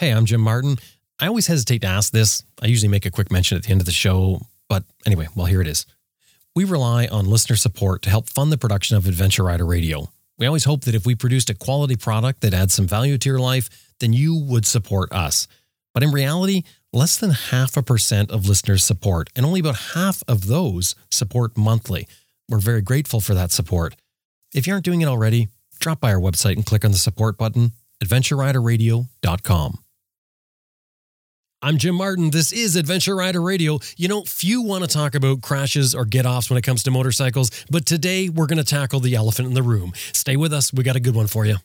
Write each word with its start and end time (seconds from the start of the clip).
Hey, 0.00 0.10
I'm 0.10 0.26
Jim 0.26 0.40
Martin. 0.40 0.78
I 1.20 1.28
always 1.28 1.46
hesitate 1.46 1.82
to 1.82 1.86
ask 1.86 2.12
this. 2.12 2.42
I 2.60 2.66
usually 2.66 2.88
make 2.88 3.06
a 3.06 3.12
quick 3.12 3.30
mention 3.30 3.56
at 3.56 3.62
the 3.62 3.70
end 3.70 3.80
of 3.80 3.86
the 3.86 3.92
show, 3.92 4.40
but 4.68 4.82
anyway, 5.06 5.28
well, 5.36 5.46
here 5.46 5.60
it 5.60 5.68
is. 5.68 5.86
We 6.56 6.64
rely 6.64 7.06
on 7.06 7.26
listener 7.26 7.54
support 7.54 8.02
to 8.02 8.10
help 8.10 8.28
fund 8.28 8.50
the 8.50 8.58
production 8.58 8.96
of 8.96 9.06
Adventure 9.06 9.44
Rider 9.44 9.64
Radio. 9.64 10.10
We 10.36 10.46
always 10.46 10.64
hope 10.64 10.82
that 10.82 10.96
if 10.96 11.06
we 11.06 11.14
produced 11.14 11.48
a 11.48 11.54
quality 11.54 11.94
product 11.94 12.40
that 12.40 12.52
adds 12.52 12.74
some 12.74 12.88
value 12.88 13.18
to 13.18 13.28
your 13.28 13.38
life, 13.38 13.94
then 14.00 14.12
you 14.12 14.34
would 14.36 14.66
support 14.66 15.12
us. 15.12 15.46
But 15.92 16.02
in 16.02 16.10
reality, 16.10 16.64
less 16.92 17.16
than 17.16 17.30
half 17.30 17.76
a 17.76 17.82
percent 17.82 18.32
of 18.32 18.48
listeners 18.48 18.82
support, 18.82 19.30
and 19.36 19.46
only 19.46 19.60
about 19.60 19.94
half 19.94 20.24
of 20.26 20.48
those 20.48 20.96
support 21.08 21.56
monthly. 21.56 22.08
We're 22.48 22.58
very 22.58 22.82
grateful 22.82 23.20
for 23.20 23.34
that 23.34 23.52
support. 23.52 23.94
If 24.52 24.66
you 24.66 24.72
aren't 24.72 24.84
doing 24.84 25.02
it 25.02 25.08
already, 25.08 25.50
drop 25.78 26.00
by 26.00 26.12
our 26.12 26.20
website 26.20 26.56
and 26.56 26.66
click 26.66 26.84
on 26.84 26.90
the 26.90 26.98
support 26.98 27.38
button, 27.38 27.70
adventureriderradio.com. 28.02 29.83
I'm 31.64 31.78
Jim 31.78 31.94
Martin. 31.94 32.28
This 32.28 32.52
is 32.52 32.76
Adventure 32.76 33.16
Rider 33.16 33.40
Radio. 33.40 33.78
You 33.96 34.06
know, 34.06 34.20
few 34.24 34.60
want 34.60 34.84
to 34.84 34.86
talk 34.86 35.14
about 35.14 35.40
crashes 35.40 35.94
or 35.94 36.04
get 36.04 36.26
offs 36.26 36.50
when 36.50 36.58
it 36.58 36.62
comes 36.62 36.82
to 36.82 36.90
motorcycles, 36.90 37.50
but 37.70 37.86
today 37.86 38.28
we're 38.28 38.44
going 38.44 38.58
to 38.58 38.64
tackle 38.64 39.00
the 39.00 39.14
elephant 39.14 39.48
in 39.48 39.54
the 39.54 39.62
room. 39.62 39.94
Stay 40.12 40.36
with 40.36 40.52
us. 40.52 40.74
We 40.74 40.84
got 40.84 40.94
a 40.94 41.00
good 41.00 41.14
one 41.14 41.26
for 41.26 41.46
you. 41.46 41.56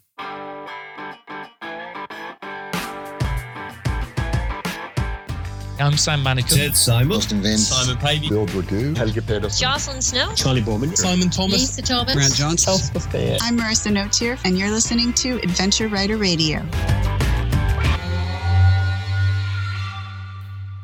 I'm 5.82 5.98
Sam 5.98 6.24
Manicom. 6.24 6.56
Ted 6.56 6.78
Simon. 6.78 7.18
Austin 7.18 7.42
Vince. 7.42 7.68
Simon 7.68 7.98
Pavey. 7.98 8.30
Bill 8.30 8.46
Dragoo. 8.46 8.96
Helga 8.96 9.22
Pedersen. 9.22 9.60
Jocelyn 9.60 10.02
Snow. 10.02 10.34
Charley 10.34 10.62
Boorman. 10.62 10.96
Simon 10.96 11.30
Thomas. 11.30 11.60
Lisa 11.60 11.82
Thomas. 11.82 12.16
Grant 12.16 12.36
Johnson. 12.36 12.72
Elspeth 12.72 13.12
Day. 13.12 13.38
I'm 13.42 13.58
Marissa 13.58 13.92
Notier, 13.92 14.38
and 14.46 14.58
you're 14.58 14.72
listening 14.72 15.12
to 15.16 15.42
Adventure 15.44 15.90
Rider 15.90 16.16
Radio. 16.16 16.66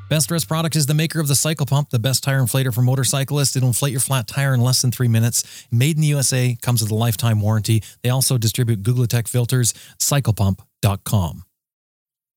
Best 0.07 0.29
Rest 0.29 0.47
product 0.47 0.75
is 0.75 0.85
the 0.85 0.93
maker 0.93 1.19
of 1.19 1.27
the 1.27 1.35
Cycle 1.35 1.65
Pump, 1.65 1.89
the 1.89 1.97
best 1.97 2.23
tire 2.23 2.39
inflator 2.39 2.71
for 2.71 2.83
motorcyclists. 2.83 3.55
It'll 3.55 3.69
inflate 3.69 3.91
your 3.91 3.99
flat 3.99 4.27
tire 4.27 4.53
in 4.53 4.61
less 4.61 4.83
than 4.83 4.91
three 4.91 5.07
minutes. 5.07 5.65
Made 5.71 5.95
in 5.95 6.01
the 6.01 6.07
USA, 6.09 6.55
comes 6.61 6.83
with 6.83 6.91
a 6.91 6.95
lifetime 6.95 7.41
warranty. 7.41 7.81
They 8.03 8.11
also 8.11 8.37
distribute 8.37 8.83
Googletech 8.83 9.27
filters, 9.27 9.73
cyclepump.com. 9.99 11.43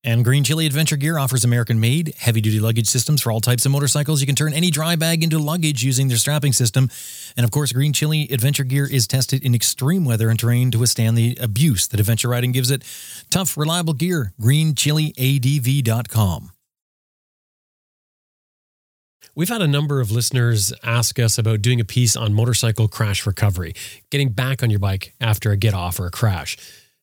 And 0.03 0.25
Green 0.25 0.45
Chili 0.45 0.65
Adventure 0.65 0.97
Gear 0.97 1.19
offers 1.19 1.45
American 1.45 1.79
made, 1.79 2.15
heavy 2.17 2.41
duty 2.41 2.59
luggage 2.59 2.87
systems 2.87 3.21
for 3.21 3.31
all 3.31 3.43
types 3.43 3.67
of 3.67 3.73
motorcycles. 3.73 4.23
You 4.23 4.27
can 4.27 4.37
turn 4.37 4.55
any 4.55 4.71
dry 4.71 4.97
bag 4.97 5.23
into 5.23 5.39
luggage 5.39 5.85
using 5.85 6.09
their 6.09 6.17
strapping 6.17 6.55
system. 6.55 6.89
And 7.37 7.45
of 7.45 7.51
course, 7.51 7.73
Green 7.73 7.93
Chili 7.93 8.29
Adventure 8.31 8.65
Gear 8.65 8.89
is 8.91 9.07
tested 9.07 9.45
in 9.45 9.55
extreme 9.55 10.07
weather 10.07 10.31
and 10.31 10.39
terrain 10.39 10.71
to 10.71 10.79
withstand 10.79 11.19
the 11.19 11.37
abuse 11.39 11.87
that 11.89 12.01
adventure 12.01 12.31
riding 12.31 12.53
gives 12.53 12.71
it. 12.71 12.83
Tough, 13.29 13.59
reliable 13.59 13.93
gear. 13.93 14.33
GreenChiliADV.com. 14.41 16.53
We've 19.39 19.49
had 19.49 19.63
a 19.63 19.69
number 19.69 20.01
of 20.01 20.11
listeners 20.11 20.73
ask 20.83 21.17
us 21.21 21.39
about 21.39 21.63
doing 21.63 21.79
a 21.79 21.85
piece 21.85 22.17
on 22.17 22.35
motorcycle 22.35 22.89
crash 22.89 23.25
recovery, 23.25 23.73
getting 24.11 24.31
back 24.31 24.65
on 24.65 24.71
your 24.71 24.81
bike 24.81 25.15
after 25.21 25.53
a 25.53 25.57
get 25.57 25.75
off 25.75 26.01
or 26.01 26.07
a 26.07 26.11
crash. 26.11 26.57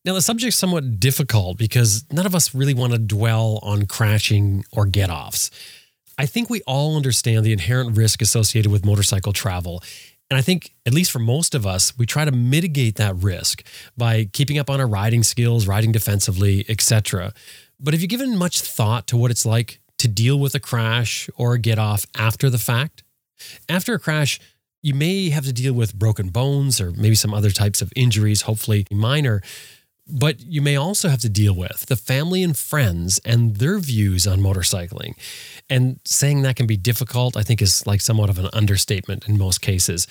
Now, 0.04 0.16
the 0.16 0.22
subject's 0.22 0.58
somewhat 0.58 1.00
difficult 1.00 1.58
because 1.58 2.04
none 2.12 2.26
of 2.26 2.36
us 2.36 2.54
really 2.54 2.74
want 2.74 2.92
to 2.92 3.00
dwell 3.00 3.60
on 3.64 3.86
crashing 3.86 4.66
or 4.74 4.86
get 4.86 5.10
offs. 5.10 5.50
I 6.18 6.26
think 6.26 6.50
we 6.50 6.62
all 6.64 6.98
understand 6.98 7.46
the 7.46 7.54
inherent 7.54 7.96
risk 7.96 8.22
associated 8.22 8.70
with 8.70 8.86
motorcycle 8.86 9.32
travel. 9.32 9.82
And 10.30 10.38
I 10.38 10.42
think, 10.42 10.74
at 10.86 10.94
least 10.94 11.12
for 11.12 11.20
most 11.20 11.56
of 11.56 11.66
us, 11.66 11.98
we 11.98 12.06
try 12.06 12.26
to 12.26 12.34
mitigate 12.34 12.96
that 12.98 13.16
risk 13.16 13.66
by 13.96 14.26
keeping 14.26 14.58
up 14.58 14.70
on 14.70 14.82
our 14.82 14.88
riding 14.88 15.24
skills, 15.24 15.68
riding 15.68 15.94
defensively, 15.94 16.66
etc. 16.68 17.32
But 17.80 17.94
have 17.94 18.02
you 18.02 18.10
given 18.10 18.38
much 18.38 18.60
thought 18.60 19.08
to 19.08 19.16
what 19.16 19.32
it's 19.32 19.46
like 19.46 19.80
to 19.98 20.08
deal 20.08 20.40
with 20.40 20.56
a 20.56 20.60
crash 20.60 21.30
or 21.36 21.58
get 21.58 21.80
off 21.80 22.06
after 22.18 22.50
the 22.50 22.58
fact? 22.58 23.04
After 23.68 23.94
a 23.94 24.00
crash, 24.00 24.40
you 24.82 24.94
may 24.94 25.30
have 25.30 25.46
to 25.46 25.54
deal 25.54 25.74
with 25.74 25.96
broken 25.96 26.30
bones 26.30 26.80
or 26.80 26.92
maybe 26.92 27.16
some 27.16 27.34
other 27.34 27.50
types 27.50 27.82
of 27.82 27.92
injuries, 27.96 28.42
hopefully 28.42 28.86
minor. 28.92 29.42
But 30.08 30.42
you 30.42 30.62
may 30.62 30.76
also 30.76 31.10
have 31.10 31.22
to 31.22 31.30
deal 31.30 31.56
with 31.56 31.88
the 31.88 31.96
family 31.96 32.44
and 32.44 32.56
friends 32.56 33.20
and 33.26 33.56
their 33.56 33.80
views 33.80 34.28
on 34.28 34.40
motorcycling. 34.40 35.16
And 35.68 36.00
saying 36.06 36.44
that 36.44 36.56
can 36.56 36.68
be 36.68 36.78
difficult, 36.78 37.36
I 37.36 37.42
think, 37.42 37.62
is 37.62 37.88
like 37.88 38.02
somewhat 38.02 38.30
of 38.30 38.38
an 38.38 38.50
understatement 38.54 39.28
in 39.28 39.40
most 39.40 39.62
cases. 39.62 40.08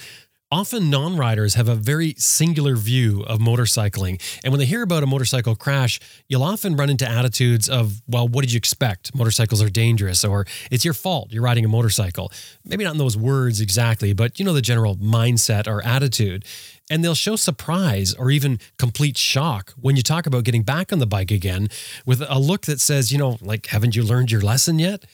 Often 0.50 0.88
non 0.88 1.16
riders 1.16 1.54
have 1.54 1.68
a 1.68 1.74
very 1.74 2.14
singular 2.16 2.76
view 2.76 3.22
of 3.22 3.40
motorcycling. 3.40 4.22
And 4.44 4.52
when 4.52 4.60
they 4.60 4.66
hear 4.66 4.82
about 4.82 5.02
a 5.02 5.06
motorcycle 5.06 5.56
crash, 5.56 5.98
you'll 6.28 6.44
often 6.44 6.76
run 6.76 6.90
into 6.90 7.08
attitudes 7.08 7.68
of, 7.68 8.02
well, 8.06 8.28
what 8.28 8.42
did 8.42 8.52
you 8.52 8.58
expect? 8.58 9.14
Motorcycles 9.16 9.60
are 9.62 9.70
dangerous, 9.70 10.24
or 10.24 10.46
it's 10.70 10.84
your 10.84 10.94
fault 10.94 11.32
you're 11.32 11.42
riding 11.42 11.64
a 11.64 11.68
motorcycle. 11.68 12.30
Maybe 12.64 12.84
not 12.84 12.92
in 12.92 12.98
those 12.98 13.16
words 13.16 13.60
exactly, 13.60 14.12
but 14.12 14.38
you 14.38 14.44
know 14.44 14.52
the 14.52 14.62
general 14.62 14.96
mindset 14.96 15.66
or 15.66 15.84
attitude. 15.84 16.44
And 16.88 17.02
they'll 17.02 17.14
show 17.14 17.34
surprise 17.34 18.14
or 18.14 18.30
even 18.30 18.60
complete 18.78 19.16
shock 19.16 19.72
when 19.80 19.96
you 19.96 20.02
talk 20.02 20.26
about 20.26 20.44
getting 20.44 20.62
back 20.62 20.92
on 20.92 20.98
the 21.00 21.06
bike 21.06 21.30
again 21.30 21.68
with 22.06 22.22
a 22.28 22.38
look 22.38 22.66
that 22.66 22.80
says, 22.80 23.10
you 23.10 23.18
know, 23.18 23.38
like, 23.40 23.66
haven't 23.66 23.96
you 23.96 24.04
learned 24.04 24.30
your 24.30 24.42
lesson 24.42 24.78
yet? 24.78 25.04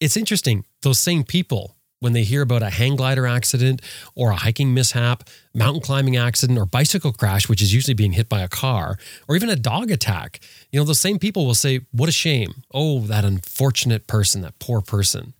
It's 0.00 0.16
interesting. 0.16 0.64
Those 0.82 0.98
same 0.98 1.22
people 1.22 1.76
when 2.00 2.12
they 2.12 2.22
hear 2.22 2.42
about 2.42 2.62
a 2.62 2.70
hang 2.70 2.96
glider 2.96 3.26
accident 3.26 3.82
or 4.14 4.30
a 4.30 4.36
hiking 4.36 4.72
mishap, 4.74 5.28
mountain 5.54 5.82
climbing 5.82 6.16
accident, 6.16 6.58
or 6.58 6.66
bicycle 6.66 7.12
crash, 7.12 7.48
which 7.48 7.62
is 7.62 7.74
usually 7.74 7.94
being 7.94 8.12
hit 8.12 8.28
by 8.28 8.40
a 8.40 8.48
car, 8.48 8.98
or 9.28 9.36
even 9.36 9.50
a 9.50 9.56
dog 9.56 9.90
attack, 9.90 10.40
you 10.70 10.78
know, 10.78 10.84
those 10.84 11.00
same 11.00 11.18
people 11.18 11.46
will 11.46 11.54
say, 11.54 11.80
What 11.92 12.08
a 12.08 12.12
shame. 12.12 12.62
Oh, 12.72 13.00
that 13.00 13.24
unfortunate 13.24 14.06
person, 14.06 14.42
that 14.42 14.58
poor 14.58 14.80
person. 14.80 15.34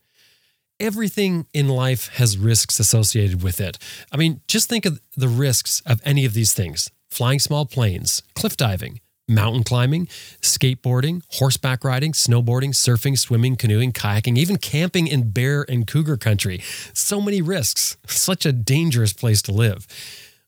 Everything 0.80 1.46
in 1.52 1.68
life 1.68 2.08
has 2.14 2.38
risks 2.38 2.78
associated 2.78 3.42
with 3.42 3.60
it. 3.60 3.78
I 4.12 4.16
mean, 4.16 4.42
just 4.46 4.68
think 4.68 4.86
of 4.86 5.00
the 5.16 5.26
risks 5.28 5.82
of 5.84 6.00
any 6.04 6.24
of 6.24 6.34
these 6.34 6.52
things 6.52 6.90
flying 7.10 7.38
small 7.38 7.64
planes, 7.64 8.22
cliff 8.34 8.56
diving, 8.56 9.00
mountain 9.28 9.62
climbing, 9.62 10.06
skateboarding, 10.40 11.22
horseback 11.32 11.84
riding, 11.84 12.12
snowboarding, 12.12 12.70
surfing, 12.70 13.18
swimming, 13.18 13.56
canoeing, 13.56 13.92
kayaking, 13.92 14.38
even 14.38 14.56
camping 14.56 15.06
in 15.06 15.30
bear 15.30 15.64
and 15.68 15.86
cougar 15.86 16.16
country. 16.16 16.60
So 16.94 17.20
many 17.20 17.42
risks. 17.42 17.96
Such 18.06 18.46
a 18.46 18.52
dangerous 18.52 19.12
place 19.12 19.42
to 19.42 19.52
live. 19.52 19.86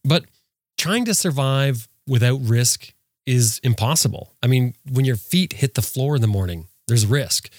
But 0.04 0.24
trying 0.78 1.04
to 1.04 1.14
survive 1.14 1.88
without 2.06 2.40
risk 2.42 2.92
is 3.26 3.60
impossible. 3.62 4.34
I 4.42 4.46
mean, 4.46 4.74
when 4.90 5.04
your 5.04 5.16
feet 5.16 5.54
hit 5.54 5.74
the 5.74 5.82
floor 5.82 6.16
in 6.16 6.22
the 6.22 6.26
morning, 6.26 6.68
there's 6.88 7.06
risk. 7.06 7.50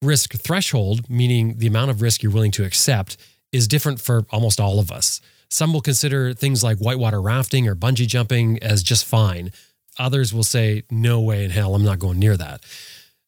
Risk 0.00 0.34
threshold, 0.34 1.10
meaning 1.10 1.58
the 1.58 1.66
amount 1.66 1.90
of 1.90 2.00
risk 2.00 2.22
you're 2.22 2.32
willing 2.32 2.52
to 2.52 2.64
accept, 2.64 3.16
is 3.52 3.68
different 3.68 4.00
for 4.00 4.24
almost 4.30 4.60
all 4.60 4.78
of 4.78 4.90
us. 4.90 5.20
Some 5.48 5.72
will 5.72 5.80
consider 5.80 6.32
things 6.32 6.64
like 6.64 6.78
whitewater 6.78 7.20
rafting 7.20 7.68
or 7.68 7.76
bungee 7.76 8.06
jumping 8.06 8.62
as 8.62 8.82
just 8.82 9.04
fine. 9.04 9.52
Others 9.98 10.34
will 10.34 10.44
say, 10.44 10.82
no 10.90 11.20
way 11.20 11.44
in 11.44 11.50
hell, 11.50 11.74
I'm 11.74 11.84
not 11.84 11.98
going 11.98 12.18
near 12.18 12.36
that. 12.36 12.64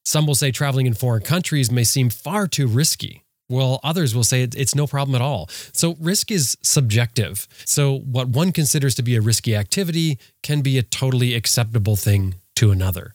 Some 0.05 0.27
will 0.27 0.35
say 0.35 0.51
traveling 0.51 0.87
in 0.87 0.95
foreign 0.95 1.23
countries 1.23 1.71
may 1.71 1.85
seem 1.85 2.11
far 2.11 2.47
too 2.47 2.67
risky. 2.67 3.25
Well, 3.49 3.81
others 3.85 4.15
will 4.15 4.25
say 4.25 4.43
it's 4.43 4.75
no 4.75 4.87
problem 4.87 5.15
at 5.15 5.21
all. 5.21 5.49
So, 5.73 5.97
risk 6.01 6.33
is 6.33 6.57
subjective. 6.63 7.47
So, 7.65 7.99
what 7.99 8.29
one 8.29 8.51
considers 8.51 8.95
to 8.97 9.03
be 9.03 9.15
a 9.15 9.21
risky 9.21 9.55
activity 9.55 10.19
can 10.43 10.63
be 10.63 10.79
a 10.79 10.83
totally 10.83 11.35
acceptable 11.35 11.95
thing 11.97 12.37
to 12.57 12.73
another. 12.73 13.15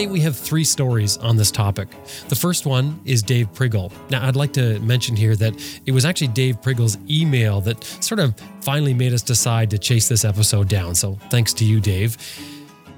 Today, 0.00 0.10
we 0.10 0.20
have 0.20 0.34
three 0.34 0.64
stories 0.64 1.18
on 1.18 1.36
this 1.36 1.50
topic. 1.50 1.88
The 2.28 2.34
first 2.34 2.64
one 2.64 2.98
is 3.04 3.22
Dave 3.22 3.52
Prigel. 3.52 3.92
Now, 4.08 4.26
I'd 4.26 4.34
like 4.34 4.54
to 4.54 4.80
mention 4.80 5.14
here 5.14 5.36
that 5.36 5.52
it 5.84 5.92
was 5.92 6.06
actually 6.06 6.28
Dave 6.28 6.62
Prigel's 6.62 6.96
email 7.10 7.60
that 7.60 7.84
sort 7.84 8.18
of 8.18 8.34
finally 8.62 8.94
made 8.94 9.12
us 9.12 9.20
decide 9.20 9.68
to 9.72 9.78
chase 9.78 10.08
this 10.08 10.24
episode 10.24 10.70
down. 10.70 10.94
So, 10.94 11.18
thanks 11.28 11.52
to 11.52 11.66
you, 11.66 11.80
Dave. 11.80 12.16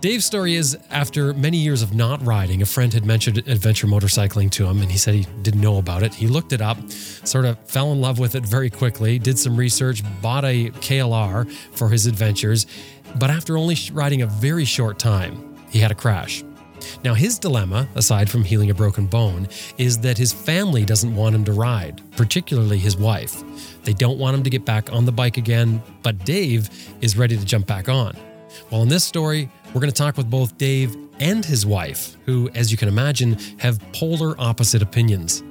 Dave's 0.00 0.24
story 0.24 0.54
is 0.54 0.78
after 0.90 1.34
many 1.34 1.56
years 1.56 1.82
of 1.82 1.92
not 1.92 2.24
riding, 2.24 2.62
a 2.62 2.66
friend 2.66 2.94
had 2.94 3.04
mentioned 3.04 3.38
adventure 3.38 3.88
motorcycling 3.88 4.52
to 4.52 4.66
him, 4.66 4.80
and 4.80 4.88
he 4.88 4.96
said 4.96 5.14
he 5.14 5.26
didn't 5.42 5.60
know 5.60 5.78
about 5.78 6.04
it. 6.04 6.14
He 6.14 6.28
looked 6.28 6.52
it 6.52 6.60
up, 6.60 6.88
sort 6.88 7.46
of 7.46 7.58
fell 7.68 7.90
in 7.90 8.00
love 8.00 8.20
with 8.20 8.36
it 8.36 8.46
very 8.46 8.70
quickly, 8.70 9.18
did 9.18 9.40
some 9.40 9.56
research, 9.56 10.04
bought 10.22 10.44
a 10.44 10.70
KLR 10.70 11.50
for 11.50 11.88
his 11.88 12.06
adventures, 12.06 12.64
but 13.16 13.28
after 13.28 13.58
only 13.58 13.76
riding 13.92 14.22
a 14.22 14.26
very 14.26 14.64
short 14.64 15.00
time, 15.00 15.56
he 15.68 15.80
had 15.80 15.90
a 15.90 15.96
crash. 15.96 16.44
Now, 17.04 17.14
his 17.14 17.38
dilemma, 17.38 17.88
aside 17.94 18.30
from 18.30 18.44
healing 18.44 18.70
a 18.70 18.74
broken 18.74 19.06
bone, 19.06 19.48
is 19.78 19.98
that 19.98 20.18
his 20.18 20.32
family 20.32 20.84
doesn't 20.84 21.14
want 21.14 21.34
him 21.34 21.44
to 21.44 21.52
ride, 21.52 22.00
particularly 22.16 22.78
his 22.78 22.96
wife. 22.96 23.42
They 23.84 23.92
don't 23.92 24.18
want 24.18 24.36
him 24.36 24.42
to 24.42 24.50
get 24.50 24.64
back 24.64 24.92
on 24.92 25.04
the 25.04 25.12
bike 25.12 25.36
again, 25.36 25.82
but 26.02 26.24
Dave 26.24 26.70
is 27.00 27.16
ready 27.16 27.36
to 27.36 27.44
jump 27.44 27.66
back 27.66 27.88
on. 27.88 28.16
Well, 28.70 28.82
in 28.82 28.88
this 28.88 29.04
story, 29.04 29.50
we're 29.68 29.80
going 29.80 29.92
to 29.92 29.96
talk 29.96 30.16
with 30.16 30.30
both 30.30 30.58
Dave 30.58 30.96
and 31.20 31.44
his 31.44 31.64
wife, 31.64 32.16
who, 32.26 32.50
as 32.54 32.70
you 32.70 32.78
can 32.78 32.88
imagine, 32.88 33.38
have 33.58 33.80
polar 33.92 34.34
opposite 34.38 34.82
opinions. 34.82 35.42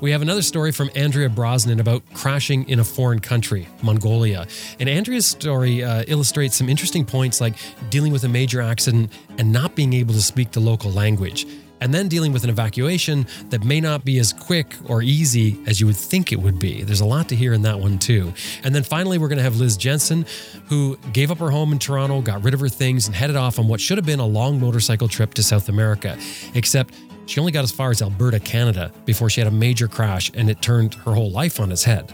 We 0.00 0.10
have 0.10 0.22
another 0.22 0.42
story 0.42 0.72
from 0.72 0.90
Andrea 0.94 1.28
Brosnan 1.28 1.80
about 1.80 2.02
crashing 2.14 2.68
in 2.68 2.80
a 2.80 2.84
foreign 2.84 3.20
country, 3.20 3.68
Mongolia. 3.82 4.46
And 4.80 4.88
Andrea's 4.88 5.26
story 5.26 5.82
uh, 5.82 6.04
illustrates 6.06 6.56
some 6.56 6.68
interesting 6.68 7.04
points 7.04 7.40
like 7.40 7.54
dealing 7.90 8.12
with 8.12 8.24
a 8.24 8.28
major 8.28 8.60
accident 8.60 9.12
and 9.38 9.52
not 9.52 9.74
being 9.74 9.92
able 9.92 10.14
to 10.14 10.22
speak 10.22 10.52
the 10.52 10.60
local 10.60 10.90
language 10.90 11.46
and 11.82 11.92
then 11.92 12.06
dealing 12.06 12.32
with 12.32 12.44
an 12.44 12.50
evacuation 12.50 13.26
that 13.50 13.64
may 13.64 13.80
not 13.80 14.04
be 14.04 14.20
as 14.20 14.32
quick 14.32 14.76
or 14.86 15.02
easy 15.02 15.58
as 15.66 15.80
you 15.80 15.86
would 15.86 15.96
think 15.96 16.30
it 16.30 16.36
would 16.36 16.58
be. 16.58 16.84
There's 16.84 17.00
a 17.00 17.04
lot 17.04 17.28
to 17.30 17.36
hear 17.36 17.52
in 17.52 17.62
that 17.62 17.80
one, 17.80 17.98
too. 17.98 18.32
And 18.62 18.72
then 18.72 18.84
finally, 18.84 19.18
we're 19.18 19.26
going 19.26 19.38
to 19.38 19.42
have 19.42 19.56
Liz 19.56 19.76
Jensen, 19.76 20.24
who 20.68 20.96
gave 21.12 21.32
up 21.32 21.38
her 21.38 21.50
home 21.50 21.72
in 21.72 21.80
Toronto, 21.80 22.22
got 22.22 22.44
rid 22.44 22.54
of 22.54 22.60
her 22.60 22.68
things, 22.68 23.08
and 23.08 23.16
headed 23.16 23.34
off 23.34 23.58
on 23.58 23.66
what 23.66 23.80
should 23.80 23.98
have 23.98 24.06
been 24.06 24.20
a 24.20 24.26
long 24.26 24.60
motorcycle 24.60 25.08
trip 25.08 25.34
to 25.34 25.42
South 25.42 25.68
America. 25.68 26.16
Except 26.54 26.94
she 27.32 27.40
only 27.40 27.50
got 27.50 27.64
as 27.64 27.72
far 27.72 27.90
as 27.90 28.02
Alberta, 28.02 28.38
Canada, 28.38 28.92
before 29.06 29.30
she 29.30 29.40
had 29.40 29.48
a 29.48 29.50
major 29.50 29.88
crash 29.88 30.30
and 30.34 30.50
it 30.50 30.60
turned 30.60 30.92
her 30.92 31.14
whole 31.14 31.30
life 31.30 31.60
on 31.60 31.72
its 31.72 31.82
head. 31.82 32.12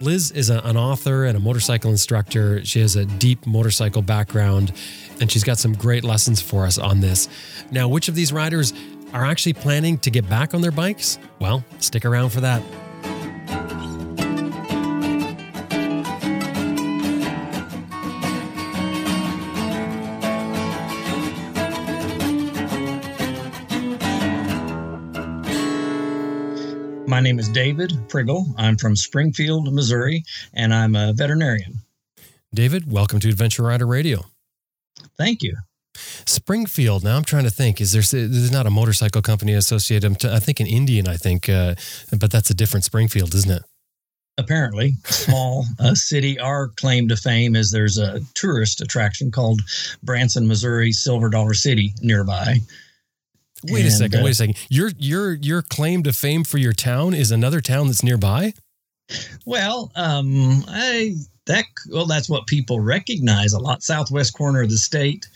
Liz 0.00 0.32
is 0.32 0.50
an 0.50 0.76
author 0.76 1.24
and 1.26 1.36
a 1.36 1.40
motorcycle 1.40 1.92
instructor. 1.92 2.64
She 2.64 2.80
has 2.80 2.96
a 2.96 3.04
deep 3.04 3.46
motorcycle 3.46 4.02
background, 4.02 4.72
and 5.20 5.30
she's 5.30 5.44
got 5.44 5.58
some 5.58 5.72
great 5.74 6.02
lessons 6.02 6.40
for 6.42 6.66
us 6.66 6.78
on 6.78 6.98
this. 6.98 7.28
Now, 7.70 7.86
which 7.86 8.08
of 8.08 8.16
these 8.16 8.32
riders 8.32 8.72
are 9.12 9.24
actually 9.24 9.52
planning 9.52 9.98
to 9.98 10.10
get 10.10 10.28
back 10.28 10.52
on 10.52 10.62
their 10.62 10.72
bikes? 10.72 11.20
Well, 11.38 11.64
stick 11.78 12.04
around 12.04 12.30
for 12.30 12.40
that. 12.40 12.60
My 27.10 27.18
name 27.18 27.40
is 27.40 27.48
David 27.48 27.90
Prigel. 28.06 28.54
I'm 28.56 28.76
from 28.76 28.94
Springfield, 28.94 29.74
Missouri, 29.74 30.22
and 30.54 30.72
I'm 30.72 30.94
a 30.94 31.12
veterinarian. 31.12 31.80
David, 32.54 32.90
welcome 32.90 33.18
to 33.18 33.28
Adventure 33.28 33.64
Rider 33.64 33.84
Radio. 33.84 34.26
Thank 35.18 35.42
you. 35.42 35.56
Springfield. 35.96 37.02
Now 37.02 37.16
I'm 37.16 37.24
trying 37.24 37.42
to 37.42 37.50
think. 37.50 37.80
Is 37.80 37.90
there? 37.90 38.02
There's 38.02 38.52
not 38.52 38.64
a 38.64 38.70
motorcycle 38.70 39.22
company 39.22 39.54
associated. 39.54 40.24
I 40.24 40.38
think 40.38 40.60
an 40.60 40.68
Indian. 40.68 41.08
I 41.08 41.16
think, 41.16 41.48
uh, 41.48 41.74
but 42.16 42.30
that's 42.30 42.48
a 42.50 42.54
different 42.54 42.84
Springfield, 42.84 43.34
isn't 43.34 43.50
it? 43.50 43.62
Apparently, 44.38 44.92
small 45.06 45.64
uh, 45.80 45.96
city. 45.96 46.38
Our 46.38 46.68
claim 46.76 47.08
to 47.08 47.16
fame 47.16 47.56
is 47.56 47.72
there's 47.72 47.98
a 47.98 48.20
tourist 48.34 48.80
attraction 48.80 49.32
called 49.32 49.62
Branson, 50.04 50.46
Missouri, 50.46 50.92
Silver 50.92 51.28
Dollar 51.28 51.54
City 51.54 51.92
nearby. 52.02 52.60
Wait 53.64 53.80
and, 53.80 53.88
a 53.88 53.90
second. 53.90 54.20
Uh, 54.20 54.24
wait 54.24 54.30
a 54.30 54.34
second. 54.34 54.56
Your 54.68 54.90
your 54.98 55.32
your 55.32 55.62
claim 55.62 56.02
to 56.04 56.12
fame 56.12 56.44
for 56.44 56.58
your 56.58 56.72
town 56.72 57.14
is 57.14 57.30
another 57.30 57.60
town 57.60 57.86
that's 57.86 58.02
nearby. 58.02 58.54
Well, 59.44 59.90
um, 59.96 60.64
I 60.68 61.16
that 61.46 61.64
well, 61.90 62.06
that's 62.06 62.28
what 62.28 62.46
people 62.46 62.80
recognize 62.80 63.52
a 63.52 63.58
lot. 63.58 63.82
Southwest 63.82 64.34
corner 64.34 64.62
of 64.62 64.70
the 64.70 64.76
state, 64.76 65.28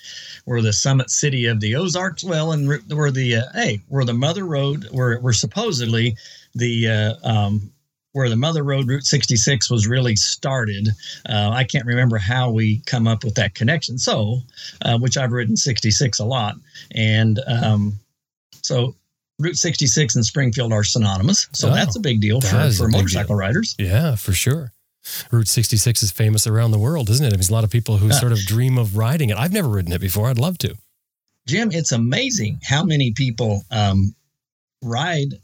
we're 0.46 0.60
the 0.60 0.72
summit 0.72 1.10
city 1.10 1.46
of 1.46 1.60
the 1.60 1.74
Ozarks. 1.74 2.24
Well, 2.24 2.52
and 2.52 2.68
we're 2.68 3.10
the 3.10 3.36
uh, 3.36 3.42
hey, 3.54 3.80
we're 3.88 4.04
the 4.04 4.14
Mother 4.14 4.44
Road. 4.44 4.86
We're 4.92 5.18
we're 5.20 5.32
supposedly 5.32 6.16
the 6.54 6.88
uh, 6.88 7.28
um, 7.28 7.72
where 8.12 8.28
the 8.28 8.36
Mother 8.36 8.62
Road 8.62 8.88
Route 8.88 9.04
66 9.04 9.68
was 9.70 9.88
really 9.88 10.14
started. 10.14 10.88
Uh, 11.28 11.50
I 11.52 11.64
can't 11.64 11.84
remember 11.84 12.16
how 12.16 12.48
we 12.48 12.78
come 12.86 13.08
up 13.08 13.24
with 13.24 13.34
that 13.34 13.56
connection. 13.56 13.98
So, 13.98 14.38
uh, 14.82 14.98
which 14.98 15.16
I've 15.16 15.32
ridden 15.32 15.56
66 15.56 16.20
a 16.20 16.24
lot, 16.24 16.54
and 16.92 17.40
um, 17.48 17.98
so 18.64 18.96
Route 19.38 19.56
66 19.56 20.16
and 20.16 20.24
Springfield 20.24 20.72
are 20.72 20.84
synonymous. 20.84 21.48
So 21.52 21.68
oh, 21.68 21.74
that's 21.74 21.96
a 21.96 22.00
big 22.00 22.20
deal 22.20 22.40
for, 22.40 22.70
for 22.70 22.88
motorcycle 22.88 23.34
deal. 23.34 23.36
riders. 23.36 23.74
Yeah, 23.78 24.14
for 24.16 24.32
sure. 24.32 24.72
Route 25.30 25.48
66 25.48 26.02
is 26.02 26.10
famous 26.10 26.46
around 26.46 26.70
the 26.70 26.78
world, 26.78 27.10
isn't 27.10 27.26
it? 27.26 27.30
There's 27.30 27.50
a 27.50 27.52
lot 27.52 27.64
of 27.64 27.70
people 27.70 27.98
who 27.98 28.08
uh, 28.08 28.12
sort 28.12 28.32
of 28.32 28.38
dream 28.38 28.78
of 28.78 28.96
riding 28.96 29.28
it. 29.28 29.36
I've 29.36 29.52
never 29.52 29.68
ridden 29.68 29.92
it 29.92 30.00
before. 30.00 30.28
I'd 30.28 30.38
love 30.38 30.56
to. 30.58 30.74
Jim, 31.46 31.70
it's 31.72 31.92
amazing 31.92 32.58
how 32.62 32.82
many 32.84 33.12
people 33.12 33.64
um, 33.70 34.14
ride, 34.82 35.34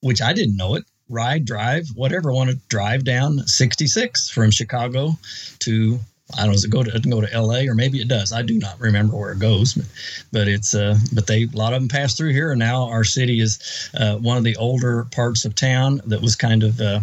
which 0.00 0.20
I 0.20 0.32
didn't 0.32 0.56
know 0.56 0.74
it, 0.74 0.84
ride, 1.08 1.44
drive, 1.44 1.86
whatever, 1.94 2.32
want 2.32 2.50
to 2.50 2.56
drive 2.68 3.04
down 3.04 3.38
66 3.46 4.28
from 4.30 4.50
Chicago 4.50 5.12
to 5.60 6.00
I 6.34 6.38
don't 6.38 6.48
know, 6.48 6.52
does 6.54 6.64
it 6.64 6.70
go 6.70 6.82
to 6.82 6.98
go 7.00 7.20
to 7.20 7.32
L.A. 7.32 7.68
or 7.68 7.74
maybe 7.74 8.00
it 8.00 8.08
does. 8.08 8.32
I 8.32 8.42
do 8.42 8.58
not 8.58 8.80
remember 8.80 9.16
where 9.16 9.32
it 9.32 9.38
goes, 9.38 9.74
but, 9.74 9.86
but 10.32 10.48
it's 10.48 10.74
uh, 10.74 10.96
but 11.14 11.26
they 11.26 11.44
a 11.44 11.56
lot 11.56 11.72
of 11.72 11.80
them 11.80 11.88
pass 11.88 12.14
through 12.14 12.32
here, 12.32 12.50
and 12.50 12.58
now 12.58 12.88
our 12.88 13.04
city 13.04 13.40
is 13.40 13.90
uh, 13.94 14.16
one 14.16 14.36
of 14.36 14.44
the 14.44 14.56
older 14.56 15.06
parts 15.12 15.44
of 15.44 15.54
town 15.54 16.00
that 16.06 16.20
was 16.20 16.34
kind 16.34 16.64
of 16.64 16.80
uh, 16.80 17.00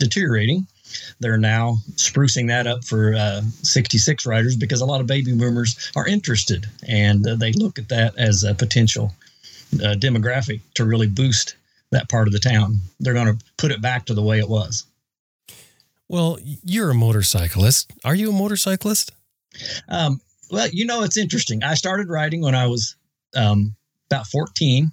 deteriorating. 0.00 0.66
They're 1.20 1.38
now 1.38 1.76
sprucing 1.94 2.48
that 2.48 2.66
up 2.66 2.84
for 2.84 3.14
uh, 3.14 3.42
66 3.62 4.26
riders 4.26 4.56
because 4.56 4.80
a 4.80 4.86
lot 4.86 5.00
of 5.00 5.06
baby 5.06 5.32
boomers 5.32 5.92
are 5.94 6.08
interested, 6.08 6.66
and 6.88 7.24
uh, 7.26 7.36
they 7.36 7.52
look 7.52 7.78
at 7.78 7.88
that 7.90 8.18
as 8.18 8.42
a 8.42 8.54
potential 8.54 9.14
uh, 9.74 9.94
demographic 9.94 10.60
to 10.74 10.84
really 10.84 11.06
boost 11.06 11.54
that 11.92 12.08
part 12.08 12.26
of 12.26 12.32
the 12.32 12.40
town. 12.40 12.80
They're 12.98 13.14
going 13.14 13.38
to 13.38 13.44
put 13.56 13.70
it 13.70 13.80
back 13.80 14.06
to 14.06 14.14
the 14.14 14.22
way 14.22 14.40
it 14.40 14.48
was. 14.48 14.84
Well, 16.10 16.38
you're 16.42 16.90
a 16.90 16.94
motorcyclist. 16.94 17.92
Are 18.04 18.16
you 18.16 18.30
a 18.30 18.32
motorcyclist? 18.32 19.12
Um, 19.88 20.20
well, 20.50 20.68
you 20.72 20.84
know, 20.84 21.04
it's 21.04 21.16
interesting. 21.16 21.62
I 21.62 21.74
started 21.74 22.08
riding 22.08 22.42
when 22.42 22.56
I 22.56 22.66
was 22.66 22.96
um, 23.36 23.76
about 24.10 24.26
14, 24.26 24.90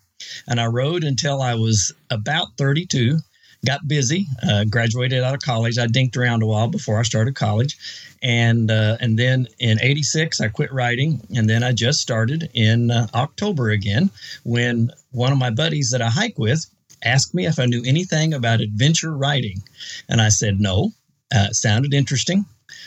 and 0.48 0.62
I 0.62 0.68
rode 0.68 1.04
until 1.04 1.42
I 1.42 1.56
was 1.56 1.92
about 2.12 2.50
32. 2.60 3.18
Got 3.66 3.88
busy, 3.88 4.28
uh, 4.48 4.66
graduated 4.66 5.24
out 5.24 5.34
of 5.34 5.40
college. 5.40 5.80
I 5.80 5.88
dinked 5.88 6.16
around 6.18 6.44
a 6.44 6.46
while 6.46 6.68
before 6.68 7.00
I 7.00 7.02
started 7.02 7.34
college, 7.34 7.76
and 8.22 8.70
uh, 8.70 8.98
and 9.02 9.18
then 9.18 9.48
in 9.58 9.82
'86 9.82 10.40
I 10.40 10.50
quit 10.50 10.72
riding, 10.72 11.20
and 11.36 11.50
then 11.50 11.64
I 11.64 11.72
just 11.72 12.00
started 12.00 12.52
in 12.54 12.92
uh, 12.92 13.08
October 13.16 13.72
again 13.72 14.12
when 14.44 14.92
one 15.10 15.32
of 15.32 15.40
my 15.40 15.50
buddies 15.50 15.90
that 15.90 16.04
I 16.04 16.10
hike 16.10 16.38
with 16.38 16.68
asked 17.04 17.34
me 17.34 17.48
if 17.48 17.58
I 17.58 17.66
knew 17.66 17.84
anything 17.86 18.36
about 18.36 18.62
adventure 18.62 19.18
riding, 19.18 19.64
and 20.08 20.22
I 20.22 20.30
said 20.30 20.60
no. 20.60 20.94
Uh, 21.34 21.50
sounded 21.52 21.94
interesting. 21.94 22.46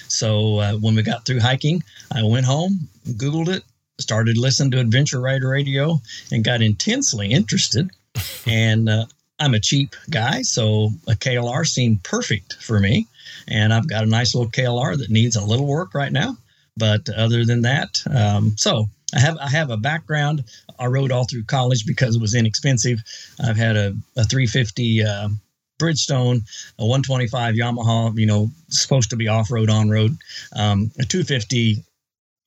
So 0.08 0.58
uh, 0.58 0.72
when 0.74 0.94
we 0.94 1.02
got 1.02 1.24
through 1.24 1.40
hiking, 1.40 1.82
I 2.12 2.22
went 2.22 2.46
home, 2.46 2.88
Googled 3.06 3.48
it, 3.48 3.64
started 3.98 4.36
listening 4.36 4.70
to 4.72 4.80
Adventure 4.80 5.20
Rider 5.20 5.48
Radio, 5.48 6.00
and 6.32 6.44
got 6.44 6.62
intensely 6.62 7.30
interested. 7.30 7.90
and 8.46 8.88
uh, 8.88 9.06
I'm 9.38 9.54
a 9.54 9.60
cheap 9.60 9.94
guy, 10.10 10.42
so 10.42 10.90
a 11.06 11.12
KLR 11.12 11.66
seemed 11.66 12.02
perfect 12.02 12.54
for 12.62 12.80
me. 12.80 13.06
And 13.48 13.72
I've 13.72 13.88
got 13.88 14.04
a 14.04 14.06
nice 14.06 14.34
little 14.34 14.50
KLR 14.50 14.98
that 14.98 15.10
needs 15.10 15.36
a 15.36 15.44
little 15.44 15.66
work 15.66 15.94
right 15.94 16.12
now. 16.12 16.36
But 16.76 17.08
other 17.10 17.44
than 17.44 17.62
that, 17.62 18.02
um, 18.10 18.56
so 18.56 18.88
I 19.14 19.20
have 19.20 19.36
I 19.38 19.48
have 19.48 19.70
a 19.70 19.76
background. 19.76 20.44
I 20.78 20.86
rode 20.86 21.12
all 21.12 21.24
through 21.24 21.44
college 21.44 21.84
because 21.84 22.16
it 22.16 22.22
was 22.22 22.34
inexpensive. 22.34 23.00
I've 23.42 23.56
had 23.56 23.76
a, 23.76 23.94
a 24.16 24.24
350 24.24 25.04
uh, 25.04 25.28
Bridgestone, 25.80 26.42
a 26.78 26.86
125 26.86 27.54
Yamaha, 27.54 28.16
you 28.18 28.26
know, 28.26 28.50
supposed 28.68 29.10
to 29.10 29.16
be 29.16 29.28
off 29.28 29.50
road, 29.50 29.70
on 29.70 29.88
road, 29.88 30.16
um, 30.54 30.90
a 30.98 31.04
250 31.04 31.82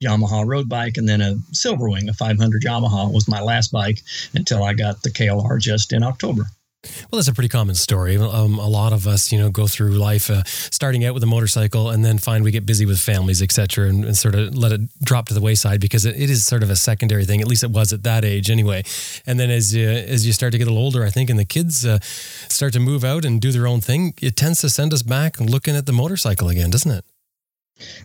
Yamaha 0.03 0.45
road 0.45 0.69
bike, 0.69 0.97
and 0.97 1.07
then 1.07 1.21
a 1.21 1.35
Silverwing, 1.51 2.09
a 2.09 2.13
500 2.13 2.61
Yamaha 2.61 3.11
was 3.11 3.27
my 3.27 3.41
last 3.41 3.71
bike 3.71 4.01
until 4.33 4.63
I 4.63 4.73
got 4.73 5.01
the 5.01 5.09
KLR 5.09 5.59
just 5.59 5.93
in 5.93 6.03
October. 6.03 6.45
Well, 6.83 7.17
that's 7.17 7.29
a 7.29 7.33
pretty 7.33 7.49
common 7.49 7.75
story. 7.75 8.17
Um, 8.17 8.59
a 8.59 8.67
lot 8.67 8.91
of 8.91 9.07
us, 9.07 9.31
you 9.31 9.39
know, 9.39 9.49
go 9.49 9.67
through 9.67 9.91
life 9.91 10.29
uh, 10.29 10.43
starting 10.45 11.05
out 11.05 11.13
with 11.13 11.23
a 11.23 11.27
motorcycle 11.27 11.89
and 11.89 12.03
then 12.03 12.17
find 12.17 12.43
we 12.43 12.51
get 12.51 12.65
busy 12.65 12.85
with 12.85 12.99
families, 12.99 13.41
et 13.41 13.51
cetera, 13.51 13.87
and, 13.87 14.03
and 14.03 14.17
sort 14.17 14.35
of 14.35 14.53
let 14.55 14.73
it 14.73 14.81
drop 15.01 15.27
to 15.27 15.33
the 15.33 15.39
wayside 15.39 15.79
because 15.79 16.05
it, 16.05 16.19
it 16.19 16.29
is 16.29 16.45
sort 16.45 16.61
of 16.61 16.69
a 16.69 16.75
secondary 16.75 17.23
thing. 17.23 17.39
At 17.39 17.47
least 17.47 17.63
it 17.63 17.71
was 17.71 17.93
at 17.93 18.03
that 18.03 18.25
age, 18.25 18.49
anyway. 18.49 18.83
And 19.25 19.39
then 19.39 19.49
as 19.49 19.73
you, 19.73 19.87
as 19.87 20.27
you 20.27 20.33
start 20.33 20.51
to 20.51 20.57
get 20.57 20.67
a 20.67 20.71
little 20.71 20.83
older, 20.83 21.05
I 21.05 21.09
think, 21.09 21.29
and 21.29 21.39
the 21.39 21.45
kids 21.45 21.85
uh, 21.85 21.99
start 22.01 22.73
to 22.73 22.79
move 22.81 23.05
out 23.05 23.23
and 23.23 23.39
do 23.39 23.51
their 23.51 23.65
own 23.65 23.79
thing, 23.79 24.13
it 24.21 24.35
tends 24.35 24.59
to 24.61 24.69
send 24.69 24.93
us 24.93 25.03
back 25.03 25.39
looking 25.39 25.75
at 25.75 25.85
the 25.85 25.93
motorcycle 25.93 26.49
again, 26.49 26.69
doesn't 26.69 26.91
it? 26.91 27.05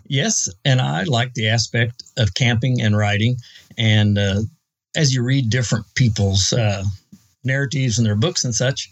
Yes, 0.07 0.49
and 0.63 0.79
I 0.79 1.03
like 1.03 1.33
the 1.33 1.49
aspect 1.49 2.03
of 2.17 2.33
camping 2.33 2.81
and 2.81 2.97
riding, 2.97 3.37
and 3.77 4.17
uh, 4.17 4.41
as 4.95 5.13
you 5.13 5.21
read 5.21 5.49
different 5.49 5.85
people's 5.95 6.53
uh, 6.53 6.83
narratives 7.43 7.97
and 7.97 8.05
their 8.05 8.15
books 8.15 8.43
and 8.43 8.53
such, 8.53 8.89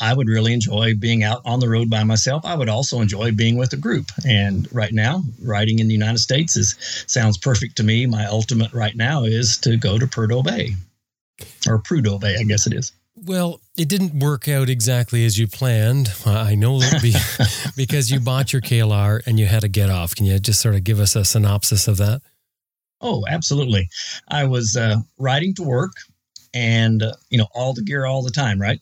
I 0.00 0.14
would 0.14 0.28
really 0.28 0.52
enjoy 0.52 0.94
being 0.94 1.24
out 1.24 1.42
on 1.44 1.58
the 1.58 1.68
road 1.68 1.90
by 1.90 2.04
myself. 2.04 2.44
I 2.44 2.54
would 2.54 2.68
also 2.68 3.00
enjoy 3.00 3.32
being 3.32 3.56
with 3.56 3.72
a 3.72 3.76
group. 3.76 4.10
And 4.26 4.72
right 4.72 4.92
now, 4.92 5.22
riding 5.42 5.80
in 5.80 5.88
the 5.88 5.94
United 5.94 6.18
States 6.18 6.56
is 6.56 6.76
sounds 7.06 7.36
perfect 7.36 7.76
to 7.76 7.82
me. 7.82 8.06
My 8.06 8.26
ultimate 8.26 8.72
right 8.72 8.94
now 8.94 9.24
is 9.24 9.58
to 9.58 9.76
go 9.76 9.98
to 9.98 10.06
Prudhoe 10.06 10.44
Bay 10.44 10.74
or 11.68 11.78
Prudhoe 11.78 12.20
Bay, 12.20 12.36
I 12.38 12.44
guess 12.44 12.66
it 12.66 12.74
is. 12.74 12.92
Well, 13.16 13.60
it 13.76 13.88
didn't 13.88 14.20
work 14.20 14.46
out 14.46 14.68
exactly 14.68 15.24
as 15.24 15.38
you 15.38 15.48
planned. 15.48 16.12
I 16.24 16.54
know 16.54 16.80
be, 17.02 17.14
because 17.76 18.12
you 18.12 18.20
bought 18.20 18.52
your 18.52 18.62
KLR 18.62 19.26
and 19.26 19.40
you 19.40 19.46
had 19.46 19.62
to 19.62 19.68
get 19.68 19.90
off. 19.90 20.14
Can 20.14 20.26
you 20.26 20.38
just 20.38 20.60
sort 20.60 20.76
of 20.76 20.84
give 20.84 21.00
us 21.00 21.16
a 21.16 21.24
synopsis 21.24 21.88
of 21.88 21.96
that? 21.96 22.22
Oh, 23.00 23.24
absolutely. 23.28 23.88
I 24.28 24.44
was 24.44 24.76
uh, 24.76 24.96
riding 25.18 25.54
to 25.54 25.62
work 25.62 25.92
and 26.54 27.02
uh, 27.02 27.12
you 27.30 27.38
know 27.38 27.46
all 27.54 27.72
the 27.74 27.82
gear 27.82 28.06
all 28.06 28.22
the 28.22 28.30
time 28.30 28.60
right 28.60 28.80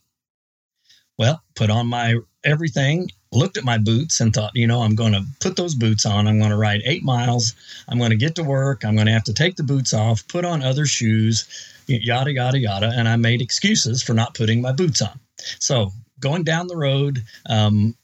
well, 1.19 1.43
put 1.55 1.71
on 1.71 1.87
my 1.87 2.17
everything, 2.45 3.11
looked 3.33 3.57
at 3.57 3.65
my 3.65 3.79
boots 3.79 4.21
and 4.21 4.33
thought, 4.33 4.53
you 4.55 4.67
know, 4.67 4.83
I'm 4.83 4.95
going 4.95 5.13
to 5.13 5.25
put 5.41 5.57
those 5.57 5.75
boots 5.75 6.05
on. 6.05 6.29
I'm 6.29 6.39
going 6.39 6.51
to 6.51 6.57
ride 6.57 6.83
eight 6.85 7.03
miles. 7.03 7.55
I'm 7.89 7.99
going 7.99 8.11
to 8.11 8.17
get 8.17 8.35
to 8.37 8.45
work. 8.45 8.85
I'm 8.85 8.95
going 8.95 9.07
to 9.07 9.13
have 9.13 9.25
to 9.25 9.33
take 9.33 9.57
the 9.57 9.63
boots 9.63 9.95
off, 9.95 10.27
put 10.29 10.45
on 10.45 10.63
other 10.63 10.87
shoes, 10.87 11.47
yada, 11.87 12.33
yada, 12.33 12.59
yada. 12.59 12.93
And 12.95 13.09
I 13.09 13.17
made 13.17 13.41
excuses 13.41 14.03
for 14.03 14.13
not 14.13 14.35
putting 14.35 14.61
my 14.61 14.73
boots 14.73 15.01
on. 15.01 15.19
So 15.59 15.93
going 16.21 16.45
down 16.45 16.67
the 16.67 16.77
road, 16.77 17.23
um, 17.49 17.97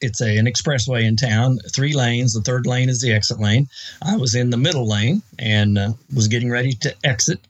it's 0.00 0.20
a, 0.20 0.36
an 0.36 0.46
expressway 0.46 1.04
in 1.04 1.16
town, 1.16 1.58
three 1.74 1.94
lanes. 1.94 2.34
The 2.34 2.40
third 2.42 2.66
lane 2.66 2.88
is 2.88 3.00
the 3.00 3.12
exit 3.12 3.40
lane. 3.40 3.68
I 4.02 4.16
was 4.16 4.34
in 4.34 4.50
the 4.50 4.56
middle 4.56 4.86
lane 4.86 5.22
and 5.38 5.78
uh, 5.78 5.92
was 6.14 6.28
getting 6.28 6.50
ready 6.50 6.72
to 6.74 6.94
exit. 7.04 7.40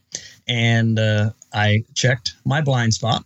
And 0.47 0.99
uh, 0.99 1.31
I 1.53 1.83
checked 1.93 2.35
my 2.45 2.61
blind 2.61 2.93
spot. 2.93 3.25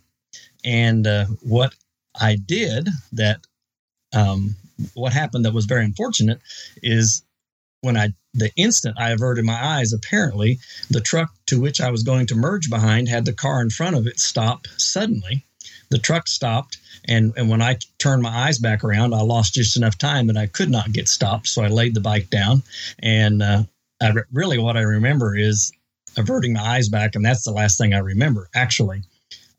And 0.64 1.06
uh, 1.06 1.26
what 1.42 1.74
I 2.20 2.36
did 2.36 2.88
that, 3.12 3.40
um, 4.14 4.56
what 4.94 5.12
happened 5.12 5.44
that 5.44 5.54
was 5.54 5.66
very 5.66 5.84
unfortunate 5.84 6.40
is 6.82 7.22
when 7.82 7.96
I, 7.96 8.10
the 8.34 8.50
instant 8.56 8.96
I 8.98 9.10
averted 9.10 9.44
my 9.44 9.62
eyes, 9.62 9.92
apparently 9.92 10.58
the 10.90 11.00
truck 11.00 11.30
to 11.46 11.60
which 11.60 11.80
I 11.80 11.90
was 11.90 12.02
going 12.02 12.26
to 12.26 12.34
merge 12.34 12.68
behind 12.68 13.08
had 13.08 13.24
the 13.24 13.32
car 13.32 13.62
in 13.62 13.70
front 13.70 13.96
of 13.96 14.06
it 14.06 14.20
stop 14.20 14.66
suddenly. 14.76 15.44
The 15.90 15.98
truck 15.98 16.28
stopped 16.28 16.78
and, 17.06 17.32
and 17.36 17.48
when 17.48 17.62
I 17.62 17.78
turned 17.98 18.22
my 18.22 18.46
eyes 18.46 18.58
back 18.58 18.84
around, 18.84 19.14
I 19.14 19.22
lost 19.22 19.54
just 19.54 19.76
enough 19.76 19.98
time 19.98 20.26
that 20.26 20.36
I 20.36 20.46
could 20.46 20.70
not 20.70 20.92
get 20.92 21.08
stopped. 21.08 21.48
So 21.48 21.62
I 21.62 21.68
laid 21.68 21.94
the 21.94 22.00
bike 22.00 22.30
down. 22.30 22.62
And 23.00 23.42
uh, 23.42 23.64
I, 24.00 24.12
really, 24.32 24.58
what 24.58 24.76
I 24.76 24.82
remember 24.82 25.36
is 25.36 25.72
averting 26.16 26.52
my 26.52 26.62
eyes 26.62 26.88
back. 26.88 27.14
And 27.14 27.24
that's 27.24 27.44
the 27.44 27.52
last 27.52 27.78
thing 27.78 27.94
I 27.94 27.98
remember, 27.98 28.48
actually. 28.54 29.02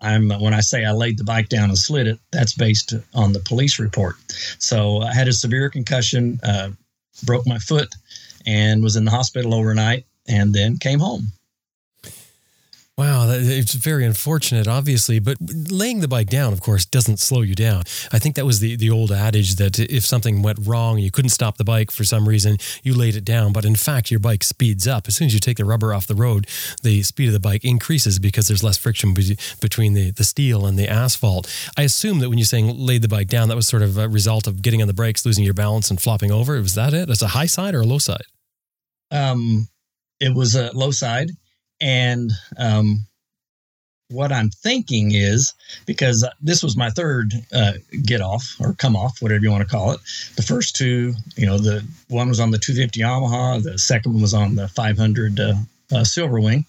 I'm 0.01 0.29
when 0.29 0.53
I 0.53 0.61
say 0.61 0.83
I 0.83 0.91
laid 0.91 1.19
the 1.19 1.23
bike 1.23 1.49
down 1.49 1.69
and 1.69 1.77
slid 1.77 2.07
it, 2.07 2.19
that's 2.31 2.55
based 2.55 2.93
on 3.13 3.33
the 3.33 3.39
police 3.39 3.79
report. 3.79 4.15
So 4.57 5.01
I 5.01 5.13
had 5.13 5.27
a 5.27 5.33
severe 5.33 5.69
concussion, 5.69 6.39
uh, 6.43 6.71
broke 7.23 7.45
my 7.45 7.59
foot, 7.59 7.93
and 8.45 8.81
was 8.81 8.95
in 8.95 9.05
the 9.05 9.11
hospital 9.11 9.53
overnight, 9.53 10.05
and 10.27 10.53
then 10.53 10.77
came 10.77 10.99
home. 10.99 11.27
Wow, 12.97 13.29
it's 13.31 13.73
very 13.73 14.05
unfortunate, 14.05 14.67
obviously, 14.67 15.17
but 15.19 15.37
laying 15.71 16.01
the 16.01 16.07
bike 16.09 16.27
down, 16.27 16.51
of 16.51 16.61
course, 16.61 16.85
doesn't 16.85 17.19
slow 17.19 17.41
you 17.41 17.55
down. 17.55 17.83
I 18.11 18.19
think 18.19 18.35
that 18.35 18.45
was 18.45 18.59
the, 18.59 18.75
the 18.75 18.89
old 18.89 19.11
adage 19.11 19.55
that 19.55 19.79
if 19.79 20.05
something 20.05 20.41
went 20.41 20.59
wrong, 20.67 20.99
you 20.99 21.09
couldn't 21.09 21.29
stop 21.29 21.57
the 21.57 21.63
bike 21.63 21.89
for 21.89 22.03
some 22.03 22.27
reason, 22.27 22.57
you 22.83 22.93
laid 22.93 23.15
it 23.15 23.23
down. 23.23 23.53
But 23.53 23.63
in 23.63 23.75
fact, 23.75 24.11
your 24.11 24.19
bike 24.19 24.43
speeds 24.43 24.87
up. 24.87 25.07
As 25.07 25.15
soon 25.15 25.27
as 25.27 25.33
you 25.33 25.39
take 25.39 25.57
the 25.57 25.65
rubber 25.65 25.93
off 25.93 26.05
the 26.05 26.15
road, 26.15 26.47
the 26.83 27.01
speed 27.01 27.27
of 27.27 27.33
the 27.33 27.39
bike 27.39 27.63
increases 27.63 28.19
because 28.19 28.49
there's 28.49 28.63
less 28.63 28.77
friction 28.77 29.13
be- 29.13 29.37
between 29.61 29.93
the, 29.93 30.11
the 30.11 30.25
steel 30.25 30.65
and 30.65 30.77
the 30.77 30.89
asphalt. 30.89 31.49
I 31.77 31.83
assume 31.83 32.19
that 32.19 32.29
when 32.29 32.37
you're 32.37 32.45
saying 32.45 32.77
laid 32.77 33.03
the 33.03 33.07
bike 33.07 33.29
down, 33.29 33.47
that 33.47 33.55
was 33.55 33.67
sort 33.67 33.83
of 33.83 33.97
a 33.97 34.09
result 34.09 34.47
of 34.47 34.61
getting 34.61 34.81
on 34.81 34.87
the 34.87 34.93
brakes, 34.93 35.25
losing 35.25 35.45
your 35.45 35.53
balance, 35.53 35.89
and 35.89 35.99
flopping 35.99 36.31
over. 36.31 36.59
Was 36.61 36.75
that 36.75 36.93
it? 36.93 37.09
As 37.09 37.21
a 37.21 37.29
high 37.29 37.45
side 37.45 37.73
or 37.73 37.81
a 37.81 37.85
low 37.85 37.99
side? 37.99 38.25
Um, 39.09 39.69
it 40.19 40.35
was 40.35 40.55
a 40.55 40.71
low 40.75 40.91
side 40.91 41.31
and 41.81 42.31
um, 42.57 43.07
what 44.11 44.31
I'm 44.31 44.49
thinking 44.49 45.13
is 45.13 45.53
because 45.85 46.27
this 46.41 46.63
was 46.63 46.77
my 46.77 46.89
third 46.89 47.33
uh, 47.53 47.73
get 48.03 48.21
off 48.21 48.55
or 48.59 48.73
come 48.73 48.95
off, 48.95 49.21
whatever 49.21 49.43
you 49.43 49.51
want 49.51 49.63
to 49.63 49.69
call 49.69 49.91
it. 49.91 49.99
The 50.35 50.41
first 50.41 50.75
two, 50.75 51.13
you 51.35 51.45
know, 51.45 51.57
the 51.57 51.85
one 52.09 52.29
was 52.29 52.39
on 52.39 52.51
the 52.51 52.57
250 52.57 52.99
Yamaha, 52.99 53.63
the 53.63 53.77
second 53.77 54.13
one 54.13 54.21
was 54.21 54.33
on 54.33 54.55
the 54.55 54.67
500 54.67 55.39
uh, 55.39 55.43
uh, 55.43 55.95
Silverwing. 56.03 56.65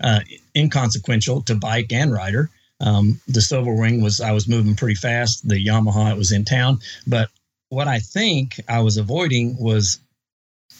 Uh, 0.00 0.20
inconsequential 0.56 1.42
to 1.42 1.54
bike 1.54 1.92
and 1.92 2.12
rider. 2.12 2.50
Um, 2.80 3.20
the 3.28 3.40
Silverwing 3.40 4.02
was 4.02 4.20
I 4.20 4.32
was 4.32 4.48
moving 4.48 4.74
pretty 4.74 4.94
fast. 4.94 5.46
The 5.48 5.64
Yamaha 5.64 6.12
it 6.12 6.18
was 6.18 6.32
in 6.32 6.44
town, 6.44 6.78
but 7.06 7.28
what 7.68 7.88
I 7.88 8.00
think 8.00 8.60
I 8.68 8.80
was 8.80 8.96
avoiding 8.96 9.56
was 9.58 10.00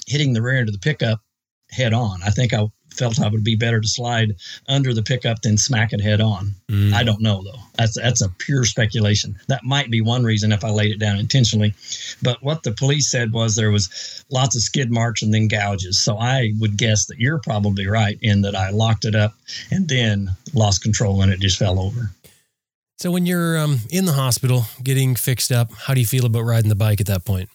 hitting 0.06 0.32
the 0.32 0.42
rear 0.42 0.58
end 0.58 0.68
of 0.68 0.72
the 0.72 0.80
pickup 0.80 1.20
head 1.70 1.92
on. 1.92 2.20
I 2.22 2.30
think 2.30 2.52
I 2.52 2.66
felt 3.00 3.20
I 3.20 3.28
would 3.28 3.42
be 3.42 3.56
better 3.56 3.80
to 3.80 3.88
slide 3.88 4.36
under 4.68 4.92
the 4.92 5.02
pickup 5.02 5.40
than 5.40 5.56
smack 5.56 5.94
it 5.94 6.02
head 6.02 6.20
on. 6.20 6.54
Mm. 6.68 6.92
I 6.92 7.02
don't 7.02 7.22
know 7.22 7.42
though. 7.42 7.58
That's 7.78 7.96
that's 7.96 8.20
a 8.20 8.28
pure 8.28 8.64
speculation. 8.64 9.36
That 9.48 9.64
might 9.64 9.90
be 9.90 10.02
one 10.02 10.22
reason 10.22 10.52
if 10.52 10.62
I 10.64 10.70
laid 10.70 10.92
it 10.92 10.98
down 10.98 11.18
intentionally. 11.18 11.74
But 12.22 12.42
what 12.42 12.62
the 12.62 12.72
police 12.72 13.10
said 13.10 13.32
was 13.32 13.56
there 13.56 13.70
was 13.70 14.24
lots 14.30 14.54
of 14.54 14.62
skid 14.62 14.90
marks 14.92 15.22
and 15.22 15.32
then 15.32 15.48
gouges. 15.48 15.98
So 15.98 16.18
I 16.18 16.52
would 16.60 16.76
guess 16.76 17.06
that 17.06 17.18
you're 17.18 17.38
probably 17.38 17.86
right 17.86 18.18
in 18.20 18.42
that 18.42 18.54
I 18.54 18.68
locked 18.70 19.06
it 19.06 19.14
up 19.14 19.32
and 19.70 19.88
then 19.88 20.30
lost 20.52 20.82
control 20.82 21.22
and 21.22 21.32
it 21.32 21.40
just 21.40 21.58
fell 21.58 21.80
over. 21.80 22.10
So 22.98 23.10
when 23.10 23.24
you're 23.24 23.56
um, 23.56 23.78
in 23.90 24.04
the 24.04 24.12
hospital 24.12 24.66
getting 24.82 25.16
fixed 25.16 25.50
up, 25.50 25.72
how 25.72 25.94
do 25.94 26.00
you 26.00 26.06
feel 26.06 26.26
about 26.26 26.42
riding 26.42 26.68
the 26.68 26.74
bike 26.74 27.00
at 27.00 27.06
that 27.06 27.24
point? 27.24 27.48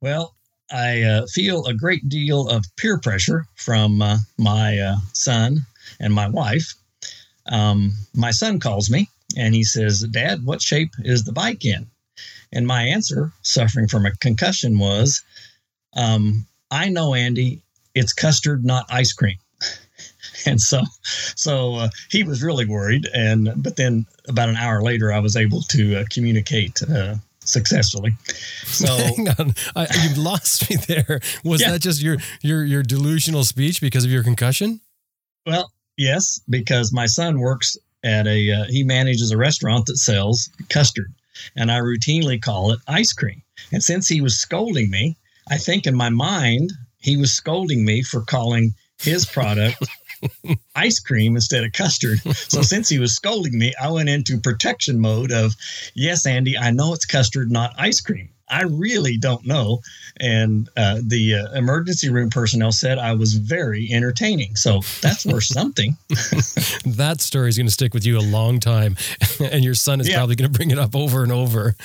Well, 0.00 0.36
I 0.70 1.02
uh, 1.02 1.26
feel 1.26 1.66
a 1.66 1.74
great 1.74 2.08
deal 2.08 2.48
of 2.48 2.64
peer 2.76 2.98
pressure 2.98 3.46
from 3.56 4.02
uh, 4.02 4.18
my 4.38 4.78
uh, 4.78 4.96
son 5.12 5.66
and 5.98 6.14
my 6.14 6.28
wife. 6.28 6.74
Um, 7.46 7.92
my 8.14 8.30
son 8.30 8.60
calls 8.60 8.90
me 8.90 9.08
and 9.36 9.54
he 9.54 9.64
says, 9.64 10.02
Dad, 10.02 10.44
what 10.44 10.62
shape 10.62 10.92
is 11.04 11.24
the 11.24 11.32
bike 11.32 11.64
in? 11.64 11.86
And 12.52 12.66
my 12.66 12.82
answer, 12.82 13.32
suffering 13.42 13.88
from 13.88 14.06
a 14.06 14.16
concussion, 14.16 14.78
was, 14.78 15.22
um, 15.94 16.46
I 16.70 16.88
know, 16.88 17.14
Andy, 17.14 17.62
it's 17.94 18.12
custard, 18.12 18.64
not 18.64 18.86
ice 18.90 19.12
cream. 19.12 19.38
and 20.46 20.60
so, 20.60 20.82
so 21.02 21.74
uh, 21.74 21.88
he 22.10 22.22
was 22.22 22.42
really 22.42 22.66
worried. 22.66 23.08
And 23.14 23.52
but 23.56 23.76
then 23.76 24.06
about 24.28 24.48
an 24.48 24.56
hour 24.56 24.82
later, 24.82 25.12
I 25.12 25.20
was 25.20 25.36
able 25.36 25.62
to 25.62 26.00
uh, 26.00 26.04
communicate 26.10 26.82
uh, 26.82 27.16
successfully. 27.44 28.12
So 28.64 28.86
hang 28.96 29.28
on, 29.38 29.54
I, 29.74 29.86
you 30.08 30.22
lost 30.22 30.70
me 30.70 30.76
there. 30.76 31.20
Was 31.44 31.60
yeah. 31.60 31.72
that 31.72 31.80
just 31.80 32.02
your 32.02 32.18
your 32.42 32.64
your 32.64 32.82
delusional 32.82 33.44
speech 33.44 33.80
because 33.80 34.04
of 34.04 34.10
your 34.10 34.22
concussion? 34.22 34.80
Well, 35.46 35.70
yes, 35.96 36.40
because 36.48 36.92
my 36.92 37.06
son 37.06 37.40
works 37.40 37.76
at 38.04 38.26
a 38.26 38.50
uh, 38.52 38.64
he 38.68 38.82
manages 38.82 39.30
a 39.30 39.36
restaurant 39.36 39.86
that 39.86 39.96
sells 39.96 40.50
custard, 40.68 41.12
and 41.56 41.70
I 41.70 41.78
routinely 41.80 42.40
call 42.40 42.72
it 42.72 42.80
ice 42.86 43.12
cream. 43.12 43.42
And 43.72 43.82
since 43.82 44.08
he 44.08 44.20
was 44.20 44.38
scolding 44.38 44.90
me, 44.90 45.16
I 45.50 45.58
think 45.58 45.86
in 45.86 45.94
my 45.94 46.08
mind 46.08 46.72
he 46.98 47.16
was 47.16 47.32
scolding 47.32 47.84
me 47.84 48.02
for 48.02 48.22
calling 48.22 48.74
his 48.98 49.24
product 49.24 49.76
ice 50.74 51.00
cream 51.00 51.36
instead 51.36 51.64
of 51.64 51.72
custard. 51.72 52.20
So 52.34 52.62
since 52.62 52.88
he 52.88 52.98
was 52.98 53.14
scolding 53.14 53.58
me, 53.58 53.72
I 53.80 53.90
went 53.90 54.08
into 54.08 54.38
protection 54.38 55.00
mode 55.00 55.32
of, 55.32 55.54
yes, 55.94 56.26
Andy, 56.26 56.56
I 56.56 56.70
know 56.70 56.94
it's 56.94 57.04
custard, 57.04 57.50
not 57.50 57.74
ice 57.78 58.00
cream. 58.00 58.30
I 58.50 58.62
really 58.62 59.16
don't 59.16 59.46
know. 59.46 59.80
And 60.18 60.68
uh, 60.76 61.00
the 61.02 61.36
uh, 61.36 61.52
emergency 61.52 62.10
room 62.10 62.30
personnel 62.30 62.72
said 62.72 62.98
I 62.98 63.14
was 63.14 63.34
very 63.34 63.88
entertaining. 63.92 64.56
So 64.56 64.80
that's 65.00 65.24
worth 65.24 65.44
something. 65.44 65.96
that 66.84 67.16
story 67.20 67.48
is 67.48 67.56
going 67.56 67.66
to 67.66 67.72
stick 67.72 67.94
with 67.94 68.04
you 68.04 68.18
a 68.18 68.20
long 68.20 68.60
time. 68.60 68.96
and 69.40 69.64
your 69.64 69.74
son 69.74 70.00
is 70.00 70.08
yeah. 70.08 70.16
probably 70.16 70.36
going 70.36 70.52
to 70.52 70.56
bring 70.56 70.70
it 70.70 70.78
up 70.78 70.96
over 70.96 71.22
and 71.22 71.32
over. 71.32 71.76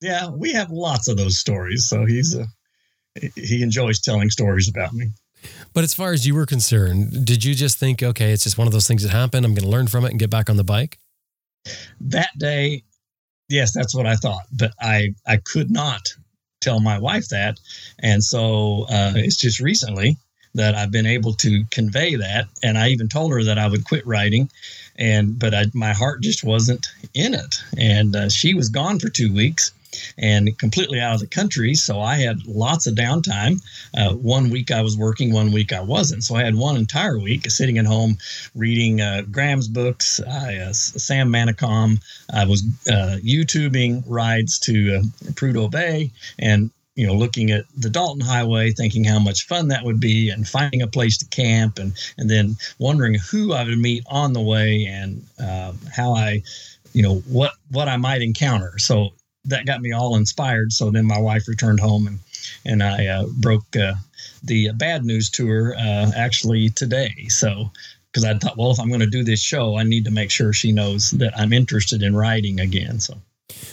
Yeah, 0.00 0.28
we 0.28 0.52
have 0.52 0.70
lots 0.70 1.08
of 1.08 1.16
those 1.16 1.38
stories. 1.38 1.88
So 1.88 2.04
he's 2.04 2.36
a, 2.36 2.46
he 3.36 3.62
enjoys 3.62 4.00
telling 4.00 4.30
stories 4.30 4.68
about 4.68 4.92
me. 4.92 5.10
But 5.72 5.84
as 5.84 5.94
far 5.94 6.12
as 6.12 6.26
you 6.26 6.34
were 6.34 6.46
concerned, 6.46 7.24
did 7.24 7.44
you 7.44 7.54
just 7.54 7.78
think, 7.78 8.02
okay, 8.02 8.32
it's 8.32 8.44
just 8.44 8.58
one 8.58 8.66
of 8.66 8.72
those 8.72 8.86
things 8.86 9.02
that 9.02 9.10
happened. 9.10 9.46
I'm 9.46 9.54
going 9.54 9.64
to 9.64 9.70
learn 9.70 9.86
from 9.86 10.04
it 10.04 10.10
and 10.10 10.18
get 10.18 10.30
back 10.30 10.50
on 10.50 10.56
the 10.56 10.64
bike? 10.64 10.98
That 12.00 12.30
day, 12.38 12.82
yes, 13.48 13.72
that's 13.72 13.94
what 13.94 14.06
I 14.06 14.16
thought. 14.16 14.44
But 14.52 14.72
I, 14.80 15.14
I 15.26 15.38
could 15.38 15.70
not 15.70 16.14
tell 16.60 16.80
my 16.80 16.98
wife 16.98 17.28
that. 17.28 17.58
And 17.98 18.22
so 18.22 18.86
uh, 18.88 19.12
it's 19.16 19.36
just 19.36 19.60
recently 19.60 20.16
that 20.54 20.74
I've 20.74 20.90
been 20.90 21.06
able 21.06 21.32
to 21.34 21.64
convey 21.70 22.14
that. 22.16 22.46
And 22.62 22.76
I 22.76 22.88
even 22.88 23.08
told 23.08 23.32
her 23.32 23.42
that 23.44 23.58
I 23.58 23.68
would 23.68 23.84
quit 23.84 24.06
writing. 24.06 24.50
And, 24.96 25.38
but 25.38 25.54
I, 25.54 25.64
my 25.72 25.92
heart 25.92 26.22
just 26.22 26.44
wasn't 26.44 26.86
in 27.14 27.34
it. 27.34 27.56
And 27.78 28.14
uh, 28.14 28.28
she 28.28 28.54
was 28.54 28.68
gone 28.68 28.98
for 28.98 29.08
two 29.08 29.32
weeks 29.32 29.72
and 30.18 30.56
completely 30.58 31.00
out 31.00 31.14
of 31.14 31.20
the 31.20 31.26
country. 31.26 31.74
So 31.74 32.00
I 32.00 32.16
had 32.16 32.46
lots 32.46 32.86
of 32.86 32.94
downtime. 32.94 33.62
Uh, 33.96 34.14
one 34.14 34.50
week 34.50 34.70
I 34.70 34.82
was 34.82 34.96
working, 34.96 35.32
one 35.32 35.52
week 35.52 35.72
I 35.72 35.80
wasn't. 35.80 36.24
So 36.24 36.36
I 36.36 36.44
had 36.44 36.54
one 36.54 36.76
entire 36.76 37.18
week 37.18 37.50
sitting 37.50 37.78
at 37.78 37.86
home 37.86 38.18
reading 38.54 39.00
uh, 39.00 39.22
Graham's 39.30 39.68
books, 39.68 40.20
uh, 40.20 40.72
Sam 40.72 41.30
Manicom. 41.30 42.02
I 42.32 42.44
was 42.44 42.62
uh, 42.88 43.18
YouTubing 43.22 44.04
rides 44.06 44.58
to 44.60 44.96
uh, 44.96 45.32
Prudhoe 45.32 45.70
Bay 45.70 46.10
and 46.38 46.70
you 46.94 47.06
know, 47.06 47.14
looking 47.14 47.50
at 47.50 47.64
the 47.76 47.88
Dalton 47.88 48.20
Highway, 48.20 48.70
thinking 48.70 49.04
how 49.04 49.18
much 49.18 49.46
fun 49.46 49.68
that 49.68 49.84
would 49.84 49.98
be, 49.98 50.28
and 50.28 50.46
finding 50.46 50.82
a 50.82 50.86
place 50.86 51.16
to 51.18 51.26
camp, 51.26 51.78
and 51.78 51.94
and 52.18 52.28
then 52.28 52.56
wondering 52.78 53.14
who 53.14 53.54
I 53.54 53.64
would 53.64 53.78
meet 53.78 54.04
on 54.08 54.32
the 54.34 54.42
way, 54.42 54.84
and 54.84 55.24
uh, 55.42 55.72
how 55.94 56.14
I, 56.14 56.42
you 56.92 57.02
know, 57.02 57.16
what 57.20 57.52
what 57.70 57.88
I 57.88 57.96
might 57.96 58.20
encounter. 58.20 58.78
So 58.78 59.14
that 59.44 59.66
got 59.66 59.80
me 59.80 59.92
all 59.92 60.16
inspired. 60.16 60.72
So 60.72 60.90
then 60.90 61.06
my 61.06 61.18
wife 61.18 61.48
returned 61.48 61.80
home 61.80 62.06
and 62.06 62.18
and 62.64 62.82
I 62.82 63.06
uh, 63.06 63.26
broke 63.38 63.76
uh, 63.76 63.94
the 64.42 64.72
bad 64.72 65.04
news 65.04 65.30
to 65.30 65.46
her 65.48 65.74
uh, 65.76 66.10
actually 66.16 66.70
today. 66.70 67.28
So 67.28 67.70
because 68.10 68.24
I 68.24 68.34
thought, 68.34 68.56
well, 68.56 68.70
if 68.70 68.78
I'm 68.78 68.88
going 68.88 69.00
to 69.00 69.06
do 69.06 69.24
this 69.24 69.40
show, 69.40 69.76
I 69.76 69.84
need 69.84 70.04
to 70.04 70.10
make 70.10 70.30
sure 70.30 70.52
she 70.52 70.70
knows 70.70 71.12
that 71.12 71.32
I'm 71.38 71.52
interested 71.52 72.02
in 72.02 72.14
riding 72.14 72.60
again. 72.60 73.00
So. 73.00 73.14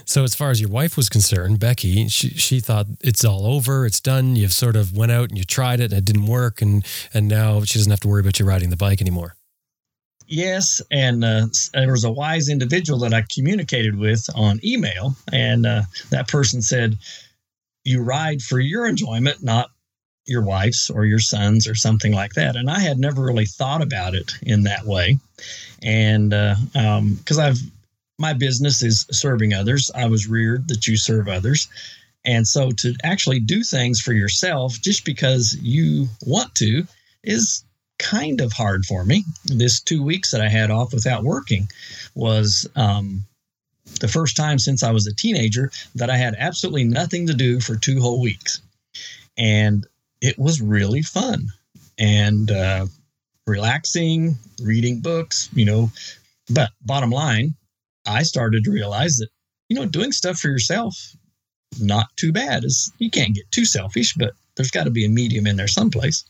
So 0.06 0.24
as 0.24 0.36
far 0.36 0.50
as 0.50 0.60
your 0.60 0.70
wife 0.70 0.98
was 0.98 1.08
concerned, 1.08 1.60
Becky, 1.60 2.08
she 2.10 2.30
she 2.30 2.60
thought 2.60 2.88
it's 3.00 3.24
all 3.24 3.46
over, 3.46 3.86
it's 3.86 4.02
done. 4.02 4.36
You've 4.36 4.54
sort 4.54 4.76
of 4.76 4.96
went 4.96 5.12
out 5.12 5.30
and 5.30 5.38
you 5.38 5.44
tried 5.44 5.80
it 5.80 5.92
and 5.92 6.00
it 6.00 6.06
didn't 6.06 6.26
work, 6.26 6.62
and 6.62 6.86
and 7.14 7.28
now 7.28 7.64
she 7.64 7.80
doesn't 7.80 7.92
have 7.92 8.02
to 8.02 8.08
worry 8.08 8.22
about 8.22 8.40
you 8.40 8.46
riding 8.46 8.72
the 8.72 8.78
bike 8.78 9.02
anymore. 9.02 9.36
Yes, 10.32 10.80
and 10.92 11.24
uh, 11.24 11.48
there 11.74 11.92
was 11.92 12.04
a 12.04 12.12
wise 12.12 12.50
individual 12.50 13.00
that 13.00 13.16
I 13.16 13.24
communicated 13.34 13.98
with 13.98 14.30
on 14.36 14.60
email, 14.64 15.16
and 15.34 15.66
uh, 15.66 15.82
that 16.12 16.28
person 16.28 16.62
said, 16.62 16.98
"You 17.84 18.04
ride 18.04 18.44
for 18.44 18.60
your 18.60 18.88
enjoyment, 18.88 19.42
not 19.42 19.72
your 20.28 20.44
wife's 20.44 20.92
or 20.92 21.06
your 21.06 21.18
son's 21.18 21.68
or 21.68 21.74
something 21.74 22.14
like 22.14 22.34
that." 22.34 22.56
And 22.56 22.70
I 22.70 22.80
had 22.80 23.00
never 23.00 23.24
really 23.24 23.48
thought 23.48 23.82
about 23.82 24.14
it 24.14 24.34
in 24.44 24.64
that 24.64 24.86
way, 24.86 25.18
and 25.82 26.30
because 26.30 27.40
uh, 27.40 27.42
um, 27.42 27.48
I've 27.48 27.60
my 28.20 28.34
business 28.34 28.84
is 28.84 29.08
serving 29.10 29.56
others. 29.56 29.90
I 29.96 30.06
was 30.06 30.28
reared 30.28 30.68
that 30.68 30.86
you 30.86 30.96
serve 30.96 31.28
others. 31.28 31.68
And 32.26 32.46
so 32.46 32.70
to 32.72 32.94
actually 33.04 33.40
do 33.40 33.64
things 33.64 34.02
for 34.02 34.12
yourself 34.12 34.80
just 34.82 35.06
because 35.06 35.58
you 35.62 36.08
want 36.26 36.54
to 36.56 36.86
is 37.24 37.64
kind 38.00 38.41
of 38.41 38.51
hard 38.51 38.86
for 38.86 39.06
me. 39.06 39.24
This 39.46 39.79
two 39.79 40.01
weeks 40.01 40.32
that 40.32 40.41
I 40.41 40.50
had 40.50 40.72
off 40.72 40.94
without 40.94 41.24
working 41.24 41.70
was 42.15 42.68
um, 42.75 43.24
the 44.00 44.08
first 44.08 44.36
time 44.36 44.58
since 44.58 44.82
I 44.82 44.91
was 44.91 45.06
a 45.06 45.13
teenager 45.13 45.72
that 45.96 46.10
I 46.10 46.18
had 46.18 46.36
absolutely 46.39 46.86
nothing 46.86 47.27
to 47.27 47.34
do 47.34 47.60
for 47.60 47.75
two 47.75 48.01
whole 48.01 48.22
weeks. 48.22 48.62
And 49.38 49.86
it 50.22 50.38
was 50.39 50.62
really 50.62 51.01
fun 51.01 51.50
and 51.98 52.51
uh, 52.51 52.88
relaxing, 53.46 54.38
reading 54.62 55.01
books, 55.01 55.50
you 55.53 55.65
know. 55.65 55.91
But 56.50 56.72
bottom 56.82 57.12
line, 57.12 57.53
I 58.08 58.24
started 58.24 58.63
to 58.63 58.72
realize 58.72 59.18
that, 59.18 59.29
you 59.70 59.75
know, 59.75 59.86
doing 59.86 60.12
stuff 60.12 60.39
for 60.39 60.48
yourself, 60.48 61.15
not 61.79 62.08
too 62.15 62.32
bad. 62.32 62.63
Is 62.63 62.91
you 62.98 63.10
can't 63.10 63.36
get 63.36 63.51
too 63.51 63.65
selfish, 63.65 64.13
but 64.15 64.34
there's 64.56 64.72
got 64.72 64.86
to 64.86 64.91
be 64.91 65.06
a 65.06 65.10
medium 65.10 65.46
in 65.46 65.58
there 65.58 65.68
someplace. 65.68 66.24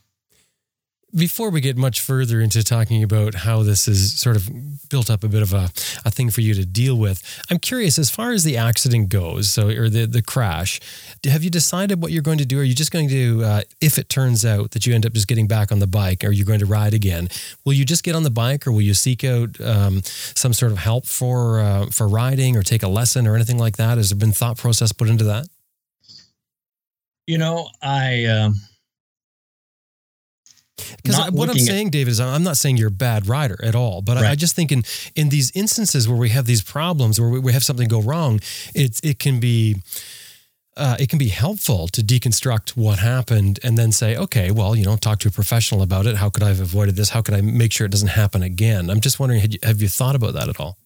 Before 1.15 1.49
we 1.49 1.59
get 1.59 1.75
much 1.75 2.01
further 2.01 2.39
into 2.39 2.63
talking 2.63 3.01
about 3.01 3.33
how 3.33 3.63
this 3.63 3.87
is 3.87 4.19
sort 4.19 4.35
of 4.35 4.89
built 4.89 5.09
up 5.09 5.23
a 5.23 5.27
bit 5.27 5.41
of 5.41 5.53
a, 5.53 5.71
a 6.05 6.11
thing 6.11 6.29
for 6.29 6.41
you 6.41 6.53
to 6.53 6.65
deal 6.65 6.95
with, 6.95 7.23
I'm 7.49 7.57
curious 7.57 7.97
as 7.97 8.11
far 8.11 8.31
as 8.31 8.43
the 8.43 8.57
accident 8.57 9.09
goes, 9.09 9.49
so 9.49 9.69
or 9.69 9.89
the 9.89 10.05
the 10.05 10.21
crash, 10.21 10.79
have 11.23 11.43
you 11.43 11.49
decided 11.49 11.99
what 11.99 12.11
you're 12.11 12.21
going 12.21 12.37
to 12.37 12.45
do? 12.45 12.59
Are 12.59 12.63
you 12.63 12.75
just 12.75 12.91
going 12.91 13.09
to, 13.09 13.43
uh, 13.43 13.61
if 13.81 13.97
it 13.97 14.07
turns 14.07 14.45
out 14.45 14.71
that 14.71 14.85
you 14.85 14.93
end 14.93 15.03
up 15.03 15.13
just 15.13 15.27
getting 15.27 15.47
back 15.47 15.71
on 15.71 15.79
the 15.79 15.87
bike, 15.87 16.23
are 16.23 16.31
you 16.31 16.45
going 16.45 16.59
to 16.59 16.67
ride 16.67 16.93
again? 16.93 17.27
Will 17.65 17.73
you 17.73 17.85
just 17.85 18.03
get 18.03 18.15
on 18.15 18.21
the 18.21 18.29
bike, 18.29 18.67
or 18.67 18.71
will 18.71 18.81
you 18.81 18.93
seek 18.93 19.23
out 19.23 19.59
um, 19.61 20.01
some 20.03 20.53
sort 20.53 20.71
of 20.71 20.77
help 20.77 21.07
for 21.07 21.59
uh, 21.59 21.87
for 21.87 22.07
riding, 22.07 22.55
or 22.55 22.61
take 22.61 22.83
a 22.83 22.87
lesson, 22.87 23.25
or 23.25 23.33
anything 23.33 23.57
like 23.57 23.77
that? 23.77 23.97
Has 23.97 24.09
there 24.09 24.17
been 24.19 24.31
thought 24.31 24.57
process 24.57 24.91
put 24.91 25.09
into 25.09 25.23
that? 25.23 25.47
You 27.25 27.39
know, 27.39 27.69
I. 27.81 28.25
Um 28.25 28.55
because 30.97 31.31
what 31.31 31.49
I'm 31.49 31.57
saying, 31.57 31.87
at- 31.87 31.93
David, 31.93 32.11
is 32.11 32.19
I'm 32.19 32.43
not 32.43 32.57
saying 32.57 32.77
you're 32.77 32.89
a 32.89 32.91
bad 32.91 33.27
rider 33.27 33.57
at 33.63 33.75
all, 33.75 34.01
but 34.01 34.15
right. 34.15 34.25
I, 34.25 34.31
I, 34.31 34.35
just 34.35 34.55
think 34.55 34.71
in 34.71 34.83
in 35.15 35.29
these 35.29 35.51
instances 35.55 36.07
where 36.07 36.17
we 36.17 36.29
have 36.29 36.45
these 36.45 36.61
problems, 36.61 37.19
where 37.19 37.29
we, 37.29 37.39
we 37.39 37.53
have 37.53 37.63
something 37.63 37.87
go 37.87 38.01
wrong, 38.01 38.39
it's 38.75 38.99
it 39.01 39.19
can 39.19 39.39
be. 39.39 39.77
Uh, 40.77 40.95
it 40.97 41.09
can 41.09 41.19
be 41.19 41.27
helpful 41.27 41.89
to 41.89 42.01
deconstruct 42.01 42.69
what 42.69 42.99
happened 42.99 43.59
and 43.65 43.77
then 43.77 43.91
say, 43.91 44.15
okay, 44.15 44.49
well, 44.49 44.77
you 44.77 44.85
know, 44.85 44.95
talk 44.95 45.19
to 45.19 45.27
a 45.27 45.31
professional 45.31 45.81
about 45.81 46.05
it. 46.05 46.15
How 46.15 46.29
could 46.29 46.41
I 46.41 46.47
have 46.47 46.61
avoided 46.61 46.95
this? 46.95 47.09
How 47.09 47.21
could 47.21 47.33
I 47.33 47.41
make 47.41 47.73
sure 47.73 47.85
it 47.85 47.91
doesn't 47.91 48.07
happen 48.07 48.43
again? 48.43 48.89
I'm 48.89 49.01
just 49.01 49.19
wondering, 49.19 49.41
you, 49.51 49.59
have 49.63 49.81
you 49.81 49.89
thought 49.89 50.15
about 50.15 50.35
that 50.35 50.47
at 50.47 50.57
all? 50.57 50.77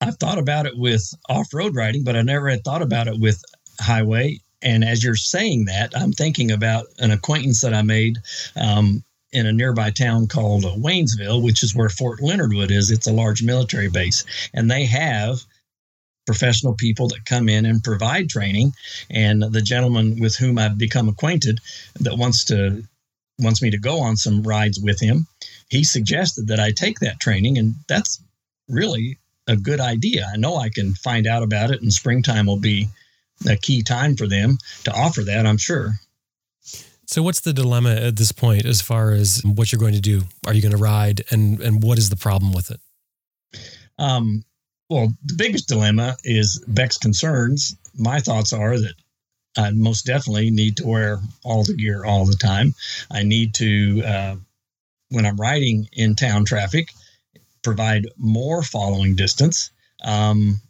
I've 0.00 0.16
thought 0.18 0.38
about 0.38 0.66
it 0.66 0.74
with 0.76 1.02
off 1.28 1.52
road 1.52 1.74
riding, 1.74 2.04
but 2.04 2.14
I 2.14 2.22
never 2.22 2.48
had 2.48 2.62
thought 2.62 2.80
about 2.80 3.08
it 3.08 3.18
with 3.18 3.42
highway 3.80 4.38
and 4.62 4.84
as 4.84 5.02
you're 5.02 5.16
saying 5.16 5.66
that, 5.66 5.92
I'm 5.96 6.12
thinking 6.12 6.50
about 6.50 6.86
an 6.98 7.10
acquaintance 7.10 7.60
that 7.62 7.74
I 7.74 7.82
made 7.82 8.18
um, 8.56 9.02
in 9.32 9.46
a 9.46 9.52
nearby 9.52 9.90
town 9.90 10.26
called 10.26 10.64
Waynesville, 10.64 11.42
which 11.42 11.62
is 11.62 11.74
where 11.74 11.88
Fort 11.88 12.20
Leonard 12.22 12.52
Wood 12.52 12.70
is. 12.70 12.90
It's 12.90 13.06
a 13.06 13.12
large 13.12 13.42
military 13.42 13.88
base, 13.88 14.24
and 14.52 14.70
they 14.70 14.84
have 14.86 15.40
professional 16.26 16.74
people 16.74 17.08
that 17.08 17.24
come 17.24 17.48
in 17.48 17.64
and 17.66 17.82
provide 17.82 18.28
training. 18.28 18.72
And 19.08 19.42
the 19.42 19.62
gentleman 19.62 20.20
with 20.20 20.36
whom 20.36 20.58
I've 20.58 20.78
become 20.78 21.08
acquainted 21.08 21.60
that 22.00 22.18
wants 22.18 22.44
to 22.46 22.84
wants 23.38 23.62
me 23.62 23.70
to 23.70 23.78
go 23.78 24.00
on 24.00 24.16
some 24.16 24.42
rides 24.42 24.78
with 24.78 25.00
him, 25.00 25.26
he 25.70 25.82
suggested 25.82 26.48
that 26.48 26.60
I 26.60 26.72
take 26.72 26.98
that 27.00 27.20
training, 27.20 27.56
and 27.56 27.74
that's 27.88 28.22
really 28.68 29.16
a 29.46 29.56
good 29.56 29.80
idea. 29.80 30.30
I 30.32 30.36
know 30.36 30.56
I 30.56 30.68
can 30.68 30.94
find 30.94 31.26
out 31.26 31.42
about 31.42 31.70
it, 31.70 31.80
and 31.80 31.92
springtime 31.92 32.46
will 32.46 32.58
be 32.58 32.88
a 33.48 33.56
key 33.56 33.82
time 33.82 34.16
for 34.16 34.26
them 34.26 34.58
to 34.84 34.92
offer 34.92 35.22
that, 35.22 35.46
I'm 35.46 35.58
sure. 35.58 35.92
So 37.06 37.22
what's 37.22 37.40
the 37.40 37.52
dilemma 37.52 37.94
at 37.94 38.16
this 38.16 38.30
point 38.30 38.64
as 38.64 38.80
far 38.80 39.10
as 39.10 39.42
what 39.44 39.72
you're 39.72 39.80
going 39.80 39.94
to 39.94 40.00
do? 40.00 40.22
Are 40.46 40.54
you 40.54 40.62
going 40.62 40.70
to 40.70 40.78
ride 40.78 41.22
and 41.30 41.60
and 41.60 41.82
what 41.82 41.98
is 41.98 42.08
the 42.08 42.16
problem 42.16 42.52
with 42.52 42.70
it? 42.70 42.80
Um, 43.98 44.44
well, 44.88 45.12
the 45.24 45.34
biggest 45.34 45.68
dilemma 45.68 46.16
is 46.24 46.64
Beck's 46.68 46.98
concerns. 46.98 47.76
My 47.96 48.20
thoughts 48.20 48.52
are 48.52 48.78
that 48.78 48.94
I 49.56 49.70
most 49.70 50.06
definitely 50.06 50.50
need 50.50 50.76
to 50.78 50.86
wear 50.86 51.18
all 51.44 51.64
the 51.64 51.74
gear 51.74 52.04
all 52.04 52.24
the 52.24 52.36
time. 52.36 52.74
I 53.10 53.22
need 53.22 53.54
to, 53.54 54.02
uh, 54.04 54.36
when 55.10 55.26
I'm 55.26 55.36
riding 55.36 55.88
in 55.92 56.14
town 56.14 56.44
traffic, 56.44 56.90
provide 57.62 58.06
more 58.16 58.62
following 58.62 59.16
distance. 59.16 59.70
Um, 60.04 60.60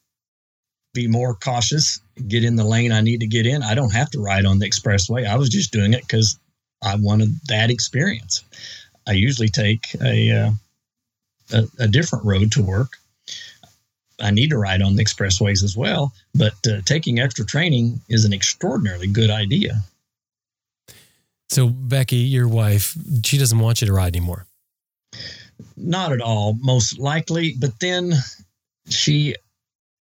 be 0.92 1.06
more 1.06 1.34
cautious, 1.34 2.00
get 2.28 2.44
in 2.44 2.56
the 2.56 2.64
lane 2.64 2.92
I 2.92 3.00
need 3.00 3.20
to 3.20 3.26
get 3.26 3.46
in. 3.46 3.62
I 3.62 3.74
don't 3.74 3.92
have 3.92 4.10
to 4.10 4.20
ride 4.20 4.44
on 4.44 4.58
the 4.58 4.68
expressway. 4.68 5.26
I 5.26 5.36
was 5.36 5.48
just 5.48 5.72
doing 5.72 5.94
it 5.94 6.02
because 6.02 6.38
I 6.82 6.96
wanted 6.96 7.30
that 7.46 7.70
experience. 7.70 8.42
I 9.06 9.12
usually 9.12 9.48
take 9.48 9.94
a, 10.02 10.30
uh, 10.30 10.50
a, 11.52 11.64
a 11.80 11.88
different 11.88 12.24
road 12.24 12.52
to 12.52 12.62
work. 12.62 12.96
I 14.20 14.30
need 14.30 14.50
to 14.50 14.58
ride 14.58 14.82
on 14.82 14.96
the 14.96 15.04
expressways 15.04 15.62
as 15.62 15.76
well, 15.76 16.12
but 16.34 16.54
uh, 16.66 16.82
taking 16.84 17.20
extra 17.20 17.44
training 17.44 18.00
is 18.08 18.24
an 18.24 18.32
extraordinarily 18.32 19.06
good 19.06 19.30
idea. 19.30 19.82
So 21.48 21.68
Becky, 21.68 22.16
your 22.16 22.46
wife, 22.46 22.96
she 23.24 23.38
doesn't 23.38 23.58
want 23.58 23.80
you 23.80 23.86
to 23.86 23.92
ride 23.92 24.14
anymore. 24.14 24.46
Not 25.76 26.12
at 26.12 26.20
all, 26.20 26.56
most 26.60 26.98
likely. 26.98 27.56
But 27.58 27.80
then 27.80 28.12
she 28.88 29.34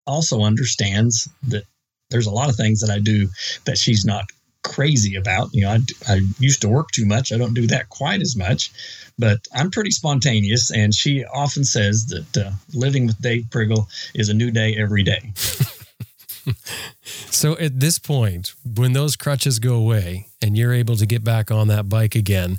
also 0.07 0.41
understands 0.41 1.29
that 1.47 1.63
there's 2.09 2.27
a 2.27 2.31
lot 2.31 2.49
of 2.49 2.55
things 2.55 2.79
that 2.81 2.89
I 2.89 2.99
do 2.99 3.27
that 3.65 3.77
she's 3.77 4.05
not 4.05 4.25
crazy 4.63 5.15
about. 5.15 5.53
You 5.53 5.61
know, 5.61 5.71
I, 5.71 5.79
I 6.07 6.21
used 6.39 6.61
to 6.61 6.69
work 6.69 6.91
too 6.91 7.05
much. 7.05 7.31
I 7.31 7.37
don't 7.37 7.53
do 7.53 7.67
that 7.67 7.89
quite 7.89 8.21
as 8.21 8.35
much, 8.35 8.71
but 9.17 9.39
I'm 9.53 9.71
pretty 9.71 9.91
spontaneous. 9.91 10.71
And 10.71 10.93
she 10.93 11.25
often 11.25 11.63
says 11.63 12.05
that 12.07 12.45
uh, 12.45 12.51
living 12.73 13.07
with 13.07 13.21
Dave 13.21 13.45
Prigel 13.49 13.87
is 14.13 14.29
a 14.29 14.33
new 14.33 14.51
day 14.51 14.75
every 14.77 15.03
day. 15.03 15.31
so 17.03 17.57
at 17.57 17.79
this 17.79 17.99
point, 17.99 18.53
when 18.63 18.93
those 18.93 19.15
crutches 19.15 19.59
go 19.59 19.75
away 19.75 20.27
and 20.41 20.57
you're 20.57 20.73
able 20.73 20.95
to 20.97 21.05
get 21.05 21.23
back 21.23 21.51
on 21.51 21.67
that 21.67 21.89
bike 21.89 22.15
again, 22.15 22.57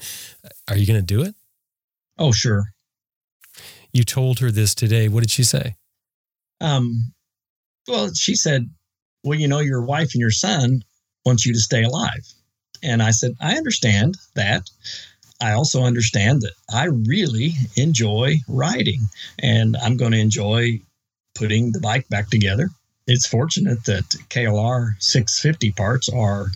are 0.68 0.76
you 0.76 0.87
going 0.87 1.00
to 1.00 1.06
do 1.06 1.22
it? 1.22 1.34
Oh, 2.18 2.32
sure. 2.32 2.72
You 3.92 4.04
told 4.04 4.40
her 4.40 4.50
this 4.50 4.74
today. 4.74 5.08
What 5.08 5.20
did 5.20 5.30
she 5.30 5.44
say? 5.44 5.76
Um, 6.61 7.12
well, 7.88 8.12
she 8.12 8.35
said, 8.35 8.68
Well, 9.24 9.38
you 9.38 9.48
know, 9.48 9.61
your 9.61 9.83
wife 9.83 10.11
and 10.14 10.20
your 10.20 10.31
son 10.31 10.85
want 11.24 11.44
you 11.44 11.53
to 11.53 11.61
stay 11.61 11.83
alive. 11.83 12.27
And 12.83 13.03
I 13.03 13.11
said, 13.11 13.35
I 13.40 13.57
understand 13.57 14.16
that. 14.35 14.70
I 15.40 15.53
also 15.53 15.83
understand 15.83 16.42
that 16.42 16.53
I 16.72 16.87
really 16.87 17.53
enjoy 17.77 18.37
riding 18.48 19.03
and 19.38 19.77
I'm 19.77 19.96
going 19.96 20.12
to 20.12 20.18
enjoy 20.18 20.81
putting 21.35 21.72
the 21.72 21.81
bike 21.81 22.09
back 22.09 22.29
together. 22.29 22.70
It's 23.07 23.27
fortunate 23.27 23.85
that 23.85 24.05
KLR 24.31 25.01
650 25.01 25.72
parts 25.72 26.09
are 26.09 26.48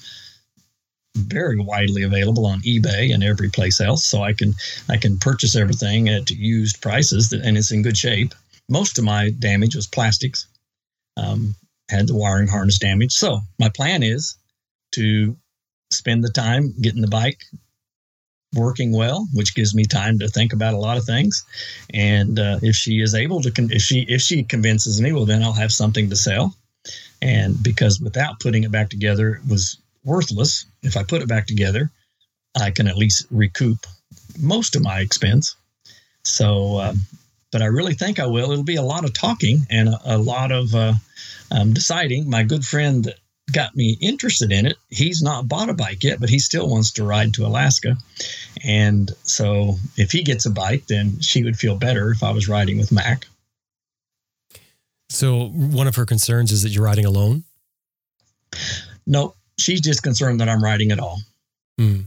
very 1.16 1.60
widely 1.60 2.02
available 2.02 2.46
on 2.46 2.60
eBay 2.62 3.14
and 3.14 3.22
every 3.22 3.50
place 3.50 3.80
else. 3.80 4.04
So 4.04 4.22
I 4.22 4.32
can 4.32 4.54
I 4.88 4.96
can 4.96 5.18
purchase 5.18 5.54
everything 5.54 6.08
at 6.08 6.30
used 6.30 6.80
prices 6.80 7.32
and 7.32 7.56
it's 7.56 7.70
in 7.70 7.82
good 7.82 7.96
shape. 7.96 8.34
Most 8.68 8.98
of 8.98 9.04
my 9.04 9.30
damage 9.30 9.76
was 9.76 9.86
plastics 9.86 10.46
um, 11.16 11.54
had 11.88 12.06
the 12.06 12.16
wiring 12.16 12.48
harness 12.48 12.78
damage. 12.78 13.12
So 13.12 13.40
my 13.58 13.68
plan 13.68 14.02
is 14.02 14.36
to 14.92 15.36
spend 15.90 16.24
the 16.24 16.30
time 16.30 16.74
getting 16.80 17.02
the 17.02 17.08
bike 17.08 17.40
working 18.54 18.92
well, 18.92 19.26
which 19.32 19.54
gives 19.54 19.74
me 19.74 19.84
time 19.84 20.18
to 20.18 20.28
think 20.28 20.52
about 20.52 20.74
a 20.74 20.78
lot 20.78 20.96
of 20.96 21.04
things. 21.04 21.44
And 21.94 22.38
uh, 22.38 22.58
if 22.62 22.76
she 22.76 23.00
is 23.00 23.14
able 23.14 23.40
to, 23.42 23.50
con- 23.50 23.70
if 23.70 23.82
she 23.82 24.04
if 24.08 24.20
she 24.20 24.42
convinces 24.42 25.00
me, 25.00 25.12
well, 25.12 25.24
then 25.24 25.42
I'll 25.42 25.52
have 25.52 25.72
something 25.72 26.10
to 26.10 26.16
sell. 26.16 26.54
And 27.20 27.62
because 27.62 28.00
without 28.00 28.40
putting 28.40 28.64
it 28.64 28.72
back 28.72 28.90
together, 28.90 29.34
it 29.34 29.48
was 29.48 29.78
worthless. 30.04 30.66
If 30.82 30.96
I 30.96 31.04
put 31.04 31.22
it 31.22 31.28
back 31.28 31.46
together, 31.46 31.90
I 32.60 32.70
can 32.70 32.88
at 32.88 32.98
least 32.98 33.26
recoup 33.30 33.86
most 34.38 34.76
of 34.76 34.82
my 34.82 35.00
expense. 35.00 35.54
So, 36.24 36.80
um, 36.80 36.96
but 37.52 37.62
I 37.62 37.66
really 37.66 37.94
think 37.94 38.18
I 38.18 38.26
will. 38.26 38.50
It'll 38.50 38.64
be 38.64 38.76
a 38.76 38.82
lot 38.82 39.04
of 39.04 39.12
talking 39.12 39.66
and 39.70 39.90
a, 39.90 40.16
a 40.16 40.18
lot 40.18 40.50
of 40.50 40.74
uh, 40.74 40.94
um, 41.52 41.72
deciding. 41.72 42.28
My 42.28 42.42
good 42.42 42.64
friend 42.64 43.04
that 43.04 43.18
got 43.52 43.76
me 43.76 43.98
interested 44.00 44.50
in 44.50 44.66
it, 44.66 44.78
he's 44.88 45.22
not 45.22 45.46
bought 45.46 45.68
a 45.68 45.74
bike 45.74 46.02
yet, 46.02 46.18
but 46.18 46.30
he 46.30 46.38
still 46.38 46.68
wants 46.68 46.90
to 46.92 47.04
ride 47.04 47.34
to 47.34 47.46
Alaska. 47.46 47.96
And 48.64 49.10
so 49.22 49.76
if 49.96 50.10
he 50.10 50.22
gets 50.22 50.46
a 50.46 50.50
bike, 50.50 50.86
then 50.86 51.20
she 51.20 51.44
would 51.44 51.56
feel 51.56 51.76
better 51.76 52.10
if 52.10 52.22
I 52.22 52.32
was 52.32 52.48
riding 52.48 52.78
with 52.78 52.90
Mac. 52.90 53.26
So 55.10 55.48
one 55.48 55.86
of 55.86 55.96
her 55.96 56.06
concerns 56.06 56.52
is 56.52 56.62
that 56.62 56.70
you're 56.70 56.84
riding 56.84 57.04
alone. 57.04 57.44
No, 59.06 59.34
she's 59.58 59.80
just 59.80 60.02
concerned 60.02 60.40
that 60.40 60.48
I'm 60.48 60.64
riding 60.64 60.90
at 60.90 60.98
all. 60.98 61.20
Hmm. 61.78 62.00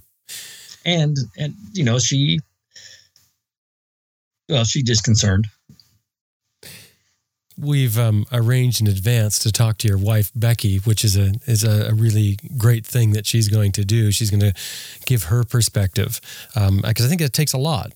And 0.85 1.17
and 1.37 1.53
you 1.73 1.83
know 1.83 1.99
she, 1.99 2.39
well, 4.49 4.63
she's 4.63 4.83
just 4.83 5.03
concerned. 5.03 5.47
We've 7.57 7.97
um, 7.97 8.25
arranged 8.33 8.81
in 8.81 8.87
advance 8.87 9.39
to 9.39 9.51
talk 9.51 9.77
to 9.77 9.87
your 9.87 9.97
wife 9.97 10.29
Becky, 10.35 10.77
which 10.79 11.05
is 11.05 11.15
a 11.15 11.33
is 11.45 11.63
a, 11.63 11.93
really 11.93 12.37
great 12.57 12.85
thing 12.85 13.13
that 13.13 13.25
she's 13.25 13.47
going 13.47 13.71
to 13.73 13.85
do. 13.85 14.11
She's 14.11 14.29
going 14.29 14.41
to 14.41 14.53
give 15.05 15.23
her 15.23 15.45
perspective 15.45 16.19
because 16.53 16.67
um, 16.69 16.81
I 16.83 17.07
think 17.07 17.21
it 17.21 17.31
takes 17.31 17.53
a 17.53 17.57
lot. 17.57 17.93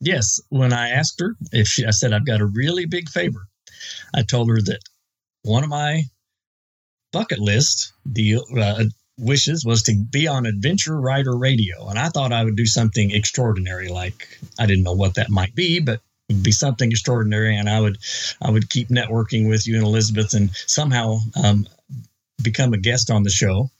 Yes, 0.00 0.40
when 0.48 0.72
I 0.72 0.90
asked 0.90 1.20
her 1.20 1.36
if 1.52 1.68
she, 1.68 1.86
I 1.86 1.90
said 1.90 2.12
I've 2.12 2.26
got 2.26 2.40
a 2.40 2.46
really 2.46 2.84
big 2.84 3.08
favor. 3.08 3.46
I 4.12 4.22
told 4.22 4.48
her 4.48 4.60
that 4.62 4.80
one 5.42 5.62
of 5.62 5.70
my 5.70 6.02
bucket 7.12 7.38
list 7.38 7.92
deal 8.12 8.44
uh, 8.58 8.84
wishes 9.18 9.64
was 9.64 9.82
to 9.84 9.94
be 9.94 10.26
on 10.26 10.46
Adventure 10.46 11.00
Rider 11.00 11.36
Radio, 11.36 11.88
and 11.88 11.98
I 11.98 12.08
thought 12.08 12.32
I 12.32 12.44
would 12.44 12.56
do 12.56 12.66
something 12.66 13.10
extraordinary. 13.10 13.88
Like 13.88 14.38
I 14.58 14.66
didn't 14.66 14.84
know 14.84 14.92
what 14.92 15.14
that 15.14 15.30
might 15.30 15.54
be, 15.54 15.80
but 15.80 16.00
it'd 16.28 16.42
be 16.42 16.52
something 16.52 16.90
extraordinary, 16.90 17.56
and 17.56 17.68
I 17.68 17.80
would 17.80 17.98
I 18.42 18.50
would 18.50 18.70
keep 18.70 18.88
networking 18.88 19.48
with 19.48 19.66
you 19.66 19.76
and 19.76 19.84
Elizabeth, 19.84 20.34
and 20.34 20.50
somehow 20.66 21.18
um, 21.42 21.66
become 22.42 22.72
a 22.72 22.78
guest 22.78 23.10
on 23.10 23.22
the 23.22 23.30
show. 23.30 23.70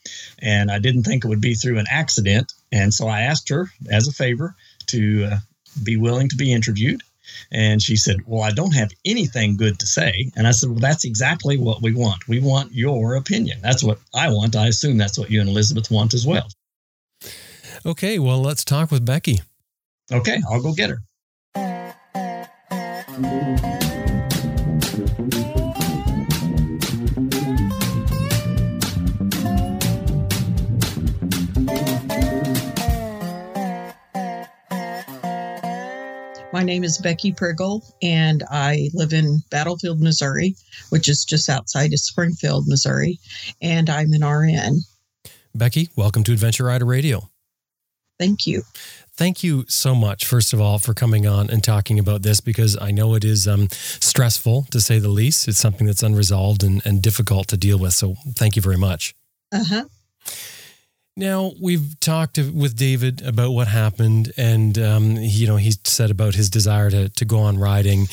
And 0.41 0.71
I 0.71 0.79
didn't 0.79 1.05
think 1.05 1.25
it 1.25 1.29
would 1.29 1.41
be 1.41 1.55
through 1.55 1.79
an 1.79 1.87
accident, 1.91 2.53
and 2.73 2.93
so 2.93 3.09
I 3.09 3.23
asked 3.23 3.49
her 3.49 3.71
as 3.91 4.09
a 4.09 4.13
favor 4.13 4.55
to 4.87 5.29
uh, 5.33 5.37
be 5.83 5.97
willing 5.97 6.29
to 6.29 6.37
be 6.37 6.53
interviewed. 6.53 7.03
And 7.53 7.83
she 7.83 7.97
said, 7.97 8.17
Well, 8.27 8.43
I 8.43 8.51
don't 8.51 8.75
have 8.75 8.91
anything 9.05 9.57
good 9.57 9.79
to 9.81 9.87
say. 9.87 10.31
And 10.37 10.47
I 10.47 10.51
said, 10.53 10.71
Well, 10.71 10.79
that's 10.79 11.05
exactly 11.05 11.57
what 11.57 11.83
we 11.83 11.95
want. 11.95 12.27
We 12.29 12.41
want 12.41 12.73
your 12.73 13.15
opinion. 13.17 13.61
That's 13.63 13.83
what 13.83 13.99
I 14.15 14.31
want. 14.33 14.57
I 14.57 14.69
assume 14.69 14.97
that's 14.97 15.19
what 15.19 15.31
you 15.31 15.41
and 15.41 15.49
Elizabeth 15.49 15.91
want 15.91 16.15
as 16.15 16.27
well. 16.27 16.49
Okay, 17.87 18.19
well, 18.19 18.41
let's 18.41 18.65
talk 18.65 18.91
with 18.91 19.05
Becky. 19.05 19.41
Okay, 20.11 20.41
I'll 20.51 20.63
go 20.63 20.73
get 20.73 20.91
her. 20.91 21.03
My 36.55 36.63
name 36.63 36.85
is 36.85 36.99
Becky 36.99 37.33
Prigel, 37.33 37.83
and 38.01 38.45
I 38.49 38.89
live 38.95 39.13
in 39.13 39.41
Battlefield, 39.51 40.01
Missouri, 40.01 40.55
which 40.91 41.09
is 41.09 41.25
just 41.25 41.49
outside 41.49 41.93
of 41.93 41.99
Springfield, 41.99 42.69
Missouri, 42.69 43.19
and 43.61 43.91
I'm 43.91 44.13
an 44.13 44.25
RN. 44.25 44.79
Becky, 45.53 45.89
welcome 45.97 46.23
to 46.23 46.33
Adventure 46.33 46.67
Rider 46.67 46.85
Radio. 46.85 47.29
Thank 48.21 48.47
you. 48.47 48.63
Thank 49.15 49.43
you 49.43 49.65
so 49.67 49.97
much, 49.97 50.27
first 50.27 50.53
of 50.53 50.61
all, 50.61 50.79
for 50.79 50.95
coming 50.95 51.27
on 51.27 51.51
and 51.51 51.65
talking 51.65 51.99
about 51.99 52.23
this 52.23 52.41
because 52.41 52.79
I 52.81 52.93
know 52.93 53.17
it 53.17 53.25
is 53.25 53.49
um, 53.49 53.67
stressful 53.73 54.69
to 54.71 54.81
say 54.81 55.01
the 55.01 55.09
least. 55.09 55.49
It's 55.49 55.59
something 55.59 55.89
that's 55.89 56.05
unresolved 56.05 56.63
and, 56.63 56.81
and 56.87 57.03
difficult 57.03 57.49
to 57.49 57.57
deal 57.57 57.81
with. 57.81 57.95
So 57.95 58.15
thank 58.37 58.55
you 58.55 58.63
very 58.63 58.79
much. 58.79 59.13
Uh 59.51 59.65
huh. 59.65 59.85
Now 61.17 61.53
we've 61.61 61.99
talked 62.01 62.39
with 62.39 62.77
David 62.77 63.23
about 63.23 63.53
what 63.53 63.69
happened, 63.69 64.33
and 64.37 64.77
um, 64.79 65.17
he, 65.17 65.43
you 65.43 65.47
know 65.47 65.57
he 65.57 65.73
said 65.85 66.11
about 66.11 66.35
his 66.35 66.51
desire 66.51 66.91
to 66.91 67.09
to 67.09 67.25
go 67.25 67.39
on 67.39 67.57
riding. 67.57 68.09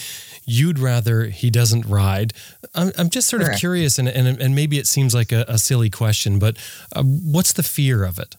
You'd 0.46 0.78
rather 0.78 1.26
he 1.26 1.50
doesn't 1.50 1.86
ride. 1.88 2.34
I'm, 2.76 2.92
I'm 2.98 3.10
just 3.10 3.28
sort 3.28 3.42
Correct. 3.42 3.56
of 3.56 3.60
curious, 3.60 3.98
and, 3.98 4.08
and 4.08 4.40
and 4.40 4.56
maybe 4.56 4.78
it 4.78 4.86
seems 4.86 5.16
like 5.16 5.32
a, 5.32 5.46
a 5.48 5.58
silly 5.58 5.90
question, 5.90 6.38
but 6.38 6.58
uh, 6.96 7.04
what's 7.04 7.54
the 7.54 7.64
fear 7.64 8.04
of 8.04 8.20
it? 8.20 8.36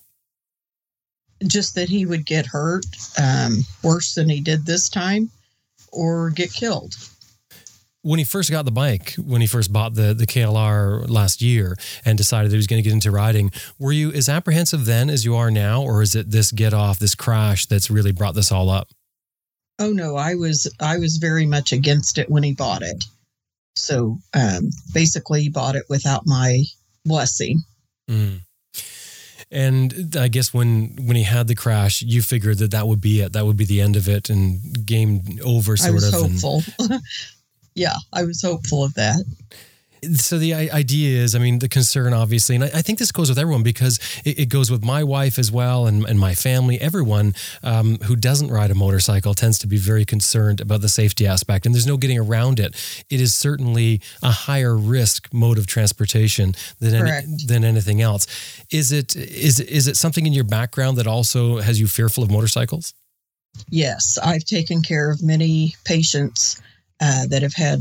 Just 1.45 1.75
that 1.75 1.89
he 1.89 2.07
would 2.07 2.25
get 2.25 2.47
hurt 2.47 2.87
um, 3.21 3.65
worse 3.83 4.15
than 4.15 4.29
he 4.29 4.41
did 4.41 4.65
this 4.65 4.89
time 4.89 5.29
or 5.91 6.31
get 6.31 6.53
killed. 6.53 6.95
When 8.03 8.19
he 8.19 8.25
first 8.25 8.51
got 8.51 8.65
the 8.65 8.73
bike, 8.73 9.15
when 9.15 9.41
he 9.41 9.47
first 9.47 9.73
bought 9.73 9.95
the 9.95 10.13
the 10.13 10.27
KLR 10.27 11.09
last 11.09 11.41
year, 11.41 11.77
and 12.05 12.19
decided 12.19 12.51
that 12.51 12.55
he 12.55 12.59
was 12.59 12.67
going 12.67 12.83
to 12.83 12.89
get 12.89 12.93
into 12.93 13.11
riding, 13.11 13.53
were 13.79 13.93
you 13.93 14.11
as 14.13 14.29
apprehensive 14.29 14.85
then 14.87 15.09
as 15.09 15.25
you 15.25 15.37
are 15.37 15.51
now, 15.51 15.83
or 15.83 16.03
is 16.03 16.17
it 16.17 16.31
this 16.31 16.51
get 16.51 16.75
off, 16.75 16.99
this 16.99 17.15
crash 17.15 17.67
that's 17.67 17.91
really 17.91 18.13
brought 18.13 18.35
this 18.35 18.51
all 18.51 18.71
up? 18.71 18.89
Oh 19.79 19.91
no, 19.91 20.17
I 20.17 20.35
was 20.35 20.73
I 20.81 20.99
was 20.99 21.17
very 21.17 21.47
much 21.47 21.73
against 21.73 22.19
it 22.19 22.29
when 22.29 22.43
he 22.43 22.53
bought 22.53 22.83
it. 22.83 23.05
So 23.77 24.19
um, 24.35 24.71
basically, 24.93 25.43
he 25.43 25.49
bought 25.49 25.77
it 25.77 25.85
without 25.89 26.27
my 26.27 26.63
blessing. 27.05 27.63
Mm. 28.11 28.41
And 29.51 30.17
I 30.17 30.29
guess 30.29 30.53
when 30.53 30.97
when 31.07 31.17
he 31.17 31.25
had 31.25 31.47
the 31.47 31.55
crash, 31.55 32.03
you 32.03 32.23
figured 32.23 32.59
that 32.59 32.71
that 32.71 32.87
would 32.87 33.01
be 33.01 33.21
it. 33.21 33.33
That 33.33 33.47
would 33.47 33.57
be 33.57 33.65
the 33.65 33.81
end 33.81 33.97
of 33.97 34.09
it 34.09 34.31
and 34.31 34.85
game 34.87 35.23
over, 35.45 35.73
I 35.73 35.77
sort 35.77 35.95
was 35.95 36.15
of. 36.15 36.23
and- 36.25 36.41
hopeful. 36.41 36.63
yeah, 37.75 37.97
I 38.13 38.25
was 38.25 38.43
hopeful 38.43 38.85
of 38.85 38.95
that. 38.95 39.25
so 40.15 40.37
the 40.37 40.53
idea 40.53 41.23
is, 41.23 41.35
I 41.35 41.39
mean, 41.39 41.61
the 41.61 41.69
concern 41.69 42.13
obviously, 42.13 42.57
and 42.57 42.65
I, 42.65 42.69
I 42.75 42.83
think 42.83 42.99
this 42.99 43.13
goes 43.13 43.29
with 43.29 43.39
everyone 43.39 43.63
because 43.63 44.01
it, 44.25 44.41
it 44.41 44.49
goes 44.49 44.71
with 44.71 44.85
my 44.85 45.05
wife 45.05 45.39
as 45.39 45.53
well 45.53 45.87
and, 45.87 46.05
and 46.05 46.19
my 46.19 46.35
family. 46.35 46.81
Everyone 46.81 47.35
um, 47.63 47.99
who 48.05 48.17
doesn't 48.17 48.51
ride 48.51 48.71
a 48.71 48.75
motorcycle 48.75 49.35
tends 49.35 49.59
to 49.61 49.67
be 49.67 49.77
very 49.77 50.05
concerned 50.05 50.61
about 50.61 50.81
the 50.81 50.89
safety 50.89 51.27
aspect, 51.27 51.67
and 51.67 51.75
there's 51.75 51.87
no 51.87 51.97
getting 51.97 52.19
around 52.19 52.59
it. 52.59 52.75
It 53.11 53.21
is 53.21 53.35
certainly 53.35 54.01
a 54.23 54.31
higher 54.31 54.77
risk 54.77 55.33
mode 55.33 55.59
of 55.59 55.67
transportation 55.67 56.55
than 56.81 57.07
any, 57.07 57.27
than 57.47 57.65
anything 57.65 58.01
else. 58.01 58.27
Is 58.71 58.91
it 58.91 59.15
is 59.15 59.61
is 59.61 59.87
it 59.87 59.97
something 59.97 60.27
in 60.27 60.33
your 60.33 60.45
background 60.45 60.99
that 60.99 61.07
also 61.07 61.61
has 61.61 61.81
you 61.81 61.87
fearful 61.87 62.25
of 62.25 62.31
motorcycles? 62.31 62.93
Yes, 63.69 64.19
I've 64.19 64.45
taken 64.45 64.83
care 64.83 65.11
of 65.11 65.23
many 65.23 65.77
patients 65.85 66.61
uh, 67.03 67.27
that 67.27 67.43
have 67.43 67.55
had, 67.55 67.81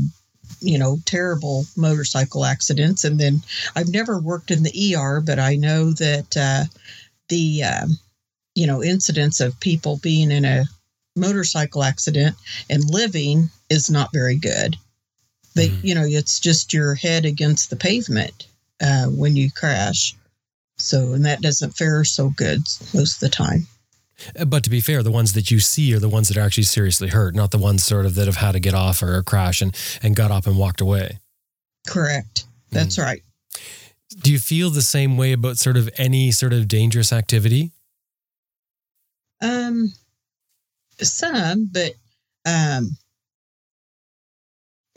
you 0.60 0.76
know, 0.76 0.98
terrible 1.04 1.64
motorcycle 1.76 2.44
accidents. 2.44 3.04
And 3.04 3.20
then 3.20 3.40
I've 3.76 3.88
never 3.88 4.18
worked 4.18 4.50
in 4.50 4.64
the 4.64 4.94
ER, 4.94 5.20
but 5.20 5.38
I 5.38 5.54
know 5.54 5.92
that 5.92 6.36
uh, 6.36 6.64
the, 7.28 7.62
um, 7.62 7.98
you 8.56 8.66
know, 8.66 8.82
incidence 8.82 9.40
of 9.40 9.58
people 9.60 9.98
being 10.02 10.32
in 10.32 10.44
a 10.44 10.64
motorcycle 11.14 11.84
accident 11.84 12.34
and 12.68 12.82
living 12.90 13.48
is 13.70 13.88
not 13.88 14.12
very 14.12 14.36
good. 14.36 14.76
But, 15.54 15.66
Mhm. 15.66 15.78
you 15.82 15.94
know, 15.94 16.04
it's 16.04 16.40
just 16.40 16.72
your 16.72 16.94
head 16.96 17.24
against 17.24 17.70
the 17.70 17.76
pavement 17.76 18.48
uh, 18.80 19.06
when 19.06 19.36
you 19.36 19.52
crash. 19.52 20.16
So, 20.78 21.12
and 21.12 21.24
that 21.26 21.42
doesn't 21.42 21.76
fare 21.76 22.04
so 22.04 22.30
good 22.30 22.62
most 22.92 23.14
of 23.14 23.20
the 23.20 23.28
time. 23.28 23.68
Uh, 24.38 24.44
But 24.44 24.64
to 24.64 24.70
be 24.70 24.80
fair, 24.80 25.02
the 25.02 25.10
ones 25.10 25.32
that 25.32 25.50
you 25.50 25.60
see 25.60 25.94
are 25.94 25.98
the 25.98 26.08
ones 26.08 26.28
that 26.28 26.36
are 26.36 26.42
actually 26.42 26.64
seriously 26.64 27.08
hurt, 27.08 27.34
not 27.34 27.50
the 27.50 27.58
ones 27.58 27.84
sort 27.84 28.06
of 28.06 28.14
that 28.14 28.26
have 28.26 28.36
had 28.36 28.52
to 28.52 28.60
get 28.60 28.74
off 28.74 29.02
or 29.02 29.22
crash 29.22 29.62
and, 29.62 29.76
and 30.02 30.16
got 30.16 30.30
up 30.30 30.46
and 30.46 30.58
walked 30.58 30.80
away. 30.80 31.18
Correct. 31.86 32.44
That's 32.70 32.98
right. 32.98 33.22
Do 34.22 34.32
you 34.32 34.38
feel 34.38 34.70
the 34.70 34.82
same 34.82 35.16
way 35.16 35.32
about 35.32 35.58
sort 35.58 35.76
of 35.76 35.88
any 35.96 36.30
sort 36.32 36.52
of 36.52 36.68
dangerous 36.68 37.12
activity? 37.12 37.72
Um, 39.40 39.92
some, 41.00 41.68
but 41.72 41.92
um, 42.46 42.96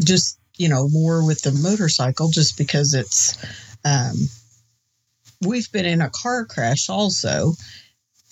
just 0.04 0.40
you 0.58 0.70
know 0.70 0.88
more 0.90 1.26
with 1.26 1.42
the 1.42 1.52
motorcycle, 1.52 2.30
just 2.30 2.58
because 2.58 2.94
it's 2.94 3.38
um, 3.84 4.16
we've 5.46 5.72
been 5.72 5.86
in 5.86 6.02
a 6.02 6.10
car 6.10 6.46
crash 6.46 6.90
also, 6.90 7.54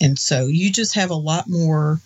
and 0.00 0.18
so 0.18 0.46
you 0.46 0.70
just 0.72 0.94
have 0.94 1.10
a 1.10 1.14
lot 1.14 1.48
more 1.48 2.00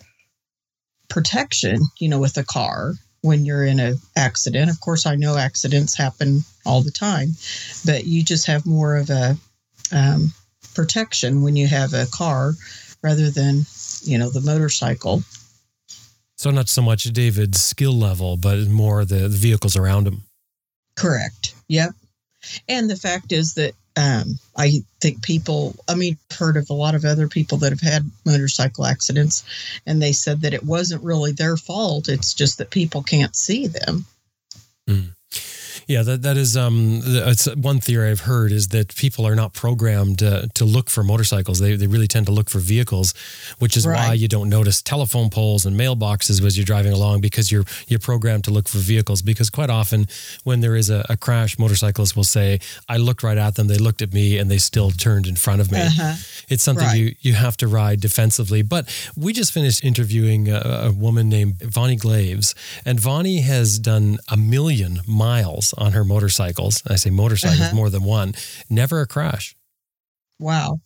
protection, 1.09 1.81
you 1.99 2.07
know, 2.07 2.19
with 2.19 2.37
a 2.37 2.43
car 2.43 2.93
when 3.21 3.45
you're 3.45 3.65
in 3.65 3.79
an 3.79 3.97
accident. 4.15 4.69
Of 4.69 4.79
course, 4.79 5.05
I 5.05 5.15
know 5.15 5.37
accidents 5.37 5.95
happen 5.97 6.41
all 6.65 6.81
the 6.83 6.91
time, 6.91 7.29
but 7.85 8.05
you 8.05 8.23
just 8.23 8.45
have 8.47 8.65
more 8.65 8.95
of 8.95 9.09
a 9.09 9.35
um, 9.91 10.31
protection 10.73 11.41
when 11.41 11.55
you 11.55 11.67
have 11.67 11.93
a 11.93 12.05
car 12.11 12.53
rather 13.03 13.29
than 13.29 13.65
you 14.03 14.17
know 14.17 14.29
the 14.29 14.41
motorcycle 14.41 15.23
So 16.37 16.51
not 16.51 16.69
so 16.69 16.81
much 16.81 17.03
David's 17.05 17.61
skill 17.61 17.93
level, 17.93 18.37
but 18.37 18.67
more 18.67 19.03
the, 19.03 19.27
the 19.27 19.37
vehicles 19.37 19.75
around 19.75 20.07
him. 20.07 20.23
correct 20.95 21.55
yep 21.67 21.91
and 22.67 22.89
the 22.89 22.95
fact 22.95 23.31
is 23.31 23.53
that 23.55 23.73
um, 23.99 24.39
I 24.55 24.81
think 25.01 25.21
people, 25.23 25.75
I 25.89 25.95
mean, 25.95 26.17
I've 26.31 26.37
heard 26.37 26.55
of 26.55 26.69
a 26.69 26.73
lot 26.73 26.95
of 26.95 27.03
other 27.03 27.27
people 27.27 27.57
that 27.57 27.71
have 27.71 27.81
had 27.81 28.09
motorcycle 28.25 28.85
accidents, 28.85 29.43
and 29.85 30.01
they 30.01 30.13
said 30.13 30.41
that 30.41 30.53
it 30.53 30.63
wasn't 30.63 31.03
really 31.03 31.33
their 31.33 31.57
fault. 31.57 32.07
It's 32.07 32.33
just 32.33 32.59
that 32.59 32.69
people 32.69 33.03
can't 33.03 33.35
see 33.35 33.67
them. 33.67 34.05
Yeah, 35.89 36.03
that 36.03 36.21
that 36.21 36.37
is 36.37 36.55
um, 36.55 37.01
it's 37.03 37.47
one 37.55 37.79
theory 37.79 38.11
I've 38.11 38.19
heard 38.21 38.51
is 38.51 38.67
that 38.67 38.95
people 38.95 39.25
are 39.25 39.33
not 39.33 39.53
programmed 39.53 40.21
uh, 40.21 40.43
to 40.53 40.63
look 40.63 40.87
for 40.87 41.03
motorcycles. 41.03 41.57
They 41.57 41.75
they 41.75 41.87
really 41.87 42.07
tend 42.07 42.27
to 42.27 42.31
look 42.31 42.47
for 42.47 42.59
vehicles, 42.59 43.15
which 43.57 43.75
is 43.75 43.87
why 43.87 44.13
you 44.13 44.27
don't 44.27 44.49
notice 44.49 44.83
telephone 44.83 45.31
poles 45.31 45.65
and 45.65 45.75
mailboxes 45.75 46.45
as 46.45 46.55
you're 46.57 46.65
driving 46.73 46.93
along 46.93 47.21
because 47.21 47.51
you're 47.51 47.65
you're 47.87 47.99
programmed 48.11 48.43
to 48.43 48.51
look 48.51 48.69
for 48.69 48.77
vehicles. 48.77 49.23
Because 49.23 49.49
quite 49.49 49.71
often, 49.71 50.05
when 50.43 50.61
there 50.61 50.75
is 50.75 50.91
a, 50.91 51.03
a 51.09 51.17
crash, 51.17 51.57
motorcyclists 51.57 52.15
will 52.15 52.23
say, 52.37 52.59
"I 52.87 52.97
looked 52.97 53.23
right 53.23 53.39
at 53.39 53.55
them, 53.55 53.67
they 53.67 53.79
looked 53.79 54.03
at 54.03 54.13
me, 54.13 54.37
and 54.37 54.47
they 54.51 54.59
still 54.59 54.91
turned 54.91 55.25
in 55.25 55.37
front 55.37 55.59
of 55.59 55.71
me." 55.71 55.79
Uh-huh. 55.81 56.13
It's 56.49 56.63
something 56.63 56.85
Right. 56.85 56.99
you 56.99 57.15
you 57.21 57.33
have 57.33 57.57
to 57.57 57.67
ride 57.67 57.99
defensively. 57.99 58.61
But 58.61 58.83
we 59.17 59.33
just 59.33 59.51
finished 59.51 59.83
interviewing 59.83 60.49
a, 60.49 60.59
a 60.89 60.91
woman 60.91 61.29
named 61.29 61.55
Voni 61.63 61.95
Glaves, 61.95 62.53
and 62.85 62.99
Voni 62.99 63.41
has 63.41 63.79
done 63.79 64.19
a 64.27 64.37
million 64.37 65.01
miles 65.07 65.73
on 65.79 65.93
her 65.93 66.03
motorcycles. 66.03 66.83
I 66.87 66.95
say 66.97 67.09
motorcycles, 67.09 67.61
Uh-huh. 67.61 67.75
more 67.75 67.89
than 67.89 68.03
one. 68.03 68.33
Never 68.69 69.01
a 69.01 69.07
crash. 69.07 69.55
Wow. 70.39 70.81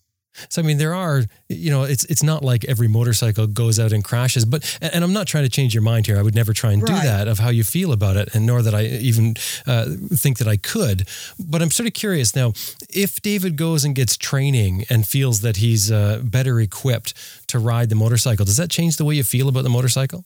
So 0.48 0.60
I 0.60 0.64
mean, 0.64 0.78
there 0.78 0.94
are 0.94 1.22
you 1.48 1.70
know, 1.70 1.84
it's 1.84 2.04
it's 2.06 2.22
not 2.24 2.42
like 2.42 2.64
every 2.64 2.88
motorcycle 2.88 3.46
goes 3.46 3.78
out 3.78 3.92
and 3.92 4.02
crashes. 4.02 4.44
But 4.44 4.78
and 4.82 5.04
I'm 5.04 5.12
not 5.12 5.28
trying 5.28 5.44
to 5.44 5.48
change 5.50 5.74
your 5.74 5.82
mind 5.84 6.06
here. 6.06 6.18
I 6.18 6.22
would 6.22 6.34
never 6.34 6.52
try 6.52 6.72
and 6.72 6.84
do 6.84 6.92
that 6.92 7.28
of 7.28 7.38
how 7.38 7.50
you 7.50 7.62
feel 7.62 7.92
about 7.92 8.16
it, 8.16 8.34
and 8.34 8.44
nor 8.44 8.60
that 8.62 8.74
I 8.74 8.82
even 8.86 9.34
uh, 9.64 9.86
think 10.16 10.38
that 10.38 10.48
I 10.48 10.56
could. 10.56 11.06
But 11.38 11.62
I'm 11.62 11.70
sort 11.70 11.86
of 11.86 11.92
curious 11.94 12.34
now. 12.34 12.52
If 12.90 13.22
David 13.22 13.56
goes 13.56 13.84
and 13.84 13.94
gets 13.94 14.16
training 14.16 14.84
and 14.90 15.06
feels 15.06 15.40
that 15.42 15.58
he's 15.58 15.92
uh, 15.92 16.20
better 16.24 16.58
equipped 16.60 17.14
to 17.46 17.60
ride 17.60 17.88
the 17.88 17.94
motorcycle, 17.96 18.44
does 18.44 18.56
that 18.56 18.70
change 18.70 18.96
the 18.96 19.04
way 19.04 19.14
you 19.14 19.22
feel 19.24 19.48
about 19.48 19.62
the 19.62 19.70
motorcycle? 19.70 20.24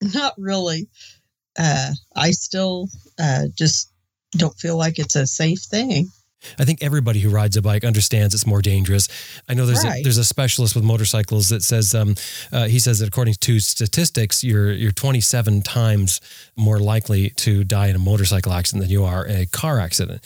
Not 0.00 0.32
really. 0.38 0.88
Uh, 1.58 1.92
I 2.14 2.30
still 2.30 2.88
uh, 3.18 3.46
just 3.54 3.92
don't 4.32 4.56
feel 4.58 4.76
like 4.76 4.98
it's 4.98 5.16
a 5.16 5.26
safe 5.26 5.60
thing. 5.60 6.08
I 6.58 6.64
think 6.64 6.82
everybody 6.82 7.20
who 7.20 7.30
rides 7.30 7.56
a 7.56 7.62
bike 7.62 7.84
understands 7.84 8.34
it's 8.34 8.46
more 8.46 8.62
dangerous. 8.62 9.08
I 9.48 9.54
know 9.54 9.66
there's 9.66 9.84
a, 9.84 10.02
there's 10.02 10.18
a 10.18 10.24
specialist 10.24 10.74
with 10.74 10.84
motorcycles 10.84 11.48
that 11.48 11.62
says 11.62 11.94
um, 11.94 12.14
uh, 12.52 12.66
he 12.66 12.78
says 12.78 12.98
that 13.00 13.08
according 13.08 13.34
to 13.40 13.58
statistics, 13.58 14.44
you're 14.44 14.70
you're 14.72 14.92
27 14.92 15.62
times 15.62 16.20
more 16.56 16.78
likely 16.78 17.30
to 17.30 17.64
die 17.64 17.88
in 17.88 17.96
a 17.96 17.98
motorcycle 17.98 18.52
accident 18.52 18.84
than 18.84 18.90
you 18.90 19.04
are 19.04 19.24
in 19.24 19.40
a 19.40 19.46
car 19.46 19.80
accident. 19.80 20.22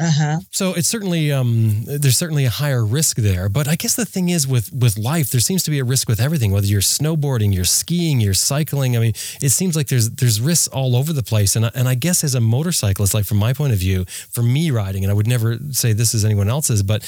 Uh 0.00 0.10
huh. 0.10 0.40
So 0.50 0.74
it's 0.74 0.88
certainly 0.88 1.30
um, 1.30 1.84
there's 1.84 2.16
certainly 2.16 2.44
a 2.44 2.50
higher 2.50 2.84
risk 2.84 3.16
there. 3.16 3.48
But 3.48 3.68
I 3.68 3.76
guess 3.76 3.94
the 3.94 4.04
thing 4.04 4.28
is 4.28 4.44
with 4.46 4.72
with 4.72 4.98
life, 4.98 5.30
there 5.30 5.40
seems 5.40 5.62
to 5.64 5.70
be 5.70 5.78
a 5.78 5.84
risk 5.84 6.08
with 6.08 6.20
everything. 6.20 6.50
Whether 6.50 6.66
you're 6.66 6.80
snowboarding, 6.80 7.54
you're 7.54 7.64
skiing, 7.64 8.20
you're 8.20 8.34
cycling. 8.34 8.96
I 8.96 9.00
mean, 9.00 9.12
it 9.40 9.50
seems 9.50 9.76
like 9.76 9.86
there's 9.86 10.10
there's 10.10 10.40
risks 10.40 10.66
all 10.66 10.96
over 10.96 11.12
the 11.12 11.22
place. 11.22 11.54
And 11.54 11.66
I, 11.66 11.70
and 11.76 11.86
I 11.88 11.94
guess 11.94 12.24
as 12.24 12.34
a 12.34 12.40
motorcyclist, 12.40 13.14
like 13.14 13.24
from 13.24 13.36
my 13.36 13.52
point 13.52 13.72
of 13.72 13.78
view, 13.78 14.04
for 14.06 14.42
me 14.42 14.72
riding, 14.72 15.04
and 15.04 15.12
I 15.12 15.14
would 15.14 15.28
never 15.28 15.58
say 15.70 15.92
this 15.92 16.12
is 16.12 16.24
anyone 16.24 16.48
else's, 16.48 16.82
but 16.82 17.04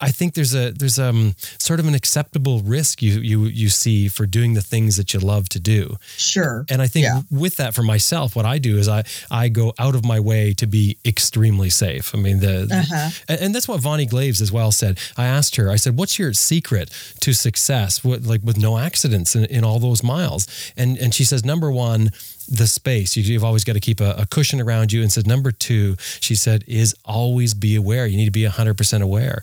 I 0.00 0.10
think 0.10 0.34
there's 0.34 0.54
a 0.54 0.70
there's 0.72 0.98
um 0.98 1.34
sort 1.58 1.78
of 1.80 1.86
an 1.86 1.94
acceptable 1.94 2.60
risk 2.60 3.02
you 3.02 3.20
you 3.20 3.44
you 3.44 3.68
see 3.68 4.08
for 4.08 4.26
doing 4.26 4.54
the 4.54 4.62
things 4.62 4.96
that 4.96 5.12
you 5.12 5.20
love 5.20 5.48
to 5.50 5.60
do. 5.60 5.96
Sure. 6.16 6.64
And 6.68 6.80
I 6.82 6.86
think 6.86 7.04
Yeah. 7.04 7.22
with 7.30 7.56
that 7.56 7.74
for 7.74 7.82
myself, 7.82 8.34
what 8.34 8.46
I 8.46 8.58
do 8.58 8.78
is 8.78 8.88
I 8.88 9.04
I 9.30 9.48
go 9.48 9.74
out 9.78 9.94
of 9.94 10.04
my 10.04 10.18
way 10.20 10.54
to 10.54 10.66
be 10.66 10.96
extremely 11.04 11.70
safe. 11.70 12.14
I 12.14 12.18
mean 12.18 12.40
the 12.40 12.68
Uh 12.70 12.82
huh. 12.88 13.10
and, 13.28 13.54
that's 13.54 13.68
what 13.68 13.80
Voni 13.80 14.06
Glaves 14.06 14.40
as 14.40 14.50
well 14.52 14.72
said. 14.72 14.98
I 15.16 15.26
asked 15.26 15.56
her, 15.56 15.70
I 15.70 15.76
said, 15.76 15.96
what's 15.98 16.18
your 16.18 16.32
secret 16.32 16.90
to 17.20 17.32
success 17.32 18.02
with, 18.04 18.26
like 18.26 18.40
with 18.44 18.56
no 18.56 18.78
accidents 18.78 19.34
in, 19.36 19.44
in 19.46 19.64
all 19.64 19.78
those 19.80 20.02
miles? 20.02 20.46
And 20.76 20.96
and 20.98 21.12
she 21.14 21.24
says, 21.24 21.44
number 21.44 21.70
one, 21.70 22.10
the 22.48 22.66
space. 22.66 23.16
You, 23.16 23.22
you've 23.24 23.44
always 23.44 23.64
got 23.64 23.74
to 23.74 23.80
keep 23.80 24.00
a, 24.00 24.12
a 24.18 24.26
cushion 24.26 24.60
around 24.60 24.92
you. 24.92 25.02
And 25.02 25.12
said, 25.12 25.26
number 25.26 25.52
two, 25.52 25.96
she 26.20 26.34
said, 26.34 26.64
is 26.66 26.94
always 27.04 27.54
be 27.54 27.76
aware. 27.76 28.06
You 28.06 28.16
need 28.16 28.24
to 28.26 28.30
be 28.30 28.44
100% 28.46 29.02
aware. 29.02 29.42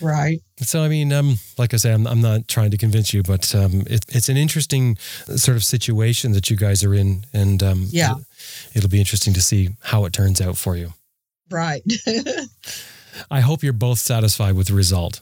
Right. 0.00 0.40
So, 0.60 0.82
I 0.82 0.88
mean, 0.88 1.12
um, 1.12 1.38
like 1.56 1.74
I 1.74 1.76
say, 1.76 1.92
I'm, 1.92 2.06
I'm 2.06 2.20
not 2.20 2.48
trying 2.48 2.70
to 2.70 2.76
convince 2.76 3.12
you, 3.14 3.22
but 3.22 3.54
um, 3.54 3.82
it, 3.86 4.04
it's 4.08 4.28
an 4.28 4.36
interesting 4.36 4.96
sort 5.36 5.56
of 5.56 5.64
situation 5.64 6.32
that 6.32 6.50
you 6.50 6.56
guys 6.56 6.82
are 6.84 6.94
in. 6.94 7.24
And 7.32 7.62
um, 7.62 7.86
Yeah. 7.90 8.14
it'll 8.74 8.88
be 8.90 8.98
interesting 9.00 9.34
to 9.34 9.40
see 9.40 9.70
how 9.82 10.04
it 10.04 10.12
turns 10.12 10.40
out 10.40 10.56
for 10.56 10.76
you. 10.76 10.94
Right. 11.50 11.82
I 13.30 13.40
hope 13.40 13.62
you're 13.62 13.72
both 13.72 13.98
satisfied 13.98 14.54
with 14.54 14.68
the 14.68 14.74
result. 14.74 15.20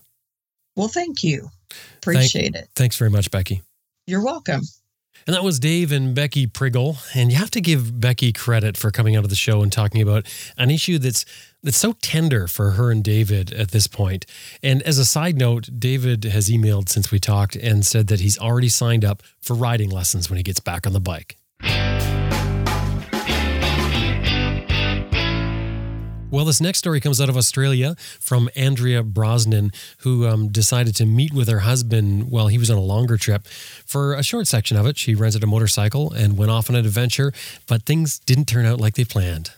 well, 0.75 0.89
thank 0.89 1.23
you. 1.23 1.51
Appreciate 1.99 2.55
it. 2.55 2.69
Thanks 2.75 2.97
very 2.97 3.11
much, 3.11 3.31
Becky. 3.31 3.63
You're 4.07 4.25
welcome. 4.25 4.61
And 5.27 5.35
that 5.35 5.43
was 5.43 5.59
Dave 5.59 5.91
and 5.91 6.15
Becky 6.15 6.47
Prigel. 6.47 6.99
And 7.17 7.33
you 7.33 7.39
have 7.39 7.51
to 7.53 7.61
give 7.61 8.01
Becky 8.01 8.33
credit 8.33 8.77
for 8.77 8.91
coming 8.93 9.17
out 9.17 9.25
of 9.25 9.31
the 9.31 9.35
show 9.37 9.63
and 9.63 9.73
talking 9.73 10.01
about 10.01 10.27
an 10.57 10.71
issue 10.71 10.99
that's 10.99 11.25
that's 11.67 11.77
so 11.79 11.95
tender 12.01 12.47
for 12.47 12.71
her 12.73 12.93
and 12.93 13.03
David 13.03 13.53
at 13.53 13.73
this 13.73 13.89
point. 13.89 14.25
And 14.63 14.83
as 14.83 14.99
a 14.99 15.05
side 15.05 15.37
note, 15.37 15.69
David 15.77 16.23
has 16.23 16.49
emailed 16.49 16.89
since 16.89 17.11
we 17.11 17.19
talked 17.19 17.57
and 17.57 17.85
said 17.85 18.07
that 18.07 18.21
he's 18.21 18.39
already 18.39 18.69
signed 18.69 19.05
up 19.05 19.21
for 19.41 19.55
riding 19.55 19.91
lessons 19.91 20.31
when 20.31 20.37
he 20.37 20.45
gets 20.45 20.61
back 20.61 20.87
on 20.87 20.93
the 20.93 21.01
bike. 21.01 21.37
Well, 26.31 26.45
this 26.45 26.61
next 26.61 26.79
story 26.79 27.01
comes 27.01 27.21
out 27.21 27.29
of 27.29 27.37
Australia 27.37 27.97
from 28.21 28.49
Andrea 28.55 29.03
Brosnan, 29.03 29.73
who 29.99 30.29
um, 30.29 30.49
decided 30.49 30.95
to 30.97 31.07
meet 31.07 31.33
with 31.33 31.49
her 31.49 31.61
husband 31.61 32.31
while 32.31 32.47
he 32.47 32.59
was 32.59 32.71
on 32.71 32.79
a 32.79 32.83
longer 32.83 33.17
trip. 33.17 33.45
For 33.49 34.15
a 34.15 34.23
short 34.23 34.47
section 34.47 34.77
of 34.77 34.87
it, 34.87 34.99
she 34.99 35.17
rented 35.17 35.43
a 35.43 35.49
motorcycle 35.49 36.13
and 36.13 36.39
went 36.39 36.53
off 36.53 36.71
on 36.71 36.77
an 36.77 36.85
adventure, 36.85 37.33
but 37.67 37.83
things 37.83 38.21
didn't 38.21 38.47
turn 38.47 38.67
out 38.67 38.81
like 38.81 38.95
they 38.95 39.05
planned. 39.05 39.51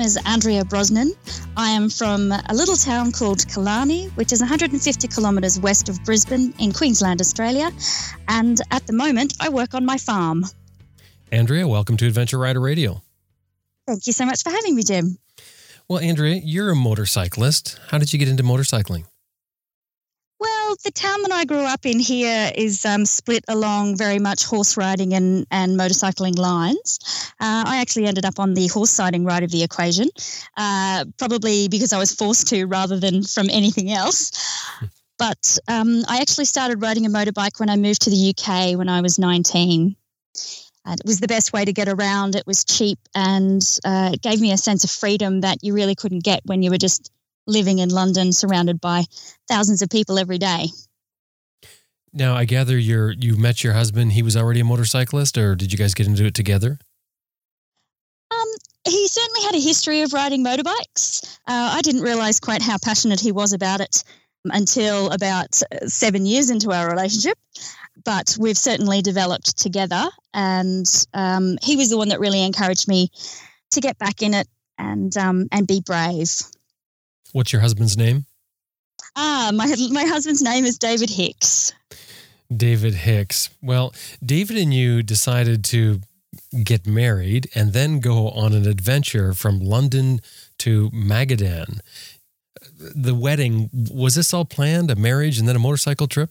Name 0.00 0.06
is 0.06 0.18
Andrea 0.24 0.64
Brosnan. 0.64 1.12
I 1.58 1.70
am 1.72 1.90
from 1.90 2.32
a 2.32 2.54
little 2.54 2.76
town 2.76 3.12
called 3.12 3.46
Killarney, 3.46 4.06
which 4.14 4.32
is 4.32 4.40
150 4.40 5.08
kilometres 5.08 5.60
west 5.60 5.90
of 5.90 6.02
Brisbane 6.04 6.54
in 6.58 6.72
Queensland, 6.72 7.20
Australia. 7.20 7.70
And 8.26 8.58
at 8.70 8.86
the 8.86 8.94
moment, 8.94 9.34
I 9.40 9.50
work 9.50 9.74
on 9.74 9.84
my 9.84 9.98
farm. 9.98 10.46
Andrea, 11.30 11.68
welcome 11.68 11.98
to 11.98 12.06
Adventure 12.06 12.38
Rider 12.38 12.60
Radio. 12.60 13.02
Thank 13.86 14.06
you 14.06 14.14
so 14.14 14.24
much 14.24 14.42
for 14.42 14.48
having 14.48 14.74
me, 14.74 14.84
Jim. 14.84 15.18
Well, 15.86 15.98
Andrea, 15.98 16.40
you're 16.42 16.70
a 16.70 16.76
motorcyclist. 16.76 17.78
How 17.88 17.98
did 17.98 18.10
you 18.10 18.18
get 18.18 18.28
into 18.28 18.42
motorcycling? 18.42 19.04
Well, 20.70 20.76
the 20.84 20.92
town 20.92 21.22
that 21.22 21.32
I 21.32 21.46
grew 21.46 21.64
up 21.64 21.84
in 21.84 21.98
here 21.98 22.52
is 22.54 22.86
um, 22.86 23.04
split 23.04 23.44
along 23.48 23.96
very 23.96 24.20
much 24.20 24.44
horse 24.44 24.76
riding 24.76 25.14
and, 25.14 25.44
and 25.50 25.76
motorcycling 25.76 26.38
lines. 26.38 27.00
Uh, 27.40 27.64
I 27.66 27.78
actually 27.80 28.06
ended 28.06 28.24
up 28.24 28.38
on 28.38 28.54
the 28.54 28.68
horse 28.68 28.96
riding 28.96 29.24
right 29.24 29.42
of 29.42 29.50
the 29.50 29.64
equation, 29.64 30.08
uh, 30.56 31.06
probably 31.18 31.66
because 31.66 31.92
I 31.92 31.98
was 31.98 32.14
forced 32.14 32.46
to 32.50 32.66
rather 32.66 33.00
than 33.00 33.24
from 33.24 33.50
anything 33.50 33.90
else. 33.90 34.30
But 35.18 35.58
um, 35.66 36.04
I 36.06 36.20
actually 36.20 36.44
started 36.44 36.80
riding 36.80 37.04
a 37.04 37.10
motorbike 37.10 37.58
when 37.58 37.68
I 37.68 37.74
moved 37.74 38.02
to 38.02 38.10
the 38.10 38.32
UK 38.32 38.78
when 38.78 38.88
I 38.88 39.00
was 39.00 39.18
19. 39.18 39.96
And 40.84 41.00
it 41.00 41.04
was 41.04 41.18
the 41.18 41.26
best 41.26 41.52
way 41.52 41.64
to 41.64 41.72
get 41.72 41.88
around. 41.88 42.36
It 42.36 42.46
was 42.46 42.64
cheap 42.64 43.00
and 43.12 43.60
uh, 43.84 44.10
it 44.12 44.22
gave 44.22 44.40
me 44.40 44.52
a 44.52 44.56
sense 44.56 44.84
of 44.84 44.90
freedom 44.92 45.40
that 45.40 45.64
you 45.64 45.74
really 45.74 45.96
couldn't 45.96 46.22
get 46.22 46.42
when 46.44 46.62
you 46.62 46.70
were 46.70 46.78
just 46.78 47.10
living 47.50 47.78
in 47.78 47.88
London 47.88 48.32
surrounded 48.32 48.80
by 48.80 49.04
thousands 49.48 49.82
of 49.82 49.90
people 49.90 50.18
every 50.18 50.38
day. 50.38 50.68
Now, 52.12 52.34
I 52.34 52.44
gather 52.44 52.76
you're 52.76 53.12
you 53.12 53.36
met 53.36 53.62
your 53.62 53.72
husband. 53.72 54.12
He 54.12 54.22
was 54.22 54.36
already 54.36 54.60
a 54.60 54.64
motorcyclist, 54.64 55.38
or 55.38 55.54
did 55.54 55.72
you 55.72 55.78
guys 55.78 55.94
get 55.94 56.06
into 56.06 56.24
it 56.24 56.34
together? 56.34 56.78
Um, 58.32 58.48
he 58.84 59.06
certainly 59.06 59.42
had 59.42 59.54
a 59.54 59.60
history 59.60 60.00
of 60.02 60.12
riding 60.12 60.44
motorbikes. 60.44 61.38
Uh, 61.46 61.74
I 61.74 61.80
didn't 61.82 62.02
realize 62.02 62.40
quite 62.40 62.62
how 62.62 62.78
passionate 62.82 63.20
he 63.20 63.30
was 63.30 63.52
about 63.52 63.80
it 63.80 64.02
until 64.44 65.10
about 65.10 65.60
uh, 65.70 65.86
seven 65.86 66.26
years 66.26 66.50
into 66.50 66.72
our 66.72 66.88
relationship. 66.88 67.38
But 68.04 68.36
we've 68.40 68.58
certainly 68.58 69.02
developed 69.02 69.58
together, 69.58 70.08
and 70.32 70.86
um, 71.12 71.58
he 71.62 71.76
was 71.76 71.90
the 71.90 71.98
one 71.98 72.08
that 72.08 72.18
really 72.18 72.42
encouraged 72.42 72.88
me 72.88 73.10
to 73.72 73.80
get 73.80 73.98
back 73.98 74.22
in 74.22 74.34
it 74.34 74.48
and 74.78 75.16
um, 75.16 75.46
and 75.52 75.66
be 75.66 75.80
brave. 75.80 76.40
What's 77.32 77.52
your 77.52 77.62
husband's 77.62 77.96
name? 77.96 78.26
Ah, 79.16 79.50
my 79.54 79.74
my 79.90 80.04
husband's 80.04 80.42
name 80.42 80.64
is 80.64 80.78
David 80.78 81.10
Hicks. 81.10 81.72
David 82.54 82.94
Hicks. 82.94 83.50
Well, 83.62 83.94
David 84.24 84.56
and 84.56 84.74
you 84.74 85.02
decided 85.02 85.64
to 85.66 86.00
get 86.64 86.86
married, 86.86 87.48
and 87.54 87.72
then 87.72 88.00
go 88.00 88.30
on 88.30 88.52
an 88.52 88.66
adventure 88.66 89.32
from 89.34 89.60
London 89.60 90.20
to 90.58 90.90
Magadan. 90.90 91.80
The 92.78 93.14
wedding, 93.14 93.70
was 93.72 94.14
this 94.14 94.34
all 94.34 94.44
planned, 94.44 94.90
a 94.90 94.96
marriage 94.96 95.38
and 95.38 95.48
then 95.48 95.56
a 95.56 95.60
motorcycle 95.60 96.06
trip? 96.06 96.30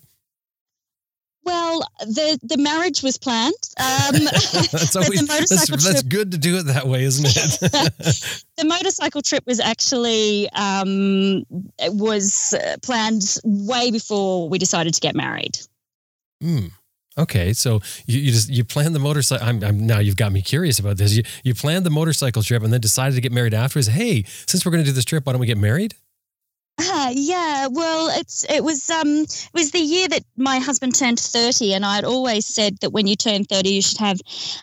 Well, 1.49 1.79
the 2.01 2.39
the 2.43 2.57
marriage 2.57 3.01
was 3.01 3.17
planned. 3.17 3.55
Um, 3.77 4.23
that's, 4.71 4.95
always, 4.95 5.19
the 5.19 5.25
that's, 5.25 5.51
motorcycle 5.51 5.77
that's 5.77 6.01
trip, 6.01 6.09
good 6.09 6.31
to 6.33 6.37
do 6.37 6.57
it 6.57 6.67
that 6.67 6.87
way, 6.87 7.03
isn't 7.05 7.25
it? 7.25 8.43
the 8.57 8.65
motorcycle 8.65 9.23
trip 9.23 9.43
was 9.47 9.59
actually 9.59 10.47
um, 10.51 11.43
it 11.79 11.91
was 11.91 12.53
planned 12.83 13.37
way 13.43 13.89
before 13.89 14.47
we 14.47 14.59
decided 14.59 14.93
to 14.93 15.01
get 15.01 15.15
married. 15.15 15.57
Hmm. 16.39 16.67
Okay, 17.17 17.53
so 17.53 17.81
you, 18.05 18.19
you 18.19 18.31
just 18.31 18.49
you 18.49 18.63
planned 18.63 18.93
the 18.93 18.99
motorcycle. 18.99 19.47
I'm, 19.47 19.63
I'm 19.63 19.87
now 19.87 19.97
you've 19.97 20.17
got 20.17 20.31
me 20.31 20.43
curious 20.43 20.77
about 20.77 20.97
this. 20.97 21.13
You 21.13 21.23
you 21.43 21.55
planned 21.55 21.83
the 21.83 21.89
motorcycle 21.89 22.43
trip 22.43 22.61
and 22.61 22.71
then 22.71 22.79
decided 22.79 23.15
to 23.15 23.21
get 23.21 23.31
married 23.31 23.55
afterwards. 23.55 23.87
Hey, 23.87 24.23
since 24.45 24.63
we're 24.63 24.71
going 24.71 24.83
to 24.83 24.89
do 24.89 24.93
this 24.93 25.03
trip, 25.03 25.25
why 25.25 25.33
don't 25.33 25.39
we 25.39 25.47
get 25.47 25.57
married? 25.57 25.95
Uh, 26.81 27.11
yeah, 27.13 27.67
well, 27.67 28.09
it's 28.17 28.45
it 28.49 28.63
was 28.63 28.89
um 28.89 29.07
it 29.07 29.49
was 29.53 29.71
the 29.71 29.79
year 29.79 30.07
that 30.07 30.23
my 30.37 30.59
husband 30.59 30.95
turned 30.95 31.19
thirty, 31.19 31.73
and 31.73 31.85
I 31.85 31.95
had 31.95 32.05
always 32.05 32.45
said 32.45 32.77
that 32.79 32.91
when 32.91 33.05
you 33.05 33.17
turn 33.17 33.43
thirty, 33.43 33.71
you 33.71 33.81
should 33.81 33.97
have 33.97 34.17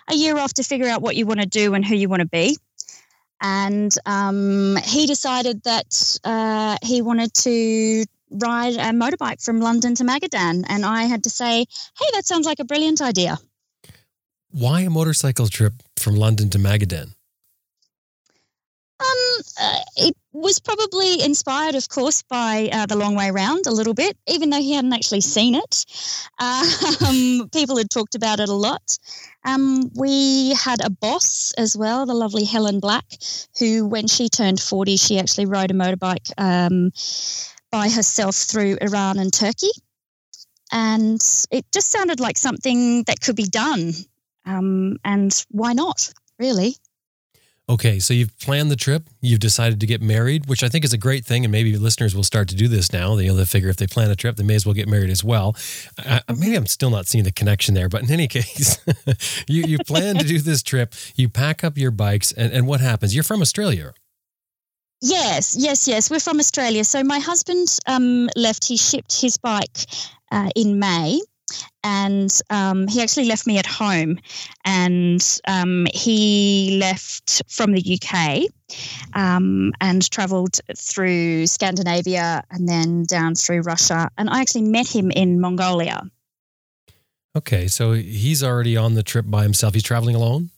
a 0.08 0.14
year 0.14 0.38
off 0.38 0.54
to 0.54 0.62
figure 0.62 0.88
out 0.88 1.02
what 1.02 1.14
you 1.14 1.26
want 1.26 1.40
to 1.40 1.46
do 1.46 1.74
and 1.74 1.84
who 1.84 1.94
you 1.94 2.08
want 2.08 2.20
to 2.20 2.28
be. 2.28 2.56
And 3.42 3.94
um, 4.06 4.78
he 4.82 5.06
decided 5.06 5.62
that 5.64 6.18
uh, 6.24 6.78
he 6.82 7.02
wanted 7.02 7.34
to 7.34 8.04
ride 8.30 8.74
a 8.74 8.92
motorbike 8.92 9.44
from 9.44 9.60
London 9.60 9.94
to 9.96 10.04
Magadan, 10.04 10.64
and 10.68 10.86
I 10.86 11.02
had 11.02 11.24
to 11.24 11.30
say, 11.30 11.66
"Hey, 11.98 12.06
that 12.14 12.24
sounds 12.24 12.46
like 12.46 12.60
a 12.60 12.64
brilliant 12.64 13.02
idea." 13.02 13.36
Why 14.52 14.80
a 14.80 14.90
motorcycle 14.90 15.48
trip 15.48 15.74
from 15.96 16.16
London 16.16 16.48
to 16.50 16.58
Magadan? 16.58 17.15
Um, 18.98 19.42
uh, 19.60 19.80
it 19.96 20.16
was 20.32 20.58
probably 20.58 21.22
inspired, 21.22 21.74
of 21.74 21.88
course, 21.88 22.22
by 22.22 22.70
uh, 22.72 22.86
the 22.86 22.96
Long 22.96 23.14
Way 23.14 23.30
Round 23.30 23.66
a 23.66 23.70
little 23.70 23.92
bit, 23.92 24.16
even 24.26 24.50
though 24.50 24.60
he 24.60 24.72
hadn't 24.72 24.92
actually 24.92 25.20
seen 25.20 25.54
it. 25.54 25.84
Um, 27.06 27.48
people 27.52 27.76
had 27.76 27.90
talked 27.90 28.14
about 28.14 28.40
it 28.40 28.48
a 28.48 28.54
lot. 28.54 28.98
Um, 29.44 29.90
we 29.94 30.54
had 30.54 30.84
a 30.84 30.90
boss 30.90 31.52
as 31.56 31.76
well, 31.76 32.06
the 32.06 32.14
lovely 32.14 32.44
Helen 32.44 32.80
Black, 32.80 33.04
who, 33.58 33.86
when 33.86 34.06
she 34.06 34.28
turned 34.28 34.60
40, 34.60 34.96
she 34.96 35.18
actually 35.18 35.46
rode 35.46 35.70
a 35.70 35.74
motorbike 35.74 36.32
um, 36.38 36.90
by 37.70 37.88
herself 37.88 38.34
through 38.34 38.78
Iran 38.80 39.18
and 39.18 39.32
Turkey. 39.32 39.70
And 40.72 41.20
it 41.50 41.64
just 41.72 41.90
sounded 41.90 42.18
like 42.18 42.38
something 42.38 43.04
that 43.04 43.20
could 43.20 43.36
be 43.36 43.46
done. 43.46 43.92
Um, 44.44 44.96
and 45.04 45.32
why 45.50 45.72
not, 45.72 46.12
really? 46.38 46.76
Okay, 47.68 47.98
so 47.98 48.14
you've 48.14 48.38
planned 48.38 48.70
the 48.70 48.76
trip. 48.76 49.10
You've 49.20 49.40
decided 49.40 49.80
to 49.80 49.86
get 49.86 50.00
married, 50.00 50.46
which 50.46 50.62
I 50.62 50.68
think 50.68 50.84
is 50.84 50.92
a 50.92 50.98
great 50.98 51.24
thing, 51.24 51.44
and 51.44 51.50
maybe 51.50 51.76
listeners 51.76 52.14
will 52.14 52.22
start 52.22 52.48
to 52.50 52.54
do 52.54 52.68
this 52.68 52.92
now. 52.92 53.16
They, 53.16 53.24
you 53.24 53.30
know, 53.30 53.36
they 53.36 53.44
figure 53.44 53.68
if 53.68 53.76
they 53.76 53.88
plan 53.88 54.08
a 54.08 54.14
trip, 54.14 54.36
they 54.36 54.44
may 54.44 54.54
as 54.54 54.64
well 54.64 54.72
get 54.72 54.86
married 54.86 55.10
as 55.10 55.24
well. 55.24 55.56
I, 55.98 56.20
maybe 56.28 56.54
I'm 56.54 56.66
still 56.66 56.90
not 56.90 57.08
seeing 57.08 57.24
the 57.24 57.32
connection 57.32 57.74
there, 57.74 57.88
but 57.88 58.02
in 58.02 58.10
any 58.12 58.28
case, 58.38 58.78
you 59.48 59.64
you 59.64 59.78
plan 59.78 60.14
to 60.16 60.24
do 60.24 60.38
this 60.38 60.62
trip. 60.62 60.94
You 61.16 61.28
pack 61.28 61.64
up 61.64 61.76
your 61.76 61.90
bikes, 61.90 62.30
and, 62.30 62.52
and 62.52 62.68
what 62.68 62.80
happens? 62.80 63.16
You're 63.16 63.24
from 63.24 63.42
Australia. 63.42 63.94
Yes, 65.02 65.56
yes, 65.58 65.88
yes. 65.88 66.08
We're 66.08 66.20
from 66.20 66.38
Australia. 66.38 66.84
So 66.84 67.02
my 67.02 67.18
husband 67.18 67.66
um, 67.86 68.28
left. 68.36 68.64
He 68.64 68.76
shipped 68.76 69.20
his 69.20 69.38
bike 69.38 69.78
uh, 70.30 70.50
in 70.54 70.78
May, 70.78 71.20
and 71.84 72.40
um, 72.50 72.88
he 72.88 73.00
actually 73.00 73.26
left 73.26 73.46
me 73.46 73.58
at 73.58 73.66
home. 73.66 74.18
And 74.64 75.24
um, 75.46 75.86
he 75.94 76.78
left 76.80 77.42
from 77.48 77.72
the 77.72 77.98
UK 78.00 78.50
um, 79.14 79.72
and 79.80 80.08
travelled 80.10 80.58
through 80.76 81.46
Scandinavia 81.46 82.42
and 82.50 82.68
then 82.68 83.04
down 83.04 83.34
through 83.34 83.60
Russia. 83.60 84.10
And 84.18 84.28
I 84.28 84.40
actually 84.40 84.62
met 84.62 84.88
him 84.88 85.10
in 85.10 85.40
Mongolia. 85.40 86.02
Okay, 87.36 87.68
so 87.68 87.92
he's 87.92 88.42
already 88.42 88.76
on 88.76 88.94
the 88.94 89.02
trip 89.02 89.26
by 89.28 89.42
himself. 89.42 89.74
He's 89.74 89.82
traveling 89.82 90.16
alone. 90.16 90.50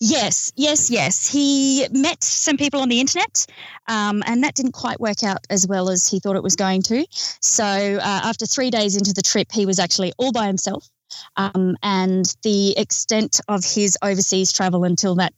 Yes, 0.00 0.52
yes, 0.56 0.90
yes. 0.90 1.26
He 1.26 1.86
met 1.90 2.22
some 2.22 2.56
people 2.56 2.80
on 2.80 2.88
the 2.88 3.00
internet, 3.00 3.46
um, 3.88 4.22
and 4.26 4.42
that 4.42 4.54
didn't 4.54 4.72
quite 4.72 5.00
work 5.00 5.22
out 5.22 5.46
as 5.48 5.66
well 5.66 5.90
as 5.90 6.06
he 6.06 6.20
thought 6.20 6.36
it 6.36 6.42
was 6.42 6.56
going 6.56 6.82
to. 6.82 7.06
So, 7.40 7.64
uh, 7.64 8.00
after 8.24 8.46
three 8.46 8.70
days 8.70 8.96
into 8.96 9.12
the 9.12 9.22
trip, 9.22 9.48
he 9.52 9.64
was 9.64 9.78
actually 9.78 10.12
all 10.18 10.32
by 10.32 10.46
himself. 10.46 10.88
Um, 11.36 11.76
and 11.82 12.34
the 12.42 12.76
extent 12.76 13.40
of 13.48 13.64
his 13.64 13.96
overseas 14.02 14.52
travel 14.52 14.84
until 14.84 15.14
that 15.16 15.32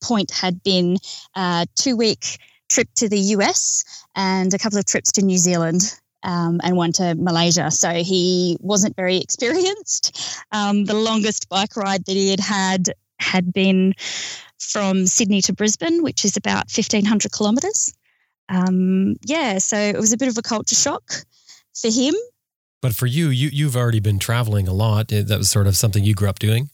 point 0.00 0.30
had 0.30 0.62
been 0.62 0.96
a 1.34 1.66
two 1.74 1.96
week 1.96 2.38
trip 2.68 2.88
to 2.96 3.08
the 3.08 3.18
US 3.18 3.84
and 4.14 4.52
a 4.54 4.58
couple 4.58 4.78
of 4.78 4.84
trips 4.84 5.12
to 5.12 5.22
New 5.22 5.38
Zealand. 5.38 5.94
Um, 6.24 6.60
and 6.64 6.76
one 6.76 6.90
to 6.94 7.14
Malaysia. 7.14 7.70
So 7.70 7.90
he 7.90 8.56
wasn't 8.60 8.96
very 8.96 9.18
experienced. 9.22 10.40
Um, 10.50 10.84
the 10.84 10.94
longest 10.94 11.48
bike 11.48 11.76
ride 11.76 12.04
that 12.06 12.12
he 12.12 12.30
had 12.30 12.40
had 12.40 12.88
had 13.18 13.52
been 13.52 13.94
from 14.58 15.06
Sydney 15.06 15.40
to 15.42 15.52
Brisbane, 15.52 16.02
which 16.02 16.24
is 16.24 16.36
about 16.36 16.70
1,500 16.70 17.32
kilometres. 17.32 17.94
Um, 18.48 19.16
yeah, 19.24 19.58
so 19.58 19.76
it 19.76 19.96
was 19.96 20.12
a 20.12 20.16
bit 20.16 20.28
of 20.28 20.38
a 20.38 20.42
culture 20.42 20.74
shock 20.74 21.12
for 21.74 21.90
him. 21.90 22.14
But 22.80 22.94
for 22.94 23.06
you, 23.06 23.28
you 23.28 23.50
you've 23.52 23.76
already 23.76 24.00
been 24.00 24.18
traveling 24.18 24.68
a 24.68 24.72
lot. 24.72 25.08
That 25.08 25.36
was 25.38 25.50
sort 25.50 25.66
of 25.66 25.76
something 25.76 26.04
you 26.04 26.14
grew 26.14 26.28
up 26.28 26.38
doing. 26.38 26.70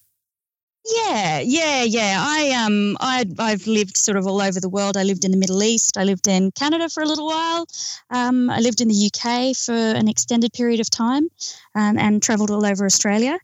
Yeah, 0.87 1.41
yeah, 1.41 1.83
yeah. 1.83 2.17
I 2.21 2.51
um, 2.51 2.99
I 3.01 3.25
I've 3.39 3.67
lived 3.67 3.97
sort 3.97 4.19
of 4.19 4.27
all 4.27 4.43
over 4.43 4.61
the 4.61 4.69
world. 4.69 4.99
I 4.99 5.03
lived 5.03 5.25
in 5.25 5.31
the 5.31 5.39
Middle 5.39 5.63
East. 5.63 5.97
I 5.97 6.05
lived 6.05 6.29
in 6.29 6.51
Canada 6.53 6.91
for 6.91 7.03
a 7.03 7.07
little 7.07 7.27
while. 7.27 7.67
Um, 8.11 8.51
I 8.51 8.61
lived 8.61 8.83
in 8.83 8.89
the 8.89 9.11
UK 9.11 9.57
for 9.57 9.73
an 9.73 10.09
extended 10.09 10.53
period 10.53 10.81
of 10.81 10.91
time, 10.91 11.29
um, 11.75 11.99
and 11.99 12.23
travelled 12.23 12.51
all 12.51 12.67
over 12.67 12.85
Australia. 12.85 13.39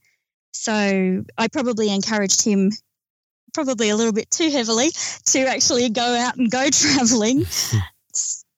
So 0.53 1.25
I 1.39 1.49
probably 1.49 1.91
encouraged 1.95 2.45
him 2.45 2.73
probably 3.53 3.91
a 3.91 3.97
little 3.97 4.13
bit 4.13 4.31
too 4.31 4.51
heavily 4.51 4.91
to 5.27 5.41
actually 5.41 5.89
go 5.91 6.03
out 6.03 6.37
and 6.37 6.51
go 6.51 6.69
traveling. 6.73 7.45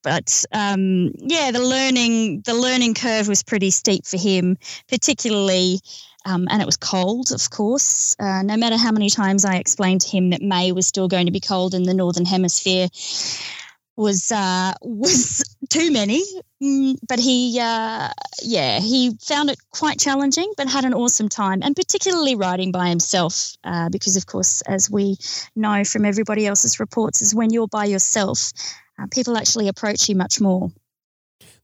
but 0.03 0.45
um, 0.53 1.13
yeah, 1.19 1.51
the 1.51 1.63
learning 1.63 2.43
the 2.43 2.55
learning 2.55 2.95
curve 2.95 3.29
was 3.29 3.43
pretty 3.43 3.71
steep 3.71 4.07
for 4.07 4.19
him, 4.19 4.57
particularly. 4.89 5.81
Um, 6.25 6.47
and 6.51 6.63
it 6.63 6.67
was 6.67 6.77
cold, 6.77 7.33
of 7.33 7.51
course. 7.51 8.15
Uh, 8.21 8.43
no 8.43 8.57
matter 8.57 8.77
how 8.77 8.93
many 8.93 9.11
times 9.11 9.45
I 9.45 9.57
explained 9.57 10.03
to 10.03 10.09
him 10.09 10.31
that 10.31 10.41
May 10.41 10.71
was 10.71 10.87
still 10.87 11.09
going 11.09 11.27
to 11.27 11.33
be 11.33 11.41
cold 11.41 11.75
in 11.75 11.83
the 11.83 11.95
northern 11.95 12.25
hemisphere, 12.25 12.89
was 13.97 14.33
uh, 14.33 14.73
was 14.83 15.43
too 15.69 15.91
many. 15.91 16.23
Mm, 16.63 16.97
but 17.09 17.19
he, 17.19 17.59
uh, 17.61 18.09
yeah, 18.43 18.79
he 18.79 19.17
found 19.21 19.51
it 19.51 19.59
quite 19.73 19.99
challenging, 19.99 20.53
but 20.57 20.69
had 20.69 20.85
an 20.85 20.95
awesome 20.95 21.29
time, 21.29 21.61
and 21.63 21.75
particularly 21.75 22.37
riding 22.37 22.71
by 22.71 22.89
himself, 22.89 23.55
uh, 23.65 23.89
because 23.89 24.17
of 24.17 24.27
course, 24.27 24.61
as 24.63 24.89
we 24.89 25.17
know 25.57 25.83
from 25.85 26.05
everybody 26.05 26.47
else's 26.47 26.79
reports, 26.79 27.21
is 27.21 27.35
when 27.35 27.51
you're 27.51 27.67
by 27.67 27.87
yourself, 27.87 28.53
uh, 28.99 29.07
people 29.11 29.37
actually 29.37 29.69
approach 29.69 30.09
you 30.09 30.15
much 30.15 30.41
more. 30.41 30.71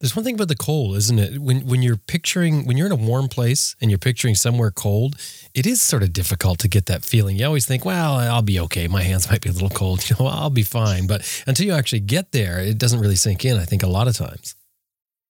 There's 0.01 0.15
one 0.15 0.25
thing 0.25 0.37
about 0.37 0.47
the 0.47 0.55
cold, 0.55 0.97
isn't 0.97 1.19
it? 1.19 1.39
When 1.41 1.67
when 1.67 1.83
you're 1.83 1.97
picturing 1.97 2.67
when 2.67 2.77
you're 2.77 2.87
in 2.87 2.93
a 2.93 2.97
warm 2.97 3.29
place 3.29 3.75
and 3.81 3.91
you're 3.91 3.99
picturing 3.99 4.37
somewhere 4.37 4.71
cold, 4.71 5.17
it 5.55 5.67
is 5.67 5.83
sort 5.83 6.05
of 6.05 6.13
difficult 6.13 6.61
to 6.61 6.69
get 6.69 6.87
that 6.87 7.05
feeling. 7.05 7.37
You 7.37 7.47
always 7.47 7.67
think, 7.67 7.85
"Well, 7.85 8.15
I'll 8.15 8.43
be 8.43 8.61
okay. 8.61 8.87
My 8.87 9.03
hands 9.03 9.29
might 9.31 9.41
be 9.41 9.49
a 9.49 9.53
little 9.53 9.71
cold. 9.71 10.09
You 10.09 10.15
know, 10.21 10.27
I'll 10.27 10.51
be 10.51 10.63
fine." 10.63 11.09
But 11.09 11.27
until 11.49 11.67
you 11.67 11.73
actually 11.73 12.01
get 12.01 12.31
there, 12.31 12.61
it 12.61 12.79
doesn't 12.79 13.01
really 13.01 13.17
sink 13.17 13.45
in. 13.45 13.59
I 13.59 13.65
think 13.65 13.83
a 13.83 13.89
lot 13.89 14.07
of 14.07 14.17
times. 14.17 14.55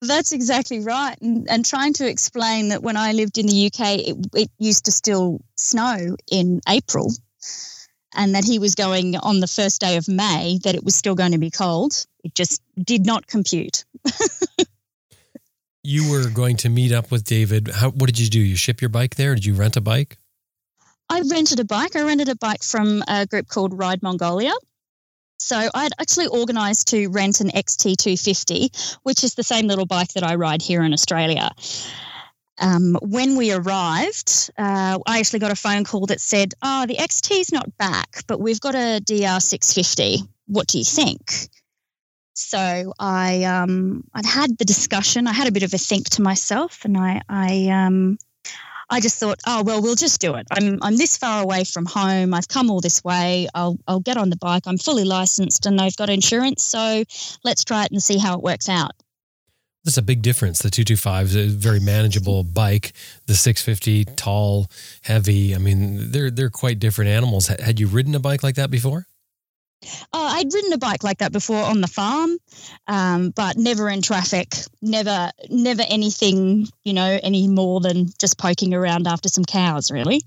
That's 0.00 0.32
exactly 0.32 0.80
right. 0.80 1.16
And, 1.20 1.48
and 1.50 1.64
trying 1.64 1.94
to 1.94 2.08
explain 2.08 2.68
that 2.68 2.82
when 2.82 2.96
I 2.96 3.12
lived 3.12 3.38
in 3.38 3.46
the 3.46 3.66
UK, 3.66 3.98
it, 3.98 4.16
it 4.34 4.50
used 4.58 4.84
to 4.84 4.92
still 4.92 5.40
snow 5.56 6.16
in 6.30 6.60
April, 6.68 7.10
and 8.14 8.34
that 8.34 8.44
he 8.44 8.58
was 8.58 8.74
going 8.74 9.16
on 9.16 9.40
the 9.40 9.46
first 9.46 9.80
day 9.80 9.96
of 9.96 10.08
May, 10.08 10.58
that 10.64 10.74
it 10.74 10.84
was 10.84 10.94
still 10.94 11.14
going 11.14 11.32
to 11.32 11.38
be 11.38 11.50
cold. 11.50 12.06
It 12.24 12.34
just 12.34 12.62
did 12.82 13.06
not 13.06 13.26
compute. 13.26 13.84
you 15.82 16.10
were 16.10 16.30
going 16.30 16.56
to 16.58 16.68
meet 16.68 16.92
up 16.92 17.10
with 17.10 17.24
David. 17.24 17.68
How, 17.68 17.90
what 17.90 18.06
did 18.06 18.18
you 18.18 18.28
do? 18.28 18.40
You 18.40 18.56
ship 18.56 18.80
your 18.80 18.90
bike 18.90 19.16
there? 19.16 19.34
Did 19.34 19.44
you 19.44 19.54
rent 19.54 19.76
a 19.76 19.80
bike? 19.80 20.18
I 21.10 21.22
rented 21.22 21.60
a 21.60 21.64
bike. 21.64 21.96
I 21.96 22.02
rented 22.02 22.28
a 22.28 22.36
bike 22.36 22.62
from 22.62 23.02
a 23.08 23.26
group 23.26 23.48
called 23.48 23.78
Ride 23.78 24.02
Mongolia. 24.02 24.52
So 25.38 25.68
I'd 25.72 25.92
actually 26.00 26.28
organised 26.28 26.88
to 26.88 27.08
rent 27.08 27.40
an 27.40 27.48
XT250, 27.50 28.98
which 29.04 29.22
is 29.22 29.34
the 29.34 29.44
same 29.44 29.68
little 29.68 29.86
bike 29.86 30.12
that 30.14 30.24
I 30.24 30.34
ride 30.34 30.60
here 30.60 30.82
in 30.82 30.92
Australia. 30.92 31.50
Um, 32.60 32.98
when 33.02 33.36
we 33.36 33.52
arrived, 33.52 34.50
uh, 34.58 34.98
I 35.06 35.18
actually 35.18 35.38
got 35.38 35.52
a 35.52 35.56
phone 35.56 35.84
call 35.84 36.06
that 36.06 36.20
said, 36.20 36.54
"Oh, 36.62 36.86
the 36.86 36.96
XT's 36.96 37.52
not 37.52 37.76
back, 37.78 38.24
but 38.26 38.40
we've 38.40 38.60
got 38.60 38.74
a 38.74 39.00
DR650. 39.04 40.26
What 40.46 40.66
do 40.66 40.78
you 40.78 40.84
think?" 40.84 41.48
So 42.34 42.92
I 42.98 43.44
um, 43.44 44.04
I'd 44.14 44.26
had 44.26 44.58
the 44.58 44.64
discussion. 44.64 45.26
I 45.26 45.32
had 45.32 45.48
a 45.48 45.52
bit 45.52 45.62
of 45.62 45.74
a 45.74 45.78
think 45.78 46.08
to 46.10 46.22
myself, 46.22 46.84
and 46.84 46.96
I 46.96 47.20
I 47.28 47.68
um, 47.68 48.18
I 48.90 49.00
just 49.00 49.18
thought, 49.18 49.38
oh 49.46 49.62
well, 49.62 49.82
we'll 49.82 49.94
just 49.96 50.20
do 50.20 50.34
it. 50.34 50.46
I'm 50.50 50.78
I'm 50.82 50.96
this 50.96 51.16
far 51.18 51.42
away 51.42 51.64
from 51.64 51.84
home. 51.84 52.32
I've 52.32 52.48
come 52.48 52.70
all 52.70 52.80
this 52.80 53.04
way. 53.04 53.48
I'll 53.54 53.78
I'll 53.86 54.00
get 54.00 54.16
on 54.16 54.30
the 54.30 54.36
bike. 54.36 54.62
I'm 54.66 54.78
fully 54.78 55.04
licensed 55.04 55.66
and 55.66 55.80
I've 55.80 55.96
got 55.96 56.08
insurance. 56.08 56.62
So 56.62 57.04
let's 57.44 57.64
try 57.64 57.84
it 57.84 57.92
and 57.92 58.02
see 58.02 58.18
how 58.18 58.34
it 58.36 58.42
works 58.42 58.68
out. 58.68 58.92
That's 59.88 59.96
a 59.96 60.02
big 60.02 60.20
difference. 60.20 60.58
The 60.58 60.68
225 60.68 61.26
is 61.28 61.36
a 61.36 61.46
very 61.46 61.80
manageable 61.80 62.44
bike. 62.44 62.92
The 63.24 63.34
650, 63.34 64.04
tall, 64.16 64.70
heavy. 65.00 65.54
I 65.54 65.58
mean, 65.58 66.10
they're 66.10 66.30
they're 66.30 66.50
quite 66.50 66.78
different 66.78 67.10
animals. 67.10 67.46
Had 67.46 67.80
you 67.80 67.86
ridden 67.86 68.14
a 68.14 68.18
bike 68.18 68.42
like 68.42 68.56
that 68.56 68.70
before? 68.70 69.06
Oh, 70.12 70.26
I'd 70.26 70.52
ridden 70.52 70.74
a 70.74 70.76
bike 70.76 71.04
like 71.04 71.20
that 71.20 71.32
before 71.32 71.62
on 71.62 71.80
the 71.80 71.86
farm, 71.86 72.36
um, 72.86 73.30
but 73.30 73.56
never 73.56 73.88
in 73.88 74.02
traffic. 74.02 74.56
Never, 74.82 75.30
never 75.48 75.84
anything, 75.88 76.68
you 76.84 76.92
know, 76.92 77.18
any 77.22 77.48
more 77.48 77.80
than 77.80 78.08
just 78.20 78.36
poking 78.36 78.74
around 78.74 79.06
after 79.06 79.30
some 79.30 79.46
cows, 79.46 79.90
really. 79.90 80.20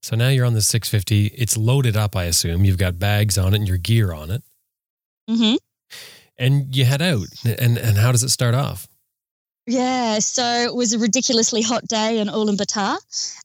So 0.00 0.16
now 0.16 0.30
you're 0.30 0.46
on 0.46 0.54
the 0.54 0.62
650. 0.62 1.26
It's 1.36 1.58
loaded 1.58 1.94
up, 1.94 2.16
I 2.16 2.24
assume. 2.24 2.64
You've 2.64 2.78
got 2.78 2.98
bags 2.98 3.36
on 3.36 3.52
it 3.52 3.58
and 3.58 3.68
your 3.68 3.76
gear 3.76 4.14
on 4.14 4.30
it. 4.30 4.42
Mm-hmm. 5.28 5.56
And 6.38 6.74
you 6.74 6.86
head 6.86 7.02
out. 7.02 7.26
And 7.44 7.76
and 7.76 7.98
how 7.98 8.10
does 8.10 8.22
it 8.22 8.30
start 8.30 8.54
off? 8.54 8.88
Yeah, 9.66 10.18
so 10.18 10.44
it 10.44 10.74
was 10.74 10.92
a 10.92 10.98
ridiculously 10.98 11.62
hot 11.62 11.86
day 11.88 12.18
in 12.18 12.28
Ulaanbaatar, 12.28 12.98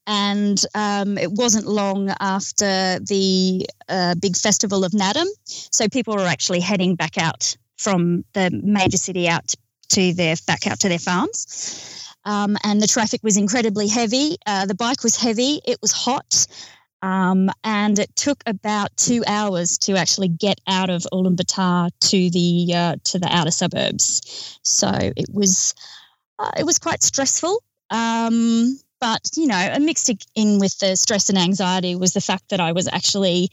and 0.05 0.61
um, 0.75 1.17
it 1.17 1.31
wasn't 1.31 1.65
long 1.65 2.13
after 2.19 2.99
the 2.99 3.65
uh, 3.87 4.15
big 4.21 4.35
festival 4.35 4.83
of 4.83 4.91
Naadam, 4.91 5.27
So 5.45 5.87
people 5.87 6.15
were 6.15 6.27
actually 6.27 6.59
heading 6.59 6.95
back 6.95 7.17
out 7.17 7.55
from 7.77 8.25
the 8.33 8.49
major 8.51 8.97
city 8.97 9.29
out 9.29 9.53
to 9.89 10.13
their 10.13 10.35
back 10.45 10.67
out 10.67 10.81
to 10.81 10.89
their 10.89 10.99
farms, 10.99 12.05
um, 12.25 12.57
and 12.65 12.81
the 12.81 12.87
traffic 12.87 13.21
was 13.23 13.37
incredibly 13.37 13.87
heavy. 13.87 14.35
Uh, 14.45 14.65
the 14.65 14.75
bike 14.75 15.03
was 15.03 15.15
heavy. 15.15 15.61
It 15.65 15.77
was 15.81 15.93
hot. 15.93 16.47
Um, 17.01 17.49
and 17.63 17.97
it 17.97 18.13
took 18.17 18.43
about 18.45 18.89
two 18.97 19.23
hours 19.25 19.77
to 19.79 19.95
actually 19.95 20.27
get 20.27 20.59
out 20.67 20.89
of 20.89 21.07
Ulaanbaatar 21.13 21.91
to 21.97 22.29
the 22.29 22.73
uh, 22.75 22.95
to 23.05 23.19
the 23.19 23.29
outer 23.33 23.51
suburbs. 23.51 24.59
So 24.63 24.89
it 24.91 25.29
was 25.31 25.73
uh, 26.39 26.51
it 26.57 26.65
was 26.65 26.79
quite 26.79 27.03
stressful. 27.03 27.61
Um, 27.89 28.79
but, 29.01 29.21
you 29.35 29.47
know, 29.47 29.75
mixed 29.79 30.09
in 30.35 30.59
with 30.59 30.77
the 30.79 30.95
stress 30.95 31.29
and 31.29 31.37
anxiety 31.37 31.95
was 31.95 32.13
the 32.13 32.21
fact 32.21 32.49
that 32.49 32.59
I 32.59 32.71
was 32.71 32.87
actually 32.87 33.49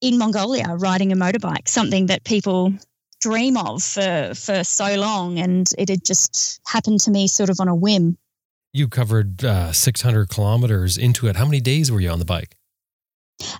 in 0.00 0.18
Mongolia 0.18 0.76
riding 0.76 1.12
a 1.12 1.16
motorbike, 1.16 1.68
something 1.68 2.06
that 2.06 2.24
people 2.24 2.72
dream 3.20 3.56
of 3.56 3.82
for, 3.82 4.32
for 4.34 4.64
so 4.64 4.94
long. 4.96 5.38
And 5.38 5.70
it 5.78 5.88
had 5.88 6.04
just 6.04 6.60
happened 6.66 7.00
to 7.00 7.10
me 7.10 7.26
sort 7.28 7.50
of 7.50 7.60
on 7.60 7.68
a 7.68 7.74
whim. 7.74 8.16
You 8.72 8.88
covered 8.88 9.44
uh, 9.44 9.72
600 9.72 10.28
kilometers 10.28 10.96
into 10.96 11.26
it. 11.26 11.36
How 11.36 11.44
many 11.44 11.60
days 11.60 11.90
were 11.90 12.00
you 12.00 12.10
on 12.10 12.18
the 12.18 12.24
bike? 12.24 12.56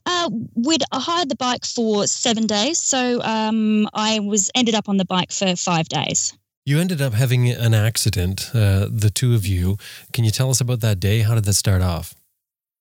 Uh, 0.06 0.30
we'd 0.54 0.82
hired 0.92 1.28
the 1.28 1.36
bike 1.36 1.64
for 1.64 2.06
seven 2.06 2.46
days, 2.46 2.78
so 2.78 3.20
um, 3.22 3.88
I 3.94 4.20
was 4.20 4.50
ended 4.54 4.74
up 4.74 4.88
on 4.88 4.98
the 4.98 5.06
bike 5.06 5.32
for 5.32 5.56
five 5.56 5.88
days. 5.88 6.34
You 6.66 6.78
ended 6.78 7.00
up 7.00 7.14
having 7.14 7.48
an 7.48 7.74
accident, 7.74 8.50
uh, 8.54 8.86
the 8.90 9.10
two 9.12 9.34
of 9.34 9.46
you. 9.46 9.76
Can 10.12 10.24
you 10.24 10.30
tell 10.30 10.50
us 10.50 10.60
about 10.60 10.80
that 10.80 11.00
day? 11.00 11.20
How 11.20 11.34
did 11.34 11.44
that 11.44 11.54
start 11.54 11.82
off? 11.82 12.14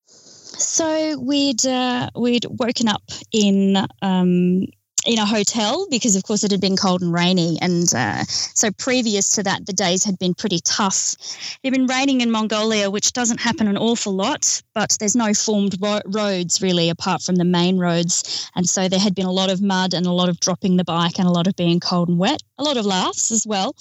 So 0.05 1.17
we'd 1.17 1.65
uh, 1.65 2.09
we'd 2.15 2.45
woken 2.49 2.89
up 2.89 3.03
in 3.31 3.77
um, 4.01 4.65
in 5.05 5.19
a 5.19 5.25
hotel 5.25 5.87
because, 5.89 6.15
of 6.15 6.23
course, 6.23 6.43
it 6.43 6.51
had 6.51 6.61
been 6.61 6.75
cold 6.75 7.01
and 7.01 7.13
rainy. 7.13 7.57
And 7.61 7.91
uh, 7.93 8.23
so, 8.25 8.71
previous 8.71 9.29
to 9.35 9.43
that, 9.43 9.65
the 9.65 9.73
days 9.73 10.03
had 10.03 10.19
been 10.19 10.33
pretty 10.33 10.59
tough. 10.59 11.15
It 11.63 11.67
had 11.67 11.73
been 11.73 11.87
raining 11.87 12.21
in 12.21 12.31
Mongolia, 12.31 12.89
which 12.89 13.13
doesn't 13.13 13.39
happen 13.39 13.67
an 13.67 13.77
awful 13.77 14.13
lot, 14.13 14.61
but 14.73 14.97
there's 14.99 15.15
no 15.15 15.33
formed 15.33 15.77
ro- 15.81 16.01
roads 16.05 16.61
really 16.61 16.89
apart 16.89 17.21
from 17.21 17.35
the 17.35 17.45
main 17.45 17.77
roads. 17.77 18.49
And 18.55 18.67
so, 18.67 18.87
there 18.87 18.99
had 18.99 19.15
been 19.15 19.25
a 19.25 19.31
lot 19.31 19.49
of 19.49 19.61
mud 19.61 19.93
and 19.93 20.05
a 20.05 20.11
lot 20.11 20.29
of 20.29 20.39
dropping 20.39 20.77
the 20.77 20.83
bike 20.83 21.19
and 21.19 21.27
a 21.27 21.31
lot 21.31 21.47
of 21.47 21.55
being 21.55 21.79
cold 21.79 22.09
and 22.09 22.19
wet, 22.19 22.41
a 22.57 22.63
lot 22.63 22.77
of 22.77 22.85
laughs 22.85 23.31
as 23.31 23.45
well, 23.47 23.75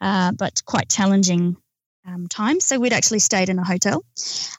uh, 0.00 0.32
but 0.32 0.62
quite 0.64 0.88
challenging 0.88 1.56
um, 2.06 2.26
time. 2.28 2.60
So 2.60 2.78
we'd 2.78 2.92
actually 2.92 3.20
stayed 3.20 3.48
in 3.48 3.58
a 3.58 3.64
hotel. 3.64 4.04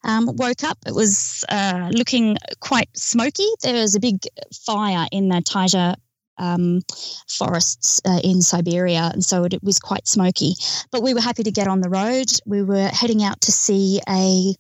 Um, 0.04 0.30
woke 0.36 0.64
up, 0.64 0.78
it 0.86 0.96
was 0.96 1.44
uh, 1.50 1.90
looking 1.92 2.38
quite 2.60 2.90
smoky. 2.98 3.48
There 3.62 3.74
was 3.74 3.96
a 3.96 4.00
big 4.00 4.24
fire 4.66 5.08
in 5.12 5.30
the 5.30 5.42
taiga 5.42 5.96
um, 6.38 6.82
forests 7.28 8.02
uh, 8.06 8.20
in 8.24 8.42
Siberia, 8.42 9.12
and 9.14 9.24
so 9.24 9.44
it, 9.44 9.54
it, 9.54 9.64
was 9.64 9.80
quite 9.80 10.08
smoky. 10.08 10.56
But 10.92 11.04
we 11.04 11.14
were 11.14 11.22
happy 11.22 11.44
to 11.44 11.52
get 11.52 11.68
on 11.68 11.82
the 11.82 11.90
road. 11.90 12.28
We 12.46 12.62
were 12.62 12.88
heading 12.88 13.24
out 13.24 13.42
to 13.42 13.52
see 13.52 14.02
a 14.08 14.56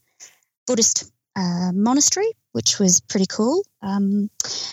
Buddhist 0.68 1.12
uh, 1.36 1.72
monastery, 1.74 2.32
which 2.54 2.80
was 2.80 3.02
pretty 3.02 3.26
cool. 3.26 3.64
Um, 3.82 4.30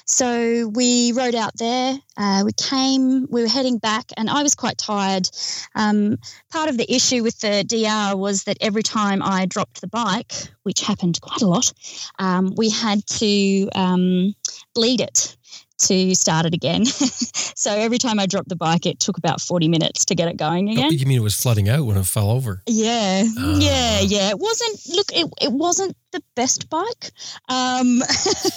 so 0.07 0.68
we 0.68 1.12
rode 1.12 1.34
out 1.34 1.57
there. 1.57 1.96
Uh, 2.16 2.42
we 2.44 2.53
came. 2.53 3.26
We 3.28 3.42
were 3.42 3.48
heading 3.48 3.78
back, 3.78 4.07
and 4.16 4.30
I 4.30 4.42
was 4.42 4.55
quite 4.55 4.78
tired. 4.78 5.28
Um, 5.74 6.18
part 6.50 6.68
of 6.68 6.76
the 6.76 6.90
issue 6.92 7.22
with 7.22 7.40
the 7.40 7.64
DR 7.64 8.16
was 8.16 8.44
that 8.44 8.59
every 8.61 8.82
time 8.82 9.22
I 9.22 9.46
dropped 9.46 9.80
the 9.80 9.88
bike, 9.88 10.32
which 10.62 10.80
happened 10.80 11.20
quite 11.20 11.42
a 11.42 11.48
lot, 11.48 11.72
um, 12.18 12.55
we 12.57 12.70
had 12.70 13.05
to 13.07 13.68
um, 13.74 14.34
bleed 14.74 15.00
it 15.00 15.36
to 15.82 16.14
start 16.14 16.46
it 16.46 16.54
again. 16.54 16.84
so 16.86 17.72
every 17.72 17.98
time 17.98 18.18
I 18.18 18.26
dropped 18.26 18.48
the 18.48 18.56
bike, 18.56 18.86
it 18.86 19.00
took 19.00 19.18
about 19.18 19.40
40 19.40 19.68
minutes 19.68 20.04
to 20.06 20.14
get 20.14 20.28
it 20.28 20.36
going 20.36 20.68
again. 20.70 20.86
Oh, 20.86 20.90
you 20.90 21.06
mean 21.06 21.18
it 21.18 21.22
was 21.22 21.34
flooding 21.34 21.68
out 21.68 21.84
when 21.86 21.96
it 21.96 22.06
fell 22.06 22.30
over? 22.30 22.62
Yeah. 22.66 23.24
Uh. 23.38 23.58
Yeah. 23.58 24.00
Yeah. 24.00 24.30
It 24.30 24.38
wasn't, 24.38 24.96
look, 24.96 25.12
it, 25.12 25.32
it 25.40 25.52
wasn't 25.52 25.96
the 26.12 26.22
best 26.34 26.68
bike. 26.70 27.10
Um, 27.48 28.00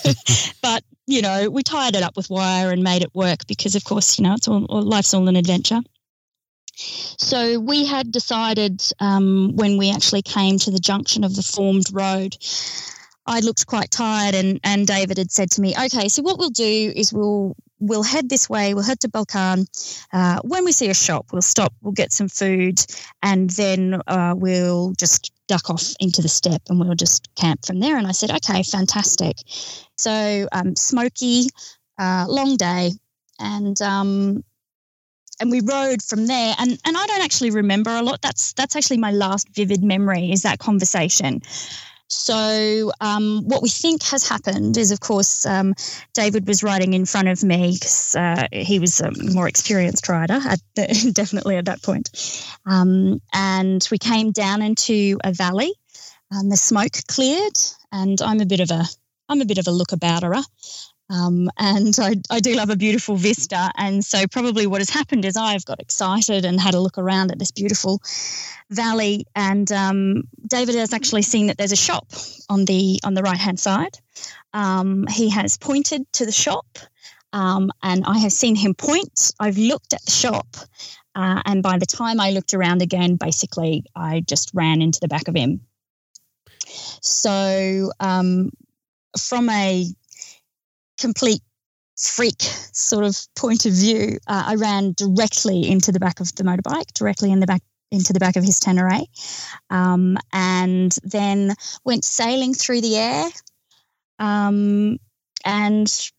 but, 0.62 0.84
you 1.08 1.22
know, 1.22 1.50
we 1.50 1.64
tied 1.64 1.96
it 1.96 2.04
up 2.04 2.16
with 2.18 2.30
wire 2.30 2.72
and 2.72 2.84
made 2.84 3.02
it 3.02 3.14
work 3.14 3.48
because, 3.48 3.76
of 3.76 3.84
course, 3.84 4.18
you 4.18 4.24
know, 4.24 4.34
it's 4.34 4.48
all, 4.48 4.62
life's 4.62 5.14
all 5.14 5.28
an 5.28 5.36
adventure. 5.36 5.82
So 6.78 7.60
we 7.60 7.86
had 7.86 8.12
decided 8.12 8.84
um, 9.00 9.56
when 9.56 9.78
we 9.78 9.92
actually 9.92 10.22
came 10.22 10.60
to 10.60 10.72
the 10.72 10.80
junction 10.80 11.24
of 11.24 11.36
the 11.36 11.42
formed 11.42 11.86
road 11.94 12.36
I 13.28 13.40
looked 13.40 13.66
quite 13.66 13.92
tired, 13.92 14.36
and 14.36 14.60
and 14.64 14.86
David 14.86 15.18
had 15.18 15.32
said 15.32 15.52
to 15.52 15.62
me, 15.62 15.74
"Okay, 15.86 16.10
so 16.10 16.22
what 16.22 16.38
we'll 16.38 16.50
do 16.50 16.94
is 16.96 17.12
we'll 17.12 17.56
we'll 17.80 18.04
head 18.04 18.30
this 18.30 18.50
way. 18.50 18.74
We'll 18.74 18.84
head 18.84 19.00
to 19.02 19.10
Bulgan. 19.10 19.68
Uh, 20.14 20.40
when 20.44 20.64
we 20.66 20.72
see 20.72 20.90
a 20.90 20.94
shop, 20.94 21.28
we'll 21.32 21.42
stop. 21.42 21.74
We'll 21.82 21.94
get 21.94 22.14
some 22.14 22.30
food, 22.30 22.80
and 23.24 23.50
then 23.52 24.02
uh, 24.08 24.34
we'll 24.38 24.94
just 24.94 25.32
duck 25.48 25.70
off 25.70 25.94
into 26.00 26.22
the 26.22 26.30
steppe, 26.30 26.64
and 26.70 26.80
we'll 26.80 26.96
just 26.96 27.34
camp 27.36 27.66
from 27.66 27.80
there." 27.80 27.98
And 27.98 28.08
I 28.08 28.12
said, 28.12 28.32
"Okay, 28.32 28.64
fantastic." 28.64 29.38
So 29.96 30.48
um, 30.52 30.76
smoky, 30.76 31.48
uh, 31.98 32.26
long 32.28 32.58
day, 32.58 32.92
and 33.40 33.82
um, 33.82 34.44
and 35.40 35.52
we 35.52 35.62
rode 35.62 36.02
from 36.02 36.28
there 36.28 36.56
and 36.58 36.80
and 36.86 36.98
I 36.98 37.08
don't 37.08 37.24
actually 37.24 37.52
remember 37.52 37.90
a 37.90 38.02
lot 38.02 38.22
that's 38.22 38.54
that's 38.54 38.76
actually 38.76 39.00
my 39.00 39.12
last 39.12 39.50
vivid 39.50 39.84
memory 39.84 40.32
is 40.32 40.44
that 40.44 40.60
conversation 40.60 41.42
so, 42.08 42.92
um, 43.02 43.44
what 43.48 43.64
we 43.64 43.70
think 43.70 44.04
has 44.04 44.28
happened 44.28 44.78
is, 44.78 44.92
of 44.92 45.00
course, 45.00 45.46
um, 45.46 45.74
David 46.14 46.48
was 46.48 46.62
riding 46.62 46.94
in 46.94 47.06
front 47.06 47.28
of 47.28 47.44
me 47.44 47.74
because 47.74 48.16
uh, 48.16 48.48
he 48.52 48.80
was 48.80 49.02
a 49.02 49.12
more 49.34 49.48
experienced 49.48 50.08
rider, 50.08 50.40
at 50.46 50.60
the, 50.76 51.12
definitely 51.16 51.58
at 51.58 51.66
that 51.66 51.82
point. 51.82 52.10
Um, 52.66 53.22
and 53.34 53.88
we 53.92 53.98
came 53.98 54.32
down 54.32 54.62
into 54.62 55.18
a 55.24 55.32
valley, 55.32 55.74
and 56.30 56.52
the 56.52 56.58
smoke 56.58 56.94
cleared. 57.08 57.58
And 57.92 58.22
I'm 58.22 58.42
a 58.42 58.46
bit 58.46 58.60
of 58.60 58.70
a 58.72 58.86
I'm 59.28 59.42
a 59.42 59.46
bit 59.46 59.58
of 59.58 59.68
a 59.68 59.72
lookabouterer. 59.72 60.44
Um, 61.10 61.50
and 61.58 61.96
I, 62.00 62.16
I 62.32 62.40
do 62.40 62.56
love 62.56 62.70
a 62.70 62.76
beautiful 62.76 63.16
vista. 63.16 63.72
And 63.78 64.04
so, 64.04 64.26
probably 64.28 64.66
what 64.66 64.82
has 64.82 64.90
happened 64.90 65.24
is 65.26 65.38
I've 65.38 65.66
got 65.66 65.80
excited 65.80 66.46
and 66.46 66.60
had 66.60 66.74
a 66.74 66.80
look 66.80 66.98
around 66.98 67.32
at 67.32 67.40
this 67.40 67.52
beautiful 67.52 68.02
valley. 68.70 69.26
And 69.36 69.72
um, 69.72 70.24
David 70.48 70.76
has 70.76 70.94
actually 70.94 71.22
seen 71.22 71.48
that 71.48 71.58
there's 71.58 71.72
a 71.72 71.78
shop 71.78 72.08
on 72.50 72.66
the 72.66 73.00
on 73.04 73.14
the 73.14 73.22
right 73.22 73.38
hand 73.38 73.60
side. 73.60 74.00
Um, 74.54 75.06
he 75.08 75.30
has 75.30 75.58
pointed 75.58 76.12
to 76.14 76.26
the 76.26 76.32
shop, 76.32 76.80
um, 77.34 77.72
and 77.84 78.04
I 78.06 78.18
have 78.20 78.32
seen 78.32 78.56
him 78.56 78.74
point. 78.74 79.32
I've 79.40 79.58
looked 79.58 79.94
at 79.94 80.04
the 80.06 80.12
shop, 80.12 80.48
uh, 81.14 81.42
and 81.46 81.62
by 81.62 81.78
the 81.78 81.86
time 81.86 82.20
I 82.20 82.32
looked 82.32 82.54
around 82.54 82.82
again, 82.82 83.16
basically 83.16 83.86
I 83.96 84.22
just 84.22 84.52
ran 84.54 84.82
into 84.82 85.00
the 85.00 85.08
back 85.08 85.28
of 85.28 85.36
him. 85.36 85.62
So, 87.02 87.92
um, 88.00 88.52
from 89.20 89.50
a 89.50 89.86
complete 91.00 91.42
freak 91.98 92.42
sort 92.42 93.06
of 93.06 93.18
point 93.36 93.66
of 93.66 93.74
view, 93.74 94.18
uh, 94.28 94.44
I 94.48 94.56
ran 94.56 94.94
directly 94.94 95.70
into 95.70 95.92
the 95.92 96.00
back 96.00 96.20
of 96.20 96.34
the 96.36 96.44
motorbike, 96.44 96.94
directly 96.94 97.32
in 97.32 97.40
the 97.40 97.48
back 97.48 97.62
into 97.92 98.14
the 98.14 98.20
back 98.20 98.36
of 98.36 98.44
his 98.44 98.60
Tenere, 98.60 99.06
um, 99.70 100.18
and 100.34 100.98
then 101.04 101.56
went 101.86 102.04
sailing 102.04 102.54
through 102.54 102.82
the 102.82 102.98
air, 102.98 103.26
um, 104.20 104.98
and 105.46 106.12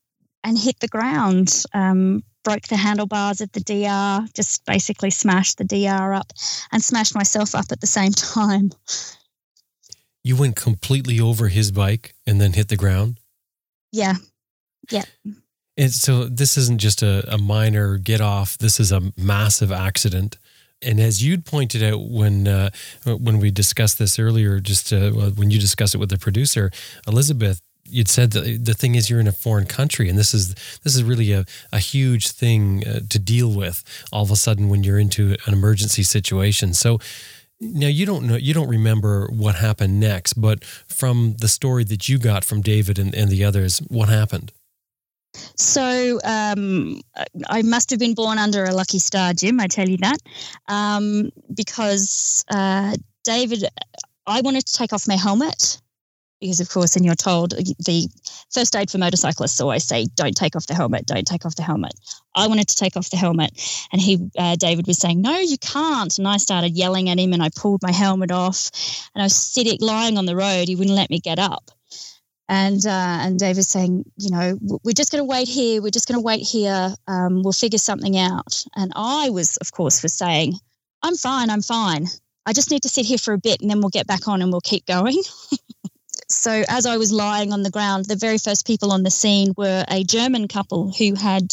and 0.45 0.59
hit 0.59 0.79
the 0.81 0.89
ground. 0.89 1.65
Um, 1.75 2.23
broke 2.45 2.69
the 2.69 2.77
handlebars 2.77 3.41
of 3.41 3.51
the 3.51 3.61
DR, 3.61 4.25
just 4.33 4.65
basically 4.67 5.11
smashed 5.11 5.59
the 5.59 5.65
DR 5.65 6.15
up, 6.15 6.33
and 6.71 6.83
smashed 6.83 7.15
myself 7.15 7.57
up 7.57 7.67
at 7.73 7.81
the 7.81 7.89
same 7.89 8.13
time. 8.13 8.71
You 10.23 10.37
went 10.37 10.55
completely 10.55 11.19
over 11.19 11.49
his 11.49 11.73
bike 11.73 12.15
and 12.25 12.41
then 12.41 12.53
hit 12.53 12.69
the 12.69 12.77
ground. 12.77 13.19
Yeah. 13.93 14.15
And 15.77 15.93
so 15.93 16.25
this 16.25 16.57
isn't 16.57 16.81
just 16.81 17.03
a, 17.03 17.25
a 17.33 17.39
minor 17.39 17.99
get 17.99 18.21
off. 18.21 18.57
This 18.57 18.81
is 18.81 18.93
a 18.93 19.13
massive 19.17 19.71
accident. 19.71 20.39
And 20.83 21.01
as 21.01 21.23
you'd 21.23 21.45
pointed 21.45 21.83
out 21.83 22.09
when 22.09 22.47
uh, 22.49 22.71
when 23.05 23.39
we 23.39 23.51
discussed 23.51 23.99
this 23.99 24.19
earlier, 24.19 24.61
just 24.61 24.93
uh, 24.93 25.11
when 25.11 25.51
you 25.51 25.59
discussed 25.59 25.95
it 25.95 25.99
with 25.99 26.11
the 26.11 26.19
producer, 26.19 26.71
Elizabeth, 27.07 27.61
you'd 27.85 28.09
said 28.09 28.33
that 28.33 28.65
the 28.65 28.75
thing 28.75 28.95
is 28.95 29.09
you're 29.09 29.21
in 29.21 29.27
a 29.27 29.33
foreign 29.33 29.67
country, 29.67 30.09
and 30.09 30.19
this 30.19 30.35
is 30.35 30.55
this 30.83 30.95
is 30.95 31.03
really 31.03 31.33
a, 31.33 31.45
a 31.73 31.79
huge 31.79 32.31
thing 32.31 32.87
uh, 32.87 33.01
to 33.09 33.19
deal 33.19 33.53
with. 33.53 33.83
All 34.13 34.23
of 34.23 34.31
a 34.31 34.37
sudden, 34.37 34.69
when 34.69 34.85
you're 34.85 34.99
into 34.99 35.37
an 35.47 35.53
emergency 35.55 36.03
situation, 36.03 36.75
so 36.75 36.99
now 37.59 37.89
you 37.89 38.05
don't 38.05 38.27
know 38.27 38.37
you 38.37 38.53
don't 38.53 38.69
remember 38.69 39.29
what 39.29 39.57
happened 39.57 39.99
next, 39.99 40.35
but 40.35 40.63
from 40.65 41.37
the 41.41 41.49
story 41.49 41.85
that 41.85 42.09
you 42.09 42.19
got 42.19 42.45
from 42.45 42.61
David 42.61 42.99
and, 42.99 43.15
and 43.15 43.31
the 43.31 43.45
others, 43.45 43.79
what 43.89 44.09
happened? 44.09 44.53
So 45.57 46.21
um, 46.25 47.01
I 47.49 47.63
must 47.63 47.91
have 47.91 47.99
been 47.99 48.15
born 48.15 48.39
under 48.39 48.65
a 48.65 48.73
lucky 48.73 48.99
star, 48.99 49.33
Jim. 49.33 49.61
I 49.61 49.67
tell 49.67 49.89
you 49.89 49.97
that, 49.99 50.19
um, 50.69 51.31
because 51.55 52.45
uh, 52.51 52.97
David, 53.25 53.65
I 54.27 54.41
wanted 54.41 54.67
to 54.67 54.73
take 54.73 54.93
off 54.93 55.09
my 55.09 55.17
helmet 55.17 55.81
because, 56.41 56.61
of 56.61 56.69
course, 56.69 56.97
and 56.97 57.05
you're 57.05 57.15
told 57.15 57.53
the 57.53 58.09
first 58.51 58.77
aid 58.77 58.91
for 58.91 58.99
motorcyclists 58.99 59.61
always 59.61 59.85
say, 59.85 60.07
"Don't 60.15 60.37
take 60.37 60.55
off 60.55 60.67
the 60.67 60.75
helmet. 60.75 61.07
Don't 61.07 61.27
take 61.27 61.47
off 61.47 61.57
the 61.57 61.63
helmet." 61.63 61.95
I 62.35 62.47
wanted 62.47 62.69
to 62.69 62.75
take 62.75 62.97
off 62.97 63.11
the 63.11 63.17
helmet, 63.17 63.51
and 63.93 64.01
he, 64.01 64.29
uh, 64.39 64.57
David, 64.57 64.87
was 64.87 64.99
saying, 64.99 65.23
"No, 65.23 65.39
you 65.39 65.57
can't." 65.59 66.17
And 66.19 66.29
I 66.29 66.37
started 66.37 66.77
yelling 66.77 67.09
at 67.09 67.19
him, 67.19 67.33
and 67.33 67.43
I 67.43 67.49
pulled 67.55 67.83
my 67.83 67.93
helmet 67.93 68.31
off, 68.31 68.71
and 69.15 69.23
I 69.23 69.27
was 69.27 69.37
sitting 69.37 69.79
lying 69.81 70.19
on 70.19 70.27
the 70.27 70.37
road. 70.37 70.69
He 70.69 70.77
wouldn't 70.77 70.97
let 70.97 71.11
me 71.11 71.19
get 71.19 71.39
up 71.39 71.71
and 72.49 72.85
uh, 72.87 73.19
and 73.21 73.39
Dave 73.39 73.57
was 73.57 73.69
saying, 73.69 74.05
you 74.19 74.31
know, 74.31 74.59
we're 74.85 74.93
just 74.93 75.11
going 75.11 75.23
to 75.23 75.29
wait 75.29 75.49
here. 75.49 75.83
We're 75.83 75.91
just 75.91 76.07
going 76.07 76.19
to 76.19 76.25
wait 76.25 76.43
here. 76.43 76.95
Um, 77.09 77.43
we'll 77.43 77.53
figure 77.53 77.79
something 77.79 78.17
out. 78.17 78.65
And 78.77 78.93
I 78.95 79.31
was, 79.31 79.57
of 79.57 79.73
course, 79.73 80.03
was 80.03 80.13
saying, 80.13 80.55
I'm 81.03 81.17
fine. 81.17 81.51
I'm 81.51 81.63
fine. 81.63 82.07
I 82.47 82.53
just 82.53 82.71
need 82.71 82.83
to 82.83 82.89
sit 82.89 83.07
here 83.07 83.19
for 83.19 83.35
a 83.35 83.39
bit, 83.39 83.61
and 83.61 83.69
then 83.69 83.81
we'll 83.81 83.91
get 83.91 84.07
back 84.07 84.29
on 84.29 84.43
and 84.43 84.53
we'll 84.53 84.61
keep 84.61 84.87
going. 84.87 85.21
so 86.29 86.63
as 86.69 86.87
I 86.87 86.97
was 86.97 87.11
lying 87.11 87.53
on 87.53 87.63
the 87.63 87.71
ground, 87.71 88.05
the 88.05 88.15
very 88.15 88.39
first 88.39 88.65
people 88.65 88.93
on 88.93 89.03
the 89.03 89.11
scene 89.11 89.53
were 89.57 89.85
a 89.89 90.05
German 90.05 90.47
couple 90.47 90.93
who 90.93 91.15
had 91.15 91.53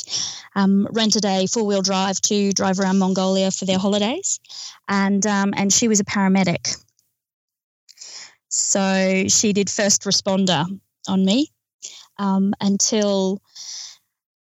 um, 0.56 0.88
rented 0.92 1.26
a 1.26 1.48
four 1.48 1.66
wheel 1.66 1.82
drive 1.82 2.22
to 2.22 2.52
drive 2.52 2.80
around 2.80 3.00
Mongolia 3.00 3.50
for 3.50 3.66
their 3.66 3.80
holidays, 3.80 4.40
and 4.88 5.26
um, 5.26 5.54
and 5.58 5.74
she 5.74 5.88
was 5.88 6.00
a 6.00 6.06
paramedic. 6.06 6.83
So 8.54 9.26
she 9.30 9.52
did 9.52 9.68
first 9.68 10.04
responder 10.04 10.66
on 11.08 11.26
me 11.26 11.50
um, 12.20 12.54
until, 12.62 13.42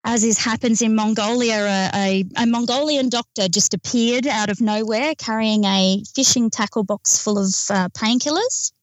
as 0.03 0.25
is 0.25 0.37
happens 0.37 0.81
in 0.81 0.95
Mongolia, 0.95 1.63
a, 1.63 1.89
a, 1.95 2.25
a, 2.43 2.45
Mongolian 2.45 3.07
doctor 3.07 3.47
just 3.47 3.73
appeared 3.73 4.27
out 4.27 4.49
of 4.49 4.59
nowhere 4.59 5.15
carrying 5.15 5.63
a 5.63 6.03
fishing 6.13 6.49
tackle 6.49 6.83
box 6.83 7.23
full 7.23 7.37
of 7.37 7.45
uh, 7.69 7.87
painkillers 7.89 8.73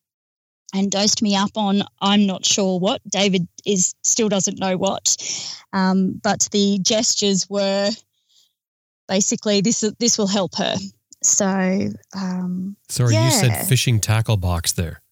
and 0.72 0.90
dosed 0.90 1.20
me 1.20 1.36
up 1.36 1.50
on 1.56 1.82
I'm 2.00 2.26
not 2.26 2.46
sure 2.46 2.80
what. 2.80 3.02
David 3.06 3.46
is 3.66 3.94
still 4.02 4.30
doesn't 4.30 4.58
know 4.58 4.78
what, 4.78 5.14
um, 5.74 6.18
but 6.22 6.48
the 6.52 6.78
gestures 6.80 7.50
were 7.50 7.90
basically 9.08 9.60
this 9.60 9.84
this 9.98 10.16
will 10.16 10.26
help 10.26 10.54
her. 10.56 10.76
So, 11.22 11.90
um, 12.14 12.76
sorry, 12.88 13.12
yeah. 13.12 13.26
you 13.26 13.30
said 13.30 13.66
fishing 13.66 14.00
tackle 14.00 14.38
box 14.38 14.72
there. 14.72 15.02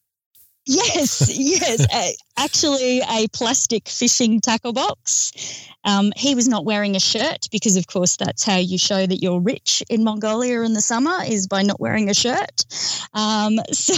Yes, 0.67 1.31
yes. 1.33 1.87
a, 1.95 2.17
actually, 2.37 3.01
a 3.01 3.29
plastic 3.29 3.89
fishing 3.89 4.41
tackle 4.41 4.73
box. 4.73 5.33
Um, 5.85 6.13
he 6.17 6.35
was 6.35 6.49
not 6.49 6.65
wearing 6.65 6.97
a 6.97 7.01
shirt 7.01 7.49
because, 7.53 7.77
of 7.77 7.87
course, 7.87 8.17
that's 8.17 8.43
how 8.43 8.57
you 8.57 8.77
show 8.77 9.07
that 9.07 9.23
you're 9.23 9.41
rich 9.41 9.83
in 9.89 10.03
Mongolia 10.03 10.63
in 10.63 10.73
the 10.73 10.81
summer 10.81 11.19
is 11.25 11.47
by 11.47 11.63
not 11.63 11.81
wearing 11.81 12.11
a 12.11 12.15
shirt. 12.15 12.65
Um, 13.15 13.59
so 13.73 13.95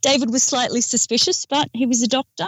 David 0.00 0.30
was 0.30 0.42
slightly 0.42 0.80
suspicious, 0.80 1.46
but 1.46 1.68
he 1.72 1.86
was 1.86 2.02
a 2.02 2.08
doctor. 2.08 2.46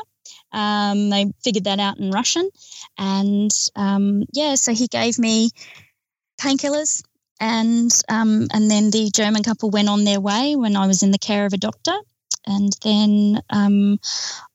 Um, 0.51 1.11
they 1.11 1.33
figured 1.43 1.65
that 1.65 1.79
out 1.79 1.99
in 1.99 2.11
Russian, 2.11 2.51
and 2.99 3.51
um, 3.75 4.25
yeah, 4.33 4.55
so 4.57 4.75
he 4.75 4.87
gave 4.87 5.19
me 5.19 5.51
painkillers 6.39 7.03
and 7.41 7.91
um, 8.09 8.47
and 8.53 8.71
then 8.71 8.91
the 8.91 9.11
German 9.13 9.43
couple 9.43 9.71
went 9.71 9.89
on 9.89 10.05
their 10.05 10.21
way 10.21 10.55
when 10.57 10.77
I 10.77 10.87
was 10.87 11.03
in 11.03 11.11
the 11.11 11.19
care 11.19 11.47
of 11.47 11.53
a 11.53 11.57
doctor, 11.57 11.95
and 12.47 12.73
then 12.83 13.43
um, 13.51 13.99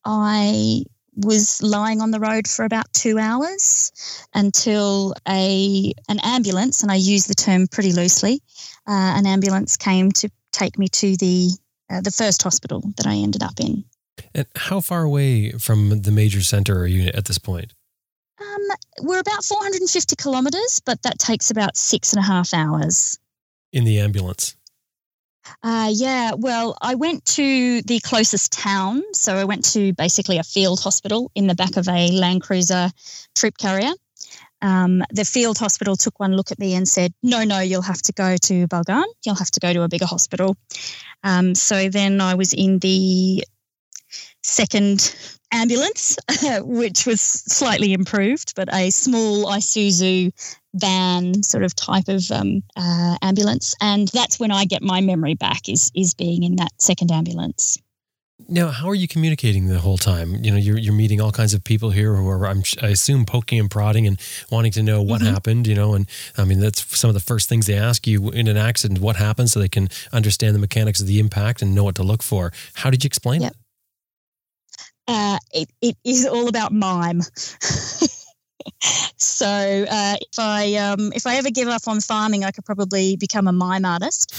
I 0.06 0.84
was 1.16 1.62
lying 1.64 2.00
on 2.02 2.12
the 2.12 2.20
road 2.20 2.48
for 2.48 2.64
about 2.64 2.92
two 2.94 3.18
hours 3.18 3.92
until 4.34 5.14
a 5.28 5.94
an 6.10 6.20
ambulance, 6.24 6.84
and 6.84 6.92
I 6.92 6.96
use 6.96 7.26
the 7.26 7.34
term 7.34 7.68
pretty 7.68 7.92
loosely, 7.92 8.42
uh, 8.88 9.16
an 9.18 9.26
ambulance 9.26 9.78
came 9.78 10.12
to 10.14 10.30
take 10.52 10.78
me 10.78 10.88
to 10.90 11.18
the 11.18 11.50
uh, 11.90 12.02
the 12.02 12.12
first 12.12 12.44
hospital 12.44 12.82
that 12.98 13.08
I 13.08 13.16
ended 13.16 13.44
up 13.44 13.60
in. 13.60 13.84
And 14.34 14.48
how 14.56 14.82
far 14.82 15.04
away 15.04 15.52
from 15.52 16.02
the 16.02 16.12
major 16.12 16.42
center 16.42 16.80
are 16.80 16.88
you 16.88 17.10
at 17.14 17.26
this 17.26 17.38
point? 17.38 17.74
Um, 18.40 18.68
we're 19.02 19.20
about 19.20 19.44
450 19.44 20.16
kilometres, 20.16 20.82
but 20.86 21.02
that 21.04 21.18
takes 21.20 21.50
about 21.50 21.78
six 21.78 22.14
and 22.14 22.20
a 22.20 22.26
half 22.26 22.54
hours. 22.54 23.18
In 23.72 23.84
the 23.84 24.00
ambulance? 24.00 24.56
Uh, 25.64 25.92
yeah, 25.94 26.32
well, 26.36 26.78
I 26.82 26.96
went 26.96 27.26
to 27.26 27.82
the 27.82 28.00
closest 28.00 28.52
town. 28.52 29.04
So 29.14 29.36
I 29.36 29.44
went 29.46 29.66
to 29.74 29.94
basically 29.94 30.38
a 30.38 30.44
field 30.44 30.80
hospital 30.80 31.32
in 31.36 31.48
the 31.48 31.56
back 31.56 31.78
of 31.78 31.88
a 31.88 32.12
Land 32.12 32.42
Cruiser 32.42 32.92
troop 33.36 33.58
carrier. 33.58 33.92
Um, 34.62 35.04
the 35.12 35.26
field 35.26 35.58
hospital 35.58 35.96
took 35.96 36.20
one 36.20 36.36
look 36.36 36.52
at 36.52 36.60
me 36.60 36.74
and 36.74 36.88
said, 36.88 37.14
No, 37.22 37.44
no, 37.44 37.60
you'll 37.60 37.82
have 37.84 38.02
to 38.04 38.14
go 38.14 38.38
to 38.38 38.68
Bulgan. 38.68 39.06
You'll 39.26 39.36
have 39.36 39.52
to 39.52 39.60
go 39.60 39.72
to 39.74 39.84
a 39.84 39.88
bigger 39.88 40.06
hospital. 40.06 40.56
Um, 41.24 41.54
so 41.54 41.90
then 41.90 42.22
I 42.22 42.36
was 42.36 42.54
in 42.54 42.80
the 42.80 43.46
second 44.44 45.16
ambulance, 45.52 46.18
which 46.62 47.06
was 47.06 47.22
slightly 47.22 47.94
improved, 47.94 48.54
but 48.56 48.74
a 48.74 48.90
small 48.90 49.46
Isuzu 49.46 50.32
van 50.76 51.42
sort 51.44 51.64
of 51.64 51.76
type 51.76 52.08
of 52.08 52.30
um, 52.32 52.64
uh, 52.76 53.18
ambulance, 53.22 53.76
and 53.82 54.08
that's 54.10 54.40
when 54.40 54.52
I 54.52 54.66
get 54.66 54.82
my 54.82 55.02
memory 55.02 55.36
back 55.36 55.70
is 55.70 55.92
is 55.96 56.14
being 56.14 56.44
in 56.44 56.58
that 56.58 56.72
second 56.80 57.12
ambulance. 57.12 57.80
Now, 58.48 58.68
how 58.68 58.88
are 58.88 58.96
you 58.96 59.08
communicating 59.08 59.66
the 59.66 59.80
whole 59.80 59.98
time? 59.98 60.36
You 60.44 60.52
know, 60.52 60.58
you're 60.58 60.78
you're 60.78 60.94
meeting 60.94 61.20
all 61.20 61.32
kinds 61.32 61.56
of 61.56 61.64
people 61.64 61.90
here 61.90 62.14
who 62.14 62.30
are, 62.30 62.46
I'm, 62.46 62.62
I 62.84 62.90
assume, 62.90 63.26
poking 63.26 63.60
and 63.60 63.70
prodding 63.70 64.06
and 64.06 64.20
wanting 64.52 64.72
to 64.74 64.84
know 64.84 65.02
what 65.02 65.22
mm-hmm. 65.22 65.34
happened. 65.34 65.66
You 65.66 65.74
know, 65.74 65.96
and 65.96 66.08
I 66.38 66.46
mean 66.46 66.60
that's 66.60 66.98
some 66.98 67.10
of 67.10 67.16
the 67.16 67.20
first 67.20 67.50
things 67.50 67.66
they 67.66 67.78
ask 67.78 68.06
you 68.06 68.30
in 68.30 68.48
an 68.48 68.56
accident: 68.56 69.02
what 69.02 69.16
happened, 69.16 69.50
so 69.50 69.60
they 69.60 69.68
can 69.68 69.90
understand 70.14 70.54
the 70.54 70.60
mechanics 70.60 71.02
of 71.02 71.08
the 71.08 71.20
impact 71.20 71.64
and 71.64 71.74
know 71.74 71.84
what 71.84 71.96
to 71.96 72.04
look 72.04 72.22
for. 72.22 72.52
How 72.76 72.92
did 72.92 73.04
you 73.04 73.08
explain 73.08 73.42
yep. 73.42 73.54
it? 73.54 73.58
Uh, 75.08 75.38
it, 75.54 75.70
it 75.82 75.96
is 76.04 76.26
all 76.26 76.50
about 76.50 76.74
mime. 76.74 77.22
so 79.18 79.46
uh, 79.46 80.16
if 80.20 80.40
I 80.40 80.76
um, 80.76 81.12
if 81.14 81.26
I 81.26 81.38
ever 81.38 81.50
give 81.50 81.68
up 81.68 81.88
on 81.88 82.02
farming, 82.02 82.44
I 82.44 82.52
could 82.52 82.66
probably 82.66 83.16
become 83.16 83.48
a 83.48 83.54
mime 83.54 83.86
artist 83.86 84.36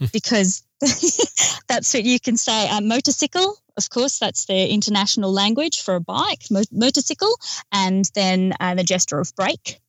because 0.12 0.62
that's 1.68 1.92
what 1.94 2.04
you 2.04 2.20
can 2.20 2.36
say. 2.36 2.68
A 2.70 2.80
motorcycle, 2.80 3.56
of 3.76 3.90
course, 3.90 4.18
that's 4.18 4.46
the 4.46 4.68
international 4.68 5.32
language 5.32 5.80
for 5.82 5.96
a 5.96 6.00
bike, 6.00 6.44
mo- 6.50 6.62
motorcycle, 6.70 7.34
and 7.72 8.08
then 8.14 8.54
uh, 8.60 8.74
the 8.74 8.84
gesture 8.84 9.18
of 9.18 9.34
brake, 9.34 9.80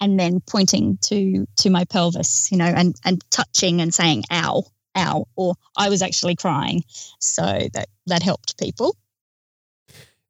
and 0.00 0.18
then 0.18 0.40
pointing 0.40 0.98
to 1.02 1.46
to 1.58 1.70
my 1.70 1.84
pelvis, 1.84 2.50
you 2.50 2.58
know, 2.58 2.64
and 2.64 2.96
and 3.04 3.22
touching 3.30 3.80
and 3.80 3.92
saying 3.94 4.24
"ow." 4.30 4.64
Ow, 4.98 5.28
or 5.36 5.54
I 5.76 5.90
was 5.90 6.00
actually 6.00 6.36
crying. 6.36 6.82
So 7.20 7.42
that, 7.42 7.88
that 8.06 8.22
helped 8.22 8.58
people. 8.58 8.96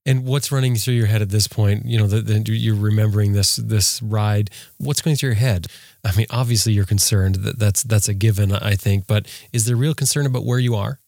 And 0.06 0.24
what's 0.24 0.52
running 0.52 0.76
through 0.76 0.94
your 0.94 1.06
head 1.06 1.20
at 1.20 1.30
this 1.30 1.48
point? 1.48 1.84
You 1.84 1.98
know, 1.98 2.06
that 2.06 2.48
you're 2.48 2.76
remembering 2.76 3.32
this 3.32 3.56
this 3.56 4.00
ride. 4.00 4.50
What's 4.78 5.02
going 5.02 5.16
through 5.16 5.30
your 5.30 5.36
head? 5.36 5.66
I 6.04 6.16
mean, 6.16 6.26
obviously 6.30 6.72
you're 6.72 6.84
concerned. 6.84 7.34
That 7.36 7.58
that's 7.58 7.82
that's 7.82 8.08
a 8.08 8.14
given, 8.14 8.52
I 8.52 8.76
think. 8.76 9.08
But 9.08 9.26
is 9.52 9.64
there 9.66 9.74
real 9.74 9.94
concern 9.94 10.24
about 10.24 10.44
where 10.44 10.60
you 10.60 10.76
are? 10.76 11.00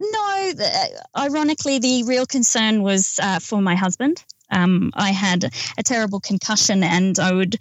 No, 0.00 0.52
ironically, 1.16 1.78
the 1.78 2.02
real 2.02 2.26
concern 2.26 2.82
was 2.82 3.20
uh, 3.22 3.38
for 3.38 3.62
my 3.62 3.76
husband. 3.76 4.24
Um, 4.50 4.90
I 4.94 5.12
had 5.12 5.44
a 5.78 5.82
terrible 5.82 6.20
concussion, 6.20 6.82
and 6.82 7.18
I 7.18 7.32
would 7.32 7.56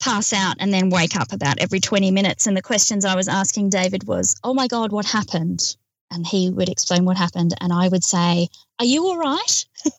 pass 0.00 0.32
out 0.32 0.56
and 0.58 0.74
then 0.74 0.90
wake 0.90 1.16
up 1.16 1.32
about 1.32 1.60
every 1.60 1.78
20 1.78 2.10
minutes. 2.10 2.48
And 2.48 2.56
the 2.56 2.62
questions 2.62 3.04
I 3.04 3.14
was 3.14 3.28
asking 3.28 3.70
David 3.70 4.04
was, 4.04 4.34
"Oh 4.42 4.52
my 4.52 4.66
God, 4.66 4.90
what 4.90 5.06
happened?" 5.06 5.76
And 6.12 6.26
he 6.26 6.50
would 6.50 6.68
explain 6.68 7.04
what 7.04 7.16
happened 7.16 7.54
and 7.60 7.72
i 7.72 7.88
would 7.88 8.04
say 8.04 8.48
are 8.78 8.84
you 8.84 9.06
all 9.06 9.18
right? 9.18 9.66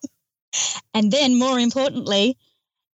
And 0.94 1.12
then 1.12 1.40
more 1.40 1.60
importantly 1.60 2.38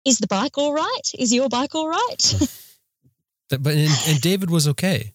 is 0.03 0.17
the 0.17 0.27
bike 0.27 0.57
all 0.57 0.73
right? 0.73 1.05
Is 1.17 1.33
your 1.33 1.47
bike 1.47 1.73
all 1.73 1.87
right? 1.87 2.33
But 3.49 3.67
and, 3.67 3.91
and, 4.07 4.21
david 4.21 4.49
was 4.49 4.67
okay. 4.67 5.13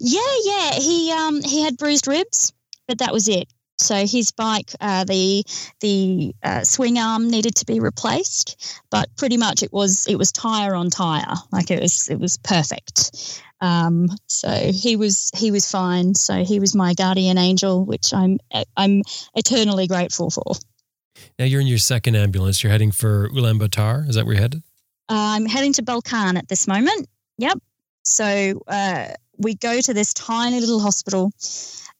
Yeah 0.00 0.34
yeah 0.44 0.72
he 0.72 1.12
um 1.12 1.42
he 1.42 1.62
had 1.62 1.76
bruised 1.76 2.08
ribs 2.08 2.52
but 2.88 2.98
that 2.98 3.12
was 3.12 3.28
it. 3.28 3.48
So 3.78 4.06
his 4.06 4.32
bike, 4.32 4.72
uh, 4.80 5.04
the 5.04 5.44
the 5.80 6.34
uh, 6.42 6.64
swing 6.64 6.98
arm 6.98 7.30
needed 7.30 7.54
to 7.56 7.64
be 7.64 7.78
replaced, 7.78 8.80
but 8.90 9.08
pretty 9.16 9.36
much 9.36 9.62
it 9.62 9.72
was 9.72 10.06
it 10.08 10.16
was 10.16 10.32
tire 10.32 10.74
on 10.74 10.90
tire, 10.90 11.34
like 11.52 11.70
it 11.70 11.80
was 11.80 12.08
it 12.08 12.18
was 12.18 12.38
perfect. 12.38 13.40
Um, 13.60 14.08
so 14.26 14.50
he 14.50 14.96
was 14.96 15.30
he 15.36 15.50
was 15.50 15.70
fine. 15.70 16.14
So 16.14 16.44
he 16.44 16.60
was 16.60 16.74
my 16.74 16.94
guardian 16.94 17.38
angel, 17.38 17.84
which 17.84 18.14
I'm 18.14 18.38
I'm 18.76 19.02
eternally 19.34 19.86
grateful 19.86 20.30
for. 20.30 20.54
Now 21.38 21.44
you're 21.44 21.60
in 21.60 21.66
your 21.66 21.78
second 21.78 22.16
ambulance. 22.16 22.62
You're 22.62 22.72
heading 22.72 22.92
for 22.92 23.28
Ulaanbaatar. 23.30 24.08
Is 24.08 24.14
that 24.14 24.24
where 24.24 24.34
you're 24.34 24.42
headed? 24.42 24.62
Uh, 25.08 25.34
I'm 25.36 25.46
heading 25.46 25.72
to 25.74 25.82
Bulgan 25.82 26.36
at 26.36 26.48
this 26.48 26.68
moment. 26.68 27.08
Yep. 27.38 27.58
So 28.02 28.62
uh, 28.68 29.08
we 29.36 29.54
go 29.54 29.80
to 29.80 29.94
this 29.94 30.12
tiny 30.14 30.60
little 30.60 30.80
hospital 30.80 31.32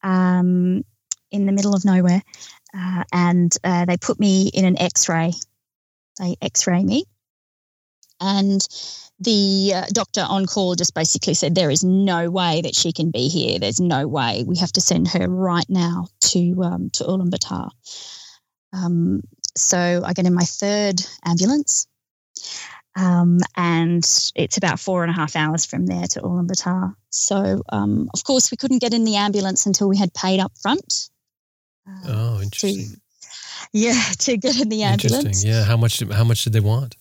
um, 0.03 0.85
in 1.31 1.47
the 1.47 1.53
middle 1.53 1.75
of 1.75 1.85
nowhere, 1.85 2.23
uh, 2.77 3.05
and 3.13 3.55
uh, 3.65 3.85
they 3.85 3.97
put 3.97 4.19
me 4.19 4.51
in 4.55 4.65
an 4.65 4.81
X-ray. 4.81 5.33
They 6.19 6.37
X-ray 6.43 6.83
me, 6.85 7.05
and 8.21 8.67
the 9.21 9.73
uh, 9.75 9.87
doctor 9.93 10.25
on 10.27 10.47
call 10.47 10.75
just 10.75 10.95
basically 10.95 11.35
said 11.35 11.55
there 11.55 11.71
is 11.71 11.83
no 11.83 12.31
way 12.31 12.61
that 12.63 12.77
she 12.77 12.93
can 12.93 13.11
be 13.11 13.29
here. 13.29 13.59
There's 13.59 13.81
no 13.81 14.07
way. 14.07 14.45
We 14.47 14.57
have 14.59 14.73
to 14.73 14.81
send 14.81 15.09
her 15.09 15.29
right 15.29 15.69
now 15.69 16.07
to 16.21 16.63
um, 16.63 16.91
to 16.91 17.05
Ulaanbaatar. 17.05 17.71
Um, 18.73 19.23
so 19.57 20.03
I 20.05 20.13
get 20.13 20.27
in 20.27 20.35
my 20.35 20.45
third 20.45 21.03
ambulance, 21.25 21.89
um, 22.95 23.41
and 23.57 24.05
it's 24.37 24.57
about 24.57 24.79
four 24.79 25.03
and 25.03 25.11
a 25.11 25.15
half 25.15 25.35
hours 25.35 25.67
from 25.67 25.87
there 25.87 26.07
to 26.07 26.21
Ulaanbaatar. 26.21 26.95
So 27.11 27.63
um, 27.71 28.09
of 28.15 28.23
course 28.23 28.53
we 28.53 28.57
couldn't 28.57 28.81
get 28.81 28.95
in 28.95 29.05
the 29.05 29.17
ambulance 29.17 29.67
until 29.67 29.89
we 29.89 29.97
had 29.97 30.15
paid 30.15 30.39
up 30.39 30.53
front. 30.63 31.11
Uh, 31.89 32.07
oh, 32.07 32.41
interesting. 32.41 32.85
To, 32.85 33.01
yeah, 33.73 34.01
to 34.21 34.37
get 34.37 34.61
in 34.61 34.69
the 34.69 34.85
ambulance. 34.85 35.25
Interesting. 35.25 35.51
Yeah. 35.51 35.65
How 35.65 35.77
much? 35.77 36.01
How 36.13 36.25
much 36.25 36.45
did 36.45 36.53
they 36.53 36.61
want? 36.61 36.95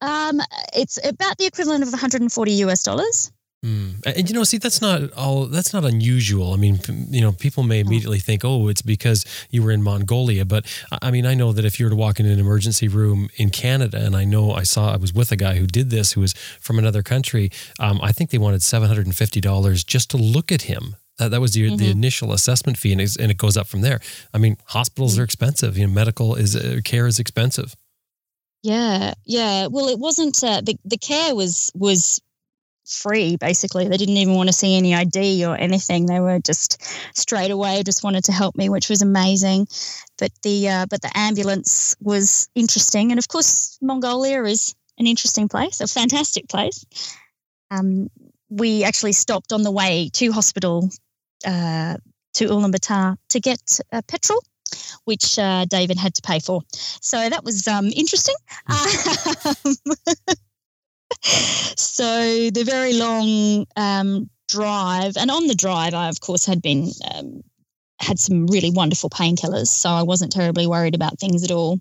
Um, 0.00 0.40
it's 0.74 0.98
about 1.04 1.38
the 1.38 1.46
equivalent 1.46 1.82
of 1.82 1.90
140 1.90 2.52
US 2.52 2.82
dollars. 2.82 3.32
Mm. 3.64 4.06
And 4.06 4.28
you 4.28 4.34
know, 4.34 4.44
see, 4.44 4.58
that's 4.58 4.80
not 4.80 5.12
all. 5.14 5.46
That's 5.46 5.72
not 5.72 5.84
unusual. 5.84 6.52
I 6.52 6.56
mean, 6.56 6.78
you 7.08 7.20
know, 7.20 7.32
people 7.32 7.62
may 7.62 7.80
immediately 7.80 8.20
think, 8.20 8.44
"Oh, 8.44 8.68
it's 8.68 8.82
because 8.82 9.24
you 9.50 9.62
were 9.62 9.72
in 9.72 9.82
Mongolia." 9.82 10.44
But 10.44 10.66
I 11.02 11.10
mean, 11.10 11.26
I 11.26 11.34
know 11.34 11.52
that 11.52 11.64
if 11.64 11.80
you 11.80 11.86
were 11.86 11.90
to 11.90 11.96
walk 11.96 12.20
in 12.20 12.26
an 12.26 12.38
emergency 12.38 12.86
room 12.86 13.28
in 13.36 13.50
Canada, 13.50 14.04
and 14.04 14.14
I 14.14 14.24
know 14.24 14.52
I 14.52 14.62
saw 14.62 14.92
I 14.92 14.98
was 14.98 15.12
with 15.12 15.32
a 15.32 15.36
guy 15.36 15.56
who 15.56 15.66
did 15.66 15.90
this, 15.90 16.12
who 16.12 16.20
was 16.20 16.34
from 16.60 16.78
another 16.78 17.02
country. 17.02 17.50
Um, 17.80 17.98
I 18.02 18.12
think 18.12 18.30
they 18.30 18.38
wanted 18.38 18.62
seven 18.62 18.88
hundred 18.88 19.06
and 19.06 19.16
fifty 19.16 19.40
dollars 19.40 19.82
just 19.82 20.10
to 20.10 20.16
look 20.16 20.52
at 20.52 20.62
him. 20.62 20.94
That, 21.18 21.30
that 21.30 21.40
was 21.40 21.52
the, 21.54 21.62
mm-hmm. 21.62 21.76
the 21.76 21.90
initial 21.90 22.34
assessment 22.34 22.76
fee, 22.76 22.92
and, 22.92 23.00
and 23.00 23.30
it 23.30 23.38
goes 23.38 23.56
up 23.56 23.66
from 23.66 23.80
there. 23.80 24.00
I 24.34 24.38
mean, 24.38 24.58
hospitals 24.66 25.14
mm-hmm. 25.14 25.22
are 25.22 25.24
expensive. 25.24 25.78
You 25.78 25.86
know, 25.86 25.92
medical 25.92 26.34
is 26.34 26.54
uh, 26.54 26.80
care 26.84 27.06
is 27.06 27.18
expensive. 27.18 27.74
Yeah, 28.66 29.14
yeah. 29.24 29.68
Well, 29.68 29.86
it 29.86 29.98
wasn't 30.00 30.42
uh, 30.42 30.60
the 30.60 30.76
the 30.84 30.98
care 30.98 31.36
was 31.36 31.70
was 31.76 32.20
free 32.84 33.36
basically. 33.36 33.86
They 33.86 33.96
didn't 33.96 34.16
even 34.16 34.34
want 34.34 34.48
to 34.48 34.52
see 34.52 34.76
any 34.76 34.92
id 34.92 35.44
or 35.44 35.56
anything. 35.56 36.06
They 36.06 36.18
were 36.18 36.40
just 36.40 36.82
straight 37.16 37.52
away 37.52 37.84
just 37.84 38.02
wanted 38.02 38.24
to 38.24 38.32
help 38.32 38.56
me 38.56 38.68
which 38.68 38.88
was 38.88 39.02
amazing. 39.02 39.68
But 40.18 40.32
the 40.42 40.68
uh, 40.68 40.86
but 40.90 41.00
the 41.00 41.16
ambulance 41.16 41.94
was 42.00 42.48
interesting. 42.56 43.12
And 43.12 43.20
of 43.20 43.28
course 43.28 43.78
mongolia 43.80 44.42
is 44.42 44.74
an 44.98 45.06
interesting 45.06 45.48
place 45.48 45.80
a 45.80 45.86
fantastic 45.86 46.48
place. 46.48 46.84
Um, 47.70 48.10
we 48.50 48.82
actually 48.82 49.12
stopped 49.12 49.52
on 49.52 49.62
the 49.62 49.70
way 49.70 50.10
to 50.14 50.32
hospital 50.32 50.90
uh, 51.46 51.98
to 52.34 52.48
ulaanbaatar 52.48 53.16
to 53.28 53.38
get 53.38 53.78
uh, 53.92 54.02
petrol 54.08 54.42
which 55.04 55.38
uh, 55.38 55.64
David 55.66 55.98
had 55.98 56.14
to 56.14 56.22
pay 56.22 56.40
for. 56.40 56.62
So 57.00 57.28
that 57.28 57.44
was 57.44 57.66
um, 57.68 57.86
interesting. 57.86 58.34
Um, 58.68 59.76
so 61.22 62.50
the 62.50 62.64
very 62.64 62.94
long 62.94 63.66
um, 63.76 64.28
drive, 64.48 65.16
and 65.16 65.30
on 65.30 65.46
the 65.46 65.54
drive, 65.54 65.94
I 65.94 66.08
of 66.08 66.20
course 66.20 66.44
had 66.44 66.60
been 66.60 66.90
um, 67.14 67.42
had 68.00 68.18
some 68.18 68.46
really 68.46 68.70
wonderful 68.70 69.10
painkillers, 69.10 69.68
so 69.68 69.90
I 69.90 70.02
wasn't 70.02 70.32
terribly 70.32 70.66
worried 70.66 70.94
about 70.94 71.18
things 71.18 71.44
at 71.44 71.50
all. 71.50 71.80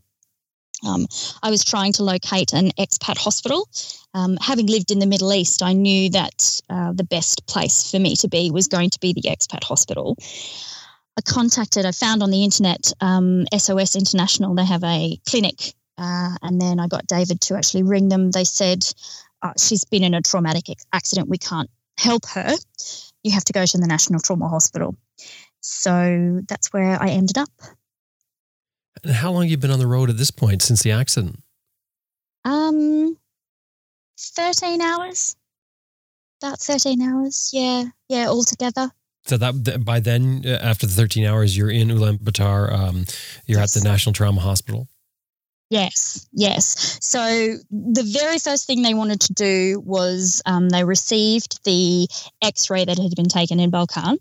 Um, 0.86 1.08
I 1.42 1.50
was 1.50 1.64
trying 1.64 1.94
to 1.94 2.04
locate 2.04 2.54
an 2.54 2.72
expat 2.78 3.18
hospital. 3.18 3.68
Um, 4.14 4.38
having 4.40 4.68
lived 4.68 4.92
in 4.92 5.00
the 5.00 5.06
Middle 5.06 5.34
East, 5.34 5.64
I 5.64 5.74
knew 5.74 6.10
that 6.12 6.62
uh, 6.70 6.94
the 6.94 7.04
best 7.04 7.48
place 7.48 7.90
for 7.90 8.00
me 8.00 8.16
to 8.18 8.28
be 8.28 8.52
was 8.52 8.68
going 8.68 8.90
to 8.92 9.00
be 9.00 9.14
the 9.14 9.24
expat 9.24 9.64
hospital. 9.64 10.18
I 11.18 11.22
contacted, 11.22 11.86
I 11.86 11.92
found 11.92 12.22
on 12.22 12.32
the 12.32 12.44
internet 12.44 12.92
um, 13.00 13.46
SOS 13.56 13.96
International, 13.96 14.54
they 14.54 14.66
have 14.66 14.84
a 14.84 15.18
clinic. 15.28 15.74
Uh, 15.98 16.36
and 16.42 16.60
then 16.60 16.80
I 16.80 16.88
got 16.88 17.08
David 17.08 17.40
to 17.42 17.56
actually 17.56 17.84
ring 17.84 18.10
them. 18.10 18.32
They 18.32 18.44
said, 18.44 18.86
uh, 19.42 19.54
she's 19.58 19.86
been 19.86 20.04
in 20.04 20.14
a 20.14 20.22
traumatic 20.22 20.66
accident. 20.92 21.30
We 21.30 21.38
can't 21.38 21.70
help 21.98 22.26
her. 22.28 22.54
You 23.24 23.32
have 23.32 23.46
to 23.46 23.54
go 23.54 23.66
to 23.66 23.78
the 23.78 23.88
National 23.88 24.20
Trauma 24.20 24.50
Hospital. 24.50 24.96
So 25.62 26.42
that's 26.48 26.74
where 26.74 27.02
I 27.02 27.10
ended 27.10 27.38
up. 27.38 27.50
And 29.04 29.14
how 29.14 29.32
long 29.32 29.44
have 29.44 29.52
you 29.52 29.58
been 29.58 29.72
on 29.72 29.80
the 29.80 29.88
road 29.88 30.10
at 30.10 30.18
this 30.18 30.32
point 30.32 30.62
since 30.62 30.84
the 30.84 30.92
accident? 30.92 31.40
Um, 32.44 33.18
13 34.20 34.82
hours. 34.82 35.36
About 36.42 36.60
13 36.60 37.02
hours. 37.02 37.50
Yeah. 37.54 37.86
Yeah, 38.10 38.28
altogether. 38.28 38.92
So 39.26 39.38
that 39.38 39.84
by 39.84 40.00
then, 40.00 40.44
uh, 40.46 40.60
after 40.62 40.86
the 40.86 40.94
13 40.94 41.26
hours, 41.26 41.58
you're 41.58 41.72
in 41.72 41.88
Ulaanbaatar. 41.90 42.72
Um, 42.72 43.06
you're 43.48 43.60
yes. 43.60 43.76
at 43.76 43.82
the 43.82 43.90
National 43.90 44.14
Trauma 44.14 44.42
Hospital. 44.42 44.88
Yes, 45.72 46.28
yes. 46.32 47.00
So 47.02 47.20
the 47.72 48.04
very 48.04 48.38
first 48.38 48.68
thing 48.68 48.84
they 48.84 48.94
wanted 48.94 49.22
to 49.22 49.34
do 49.34 49.82
was 49.84 50.44
um, 50.46 50.70
they 50.70 50.84
received 50.84 51.64
the 51.64 52.08
X-ray 52.44 52.86
that 52.86 53.00
had 53.00 53.16
been 53.16 53.28
taken 53.28 53.60
in 53.60 53.72
Bulgan. 53.72 54.18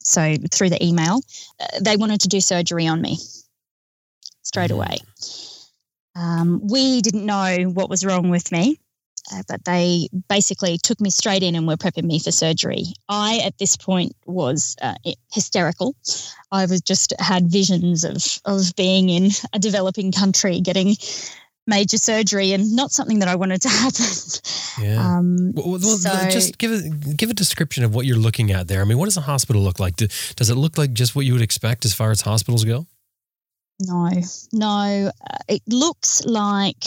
So 0.00 0.34
through 0.50 0.70
the 0.70 0.84
email, 0.84 1.20
uh, 1.60 1.78
they 1.80 1.96
wanted 1.96 2.22
to 2.22 2.28
do 2.28 2.40
surgery 2.40 2.88
on 2.88 3.00
me 3.00 3.18
straight 4.42 4.70
mm-hmm. 4.70 4.80
away. 4.80 4.98
Um, 6.16 6.66
we 6.66 7.02
didn't 7.02 7.24
know 7.24 7.70
what 7.72 7.88
was 7.88 8.04
wrong 8.04 8.30
with 8.30 8.50
me. 8.50 8.80
Uh, 9.32 9.42
but 9.48 9.64
they 9.64 10.08
basically 10.28 10.78
took 10.78 11.00
me 11.00 11.10
straight 11.10 11.42
in 11.42 11.54
and 11.54 11.66
were 11.66 11.76
prepping 11.76 12.04
me 12.04 12.18
for 12.18 12.32
surgery. 12.32 12.84
I, 13.08 13.40
at 13.44 13.58
this 13.58 13.76
point, 13.76 14.14
was 14.26 14.76
uh, 14.82 14.94
hysterical. 15.32 15.94
I 16.52 16.66
was 16.66 16.80
just 16.80 17.12
had 17.18 17.46
visions 17.46 18.04
of 18.04 18.24
of 18.44 18.74
being 18.76 19.08
in 19.08 19.30
a 19.52 19.58
developing 19.58 20.12
country, 20.12 20.60
getting 20.60 20.96
major 21.66 21.96
surgery, 21.96 22.52
and 22.52 22.74
not 22.74 22.90
something 22.90 23.20
that 23.20 23.28
I 23.28 23.36
wanted 23.36 23.62
to 23.62 23.68
happen. 23.68 24.06
Yeah. 24.80 25.16
Um, 25.18 25.52
well, 25.52 25.70
well 25.70 25.80
so, 25.80 26.28
just 26.30 26.58
give 26.58 26.72
a 26.72 26.88
give 27.14 27.30
a 27.30 27.34
description 27.34 27.84
of 27.84 27.94
what 27.94 28.06
you're 28.06 28.16
looking 28.16 28.50
at 28.50 28.68
there. 28.68 28.80
I 28.80 28.84
mean, 28.84 28.98
what 28.98 29.06
does 29.06 29.16
a 29.16 29.22
hospital 29.22 29.62
look 29.62 29.78
like? 29.78 29.96
Do, 29.96 30.08
does 30.36 30.50
it 30.50 30.56
look 30.56 30.78
like 30.78 30.92
just 30.92 31.14
what 31.14 31.26
you 31.26 31.32
would 31.34 31.42
expect 31.42 31.84
as 31.84 31.94
far 31.94 32.10
as 32.10 32.22
hospitals 32.22 32.64
go? 32.64 32.86
No, 33.80 34.10
no. 34.52 35.10
Uh, 35.30 35.36
it 35.48 35.62
looks 35.66 36.24
like 36.24 36.84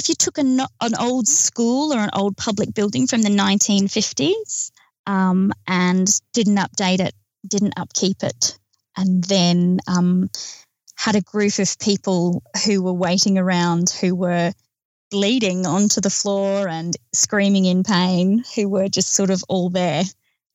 if 0.00 0.08
you 0.08 0.14
took 0.14 0.38
an, 0.38 0.60
an 0.80 0.94
old 0.98 1.28
school 1.28 1.92
or 1.92 1.98
an 1.98 2.08
old 2.14 2.34
public 2.34 2.72
building 2.72 3.06
from 3.06 3.20
the 3.20 3.28
1950s 3.28 4.72
um, 5.06 5.52
and 5.66 6.08
didn't 6.32 6.56
update 6.56 7.00
it, 7.00 7.14
didn't 7.46 7.74
upkeep 7.76 8.22
it, 8.22 8.58
and 8.96 9.22
then 9.24 9.78
um, 9.86 10.30
had 10.96 11.16
a 11.16 11.20
group 11.20 11.58
of 11.58 11.78
people 11.78 12.42
who 12.64 12.82
were 12.82 12.94
waiting 12.94 13.36
around 13.36 13.90
who 13.90 14.14
were 14.14 14.52
bleeding 15.10 15.66
onto 15.66 16.00
the 16.00 16.08
floor 16.08 16.66
and 16.66 16.96
screaming 17.12 17.66
in 17.66 17.82
pain, 17.82 18.42
who 18.56 18.70
were 18.70 18.88
just 18.88 19.12
sort 19.12 19.28
of 19.28 19.42
all 19.50 19.68
there. 19.68 20.04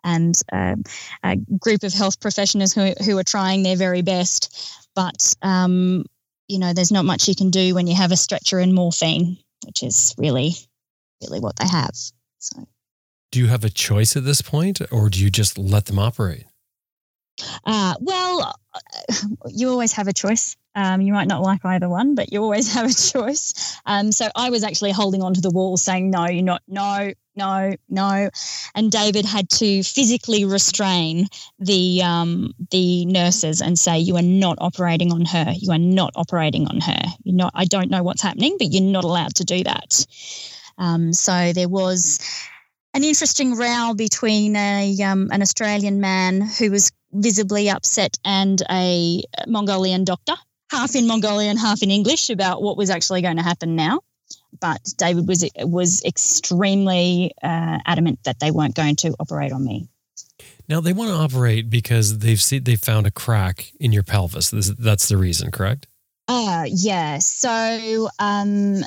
And 0.03 0.35
uh, 0.51 0.75
a 1.23 1.35
group 1.35 1.83
of 1.83 1.93
health 1.93 2.19
professionals 2.19 2.73
who, 2.73 2.93
who 3.03 3.21
trying 3.23 3.61
their 3.61 3.75
very 3.75 4.01
best, 4.01 4.55
but 4.95 5.35
um, 5.43 6.05
you 6.47 6.59
know, 6.59 6.73
there's 6.73 6.91
not 6.91 7.05
much 7.05 7.27
you 7.27 7.35
can 7.35 7.49
do 7.49 7.75
when 7.75 7.87
you 7.87 7.95
have 7.95 8.11
a 8.11 8.17
stretcher 8.17 8.59
and 8.59 8.73
morphine, 8.73 9.37
which 9.65 9.83
is 9.83 10.13
really, 10.17 10.53
really 11.21 11.39
what 11.39 11.55
they 11.57 11.67
have. 11.67 11.95
So, 12.39 12.67
do 13.31 13.39
you 13.39 13.47
have 13.47 13.63
a 13.63 13.69
choice 13.69 14.15
at 14.15 14.23
this 14.23 14.41
point, 14.41 14.81
or 14.91 15.09
do 15.09 15.19
you 15.19 15.29
just 15.29 15.57
let 15.57 15.85
them 15.85 15.99
operate? 15.99 16.45
Uh, 17.65 17.95
well, 17.99 18.55
you 19.47 19.69
always 19.69 19.93
have 19.93 20.07
a 20.07 20.13
choice. 20.13 20.55
Um, 20.75 21.01
you 21.01 21.13
might 21.13 21.27
not 21.27 21.41
like 21.41 21.63
either 21.63 21.89
one, 21.89 22.15
but 22.15 22.31
you 22.31 22.43
always 22.43 22.73
have 22.73 22.89
a 22.89 22.93
choice. 22.93 23.79
Um, 23.85 24.11
so 24.11 24.27
I 24.35 24.49
was 24.49 24.63
actually 24.63 24.91
holding 24.91 25.21
onto 25.23 25.41
the 25.41 25.51
wall 25.51 25.77
saying, 25.77 26.09
no, 26.11 26.27
you're 26.27 26.43
not, 26.43 26.61
no, 26.67 27.13
no, 27.35 27.73
no. 27.89 28.29
And 28.75 28.91
David 28.91 29.25
had 29.25 29.49
to 29.51 29.83
physically 29.83 30.45
restrain 30.45 31.27
the 31.59 32.01
um, 32.03 32.53
the 32.71 33.05
nurses 33.05 33.61
and 33.61 33.77
say, 33.77 33.99
"You 33.99 34.15
are 34.15 34.21
not 34.21 34.57
operating 34.59 35.11
on 35.11 35.25
her. 35.25 35.53
You 35.55 35.71
are 35.71 35.77
not 35.77 36.13
operating 36.15 36.67
on 36.67 36.79
her. 36.79 37.01
You're 37.23 37.35
not. 37.35 37.51
I 37.53 37.65
don't 37.65 37.89
know 37.89 38.03
what's 38.03 38.21
happening, 38.21 38.55
but 38.57 38.71
you're 38.71 38.83
not 38.83 39.03
allowed 39.03 39.35
to 39.35 39.43
do 39.43 39.63
that." 39.63 40.05
Um, 40.77 41.13
so 41.13 41.53
there 41.53 41.69
was 41.69 42.19
an 42.93 43.03
interesting 43.03 43.55
row 43.55 43.93
between 43.95 44.55
a 44.55 44.95
um, 45.03 45.29
an 45.31 45.41
Australian 45.41 45.99
man 45.99 46.41
who 46.41 46.71
was 46.71 46.91
visibly 47.11 47.69
upset 47.69 48.17
and 48.23 48.61
a 48.69 49.23
Mongolian 49.47 50.03
doctor, 50.05 50.35
half 50.71 50.95
in 50.95 51.07
Mongolian, 51.07 51.57
half 51.57 51.81
in 51.83 51.91
English, 51.91 52.29
about 52.29 52.61
what 52.61 52.77
was 52.77 52.89
actually 52.89 53.21
going 53.21 53.37
to 53.37 53.43
happen 53.43 53.75
now. 53.75 54.01
But 54.59 54.81
David 54.97 55.27
was 55.27 55.49
was 55.59 56.03
extremely 56.03 57.33
uh, 57.43 57.79
adamant 57.85 58.19
that 58.23 58.39
they 58.39 58.51
weren't 58.51 58.75
going 58.75 58.95
to 58.97 59.13
operate 59.19 59.51
on 59.51 59.63
me. 59.63 59.87
Now 60.67 60.81
they 60.81 60.93
want 60.93 61.11
to 61.11 61.15
operate 61.15 61.69
because 61.69 62.19
they've 62.19 62.41
seen 62.41 62.63
they 62.63 62.75
found 62.75 63.05
a 63.05 63.11
crack 63.11 63.71
in 63.79 63.91
your 63.91 64.03
pelvis. 64.03 64.49
This- 64.49 64.73
That's 64.77 65.07
the 65.07 65.17
reason, 65.17 65.51
correct? 65.51 65.87
Uh, 66.27 66.65
yeah. 66.67 67.19
So, 67.19 68.09
um, 68.17 68.81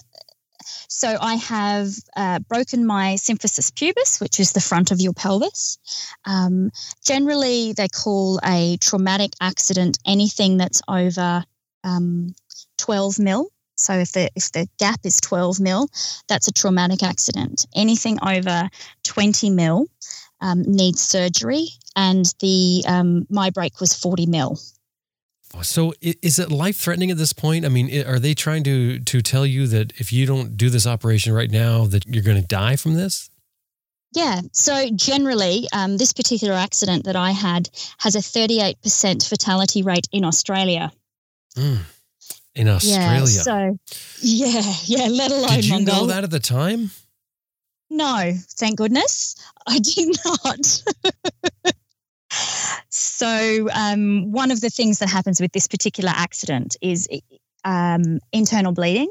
so 0.89 1.17
I 1.21 1.35
have 1.37 1.89
uh, 2.17 2.41
broken 2.41 2.85
my 2.85 3.15
symphysis 3.15 3.71
pubis, 3.73 4.21
which 4.21 4.41
is 4.41 4.53
the 4.53 4.61
front 4.61 4.91
of 4.91 5.01
your 5.01 5.13
pelvis. 5.13 5.79
Um, 6.25 6.73
generally, 7.05 7.75
they 7.75 7.87
call 7.89 8.41
a 8.45 8.77
traumatic 8.79 9.33
accident 9.41 9.99
anything 10.05 10.57
that's 10.57 10.83
over 10.89 11.45
um, 11.85 12.35
12 12.79 13.19
mil. 13.19 13.49
So 13.77 13.93
if 13.95 14.13
the 14.13 14.29
if 14.35 14.51
the 14.53 14.67
gap 14.79 15.01
is 15.05 15.21
12 15.21 15.61
mil, 15.61 15.89
that's 16.29 16.49
a 16.49 16.53
traumatic 16.53 17.03
accident. 17.03 17.65
Anything 17.77 18.19
over 18.27 18.69
20 19.05 19.51
mil 19.51 19.87
um, 20.41 20.63
needs 20.63 21.01
surgery, 21.01 21.69
and 21.95 22.27
the 22.41 22.85
um, 22.89 23.27
my 23.31 23.51
break 23.51 23.81
was 23.81 23.95
40 23.95 24.27
mil. 24.27 24.59
So 25.63 25.95
is 26.03 26.39
it 26.39 26.53
life 26.53 26.77
threatening 26.77 27.11
at 27.11 27.17
this 27.17 27.33
point? 27.33 27.65
I 27.65 27.69
mean, 27.69 28.07
are 28.07 28.19
they 28.19 28.35
trying 28.35 28.65
to 28.65 28.99
to 28.99 29.23
tell 29.23 29.47
you 29.47 29.67
that 29.69 29.93
if 29.99 30.13
you 30.13 30.27
don't 30.27 30.57
do 30.57 30.71
this 30.71 30.87
operation 30.87 31.33
right 31.33 31.51
now, 31.51 31.85
that 31.87 32.07
you're 32.07 32.23
going 32.23 32.41
to 32.41 32.47
die 32.47 32.77
from 32.77 32.95
this? 32.95 33.31
Yeah. 34.15 34.41
So 34.53 34.89
generally, 34.95 35.67
um, 35.73 35.97
this 35.97 36.13
particular 36.13 36.55
accident 36.55 37.05
that 37.05 37.17
I 37.17 37.31
had 37.31 37.69
has 37.99 38.15
a 38.15 38.21
38% 38.21 39.29
fatality 39.29 39.83
rate 39.83 40.09
in 40.13 40.25
Australia. 40.25 40.91
Mm. 41.59 41.79
In 42.55 42.69
Australia, 42.69 43.21
Yeah. 43.21 43.43
So, 43.43 43.79
yeah, 44.21 44.75
yeah. 44.85 45.09
Let 45.09 45.31
alone 45.31 45.51
did 45.51 45.65
you 45.67 45.81
know 45.85 46.07
that 46.07 46.25
at 46.25 46.31
the 46.31 46.41
time? 46.41 46.91
No, 47.91 48.33
thank 48.51 48.79
goodness, 48.79 49.37
I 49.67 49.79
did 49.79 50.17
not. 50.25 50.83
so, 52.91 53.69
um, 53.73 54.33
one 54.33 54.51
of 54.51 54.61
the 54.61 54.71
things 54.71 54.99
that 54.99 55.09
happens 55.09 55.41
with 55.41 55.53
this 55.53 55.67
particular 55.67 56.13
accident 56.15 56.77
is 56.83 57.09
um, 57.65 58.19
internal 58.33 58.73
bleeding, 58.73 59.11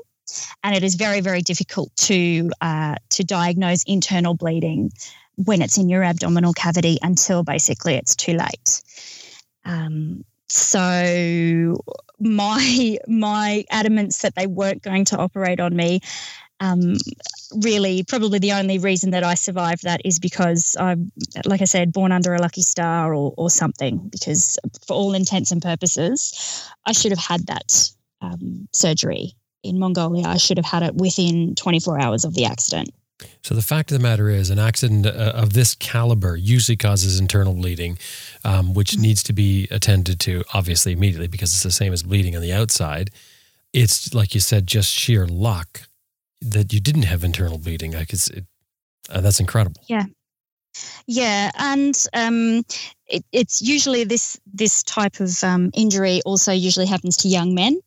and 0.63 0.75
it 0.75 0.83
is 0.83 0.95
very, 0.95 1.21
very 1.21 1.41
difficult 1.41 1.95
to 1.95 2.49
uh, 2.61 2.95
to 3.11 3.23
diagnose 3.23 3.83
internal 3.83 4.35
bleeding 4.35 4.91
when 5.35 5.61
it's 5.61 5.77
in 5.77 5.89
your 5.89 6.03
abdominal 6.03 6.53
cavity 6.53 6.97
until 7.01 7.43
basically 7.43 7.95
it's 7.95 8.15
too 8.15 8.33
late. 8.33 8.81
Um, 9.65 10.23
so, 10.49 11.83
my 12.19 12.97
my 13.07 13.65
adamance 13.71 14.21
that 14.23 14.35
they 14.35 14.47
weren't 14.47 14.81
going 14.81 15.05
to 15.05 15.17
operate 15.17 15.59
on 15.59 15.75
me 15.75 16.01
um, 16.59 16.95
really 17.63 18.03
probably 18.03 18.39
the 18.39 18.53
only 18.53 18.79
reason 18.79 19.11
that 19.11 19.23
I 19.23 19.35
survived 19.35 19.83
that 19.83 20.01
is 20.03 20.19
because 20.19 20.75
I'm, 20.79 21.11
like 21.45 21.61
I 21.61 21.65
said, 21.65 21.93
born 21.93 22.11
under 22.11 22.33
a 22.33 22.41
lucky 22.41 22.61
star 22.61 23.13
or, 23.13 23.33
or 23.37 23.49
something. 23.49 24.09
Because 24.09 24.57
for 24.85 24.93
all 24.93 25.13
intents 25.13 25.51
and 25.51 25.61
purposes, 25.61 26.65
I 26.85 26.91
should 26.91 27.11
have 27.11 27.19
had 27.19 27.47
that 27.47 27.91
um, 28.21 28.67
surgery 28.71 29.33
in 29.63 29.79
Mongolia. 29.79 30.25
I 30.27 30.37
should 30.37 30.57
have 30.57 30.65
had 30.65 30.83
it 30.83 30.95
within 30.95 31.55
24 31.55 31.99
hours 31.99 32.25
of 32.25 32.33
the 32.33 32.45
accident. 32.45 32.89
So 33.41 33.55
the 33.55 33.61
fact 33.61 33.91
of 33.91 33.97
the 33.97 34.03
matter 34.03 34.29
is, 34.29 34.49
an 34.49 34.59
accident 34.59 35.05
uh, 35.05 35.09
of 35.35 35.53
this 35.53 35.73
caliber 35.75 36.35
usually 36.35 36.77
causes 36.77 37.19
internal 37.19 37.53
bleeding, 37.53 37.97
um, 38.43 38.73
which 38.73 38.97
needs 38.97 39.23
to 39.23 39.33
be 39.33 39.67
attended 39.71 40.19
to 40.21 40.43
obviously 40.53 40.91
immediately 40.91 41.27
because 41.27 41.51
it's 41.51 41.63
the 41.63 41.71
same 41.71 41.93
as 41.93 42.03
bleeding 42.03 42.35
on 42.35 42.41
the 42.41 42.53
outside. 42.53 43.09
It's 43.73 44.13
like 44.13 44.33
you 44.33 44.39
said, 44.39 44.67
just 44.67 44.91
sheer 44.91 45.25
luck 45.25 45.81
that 46.41 46.73
you 46.73 46.79
didn't 46.79 47.03
have 47.03 47.23
internal 47.23 47.57
bleeding. 47.57 47.93
Like 47.93 48.13
it's, 48.13 48.29
it, 48.29 48.45
uh, 49.09 49.21
that's 49.21 49.39
incredible. 49.39 49.81
Yeah. 49.87 50.05
Yeah, 51.07 51.49
and 51.57 51.95
um, 52.13 52.63
it, 53.07 53.25
it's 53.31 53.63
usually 53.63 54.03
this 54.03 54.39
this 54.53 54.83
type 54.83 55.19
of 55.19 55.43
um, 55.43 55.71
injury 55.73 56.21
also 56.23 56.51
usually 56.51 56.85
happens 56.85 57.17
to 57.17 57.27
young 57.27 57.55
men. 57.55 57.79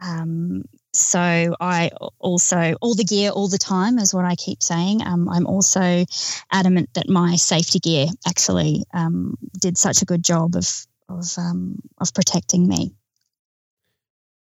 Um, 0.00 0.64
so 0.92 1.56
I 1.60 1.90
also 2.18 2.74
all 2.80 2.94
the 2.94 3.04
gear 3.04 3.30
all 3.30 3.48
the 3.48 3.58
time 3.58 3.98
is 3.98 4.12
what 4.12 4.24
I 4.24 4.34
keep 4.34 4.62
saying. 4.62 5.02
Um, 5.06 5.28
I'm 5.28 5.46
also 5.46 6.04
adamant 6.50 6.90
that 6.94 7.08
my 7.08 7.36
safety 7.36 7.78
gear 7.78 8.06
actually 8.26 8.84
um, 8.92 9.36
did 9.58 9.78
such 9.78 10.02
a 10.02 10.04
good 10.04 10.22
job 10.22 10.54
of 10.54 10.68
of 11.08 11.26
um, 11.38 11.78
of 11.98 12.12
protecting 12.12 12.68
me. 12.68 12.92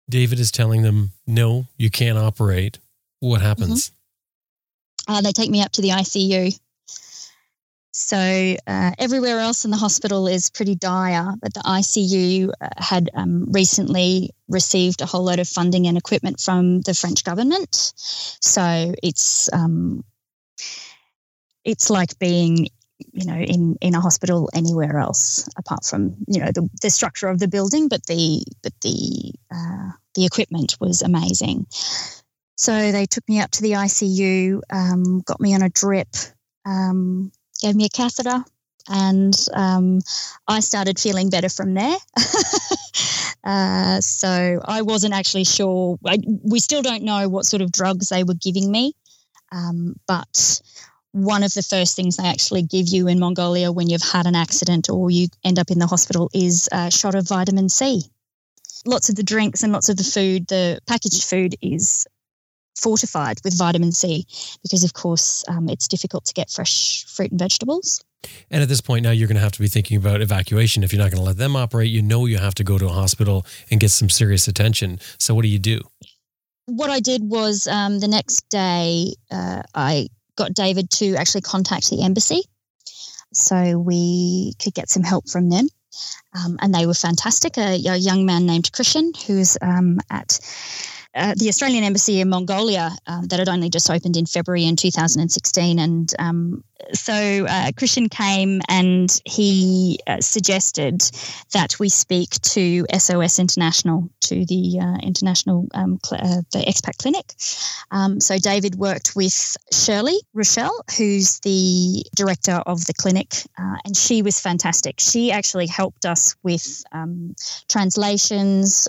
David 0.09 0.41
is 0.41 0.51
telling 0.51 0.82
them, 0.82 1.12
no, 1.26 1.66
you 1.76 1.91
can't 1.91 2.16
operate. 2.16 2.78
What 3.20 3.43
happens? 3.43 3.93
uh, 5.09 5.20
they 5.22 5.32
take 5.32 5.51
me 5.51 5.62
up 5.62 5.72
to 5.72 5.82
the 5.82 5.91
ICU. 5.91 6.59
So 8.01 8.16
uh, 8.16 8.92
everywhere 8.96 9.40
else 9.40 9.64
in 9.64 9.72
the 9.72 9.76
hospital 9.76 10.28
is 10.28 10.51
pretty 10.51 10.76
dire, 10.76 11.34
but 11.42 11.53
the 11.53 11.61
ICU 11.61 12.49
uh, 12.61 12.68
had 12.76 13.11
um, 13.12 13.51
recently 13.51 14.30
received 14.49 15.01
a 15.01 15.07
whole 15.07 15.24
load 15.24 15.40
of 15.40 15.49
funding 15.49 15.88
and 15.88 15.99
equipment 15.99 16.38
from 16.38 16.80
the 16.82 16.94
French 16.94 17.24
government. 17.24 17.92
So 17.96 18.94
it's 19.03 19.53
um, 19.53 20.05
it's 21.64 21.90
like 21.90 22.16
being 22.20 22.68
you 23.12 23.26
know 23.26 23.34
in 23.34 23.76
in 23.80 23.96
a 23.96 24.01
hospital 24.01 24.49
anywhere 24.55 24.99
else 24.99 25.49
apart 25.57 25.84
from 25.84 26.14
you 26.28 26.38
know 26.38 26.53
the, 26.55 26.68
the 26.82 26.90
structure 26.90 27.26
of 27.26 27.40
the 27.40 27.49
building 27.49 27.88
but 27.88 28.07
the 28.07 28.44
but 28.62 28.72
the 28.80 29.32
uh, 29.53 29.90
the 30.14 30.24
equipment 30.24 30.76
was 30.80 31.03
amazing 31.03 31.66
so 32.55 32.90
they 32.90 33.07
took 33.07 33.28
me 33.28 33.38
up 33.38 33.53
to 33.53 33.62
the 33.62 33.72
ICU, 33.72 34.61
um, 34.68 35.20
got 35.20 35.40
me 35.40 35.55
on 35.55 35.62
a 35.62 35.68
drip, 35.68 36.09
um, 36.66 37.30
gave 37.61 37.75
me 37.75 37.85
a 37.85 37.89
catheter, 37.89 38.45
and 38.89 39.35
um, 39.53 40.01
I 40.47 40.61
started 40.61 40.99
feeling 40.99 41.31
better 41.31 41.49
from 41.49 41.75
there. 41.75 41.97
uh, 43.45 44.01
so 44.01 44.61
I 44.65 44.83
wasn't 44.83 45.15
actually 45.15 45.45
sure. 45.45 45.99
I, 46.07 46.19
we 46.27 46.61
still 46.61 46.83
don't 46.83 47.03
know 47.03 47.29
what 47.29 47.45
sort 47.45 47.63
of 47.63 47.73
drugs 47.73 48.09
they 48.09 48.25
were 48.25 48.35
giving 48.35 48.71
me, 48.71 48.95
um, 49.53 49.97
but 50.07 50.61
one 51.13 51.43
of 51.43 51.53
the 51.55 51.63
first 51.63 51.97
things 51.97 52.17
they 52.17 52.27
actually 52.27 52.63
give 52.63 52.89
you 52.89 53.09
in 53.09 53.19
Mongolia 53.19 53.73
when 53.73 53.89
you've 53.89 54.03
had 54.03 54.27
an 54.27 54.35
accident 54.35 54.89
or 54.91 55.11
you 55.11 55.29
end 55.45 55.59
up 55.59 55.71
in 55.71 55.79
the 55.79 55.87
hospital 55.87 56.31
is 56.35 56.69
a 56.71 56.91
shot 56.91 57.15
of 57.15 57.27
vitamin 57.27 57.69
C. 57.69 58.03
Lots 58.87 59.09
of 59.09 59.17
the 59.17 59.23
drinks 59.23 59.63
and 59.63 59.73
lots 59.73 59.89
of 59.89 59.97
the 59.97 60.05
food, 60.05 60.47
the 60.47 60.81
packaged 60.87 61.25
food 61.25 61.57
is 61.61 62.07
fortified 62.81 63.39
with 63.45 63.57
vitamin 63.59 63.93
C 63.93 64.26
because, 64.62 64.85
of 64.85 64.93
course, 64.93 65.45
um, 65.49 65.68
it's 65.68 65.89
difficult 65.89 66.24
to 66.26 66.35
get 66.35 66.51
fresh 66.51 67.05
fruit 67.05 67.31
and 67.31 67.39
vegetables. 67.39 68.03
And 68.51 68.62
at 68.62 68.68
this 68.68 68.81
point 68.81 69.05
now, 69.05 69.11
you're 69.11 69.29
going 69.29 69.37
to 69.37 69.43
have 69.43 69.53
to 69.53 69.61
be 69.61 69.68
thinking 69.68 69.97
about 69.97 70.20
evacuation. 70.20 70.83
If 70.83 70.93
you're 70.93 71.03
not 71.03 71.11
going 71.11 71.22
to 71.22 71.26
let 71.26 71.37
them 71.37 71.57
operate, 71.57 71.91
you 71.91 72.03
know 72.03 72.26
you 72.26 72.39
have 72.39 72.55
to 72.57 72.64
go 72.64 72.79
to 72.79 72.87
a 72.87 72.93
hospital 72.93 73.47
and 73.70 73.81
get 73.81 73.91
some 73.91 74.11
serious 74.11 74.49
attention. 74.49 74.99
So 75.18 75.35
what 75.35 75.43
do 75.43 75.49
you 75.49 75.59
do? 75.59 75.81
What 76.66 76.91
I 76.91 77.01
did 77.01 77.22
was 77.22 77.66
um, 77.66 77.99
the 77.99 78.09
next 78.09 78.49
day, 78.51 79.14
uh, 79.31 79.62
I 79.74 80.09
got 80.37 80.53
David 80.53 80.91
to 80.91 81.14
actually 81.16 81.41
contact 81.43 81.91
the 81.91 82.03
embassy 82.03 82.43
so 83.33 83.79
we 83.79 84.55
could 84.61 84.74
get 84.74 84.89
some 84.89 85.03
help 85.03 85.29
from 85.29 85.49
them. 85.49 85.68
Um, 86.35 86.59
and 86.61 86.74
they 86.74 86.87
were 86.87 86.95
fantastic. 86.95 87.57
A, 87.57 87.74
a 87.74 87.97
young 87.97 88.26
man 88.26 88.47
named 88.47 88.70
Christian, 88.72 89.12
who's 89.26 89.57
um, 89.62 89.99
at 90.11 90.39
the 91.37 91.49
Australian 91.49 91.85
Embassy 91.85 92.21
in 92.21 92.29
Mongolia 92.29 92.91
um, 93.07 93.27
that 93.27 93.39
had 93.39 93.49
only 93.49 93.69
just 93.69 93.91
opened 93.91 94.16
in 94.16 94.27
February 94.27 94.64
in 94.64 94.77
2016. 94.77 95.79
And 95.79 96.12
um, 96.19 96.64
so 96.93 97.12
uh, 97.12 97.71
Christian 97.77 98.09
came 98.09 98.61
and 98.69 99.21
he 99.25 99.99
uh, 100.07 100.21
suggested 100.21 101.03
that 101.53 101.79
we 101.79 101.89
speak 101.89 102.31
to 102.31 102.87
SOS 102.97 103.39
International, 103.39 104.09
to 104.21 104.45
the 104.47 104.79
uh, 104.81 104.99
international 105.07 105.66
um, 105.75 105.99
cl- 106.05 106.23
uh, 106.23 106.43
the 106.53 106.61
expat 106.61 106.99
clinic. 106.99 107.35
Um, 107.91 108.21
so 108.21 108.39
David 108.39 108.77
worked 108.77 109.16
with 109.16 109.57
Shirley 109.73 110.19
Rochelle, 110.35 110.85
who's 110.97 111.41
the 111.41 112.05
director 112.14 112.62
of 112.66 112.85
the 112.87 112.95
clinic, 112.95 113.35
uh, 113.59 113.77
and 113.85 113.97
she 113.97 114.23
was 114.23 114.41
fantastic. 114.41 115.01
She 115.01 115.33
actually 115.33 115.66
helped 115.66 116.07
us 116.07 116.37
with 116.43 116.85
um, 116.93 117.35
translations, 117.69 118.89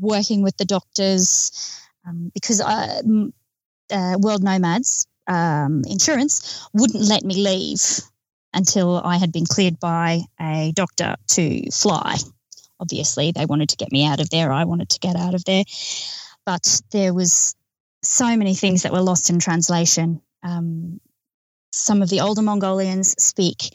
working 0.00 0.42
with 0.42 0.56
the 0.56 0.64
doctors, 0.64 1.63
um, 2.06 2.30
because 2.34 2.60
m- 2.60 3.32
uh, 3.90 4.16
World 4.20 4.42
Nomads 4.42 5.06
um, 5.26 5.82
Insurance 5.86 6.66
wouldn't 6.72 7.02
let 7.02 7.24
me 7.24 7.34
leave 7.34 7.80
until 8.52 8.98
I 8.98 9.18
had 9.18 9.32
been 9.32 9.46
cleared 9.46 9.80
by 9.80 10.20
a 10.40 10.72
doctor 10.74 11.16
to 11.28 11.70
fly. 11.70 12.16
Obviously, 12.78 13.32
they 13.32 13.46
wanted 13.46 13.70
to 13.70 13.76
get 13.76 13.92
me 13.92 14.06
out 14.06 14.20
of 14.20 14.30
there. 14.30 14.52
I 14.52 14.64
wanted 14.64 14.90
to 14.90 14.98
get 14.98 15.16
out 15.16 15.34
of 15.34 15.44
there, 15.44 15.64
but 16.44 16.80
there 16.92 17.14
was 17.14 17.54
so 18.02 18.36
many 18.36 18.54
things 18.54 18.82
that 18.82 18.92
were 18.92 19.00
lost 19.00 19.30
in 19.30 19.38
translation. 19.38 20.20
Um, 20.42 21.00
some 21.72 22.02
of 22.02 22.10
the 22.10 22.20
older 22.20 22.42
Mongolians 22.42 23.14
speak 23.22 23.74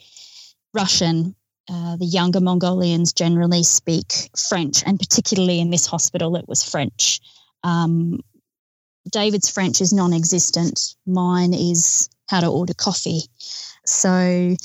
Russian 0.72 1.34
uh, 1.70 1.96
the 1.96 2.04
younger 2.04 2.40
Mongolians 2.40 3.12
generally 3.12 3.62
speak 3.62 4.30
French, 4.36 4.82
and 4.84 4.98
particularly 4.98 5.60
in 5.60 5.70
this 5.70 5.86
hospital, 5.86 6.34
it 6.34 6.48
was 6.48 6.64
French. 6.64 7.20
Um, 7.62 8.20
David's 9.10 9.50
French 9.50 9.80
is 9.80 9.92
non 9.92 10.12
existent. 10.12 10.94
Mine 11.06 11.54
is 11.54 12.08
how 12.28 12.40
to 12.40 12.46
order 12.46 12.74
coffee. 12.74 13.22
So, 13.84 14.56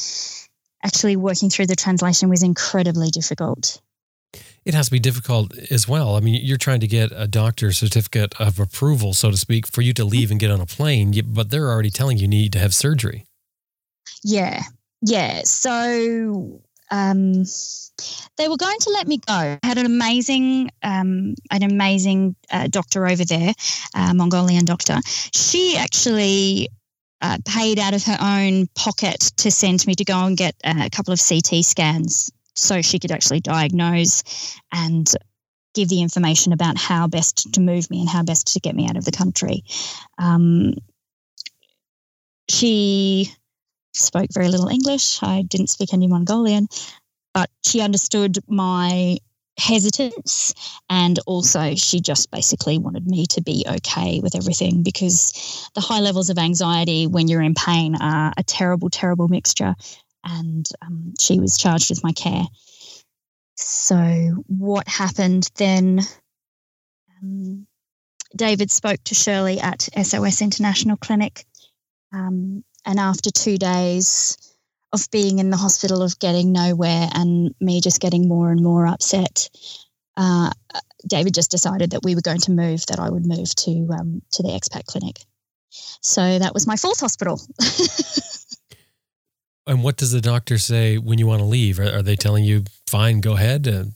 actually, 0.84 1.16
working 1.16 1.50
through 1.50 1.68
the 1.68 1.76
translation 1.76 2.30
was 2.30 2.44
incredibly 2.44 3.10
difficult. 3.10 3.82
It 4.66 4.74
has 4.74 4.88
to 4.88 4.92
be 4.92 5.00
difficult 5.00 5.56
as 5.72 5.88
well. 5.88 6.16
I 6.16 6.20
mean, 6.20 6.40
you're 6.44 6.58
trying 6.58 6.80
to 6.80 6.88
get 6.88 7.12
a 7.16 7.28
doctor's 7.28 7.78
certificate 7.78 8.34
of 8.40 8.60
approval, 8.60 9.14
so 9.14 9.30
to 9.30 9.38
speak, 9.38 9.68
for 9.68 9.82
you 9.82 9.94
to 9.94 10.04
leave 10.04 10.32
and 10.32 10.40
get 10.40 10.52
on 10.52 10.60
a 10.60 10.66
plane, 10.66 11.14
but 11.28 11.52
they're 11.52 11.70
already 11.70 11.92
telling 11.92 12.18
you 12.18 12.28
need 12.28 12.52
to 12.54 12.60
have 12.60 12.74
surgery. 12.74 13.26
Yeah. 14.24 14.64
Yeah. 15.02 15.44
So 15.44 16.62
um, 16.92 17.44
they 18.38 18.48
were 18.48 18.58
going 18.58 18.80
to 18.80 18.90
let 18.92 19.08
me 19.08 19.18
go. 19.18 19.34
I 19.34 19.60
had 19.64 19.78
an 19.78 19.86
amazing, 19.86 20.72
um, 20.84 21.36
an 21.52 21.64
amazing 21.64 22.36
uh, 22.52 22.68
doctor 22.68 23.08
over 23.08 23.26
there, 23.26 23.54
uh, 23.96 24.14
Mongolian 24.14 24.66
doctor. 24.66 25.00
She 25.34 25.78
actually 25.78 26.70
uh, 27.22 27.38
paid 27.46 27.80
out 27.80 27.94
of 27.94 28.04
her 28.04 28.18
own 28.20 28.68
pocket 28.76 29.20
to 29.38 29.52
send 29.52 29.86
me 29.88 29.96
to 29.96 30.06
go 30.06 30.26
and 30.26 30.38
get 30.38 30.56
a 30.64 30.90
couple 30.90 31.14
of 31.14 31.22
CT 31.22 31.64
scans 31.64 32.32
so 32.54 32.82
she 32.82 33.00
could 33.00 33.12
actually 33.12 33.42
diagnose 33.42 34.24
and 34.72 35.12
give 35.74 35.90
the 35.90 36.02
information 36.02 36.54
about 36.54 36.78
how 36.78 37.08
best 37.08 37.54
to 37.54 37.60
move 37.60 37.90
me 37.90 38.00
and 38.00 38.10
how 38.10 38.24
best 38.24 38.54
to 38.54 38.60
get 38.60 38.76
me 38.76 38.88
out 38.88 38.98
of 38.98 39.06
the 39.06 39.12
country. 39.12 39.64
Um, 40.18 40.74
she 42.50 43.34
spoke 43.96 44.30
very 44.34 44.50
little 44.50 44.68
English. 44.68 45.22
I 45.24 45.44
didn't 45.44 45.70
speak 45.70 45.94
any 45.94 46.08
Mongolian, 46.08 46.68
but 47.34 47.50
she 47.64 47.82
understood 47.82 48.38
my 48.48 49.18
hesitance 49.58 50.54
and 50.90 51.20
also 51.26 51.76
she 51.76 52.02
just 52.02 52.30
basically 52.30 52.78
wanted 52.78 53.08
me 53.08 53.26
to 53.26 53.42
be 53.42 53.66
okay 53.68 54.20
with 54.20 54.36
everything 54.36 54.84
because 54.84 55.70
the 55.76 55.82
high 55.82 56.02
levels 56.02 56.30
of 56.30 56.38
anxiety 56.38 57.08
when 57.08 57.28
you're 57.28 57.42
in 57.42 57.54
pain 57.54 57.96
are 57.96 58.34
a 58.38 58.44
terrible 58.44 58.90
terrible 58.90 59.28
mixture 59.28 59.74
and 60.26 60.68
um, 60.82 61.14
she 61.20 61.40
was 61.40 61.58
charged 61.58 61.90
with 61.90 62.04
my 62.04 62.12
care. 62.12 62.44
So 63.56 64.44
what 64.48 64.88
happened 64.88 65.50
then? 65.56 66.02
Um, 67.22 67.66
david 68.36 68.70
spoke 68.70 69.02
to 69.06 69.16
shirley 69.16 69.60
at 69.60 69.88
sos 70.04 70.42
international 70.42 70.98
clinic. 70.98 71.46
Um, 72.12 72.66
and 72.86 73.00
after 73.00 73.32
two 73.32 73.58
days 73.58 74.38
of 74.94 75.10
being 75.12 75.40
in 75.40 75.50
the 75.50 75.58
hospital, 75.58 76.02
of 76.02 76.20
getting 76.20 76.52
nowhere, 76.52 77.10
and 77.14 77.54
me 77.60 77.82
just 77.82 78.00
getting 78.00 78.28
more 78.28 78.52
and 78.52 78.62
more 78.62 78.88
upset, 78.88 79.50
uh, 80.18 80.52
David 81.08 81.34
just 81.34 81.52
decided 81.52 81.92
that 81.92 82.04
we 82.04 82.16
were 82.16 82.22
going 82.22 82.40
to 82.40 82.52
move, 82.52 82.86
that 82.88 83.00
I 83.00 83.10
would 83.10 83.26
move 83.26 83.54
to 83.56 83.90
um, 84.00 84.22
to 84.34 84.44
the 84.44 84.50
expat 84.50 84.86
clinic. 84.86 85.20
So 86.02 86.40
that 86.40 86.54
was 86.54 86.68
my 86.68 86.78
fourth 86.78 87.02
hospital. 87.02 87.42
and 89.68 89.84
what 89.84 89.98
does 89.98 90.12
the 90.12 90.22
doctor 90.22 90.58
say 90.58 90.98
when 90.98 91.20
you 91.20 91.28
want 91.28 91.42
to 91.42 91.46
leave? 91.46 91.80
Are, 91.80 91.98
are 91.98 92.04
they 92.04 92.16
telling 92.16 92.46
you, 92.46 92.64
fine, 92.88 93.20
go 93.20 93.34
ahead? 93.34 93.68
Um, 93.68 93.94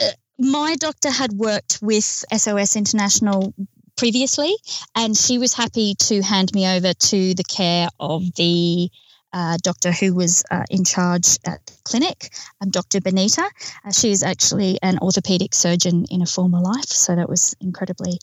uh, 0.00 0.10
my 0.38 0.74
doctor 0.76 1.10
had 1.10 1.32
worked 1.32 1.78
with 1.80 2.04
SOS 2.04 2.74
International 2.74 3.54
previously, 3.96 4.54
and 4.94 5.16
she 5.16 5.38
was 5.38 5.54
happy 5.54 5.94
to 5.94 6.22
hand 6.22 6.52
me 6.54 6.66
over 6.66 6.92
to 6.92 7.34
the 7.34 7.44
care 7.44 7.88
of 8.00 8.34
the 8.34 8.90
uh, 9.32 9.56
doctor 9.62 9.92
who 9.92 10.14
was 10.14 10.44
uh, 10.50 10.64
in 10.70 10.84
charge 10.84 11.38
at 11.46 11.64
the 11.66 11.72
clinic, 11.84 12.30
um, 12.60 12.70
Dr. 12.70 13.00
Benita. 13.00 13.48
Uh, 13.84 13.90
she 13.92 14.10
is 14.10 14.22
actually 14.22 14.78
an 14.82 14.98
orthopedic 14.98 15.54
surgeon 15.54 16.04
in 16.10 16.22
a 16.22 16.26
former 16.26 16.60
life, 16.60 16.88
so 16.88 17.16
that 17.16 17.28
was 17.28 17.54
incredibly 17.60 18.18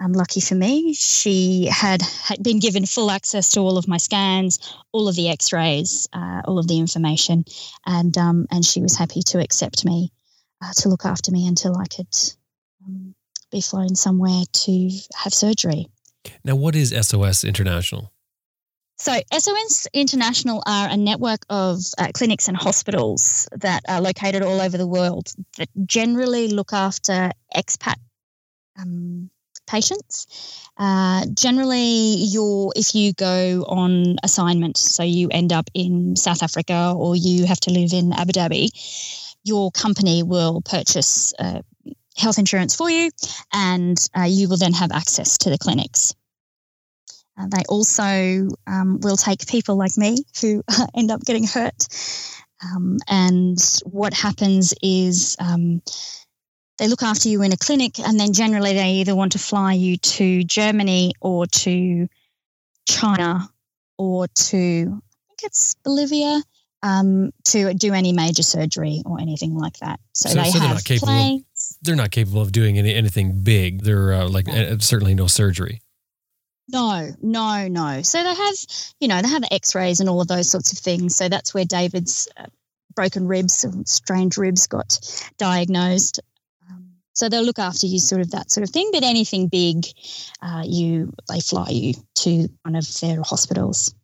um, 0.00 0.12
lucky 0.12 0.40
for 0.40 0.54
me. 0.54 0.94
She 0.94 1.66
had, 1.66 2.02
had 2.02 2.42
been 2.42 2.60
given 2.60 2.86
full 2.86 3.10
access 3.10 3.50
to 3.50 3.60
all 3.60 3.78
of 3.78 3.88
my 3.88 3.98
scans, 3.98 4.74
all 4.92 5.08
of 5.08 5.16
the 5.16 5.28
X-rays, 5.28 6.08
uh, 6.12 6.42
all 6.44 6.58
of 6.58 6.68
the 6.68 6.78
information, 6.78 7.44
and 7.86 8.16
um, 8.18 8.46
and 8.50 8.64
she 8.64 8.80
was 8.80 8.96
happy 8.96 9.22
to 9.22 9.40
accept 9.40 9.84
me 9.84 10.12
uh, 10.62 10.72
to 10.78 10.88
look 10.88 11.04
after 11.04 11.30
me 11.30 11.46
until 11.46 11.76
I 11.76 11.86
could 11.86 12.08
um, 12.84 13.14
be 13.50 13.60
flown 13.60 13.94
somewhere 13.94 14.42
to 14.52 14.90
have 15.14 15.34
surgery. 15.34 15.88
Now, 16.44 16.56
what 16.56 16.74
is 16.74 16.90
SOS 16.90 17.44
International? 17.44 18.12
So, 19.00 19.12
SOS 19.32 19.86
International 19.92 20.62
are 20.66 20.88
a 20.88 20.96
network 20.96 21.46
of 21.48 21.78
uh, 21.98 22.08
clinics 22.12 22.48
and 22.48 22.56
hospitals 22.56 23.48
that 23.52 23.82
are 23.88 24.00
located 24.00 24.42
all 24.42 24.60
over 24.60 24.76
the 24.76 24.88
world 24.88 25.32
that 25.56 25.68
generally 25.86 26.48
look 26.48 26.72
after 26.72 27.30
expat 27.54 27.94
um, 28.76 29.30
patients. 29.68 30.26
Uh, 30.76 31.26
generally, 31.32 32.16
you 32.16 32.72
if 32.74 32.94
you 32.96 33.12
go 33.12 33.64
on 33.68 34.16
assignment, 34.24 34.76
so 34.76 35.04
you 35.04 35.28
end 35.30 35.52
up 35.52 35.70
in 35.74 36.16
South 36.16 36.42
Africa 36.42 36.92
or 36.96 37.14
you 37.14 37.46
have 37.46 37.60
to 37.60 37.70
live 37.70 37.92
in 37.92 38.12
Abu 38.12 38.32
Dhabi, 38.32 38.70
your 39.44 39.70
company 39.70 40.24
will 40.24 40.60
purchase 40.62 41.32
uh, 41.38 41.62
health 42.18 42.38
insurance 42.38 42.74
for 42.74 42.90
you, 42.90 43.10
and 43.52 43.98
uh, 44.16 44.22
you 44.22 44.48
will 44.48 44.56
then 44.56 44.72
have 44.72 44.92
access 44.92 45.38
to 45.38 45.50
the 45.50 45.58
clinics. 45.58 46.14
Uh, 47.38 47.46
they 47.48 47.62
also 47.68 48.48
um, 48.66 48.98
will 49.00 49.16
take 49.16 49.46
people 49.46 49.76
like 49.76 49.96
me 49.96 50.24
who 50.40 50.62
end 50.96 51.10
up 51.10 51.22
getting 51.24 51.46
hurt. 51.46 51.86
Um, 52.64 52.98
and 53.06 53.58
what 53.84 54.12
happens 54.12 54.74
is 54.82 55.36
um, 55.38 55.80
they 56.78 56.88
look 56.88 57.02
after 57.02 57.28
you 57.28 57.42
in 57.42 57.52
a 57.52 57.56
clinic, 57.56 58.00
and 58.00 58.18
then 58.18 58.32
generally 58.32 58.74
they 58.74 58.90
either 58.94 59.14
want 59.14 59.32
to 59.32 59.38
fly 59.38 59.74
you 59.74 59.96
to 59.96 60.42
Germany 60.44 61.12
or 61.20 61.46
to 61.46 62.08
China 62.88 63.48
or 63.96 64.26
to, 64.28 64.56
I 64.56 65.24
think 65.28 65.42
it's 65.42 65.74
Bolivia, 65.84 66.42
um, 66.82 67.32
to 67.44 67.74
do 67.74 67.92
any 67.92 68.12
major 68.12 68.42
surgery 68.42 69.02
or 69.04 69.20
anything 69.20 69.56
like 69.56 69.78
that. 69.78 70.00
So, 70.12 70.30
so 70.30 70.34
they 70.40 70.50
have 70.50 70.84
planes 70.84 71.44
they're 71.82 71.96
not 71.96 72.10
capable 72.10 72.40
of 72.40 72.52
doing 72.52 72.78
any, 72.78 72.94
anything 72.94 73.42
big. 73.42 73.82
They're 73.82 74.12
uh, 74.12 74.28
like 74.28 74.48
uh, 74.48 74.78
certainly 74.78 75.14
no 75.14 75.26
surgery. 75.26 75.80
No, 76.70 77.08
no, 77.22 77.66
no. 77.68 78.02
So 78.02 78.22
they 78.22 78.34
have, 78.34 78.54
you 79.00 79.08
know, 79.08 79.22
they 79.22 79.28
have 79.28 79.42
X-rays 79.50 80.00
and 80.00 80.08
all 80.08 80.20
of 80.20 80.28
those 80.28 80.50
sorts 80.50 80.72
of 80.72 80.78
things. 80.78 81.16
So 81.16 81.28
that's 81.28 81.54
where 81.54 81.64
David's 81.64 82.28
uh, 82.36 82.46
broken 82.94 83.26
ribs, 83.26 83.64
and 83.64 83.88
strange 83.88 84.36
ribs, 84.36 84.66
got 84.66 84.98
diagnosed. 85.38 86.20
Um, 86.68 86.90
so 87.14 87.28
they'll 87.28 87.42
look 87.42 87.58
after 87.58 87.86
you, 87.86 87.98
sort 87.98 88.20
of 88.20 88.32
that 88.32 88.50
sort 88.50 88.64
of 88.68 88.70
thing. 88.70 88.90
But 88.92 89.02
anything 89.02 89.48
big, 89.48 89.86
uh, 90.42 90.62
you 90.66 91.12
they 91.28 91.40
fly 91.40 91.68
you 91.70 91.94
to 92.16 92.48
one 92.62 92.76
of 92.76 93.00
their 93.00 93.22
hospitals. 93.22 93.94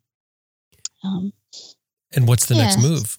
Um, 1.03 1.33
and 2.15 2.27
what's 2.27 2.47
the 2.47 2.55
yeah. 2.55 2.63
next 2.63 2.81
move? 2.81 3.17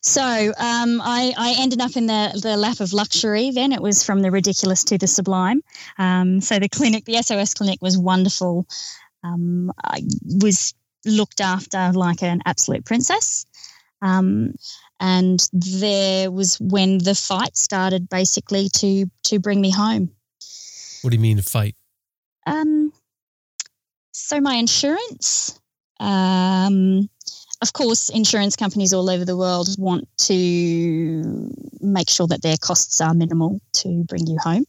So 0.00 0.22
um, 0.22 1.00
I, 1.00 1.34
I, 1.36 1.54
ended 1.58 1.80
up 1.80 1.96
in 1.96 2.06
the, 2.06 2.38
the 2.40 2.56
lap 2.56 2.80
of 2.80 2.92
luxury. 2.92 3.50
Then 3.50 3.72
it 3.72 3.82
was 3.82 4.04
from 4.04 4.20
the 4.22 4.30
ridiculous 4.30 4.84
to 4.84 4.98
the 4.98 5.06
sublime. 5.06 5.62
Um, 5.98 6.40
so 6.40 6.58
the 6.58 6.68
clinic, 6.68 7.04
the 7.04 7.20
SOS 7.22 7.54
clinic, 7.54 7.82
was 7.82 7.98
wonderful. 7.98 8.66
Um, 9.22 9.72
I 9.82 10.02
was 10.42 10.74
looked 11.04 11.40
after 11.40 11.92
like 11.92 12.22
an 12.22 12.42
absolute 12.46 12.84
princess. 12.84 13.46
Um, 14.02 14.54
and 15.00 15.40
there 15.52 16.30
was 16.30 16.60
when 16.60 16.98
the 16.98 17.14
fight 17.14 17.56
started, 17.56 18.08
basically 18.08 18.68
to 18.74 19.06
to 19.24 19.38
bring 19.38 19.60
me 19.60 19.70
home. 19.70 20.10
What 21.02 21.10
do 21.10 21.16
you 21.16 21.20
mean 21.22 21.40
fight? 21.40 21.74
Um, 22.46 22.92
so 24.12 24.40
my 24.40 24.54
insurance. 24.54 25.58
Um, 26.00 27.08
of 27.64 27.72
course, 27.72 28.10
insurance 28.10 28.56
companies 28.56 28.92
all 28.92 29.08
over 29.08 29.24
the 29.24 29.38
world 29.38 29.68
want 29.78 30.06
to 30.18 31.50
make 31.80 32.10
sure 32.10 32.26
that 32.26 32.42
their 32.42 32.58
costs 32.58 33.00
are 33.00 33.14
minimal 33.14 33.58
to 33.72 34.04
bring 34.04 34.26
you 34.26 34.36
home. 34.38 34.66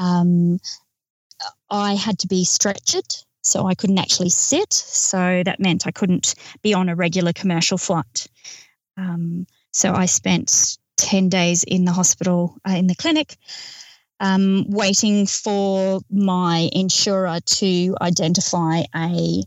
Um, 0.00 0.58
I 1.70 1.94
had 1.94 2.18
to 2.20 2.26
be 2.26 2.44
stretchered, 2.44 3.24
so 3.42 3.64
I 3.64 3.76
couldn't 3.76 4.00
actually 4.00 4.30
sit. 4.30 4.72
So 4.72 5.42
that 5.44 5.60
meant 5.60 5.86
I 5.86 5.92
couldn't 5.92 6.34
be 6.62 6.74
on 6.74 6.88
a 6.88 6.96
regular 6.96 7.32
commercial 7.32 7.78
flight. 7.78 8.26
Um, 8.96 9.46
so 9.72 9.94
I 9.94 10.06
spent 10.06 10.78
10 10.96 11.28
days 11.28 11.62
in 11.62 11.84
the 11.84 11.92
hospital, 11.92 12.56
uh, 12.68 12.72
in 12.72 12.88
the 12.88 12.96
clinic, 12.96 13.36
um, 14.18 14.64
waiting 14.68 15.28
for 15.28 16.00
my 16.10 16.68
insurer 16.72 17.38
to 17.60 17.96
identify 18.00 18.82
a 18.96 19.44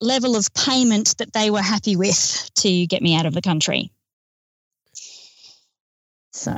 level 0.00 0.36
of 0.36 0.52
payment 0.54 1.16
that 1.18 1.32
they 1.32 1.50
were 1.50 1.62
happy 1.62 1.96
with 1.96 2.50
to 2.56 2.86
get 2.86 3.02
me 3.02 3.16
out 3.16 3.26
of 3.26 3.34
the 3.34 3.42
country. 3.42 3.90
So 6.32 6.52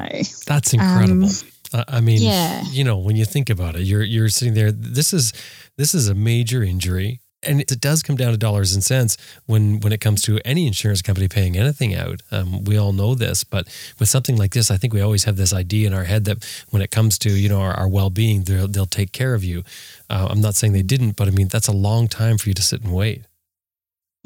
that's 0.47 0.74
incredible. 0.74 1.28
Um, 1.72 1.84
I 1.86 2.01
mean, 2.01 2.20
yeah. 2.22 2.64
you 2.70 2.82
know, 2.82 2.99
when 2.99 3.16
you 3.16 3.24
think 3.24 3.51
about 3.51 3.76
it, 3.76 3.82
you're 3.82 4.03
you're 4.03 4.28
sitting 4.28 4.55
there. 4.55 4.72
This 4.72 5.12
is 5.12 5.32
this 5.76 5.95
is 5.95 6.09
a 6.09 6.14
major 6.14 6.62
injury. 6.62 7.20
and 7.45 7.61
it 7.61 7.80
does 7.80 8.03
come 8.03 8.16
down 8.16 8.32
to 8.32 8.36
dollars 8.36 8.74
and 8.74 8.82
cents 8.82 9.16
when 9.47 9.78
when 9.80 9.93
it 9.93 10.01
comes 10.01 10.22
to 10.22 10.41
any 10.45 10.66
insurance 10.66 11.03
company 11.03 11.28
paying 11.28 11.57
anything 11.57 11.95
out. 11.95 12.22
Um, 12.32 12.64
we 12.64 12.76
all 12.76 12.93
know 12.93 13.14
this, 13.14 13.45
but 13.45 13.66
with 14.01 14.09
something 14.09 14.36
like 14.36 14.53
this, 14.53 14.70
I 14.70 14.76
think 14.76 14.93
we 14.93 15.01
always 15.01 15.24
have 15.24 15.36
this 15.36 15.53
idea 15.53 15.86
in 15.86 15.95
our 15.95 16.05
head 16.05 16.24
that 16.24 16.45
when 16.70 16.82
it 16.82 16.91
comes 16.91 17.18
to 17.20 17.30
you 17.30 17.49
know 17.49 17.61
our, 17.61 17.74
our 17.74 17.89
well 17.89 18.11
being, 18.11 18.43
they'll 18.43 18.66
they'll 18.66 18.86
take 18.86 19.12
care 19.12 19.34
of 19.34 19.45
you. 19.45 19.62
Uh, 20.11 20.26
I'm 20.30 20.41
not 20.41 20.57
saying 20.57 20.72
they 20.72 20.82
didn't, 20.82 21.16
but 21.16 21.28
I 21.28 21.30
mean 21.30 21.49
that's 21.49 21.68
a 21.68 21.72
long 21.72 22.09
time 22.09 22.39
for 22.39 22.49
you 22.49 22.55
to 22.55 22.62
sit 22.62 22.82
and 22.82 22.93
wait. 22.93 23.22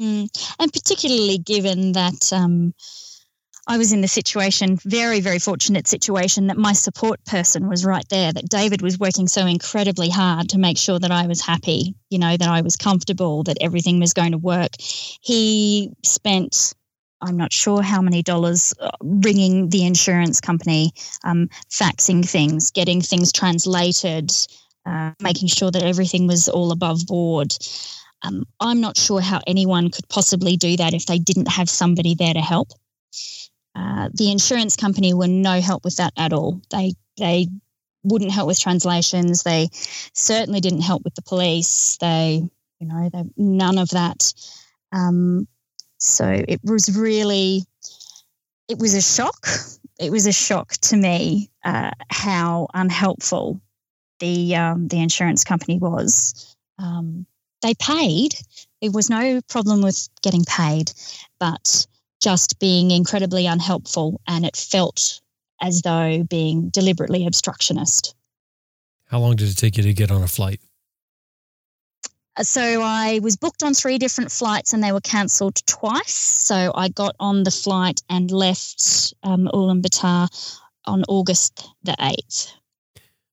Mm. 0.01 0.27
And 0.59 0.73
particularly 0.73 1.37
given 1.37 1.93
that 1.93 2.31
um, 2.33 2.73
I 3.65 3.77
was 3.77 3.93
in 3.93 4.01
the 4.01 4.07
situation, 4.07 4.77
very, 4.83 5.21
very 5.21 5.39
fortunate 5.39 5.87
situation 5.87 6.47
that 6.47 6.57
my 6.57 6.73
support 6.73 7.23
person 7.25 7.69
was 7.69 7.85
right 7.85 8.07
there, 8.09 8.33
that 8.33 8.49
David 8.49 8.81
was 8.81 8.99
working 8.99 9.27
so 9.27 9.45
incredibly 9.45 10.09
hard 10.09 10.49
to 10.49 10.57
make 10.57 10.77
sure 10.77 10.99
that 10.99 11.11
I 11.11 11.27
was 11.27 11.39
happy, 11.39 11.95
you 12.09 12.19
know, 12.19 12.35
that 12.35 12.49
I 12.49 12.61
was 12.61 12.75
comfortable, 12.75 13.43
that 13.43 13.57
everything 13.61 13.99
was 14.01 14.13
going 14.13 14.33
to 14.33 14.37
work. 14.37 14.71
He 14.79 15.91
spent, 16.03 16.73
I'm 17.21 17.37
not 17.37 17.53
sure 17.53 17.81
how 17.81 18.01
many 18.01 18.21
dollars 18.21 18.73
uh, 18.81 18.91
ringing 19.01 19.69
the 19.69 19.85
insurance 19.85 20.41
company, 20.41 20.91
um, 21.23 21.47
faxing 21.69 22.27
things, 22.27 22.69
getting 22.69 22.99
things 22.99 23.31
translated, 23.31 24.33
uh, 24.85 25.11
making 25.21 25.47
sure 25.47 25.71
that 25.71 25.83
everything 25.83 26.27
was 26.27 26.49
all 26.49 26.73
above 26.73 27.05
board. 27.07 27.55
Um, 28.23 28.45
I'm 28.59 28.79
not 28.79 28.97
sure 28.97 29.21
how 29.21 29.41
anyone 29.45 29.89
could 29.89 30.07
possibly 30.07 30.55
do 30.55 30.77
that 30.77 30.93
if 30.93 31.05
they 31.05 31.19
didn't 31.19 31.49
have 31.49 31.69
somebody 31.69 32.15
there 32.15 32.33
to 32.33 32.41
help. 32.41 32.69
Uh, 33.75 34.09
the 34.13 34.31
insurance 34.31 34.75
company 34.75 35.13
were 35.13 35.27
no 35.27 35.59
help 35.59 35.83
with 35.83 35.97
that 35.97 36.13
at 36.17 36.31
all. 36.31 36.61
They 36.69 36.93
they 37.17 37.47
wouldn't 38.03 38.31
help 38.31 38.47
with 38.47 38.59
translations. 38.59 39.43
They 39.43 39.69
certainly 40.13 40.59
didn't 40.59 40.81
help 40.81 41.03
with 41.03 41.15
the 41.15 41.21
police. 41.21 41.97
They 41.99 42.41
you 42.79 42.87
know 42.87 43.09
they 43.11 43.23
none 43.35 43.77
of 43.77 43.89
that. 43.89 44.33
Um, 44.91 45.47
so 45.97 46.27
it 46.27 46.61
was 46.63 46.95
really 46.97 47.63
it 48.67 48.79
was 48.79 48.93
a 48.93 49.01
shock. 49.01 49.47
It 49.99 50.11
was 50.11 50.25
a 50.25 50.33
shock 50.33 50.71
to 50.81 50.97
me 50.97 51.51
uh, 51.63 51.91
how 52.09 52.67
unhelpful 52.73 53.61
the 54.19 54.55
um, 54.55 54.87
the 54.87 54.99
insurance 54.99 55.43
company 55.43 55.77
was. 55.77 56.55
Um, 56.79 57.27
they 57.63 57.73
paid. 57.73 58.35
There 58.81 58.91
was 58.91 59.09
no 59.09 59.41
problem 59.49 59.81
with 59.81 60.07
getting 60.21 60.45
paid, 60.45 60.91
but 61.39 61.87
just 62.21 62.59
being 62.59 62.91
incredibly 62.91 63.47
unhelpful 63.47 64.21
and 64.27 64.45
it 64.45 64.55
felt 64.55 65.21
as 65.61 65.81
though 65.81 66.23
being 66.23 66.69
deliberately 66.69 67.25
obstructionist. 67.25 68.15
How 69.07 69.19
long 69.19 69.35
did 69.35 69.49
it 69.49 69.55
take 69.55 69.77
you 69.77 69.83
to 69.83 69.93
get 69.93 70.11
on 70.11 70.21
a 70.21 70.27
flight? 70.27 70.59
Uh, 72.35 72.43
so 72.43 72.81
I 72.81 73.19
was 73.21 73.35
booked 73.35 73.63
on 73.63 73.73
three 73.73 73.97
different 73.97 74.31
flights 74.31 74.73
and 74.73 74.83
they 74.83 74.91
were 74.91 75.01
cancelled 75.01 75.55
twice. 75.65 76.13
So 76.13 76.71
I 76.75 76.89
got 76.89 77.15
on 77.19 77.43
the 77.43 77.51
flight 77.51 78.01
and 78.09 78.31
left 78.31 79.13
um, 79.23 79.49
Ulaanbaatar 79.53 80.59
on 80.85 81.03
August 81.07 81.69
the 81.83 81.95
8th. 81.99 82.53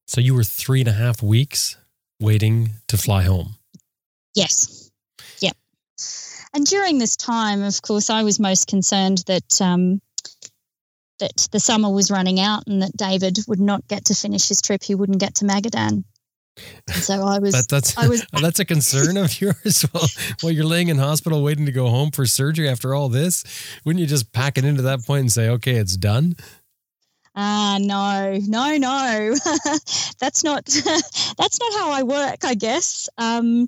So 0.07 0.21
you 0.21 0.35
were 0.35 0.45
three 0.45 0.81
and 0.81 0.89
a 0.89 0.93
half 0.93 1.23
weeks 1.23 1.77
waiting 2.21 2.71
to 2.89 2.97
fly 2.97 3.23
home? 3.23 3.57
Yes. 4.41 4.91
Yep. 5.41 5.57
And 6.55 6.67
during 6.67 6.99
this 6.99 7.17
time, 7.17 7.63
of 7.63 7.81
course, 7.83 8.11
I 8.11 8.23
was 8.23 8.41
most 8.41 8.67
concerned 8.67 9.25
that 9.27 9.61
um, 9.61 10.01
that 11.21 11.49
the 11.53 11.61
summer 11.61 11.91
was 11.91 12.11
running 12.11 12.41
out 12.41 12.65
and 12.67 12.83
that 12.83 12.97
David 12.97 13.39
would 13.47 13.61
not 13.61 13.87
get 13.87 14.07
to 14.07 14.15
finish 14.15 14.49
his 14.49 14.61
trip. 14.61 14.83
He 14.83 14.95
wouldn't 14.95 15.21
get 15.21 15.37
to 15.37 15.45
Magadan. 15.45 16.05
And 16.89 16.97
so 16.97 17.23
I 17.23 17.39
was. 17.39 17.53
that, 17.55 17.69
that's 17.69 17.97
I 17.97 18.09
was, 18.09 18.27
that's 18.41 18.59
a 18.59 18.65
concern 18.65 19.17
of 19.17 19.41
yours. 19.41 19.83
While 19.93 20.09
while 20.41 20.53
you're 20.53 20.65
laying 20.65 20.89
in 20.89 20.99
hospital 20.99 21.43
waiting 21.43 21.67
to 21.67 21.73
go 21.73 21.89
home 21.89 22.11
for 22.11 22.27
surgery 22.27 22.69
after 22.69 22.95
all 22.95 23.09
this, 23.09 23.45
wouldn't 23.85 24.01
you 24.01 24.07
just 24.07 24.33
pack 24.33 24.59
it 24.59 24.65
into 24.65 24.83
that 24.83 25.05
point 25.05 25.21
and 25.21 25.33
say, 25.33 25.49
"Okay, 25.49 25.77
it's 25.77 25.97
done"? 25.97 26.35
Ah, 27.37 27.75
uh, 27.75 27.79
no, 27.79 28.39
no, 28.47 28.77
no. 28.77 29.35
that's 30.21 30.43
not 30.43 30.65
that's 31.39 31.61
not 31.61 31.73
how 31.75 31.91
I 31.91 32.03
work, 32.03 32.45
I 32.45 32.55
guess. 32.55 33.09
Um, 33.19 33.67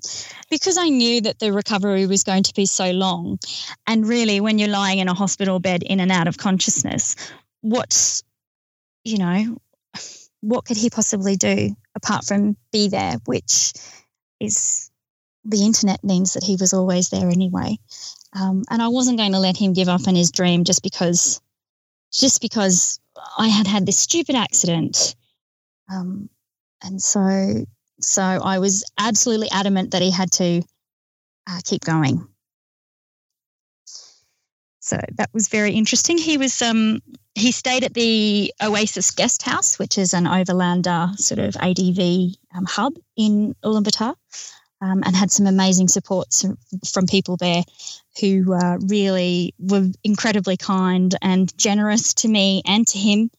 because 0.49 0.77
I 0.77 0.89
knew 0.89 1.21
that 1.21 1.39
the 1.39 1.53
recovery 1.53 2.05
was 2.05 2.23
going 2.23 2.43
to 2.43 2.53
be 2.53 2.65
so 2.65 2.91
long, 2.91 3.39
and 3.87 4.07
really, 4.07 4.41
when 4.41 4.59
you're 4.59 4.69
lying 4.69 4.99
in 4.99 5.07
a 5.07 5.13
hospital 5.13 5.59
bed 5.59 5.83
in 5.83 5.99
and 5.99 6.11
out 6.11 6.27
of 6.27 6.37
consciousness, 6.37 7.15
what's 7.61 8.23
you 9.03 9.17
know, 9.17 9.57
what 10.41 10.65
could 10.65 10.77
he 10.77 10.89
possibly 10.89 11.35
do 11.35 11.75
apart 11.95 12.25
from 12.25 12.57
be 12.71 12.89
there, 12.89 13.15
which 13.25 13.73
is 14.39 14.89
the 15.45 15.65
internet 15.65 16.03
means 16.03 16.33
that 16.33 16.43
he 16.43 16.55
was 16.59 16.73
always 16.73 17.09
there 17.09 17.29
anyway. 17.29 17.77
Um, 18.33 18.63
and 18.69 18.81
I 18.81 18.87
wasn't 18.87 19.17
going 19.17 19.33
to 19.33 19.39
let 19.39 19.57
him 19.57 19.73
give 19.73 19.89
up 19.89 20.07
on 20.07 20.15
his 20.15 20.31
dream 20.31 20.63
just 20.63 20.81
because, 20.83 21.41
just 22.13 22.41
because 22.41 22.99
I 23.37 23.47
had 23.47 23.67
had 23.67 23.85
this 23.85 23.99
stupid 23.99 24.35
accident. 24.35 25.15
Um, 25.91 26.29
and 26.83 27.01
so, 27.01 27.65
so 27.99 28.21
I 28.21 28.59
was 28.59 28.83
absolutely 28.97 29.49
adamant 29.51 29.91
that 29.91 30.01
he 30.01 30.11
had 30.11 30.31
to 30.33 30.61
uh, 31.49 31.59
keep 31.65 31.83
going. 31.83 32.27
So 34.79 34.99
that 35.15 35.29
was 35.33 35.47
very 35.47 35.71
interesting. 35.73 36.17
He 36.17 36.37
was 36.37 36.61
um, 36.61 37.01
he 37.35 37.53
stayed 37.53 37.85
at 37.85 37.93
the 37.93 38.53
Oasis 38.61 39.11
Guest 39.11 39.41
House, 39.41 39.79
which 39.79 39.97
is 39.97 40.13
an 40.13 40.25
overlander 40.25 41.17
sort 41.17 41.39
of 41.39 41.55
ADV 41.55 42.35
um, 42.53 42.65
hub 42.65 42.93
in 43.15 43.55
Ulaanbaatar, 43.63 44.15
um, 44.83 45.01
and 45.05 45.15
had 45.15 45.31
some 45.31 45.47
amazing 45.47 45.87
supports 45.87 46.45
from 46.91 47.07
people 47.07 47.37
there 47.37 47.63
who 48.19 48.53
uh, 48.53 48.77
really 48.89 49.55
were 49.57 49.87
incredibly 50.03 50.57
kind 50.57 51.15
and 51.21 51.57
generous 51.57 52.13
to 52.15 52.27
me 52.27 52.61
and 52.65 52.85
to 52.87 52.99
him. 52.99 53.31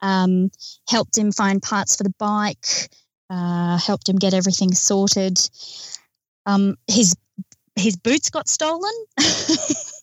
Um, 0.00 0.50
helped 0.88 1.16
him 1.16 1.32
find 1.32 1.62
parts 1.62 1.96
for 1.96 2.02
the 2.02 2.14
bike, 2.18 2.90
uh, 3.30 3.78
helped 3.78 4.08
him 4.08 4.16
get 4.16 4.34
everything 4.34 4.72
sorted. 4.74 5.38
Um, 6.46 6.76
his 6.88 7.16
his 7.76 7.96
boots 7.96 8.30
got 8.30 8.48
stolen. 8.48 8.92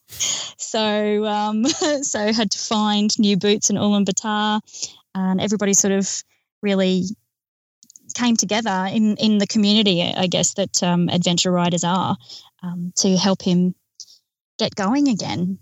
so 0.08 1.26
um, 1.26 1.66
so 2.02 2.32
had 2.32 2.52
to 2.52 2.58
find 2.58 3.18
new 3.20 3.38
boots 3.38 3.70
in 3.70 3.76
Ulaanbaatar, 3.76 4.62
and 5.14 5.42
everybody 5.42 5.74
sort 5.74 5.94
of 5.94 6.24
really 6.62 7.04
came 8.16 8.36
together 8.36 8.88
in 8.92 9.18
in 9.18 9.38
the 9.38 9.48
community, 9.48 10.02
I 10.02 10.28
guess 10.28 10.54
that 10.56 10.82
um, 10.82 11.10
adventure 11.10 11.52
riders 11.52 11.84
are, 11.84 12.18
um, 12.64 12.92
to 12.98 13.16
help 13.16 13.42
him 13.42 13.76
get 14.58 14.76
going 14.76 15.08
again. 15.08 15.60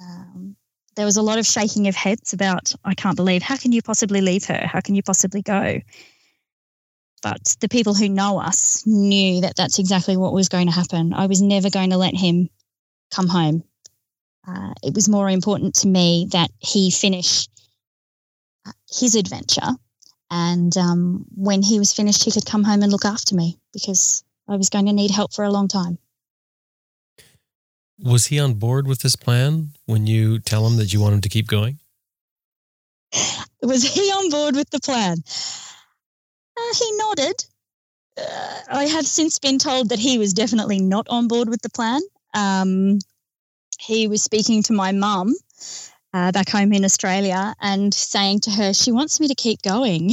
Um, 0.00 0.56
there 0.96 1.04
was 1.04 1.16
a 1.16 1.22
lot 1.22 1.38
of 1.38 1.46
shaking 1.46 1.86
of 1.86 1.94
heads 1.94 2.32
about, 2.32 2.74
I 2.84 2.94
can't 2.94 3.16
believe, 3.16 3.42
how 3.42 3.56
can 3.56 3.70
you 3.70 3.82
possibly 3.82 4.20
leave 4.20 4.44
her? 4.46 4.66
How 4.66 4.80
can 4.80 4.96
you 4.96 5.02
possibly 5.02 5.42
go? 5.42 5.80
But 7.22 7.56
the 7.60 7.68
people 7.68 7.94
who 7.94 8.08
know 8.08 8.40
us 8.40 8.84
knew 8.86 9.40
that 9.42 9.56
that's 9.56 9.78
exactly 9.78 10.16
what 10.16 10.32
was 10.32 10.48
going 10.48 10.66
to 10.66 10.72
happen. 10.72 11.12
I 11.14 11.26
was 11.26 11.40
never 11.40 11.70
going 11.70 11.90
to 11.90 11.96
let 11.96 12.14
him 12.14 12.48
come 13.12 13.28
home. 13.28 13.62
Uh, 14.46 14.72
it 14.82 14.94
was 14.94 15.08
more 15.08 15.28
important 15.28 15.74
to 15.76 15.88
me 15.88 16.28
that 16.32 16.50
he 16.58 16.90
finish 16.90 17.48
uh, 18.66 18.72
his 18.90 19.14
adventure 19.14 19.76
and 20.30 20.76
um, 20.76 21.24
when 21.34 21.62
he 21.62 21.78
was 21.78 21.92
finished, 21.92 22.24
he 22.24 22.30
could 22.30 22.46
come 22.46 22.64
home 22.64 22.82
and 22.82 22.92
look 22.92 23.04
after 23.04 23.34
me 23.34 23.58
because 23.72 24.24
I 24.46 24.56
was 24.56 24.68
going 24.68 24.86
to 24.86 24.92
need 24.92 25.10
help 25.10 25.32
for 25.32 25.44
a 25.44 25.50
long 25.50 25.68
time. 25.68 25.98
Was 28.00 28.26
he 28.26 28.38
on 28.38 28.54
board 28.54 28.86
with 28.86 29.00
this 29.00 29.16
plan 29.16 29.70
when 29.86 30.06
you 30.06 30.38
tell 30.38 30.66
him 30.66 30.76
that 30.76 30.92
you 30.92 31.00
want 31.00 31.14
him 31.14 31.20
to 31.22 31.28
keep 31.28 31.48
going? 31.48 31.78
Was 33.62 33.82
he 33.82 34.10
on 34.10 34.30
board 34.30 34.54
with 34.54 34.70
the 34.70 34.80
plan? 34.80 35.16
Uh, 36.56 36.74
he 36.78 36.96
nodded. 36.96 37.44
Uh, 38.16 38.60
I 38.70 38.84
have 38.84 39.06
since 39.06 39.38
been 39.38 39.58
told 39.58 39.88
that 39.88 39.98
he 39.98 40.18
was 40.18 40.32
definitely 40.32 40.80
not 40.80 41.08
on 41.08 41.26
board 41.26 41.48
with 41.48 41.62
the 41.62 41.70
plan. 41.70 42.00
Um, 42.34 42.98
he 43.80 44.06
was 44.06 44.22
speaking 44.22 44.62
to 44.64 44.72
my 44.72 44.92
mum 44.92 45.34
uh, 46.12 46.32
back 46.32 46.48
home 46.48 46.72
in 46.72 46.84
Australia 46.84 47.54
and 47.60 47.92
saying 47.92 48.40
to 48.40 48.50
her, 48.50 48.72
she 48.72 48.92
wants 48.92 49.20
me 49.20 49.28
to 49.28 49.34
keep 49.34 49.62
going. 49.62 50.10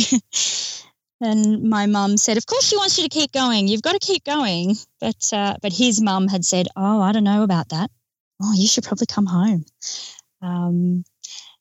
and 1.22 1.64
my 1.64 1.86
mum 1.86 2.18
said, 2.18 2.38
"Of 2.38 2.46
course 2.46 2.68
she 2.68 2.78
wants 2.78 2.98
you 2.98 3.04
to 3.04 3.10
keep 3.10 3.32
going. 3.32 3.68
You've 3.68 3.82
got 3.82 3.94
to 3.94 4.00
keep 4.00 4.24
going." 4.24 4.76
But 5.00 5.34
uh, 5.34 5.56
but 5.62 5.74
his 5.74 6.02
mum 6.02 6.28
had 6.28 6.46
said, 6.46 6.68
"Oh, 6.76 7.02
I 7.02 7.12
don't 7.12 7.24
know 7.24 7.44
about 7.44 7.70
that. 7.70 7.90
Oh, 8.42 8.54
you 8.56 8.68
should 8.68 8.84
probably 8.84 9.08
come 9.08 9.26
home." 9.26 9.66
Um, 10.42 11.04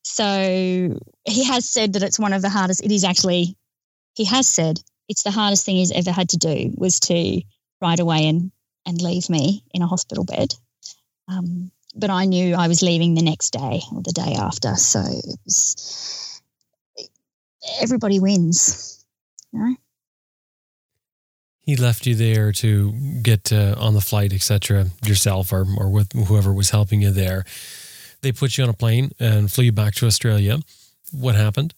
so 0.03 0.99
he 1.25 1.45
has 1.45 1.69
said 1.69 1.95
that 1.95 2.03
it's 2.03 2.19
one 2.19 2.33
of 2.33 2.43
the 2.43 2.51
hardest. 2.51 2.85
It 2.85 2.93
is 2.93 3.05
actually, 3.05 3.57
he 4.15 4.25
has 4.25 4.49
said 4.49 4.81
it's 5.09 5.23
the 5.23 5.31
hardest 5.31 5.65
thing 5.65 5.77
he's 5.77 5.93
ever 5.93 6.13
had 6.13 6.31
to 6.31 6.37
do 6.37 6.73
was 6.77 7.01
to 7.01 7.43
ride 7.81 8.01
away 8.01 8.29
and 8.29 8.51
and 8.87 9.01
leave 9.01 9.31
me 9.31 9.65
in 9.73 9.83
a 9.83 9.87
hospital 9.87 10.25
bed. 10.25 10.55
Um, 11.29 11.71
but 11.95 12.11
I 12.11 12.25
knew 12.25 12.55
I 12.55 12.69
was 12.69 12.83
leaving 12.83 13.15
the 13.15 13.23
next 13.23 13.51
day 13.51 13.81
or 13.93 14.03
the 14.03 14.13
day 14.13 14.35
after. 14.39 14.75
So 14.77 15.01
it 15.01 15.39
was 15.45 16.43
everybody 17.81 18.21
wins, 18.21 19.05
you 19.53 19.59
know? 19.59 19.77
he 21.65 21.77
left 21.77 22.07
you 22.07 22.15
there 22.15 22.53
to 22.53 22.93
get 23.23 23.53
uh, 23.53 23.75
on 23.79 23.95
the 23.95 24.01
flight, 24.01 24.33
etc. 24.33 24.87
Yourself 25.05 25.53
or 25.53 25.65
or 25.79 25.89
with 25.91 26.13
whoever 26.13 26.53
was 26.53 26.71
helping 26.71 27.01
you 27.01 27.11
there. 27.11 27.45
They 28.21 28.33
put 28.33 28.57
you 28.57 28.65
on 28.65 28.71
a 28.71 28.75
plane 28.75 29.11
and 29.19 29.51
flew 29.51 29.65
you 29.65 29.73
back 29.73 29.95
to 29.97 30.07
Australia. 30.07 30.59
What 31.13 31.35
happened? 31.35 31.75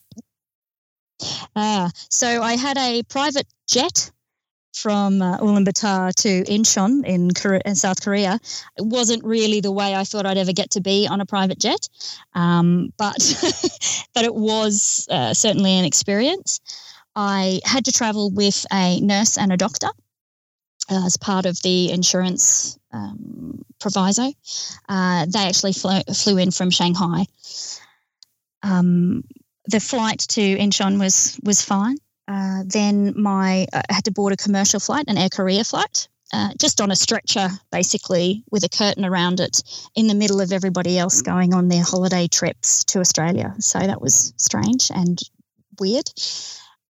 Ah, 1.55 1.91
so 2.11 2.43
I 2.43 2.57
had 2.57 2.77
a 2.79 3.03
private 3.05 3.47
jet 3.69 4.11
from 4.77 5.23
uh, 5.23 5.39
Ulaanbaatar 5.39 6.15
to 6.15 6.45
Incheon 6.45 7.05
in, 7.05 7.31
Korea, 7.33 7.63
in 7.65 7.75
South 7.75 8.03
Korea. 8.03 8.39
It 8.77 8.85
wasn't 8.85 9.25
really 9.25 9.61
the 9.61 9.73
way 9.73 9.95
I 9.95 10.05
thought 10.05 10.27
I'd 10.27 10.37
ever 10.37 10.53
get 10.53 10.73
to 10.73 10.81
be 10.81 11.09
on 11.09 11.21
a 11.21 11.27
private 11.27 11.59
jet, 11.59 11.89
um, 12.35 12.93
but 12.99 13.17
but 14.15 14.25
it 14.25 14.35
was 14.35 15.09
uh, 15.11 15.33
certainly 15.33 15.73
an 15.73 15.85
experience. 15.85 16.61
I 17.15 17.61
had 17.65 17.87
to 17.87 17.93
travel 17.93 18.31
with 18.31 18.67
a 18.71 19.01
nurse 19.01 19.39
and 19.39 19.51
a 19.53 19.57
doctor 19.57 19.89
uh, 20.91 21.07
as 21.07 21.17
part 21.17 21.47
of 21.47 21.61
the 21.63 21.91
insurance 21.91 22.79
um, 22.93 23.65
proviso. 23.81 24.31
Uh, 24.89 25.27
they 25.27 25.41
actually 25.41 25.73
flew, 25.73 26.01
flew 26.15 26.37
in 26.37 26.51
from 26.51 26.71
Shanghai. 26.71 27.25
Um, 28.63 29.25
the 29.69 29.81
flight 29.81 30.21
to 30.31 30.41
Incheon 30.41 30.99
was 31.01 31.41
was 31.43 31.63
fine. 31.63 31.97
Uh, 32.29 32.63
then 32.67 33.15
my 33.17 33.67
uh, 33.73 33.83
I 33.89 33.95
had 33.95 34.05
to 34.05 34.11
board 34.11 34.33
a 34.33 34.37
commercial 34.37 34.81
flight, 34.81 35.05
an 35.09 35.19
Air 35.19 35.29
Korea 35.29 35.65
flight, 35.65 36.09
uh, 36.33 36.51
just 36.61 36.81
on 36.81 36.91
a 36.91 36.97
stretcher, 36.97 37.49
basically 37.71 38.43
with 38.51 38.65
a 38.65 38.69
curtain 38.69 39.05
around 39.05 39.41
it, 39.41 39.63
in 39.95 40.09
the 40.09 40.15
middle 40.15 40.41
of 40.41 40.53
everybody 40.53 40.99
else 40.99 41.23
going 41.23 41.55
on 41.55 41.69
their 41.69 41.85
holiday 41.85 42.27
trips 42.27 42.85
to 42.85 42.99
Australia. 42.99 43.55
So 43.59 43.79
that 43.79 44.01
was 44.01 44.33
strange 44.37 44.91
and 44.93 45.19
weird. 45.79 46.11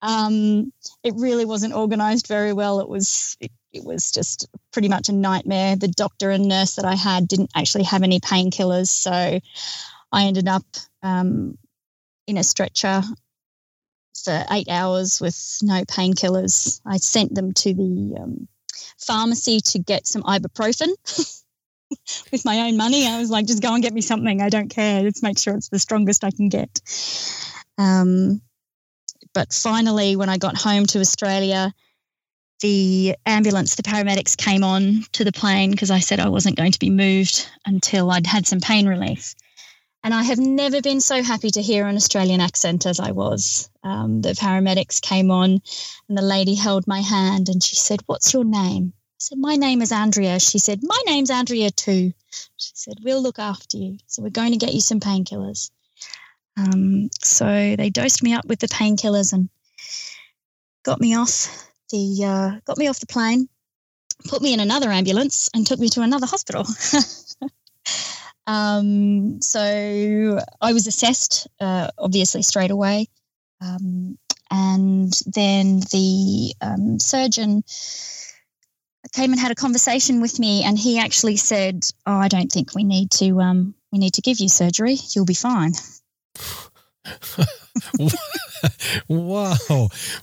Um, 0.02 0.74
it 1.04 1.14
really 1.16 1.46
wasn't 1.46 1.74
organised 1.74 2.28
very 2.28 2.54
well. 2.54 2.80
It 2.82 2.90
was 2.90 3.38
it, 3.40 3.52
it 3.72 3.86
was 3.86 4.12
just 4.12 4.48
pretty 4.74 4.90
much 4.90 5.08
a 5.08 5.14
nightmare. 5.14 5.76
The 5.78 5.88
doctor 5.88 6.30
and 6.30 6.48
nurse 6.48 6.76
that 6.76 6.86
I 6.86 6.96
had 6.96 7.28
didn't 7.28 7.52
actually 7.56 7.84
have 7.86 8.04
any 8.04 8.20
painkillers, 8.20 8.88
so 8.88 9.40
I 10.12 10.24
ended 10.26 10.48
up 10.50 10.66
um, 11.04 11.58
in 12.28 12.38
a 12.38 12.44
stretcher 12.44 13.02
for 14.22 14.46
eight 14.52 14.70
hours 14.70 15.20
with 15.20 15.60
no 15.62 15.84
painkillers. 15.84 16.82
I 16.86 16.98
sent 16.98 17.34
them 17.34 17.54
to 17.54 17.74
the 17.74 18.18
um, 18.20 18.48
pharmacy 18.98 19.60
to 19.60 19.80
get 19.80 20.08
some 20.08 20.24
ibuprofen 20.24 20.90
with 22.32 22.46
my 22.46 22.68
own 22.68 22.78
money. 22.78 23.08
I 23.08 23.20
was 23.20 23.30
like, 23.30 23.48
just 23.48 23.62
go 23.62 23.74
and 23.74 23.84
get 23.84 23.94
me 23.94 24.02
something. 24.02 24.42
I 24.42 24.50
don't 24.50 24.70
care. 24.70 25.02
Let's 25.02 25.24
make 25.24 25.38
sure 25.38 25.56
it's 25.56 25.70
the 25.70 25.80
strongest 25.80 26.24
I 26.24 26.32
can 26.32 26.50
get. 26.50 26.82
Um, 27.78 28.42
but 29.34 29.54
finally, 29.54 30.16
when 30.16 30.30
I 30.30 30.38
got 30.38 30.58
home 30.58 30.86
to 30.88 31.00
Australia, 31.00 31.74
the 32.62 33.16
ambulance, 33.26 33.76
the 33.76 33.84
paramedics 33.84 34.38
came 34.38 34.64
on 34.64 35.04
to 35.14 35.24
the 35.24 35.32
plane 35.32 35.72
because 35.72 35.92
I 35.92 36.00
said 36.00 36.20
I 36.20 36.30
wasn't 36.30 36.58
going 36.58 36.72
to 36.72 36.80
be 36.80 36.90
moved 36.90 37.50
until 37.66 38.12
I'd 38.12 38.28
had 38.28 38.46
some 38.46 38.60
pain 38.60 38.88
relief. 38.88 39.36
And 40.04 40.14
I 40.14 40.24
have 40.24 40.40
never 40.40 40.82
been 40.82 41.00
so 41.00 41.22
happy 41.22 41.52
to 41.52 41.62
hear 41.62 41.86
an 41.86 41.96
Australian 41.96 42.42
accent 42.42 42.88
as 42.88 43.00
I 43.00 43.12
was. 43.12 43.70
Um, 43.84 44.22
the 44.22 44.32
paramedics 44.32 45.00
came 45.00 45.30
on, 45.30 45.62
and 46.10 46.18
the 46.18 46.24
lady 46.24 46.56
held 46.56 46.88
my 46.88 47.02
hand 47.02 47.50
and 47.50 47.62
she 47.62 47.76
said, 47.76 48.02
What's 48.08 48.34
your 48.34 48.44
name? 48.44 48.94
I 48.96 49.20
said, 49.20 49.38
My 49.38 49.56
name 49.58 49.82
is 49.82 49.92
Andrea. 49.92 50.40
She 50.40 50.58
said, 50.58 50.80
My 50.82 51.00
name's 51.06 51.30
Andrea 51.30 51.70
too. 51.70 52.14
She 52.58 52.72
said, 52.74 52.96
We'll 53.04 53.22
look 53.22 53.38
after 53.38 53.78
you. 53.78 53.98
So 54.08 54.24
we're 54.24 54.30
going 54.30 54.54
to 54.54 54.58
get 54.58 54.74
you 54.74 54.82
some 54.82 55.00
painkillers. 55.00 55.70
Um, 56.58 57.10
so 57.22 57.76
they 57.76 57.90
dosed 57.92 58.24
me 58.24 58.34
up 58.34 58.46
with 58.46 58.60
the 58.60 58.68
painkillers 58.68 59.34
and 59.34 59.50
got 60.84 61.00
me 61.00 61.16
off 61.16 61.68
the 61.92 62.24
uh, 62.26 62.60
got 62.66 62.78
me 62.78 62.88
off 62.88 63.00
the 63.00 63.06
plane, 63.06 63.48
put 64.28 64.42
me 64.42 64.54
in 64.54 64.60
another 64.60 64.90
ambulance, 64.92 65.50
and 65.54 65.66
took 65.66 65.80
me 65.80 65.90
to 65.90 66.02
another 66.02 66.26
hospital. 66.26 66.66
Um, 68.48 69.42
so 69.42 70.40
I 70.60 70.74
was 70.74 70.88
assessed, 70.88 71.48
uh, 71.60 71.90
obviously, 71.98 72.42
straight 72.42 72.72
away. 72.72 73.08
Um, 73.62 74.18
and 74.50 75.14
then 75.28 75.80
the 75.80 76.54
um, 76.62 77.00
surgeon 77.00 77.64
came 79.14 79.32
and 79.32 79.40
had 79.40 79.52
a 79.52 79.56
conversation 79.56 80.22
with 80.22 80.40
me, 80.40 80.64
and 80.64 80.78
he 80.78 81.00
actually 81.00 81.38
said, 81.38 81.86
"Oh, 82.06 82.18
I 82.18 82.28
don't 82.28 82.52
think 82.52 82.76
we 82.76 82.84
need 82.84 83.12
to. 83.12 83.40
Um, 83.40 83.76
we 83.92 84.00
need 84.00 84.16
to 84.16 84.22
give 84.22 84.40
you 84.40 84.50
surgery. 84.50 84.98
You'll 85.16 85.26
be 85.26 85.34
fine." 85.34 85.74
wow. 89.08 89.56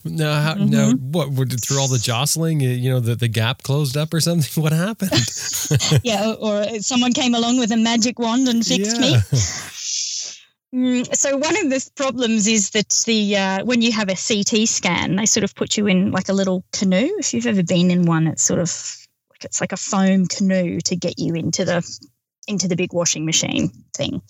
Now, 0.05 0.41
how, 0.41 0.55
mm-hmm. 0.55 0.71
now, 0.71 0.93
what 0.93 1.29
through 1.61 1.81
all 1.81 1.89
the 1.89 1.99
jostling? 1.99 2.61
You 2.61 2.91
know, 2.91 3.01
the, 3.01 3.15
the 3.15 3.29
gap 3.29 3.63
closed 3.63 3.97
up 3.97 4.13
or 4.15 4.21
something. 4.21 4.49
What 4.63 4.73
happened? 4.73 5.13
yeah, 6.03 6.35
or, 6.41 6.63
or, 6.63 6.81
someone 6.81 7.13
came 7.13 7.35
along 7.35 7.59
with 7.59 7.71
a 7.71 7.77
magic 7.77 8.19
wand 8.19 8.49
and 8.49 8.65
fixed 8.65 8.97
yeah. 8.97 9.01
me. 9.01 9.17
Mm, 10.75 11.17
so 11.17 11.37
one 11.37 11.57
of 11.57 11.71
the 11.71 11.91
problems 11.97 12.47
is 12.47 12.71
that 12.71 12.91
the 13.07 13.37
uh, 13.37 13.65
when 13.65 13.81
you 13.81 13.91
have 13.93 14.11
a 14.11 14.17
CT 14.17 14.69
scan, 14.69 15.17
they 15.17 15.25
sort 15.25 15.45
of 15.45 15.55
put 15.55 15.79
you 15.79 15.87
in 15.87 16.11
like 16.11 16.29
a 16.29 16.35
little 16.35 16.65
canoe. 16.73 17.17
If 17.19 17.33
you've 17.33 17.47
ever 17.47 17.63
been 17.63 17.91
in 17.91 18.05
one, 18.05 18.27
it's 18.27 18.43
sort 18.43 18.61
of 18.61 18.71
it's 19.43 19.61
like 19.61 19.73
a 19.73 19.79
foam 19.79 20.27
canoe 20.27 20.81
to 20.81 20.97
get 20.97 21.19
you 21.19 21.35
into 21.35 21.65
the 21.65 21.99
into 22.49 22.67
the 22.67 22.77
big 22.77 22.93
washing 22.93 23.25
machine 23.25 23.71
thing. 23.95 24.23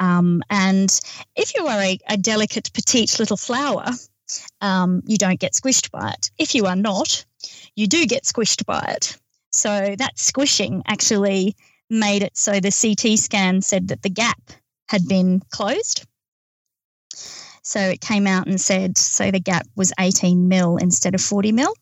Um, 0.00 0.42
and 0.48 0.98
if 1.36 1.54
you 1.54 1.66
are 1.66 1.80
a, 1.80 1.98
a, 2.08 2.16
delicate, 2.16 2.72
petite 2.72 3.18
little 3.18 3.36
flower, 3.36 3.86
um, 4.60 5.02
you 5.06 5.18
don't 5.18 5.40
get 5.40 5.52
squished 5.52 5.90
by 5.90 6.10
it. 6.10 6.30
If 6.38 6.54
you 6.54 6.66
are 6.66 6.76
not, 6.76 7.24
you 7.74 7.86
do 7.86 8.06
get 8.06 8.24
squished 8.24 8.64
by 8.64 8.80
it. 8.88 9.18
So 9.50 9.94
that 9.98 10.18
squishing 10.18 10.82
actually 10.86 11.56
made 11.90 12.22
it 12.22 12.36
so 12.36 12.60
the 12.60 12.70
CT 12.70 13.18
scan 13.18 13.62
said 13.62 13.88
that 13.88 14.02
the 14.02 14.10
gap 14.10 14.40
had 14.88 15.08
been 15.08 15.40
closed. 15.50 16.06
So 17.62 17.80
it 17.80 18.00
came 18.00 18.26
out 18.26 18.46
and 18.46 18.60
said, 18.60 18.96
so 18.96 19.30
the 19.30 19.40
gap 19.40 19.66
was 19.76 19.92
18 19.98 20.48
mil 20.48 20.76
instead 20.76 21.14
of 21.14 21.20
40 21.20 21.52
mil. 21.52 21.74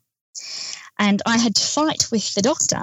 And 0.99 1.23
I 1.27 1.37
had 1.37 1.55
to 1.57 1.63
fight 1.63 2.07
with 2.11 2.35
the 2.35 2.43
doctor 2.43 2.83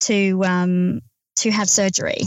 to 0.00 0.44
um, 0.44 1.00
to 1.38 1.50
have 1.50 1.68
surgery. 1.68 2.22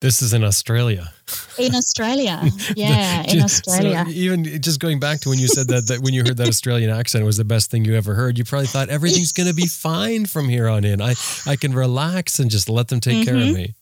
This 0.00 0.20
is 0.20 0.34
in 0.34 0.44
Australia. 0.44 1.10
In 1.58 1.74
Australia, 1.74 2.42
yeah, 2.76 3.22
in 3.22 3.40
Australia. 3.40 4.04
So 4.06 4.12
even 4.12 4.44
just 4.60 4.78
going 4.78 5.00
back 5.00 5.20
to 5.20 5.30
when 5.30 5.38
you 5.38 5.48
said 5.48 5.68
that, 5.68 5.86
that 5.86 6.00
when 6.00 6.12
you 6.12 6.22
heard 6.22 6.36
that 6.36 6.48
Australian 6.48 6.90
accent 6.90 7.24
was 7.24 7.38
the 7.38 7.44
best 7.44 7.70
thing 7.70 7.86
you 7.86 7.94
ever 7.94 8.14
heard, 8.14 8.36
you 8.36 8.44
probably 8.44 8.66
thought 8.66 8.90
everything's 8.90 9.32
going 9.32 9.48
to 9.48 9.54
be 9.54 9.66
fine 9.66 10.26
from 10.26 10.46
here 10.46 10.68
on 10.68 10.84
in. 10.84 11.00
I 11.00 11.14
I 11.46 11.56
can 11.56 11.72
relax 11.72 12.38
and 12.38 12.50
just 12.50 12.68
let 12.68 12.88
them 12.88 13.00
take 13.00 13.14
mm-hmm. 13.14 13.24
care 13.24 13.36
of 13.36 13.42
mm-hmm. 13.44 13.54
me. 13.54 13.74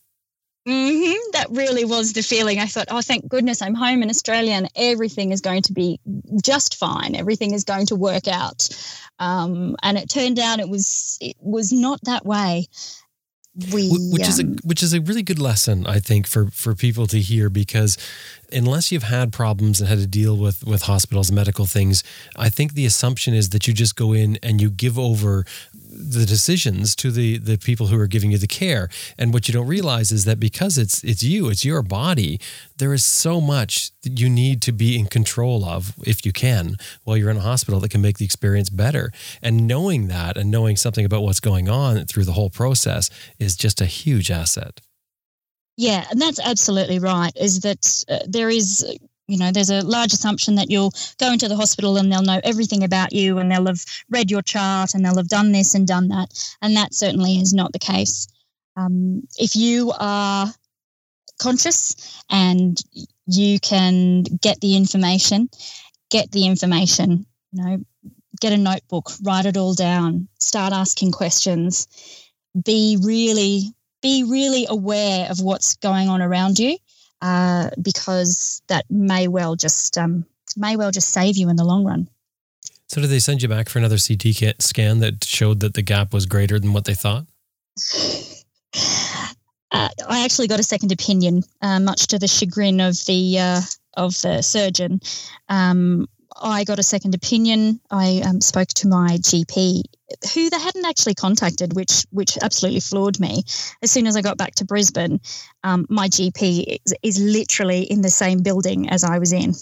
Mm-hmm. 0.69 1.31
That 1.33 1.51
really 1.51 1.85
was 1.85 2.13
the 2.13 2.23
feeling. 2.23 2.61
I 2.61 2.67
thought, 2.67 2.87
oh, 2.91 3.01
thank 3.01 3.29
goodness 3.29 3.61
I'm 3.61 3.75
home 3.75 4.05
in 4.05 4.09
Australia 4.09 4.53
and 4.53 4.69
everything 4.77 5.33
is 5.33 5.41
going 5.41 5.63
to 5.63 5.73
be 5.73 5.99
just 6.41 6.77
fine. 6.77 7.17
Everything 7.17 7.53
is 7.53 7.65
going 7.65 7.87
to 7.87 7.97
work 7.97 8.29
out. 8.29 8.69
Um, 9.19 9.75
and 9.83 9.99
it 9.99 10.09
turned 10.09 10.39
out 10.39 10.61
it 10.61 10.69
was 10.69 11.19
it 11.21 11.37
was 11.41 11.73
not 11.73 11.99
that 12.05 12.25
way 12.25 12.69
we 13.73 13.91
which 13.91 14.23
um, 14.23 14.29
is 14.29 14.41
a 14.41 14.45
which 14.65 14.83
is 14.83 14.95
a 14.95 15.01
really 15.03 15.23
good 15.23 15.39
lesson 15.39 15.87
i 15.87 15.99
think 16.01 16.27
for 16.27 16.47
for 16.51 16.75
people 16.75 17.07
to 17.07 17.21
hear 17.21 17.51
because 17.51 17.99
unless 18.53 18.93
you've 18.93 19.05
had 19.05 19.33
problems 19.33 19.81
and 19.81 19.89
had 19.89 19.99
to 19.99 20.07
deal 20.07 20.37
with 20.37 20.65
with 20.65 20.83
hospitals 20.83 21.33
medical 21.33 21.67
things 21.67 22.03
i 22.37 22.49
think 22.49 22.75
the 22.75 22.87
assumption 22.87 23.35
is 23.35 23.51
that 23.51 23.67
you 23.67 23.75
just 23.75 23.97
go 23.97 24.13
in 24.13 24.39
and 24.43 24.61
you 24.61 24.71
give 24.71 24.99
over 24.99 25.45
the 25.93 26.25
decisions 26.25 26.97
to 26.97 27.11
the 27.11 27.39
the 27.39 27.59
people 27.59 27.89
who 27.89 27.99
are 27.99 28.07
giving 28.07 28.31
you 28.31 28.39
the 28.39 28.47
care. 28.47 28.89
And 29.19 29.33
what 29.33 29.49
you 29.49 29.55
don't 29.55 29.67
realize 29.67 30.11
is 30.11 30.25
that 30.25 30.41
because 30.41 30.79
it's 30.79 31.05
it's 31.05 31.23
you 31.23 31.49
it's 31.51 31.65
your 31.65 31.83
body 31.83 32.41
there 32.79 32.93
is 32.93 33.05
so 33.05 33.41
much 33.41 33.93
that 34.03 34.19
you 34.19 34.29
need 34.29 34.61
to 34.63 34.73
be 34.73 34.99
in 34.99 35.07
control 35.07 35.65
of 35.65 35.95
if 36.05 36.27
you 36.27 36.33
can 36.33 36.77
while 37.05 37.17
you're 37.17 37.31
in 37.31 37.37
a 37.37 37.41
hospital 37.41 37.79
that 37.81 37.91
can 37.91 38.01
make 38.01 38.19
the 38.19 38.25
experience 38.25 38.71
better. 38.71 39.13
And 39.41 39.67
knowing 39.67 40.09
that 40.09 40.37
and 40.37 40.51
knowing 40.51 40.77
something 40.77 41.05
about 41.05 41.23
what's 41.23 41.41
going 41.41 41.69
on 41.69 42.07
through 42.07 42.25
the 42.25 42.33
whole 42.33 42.51
process 42.51 43.11
is 43.39 43.55
just 43.57 43.81
a 43.81 43.87
huge 43.87 44.31
asset 44.31 44.81
yeah 45.77 46.07
and 46.11 46.21
that's 46.21 46.41
absolutely 46.41 46.99
right 46.99 47.33
is 47.37 47.61
that 47.61 48.05
uh, 48.09 48.19
there 48.27 48.51
is 48.51 48.85
you 49.29 49.39
know, 49.39 49.51
there's 49.51 49.71
a 49.71 49.81
large 49.81 50.13
assumption 50.13 50.57
that 50.57 50.71
you'll 50.71 50.93
go 51.19 51.33
into 51.33 51.49
the 51.49 51.57
hospital 51.57 51.97
and 51.97 52.13
they'll 52.13 52.23
know 52.23 52.41
everything 52.45 52.85
about 52.85 53.13
you 53.15 53.39
and 53.39 53.51
they'll 53.51 53.67
have 53.67 53.83
read 54.11 54.31
your 54.31 54.43
chart 54.43 54.95
and 54.95 55.03
they'll 55.03 55.17
have 55.17 55.29
done 55.29 55.53
this 55.53 55.75
and 55.75 55.87
done 55.87 56.09
that. 56.09 56.29
And 56.61 56.77
that 56.77 56.93
certainly 56.93 57.39
is 57.39 57.55
not 57.55 57.73
the 57.73 57.79
case. 57.79 58.27
Um, 58.77 59.23
if 59.39 59.57
you 59.57 59.93
are 59.99 60.53
conscious 61.41 62.23
and 62.31 62.79
you 63.27 63.59
can 63.61 64.25
get 64.43 64.61
the 64.61 64.77
information, 64.77 65.49
get 66.11 66.31
the 66.33 66.47
information, 66.47 67.25
you 67.53 67.65
know, 67.65 67.85
get 68.41 68.53
a 68.53 68.59
notebook, 68.59 69.13
write 69.23 69.47
it 69.47 69.57
all 69.57 69.75
down, 69.75 70.29
start 70.41 70.73
asking 70.73 71.13
questions, 71.13 71.87
be 72.65 72.99
really, 73.03 73.73
be 74.03 74.25
really 74.25 74.67
aware 74.69 75.29
of 75.31 75.41
what's 75.41 75.77
going 75.77 76.09
on 76.09 76.21
around 76.21 76.59
you 76.59 76.77
uh, 77.23 77.71
because 77.81 78.63
that 78.67 78.85
may 78.91 79.29
well 79.29 79.57
just 79.57 79.97
um, 79.97 80.27
may 80.57 80.77
well 80.77 80.91
just 80.91 81.11
save 81.11 81.37
you 81.37 81.49
in 81.49 81.57
the 81.57 81.65
long 81.65 81.85
run. 81.85 82.09
So 82.89 83.01
did 83.01 83.09
they 83.09 83.21
send 83.21 83.43
you 83.43 83.49
back 83.49 83.71
for 83.71 83.79
another 83.79 83.97
CT 83.97 84.61
scan 84.61 84.99
that 84.99 85.25
showed 85.25 85.61
that 85.61 85.73
the 85.73 85.83
gap 85.83 86.13
was 86.13 86.27
greater 86.27 86.59
than 86.59 86.75
what 86.75 86.85
they 86.85 86.95
thought? 86.95 87.27
Uh, 89.75 89.89
I 90.07 90.25
actually 90.25 90.49
got 90.49 90.61
a 90.61 90.63
second 90.63 90.93
opinion, 90.93 91.43
uh, 91.63 91.81
much 91.81 92.09
to 92.09 92.19
the 92.19 92.29
chagrin 92.29 92.79
of 92.79 92.95
the 93.07 93.39
uh, 93.39 93.61
of 93.95 94.13
the 94.21 94.43
surgeon. 94.43 95.01
Um, 95.49 96.09
I 96.41 96.65
got 96.65 96.79
a 96.79 96.83
second 96.83 97.15
opinion. 97.15 97.81
I 97.91 98.23
um, 98.25 98.41
spoke 98.41 98.69
to 98.69 98.89
my 98.89 99.19
GP, 99.19 99.83
who 100.35 100.51
they 100.51 100.59
hadn't 100.59 100.85
actually 100.85 101.15
contacted, 101.15 101.75
which 101.75 102.05
which 102.11 102.39
absolutely 102.41 102.81
floored 102.81 103.19
me. 103.21 103.45
As 103.83 103.91
soon 103.91 104.07
as 104.07 104.17
I 104.17 104.23
got 104.23 104.39
back 104.39 104.55
to 104.57 104.65
Brisbane, 104.65 105.21
um, 105.65 105.87
my 105.89 106.09
GP 106.09 106.79
is, 106.85 106.95
is 107.03 107.19
literally 107.19 107.83
in 107.83 108.03
the 108.03 108.11
same 108.11 108.43
building 108.43 108.89
as 108.89 109.05
I 109.05 109.19
was 109.19 109.33
in, 109.33 109.55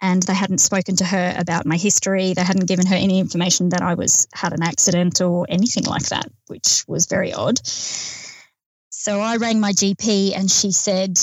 and 0.00 0.22
they 0.22 0.34
hadn't 0.34 0.58
spoken 0.58 0.96
to 0.96 1.04
her 1.04 1.34
about 1.36 1.66
my 1.66 1.76
history. 1.76 2.32
They 2.34 2.44
hadn't 2.44 2.68
given 2.68 2.86
her 2.86 2.96
any 2.96 3.18
information 3.18 3.70
that 3.70 3.82
I 3.82 3.94
was 3.94 4.28
had 4.32 4.52
an 4.52 4.62
accident 4.62 5.20
or 5.20 5.46
anything 5.48 5.84
like 5.84 6.08
that, 6.08 6.30
which 6.46 6.84
was 6.86 7.06
very 7.06 7.32
odd. 7.32 7.60
So 7.64 9.20
I 9.20 9.36
rang 9.36 9.60
my 9.60 9.72
GP, 9.72 10.36
and 10.36 10.50
she 10.50 10.72
said, 10.72 11.18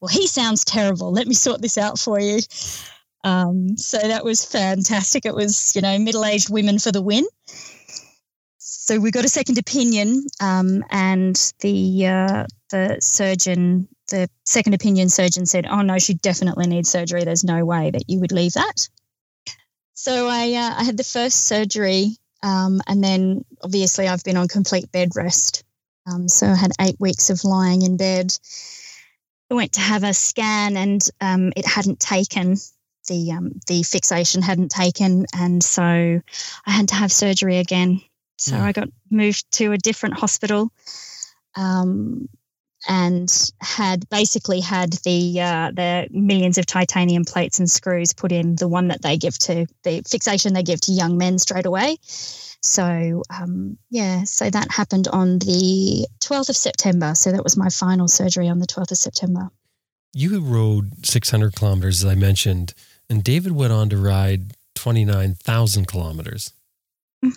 "Well, 0.00 0.08
he 0.08 0.26
sounds 0.26 0.64
terrible. 0.64 1.12
Let 1.12 1.26
me 1.26 1.34
sort 1.34 1.62
this 1.62 1.78
out 1.78 1.98
for 1.98 2.20
you." 2.20 2.40
Um, 3.24 3.76
so 3.76 3.98
that 3.98 4.24
was 4.24 4.44
fantastic. 4.44 5.26
It 5.26 5.34
was, 5.34 5.74
you 5.76 5.82
know, 5.82 5.98
middle 5.98 6.24
aged 6.24 6.50
women 6.50 6.78
for 6.78 6.90
the 6.90 7.02
win. 7.02 7.24
So 8.58 8.98
we 8.98 9.10
got 9.10 9.24
a 9.24 9.28
second 9.28 9.58
opinion, 9.58 10.26
um, 10.40 10.84
and 10.90 11.36
the 11.60 12.06
uh, 12.06 12.46
the 12.70 12.96
surgeon, 13.00 13.88
the 14.08 14.28
second 14.44 14.74
opinion 14.74 15.08
surgeon 15.08 15.46
said, 15.46 15.66
"Oh 15.66 15.82
no, 15.82 15.98
she 15.98 16.14
definitely 16.14 16.66
needs 16.66 16.90
surgery. 16.90 17.22
There's 17.22 17.44
no 17.44 17.64
way 17.64 17.90
that 17.90 18.04
you 18.08 18.18
would 18.20 18.32
leave 18.32 18.54
that." 18.54 18.88
So 19.94 20.26
I 20.28 20.54
uh, 20.54 20.74
I 20.80 20.84
had 20.84 20.96
the 20.96 21.04
first 21.04 21.46
surgery, 21.46 22.16
um, 22.42 22.80
and 22.88 23.04
then 23.04 23.44
obviously 23.62 24.08
I've 24.08 24.24
been 24.24 24.36
on 24.36 24.48
complete 24.48 24.90
bed 24.90 25.10
rest. 25.14 25.64
Um, 26.06 26.28
so 26.28 26.48
I 26.48 26.56
had 26.56 26.72
eight 26.80 26.96
weeks 26.98 27.30
of 27.30 27.44
lying 27.44 27.82
in 27.82 27.96
bed. 27.96 28.36
I 29.48 29.54
went 29.54 29.74
to 29.74 29.80
have 29.80 30.02
a 30.02 30.12
scan, 30.12 30.76
and 30.76 31.08
um, 31.20 31.52
it 31.54 31.66
hadn't 31.66 32.00
taken 32.00 32.56
the 33.08 33.32
um, 33.32 33.60
the 33.66 33.82
fixation 33.82 34.42
hadn't 34.42 34.70
taken, 34.70 35.26
and 35.34 35.62
so 35.62 35.82
I 35.82 36.70
had 36.70 36.88
to 36.88 36.94
have 36.94 37.12
surgery 37.12 37.58
again. 37.58 38.00
So 38.38 38.56
Mm. 38.56 38.60
I 38.60 38.72
got 38.72 38.88
moved 39.10 39.50
to 39.52 39.72
a 39.72 39.78
different 39.78 40.16
hospital, 40.16 40.72
um, 41.56 42.28
and 42.88 43.52
had 43.60 44.08
basically 44.08 44.60
had 44.60 44.92
the 45.04 45.40
uh, 45.40 45.70
the 45.74 46.08
millions 46.10 46.58
of 46.58 46.66
titanium 46.66 47.24
plates 47.24 47.58
and 47.58 47.70
screws 47.70 48.12
put 48.12 48.32
in. 48.32 48.56
The 48.56 48.68
one 48.68 48.88
that 48.88 49.02
they 49.02 49.16
give 49.16 49.38
to 49.40 49.66
the 49.84 50.02
fixation 50.08 50.54
they 50.54 50.62
give 50.62 50.80
to 50.82 50.92
young 50.92 51.16
men 51.18 51.38
straight 51.38 51.66
away. 51.66 51.98
So 52.62 53.22
um, 53.30 53.76
yeah, 53.90 54.24
so 54.24 54.48
that 54.48 54.70
happened 54.70 55.08
on 55.08 55.40
the 55.40 56.06
12th 56.20 56.48
of 56.48 56.56
September. 56.56 57.14
So 57.14 57.32
that 57.32 57.42
was 57.42 57.56
my 57.56 57.68
final 57.68 58.06
surgery 58.06 58.48
on 58.48 58.60
the 58.60 58.66
12th 58.66 58.92
of 58.92 58.98
September. 58.98 59.50
You 60.14 60.40
rode 60.40 61.06
600 61.06 61.54
kilometers, 61.56 62.04
as 62.04 62.10
I 62.10 62.14
mentioned, 62.14 62.74
and 63.12 63.22
David 63.22 63.52
went 63.52 63.74
on 63.74 63.90
to 63.90 63.98
ride 63.98 64.56
29,000 64.74 65.86
kilometers. 65.86 66.52
Mhm. 67.22 67.36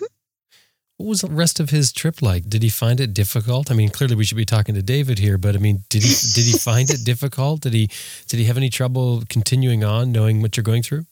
What 0.96 1.06
was 1.06 1.20
the 1.20 1.28
rest 1.28 1.60
of 1.60 1.68
his 1.68 1.92
trip 1.92 2.22
like? 2.22 2.48
Did 2.48 2.62
he 2.62 2.70
find 2.70 2.98
it 2.98 3.12
difficult? 3.12 3.70
I 3.70 3.74
mean, 3.74 3.90
clearly 3.90 4.16
we 4.16 4.24
should 4.24 4.38
be 4.38 4.46
talking 4.46 4.74
to 4.74 4.82
David 4.82 5.18
here, 5.18 5.36
but 5.36 5.54
I 5.54 5.58
mean, 5.58 5.84
did 5.90 6.02
he 6.02 6.08
did 6.32 6.46
he 6.46 6.58
find 6.70 6.88
it 6.88 7.04
difficult? 7.04 7.60
Did 7.60 7.74
he 7.74 7.90
did 8.26 8.38
he 8.40 8.46
have 8.46 8.56
any 8.56 8.70
trouble 8.70 9.22
continuing 9.28 9.84
on, 9.84 10.12
knowing 10.12 10.40
what 10.40 10.56
you're 10.56 10.64
going 10.64 10.82
through? 10.82 11.04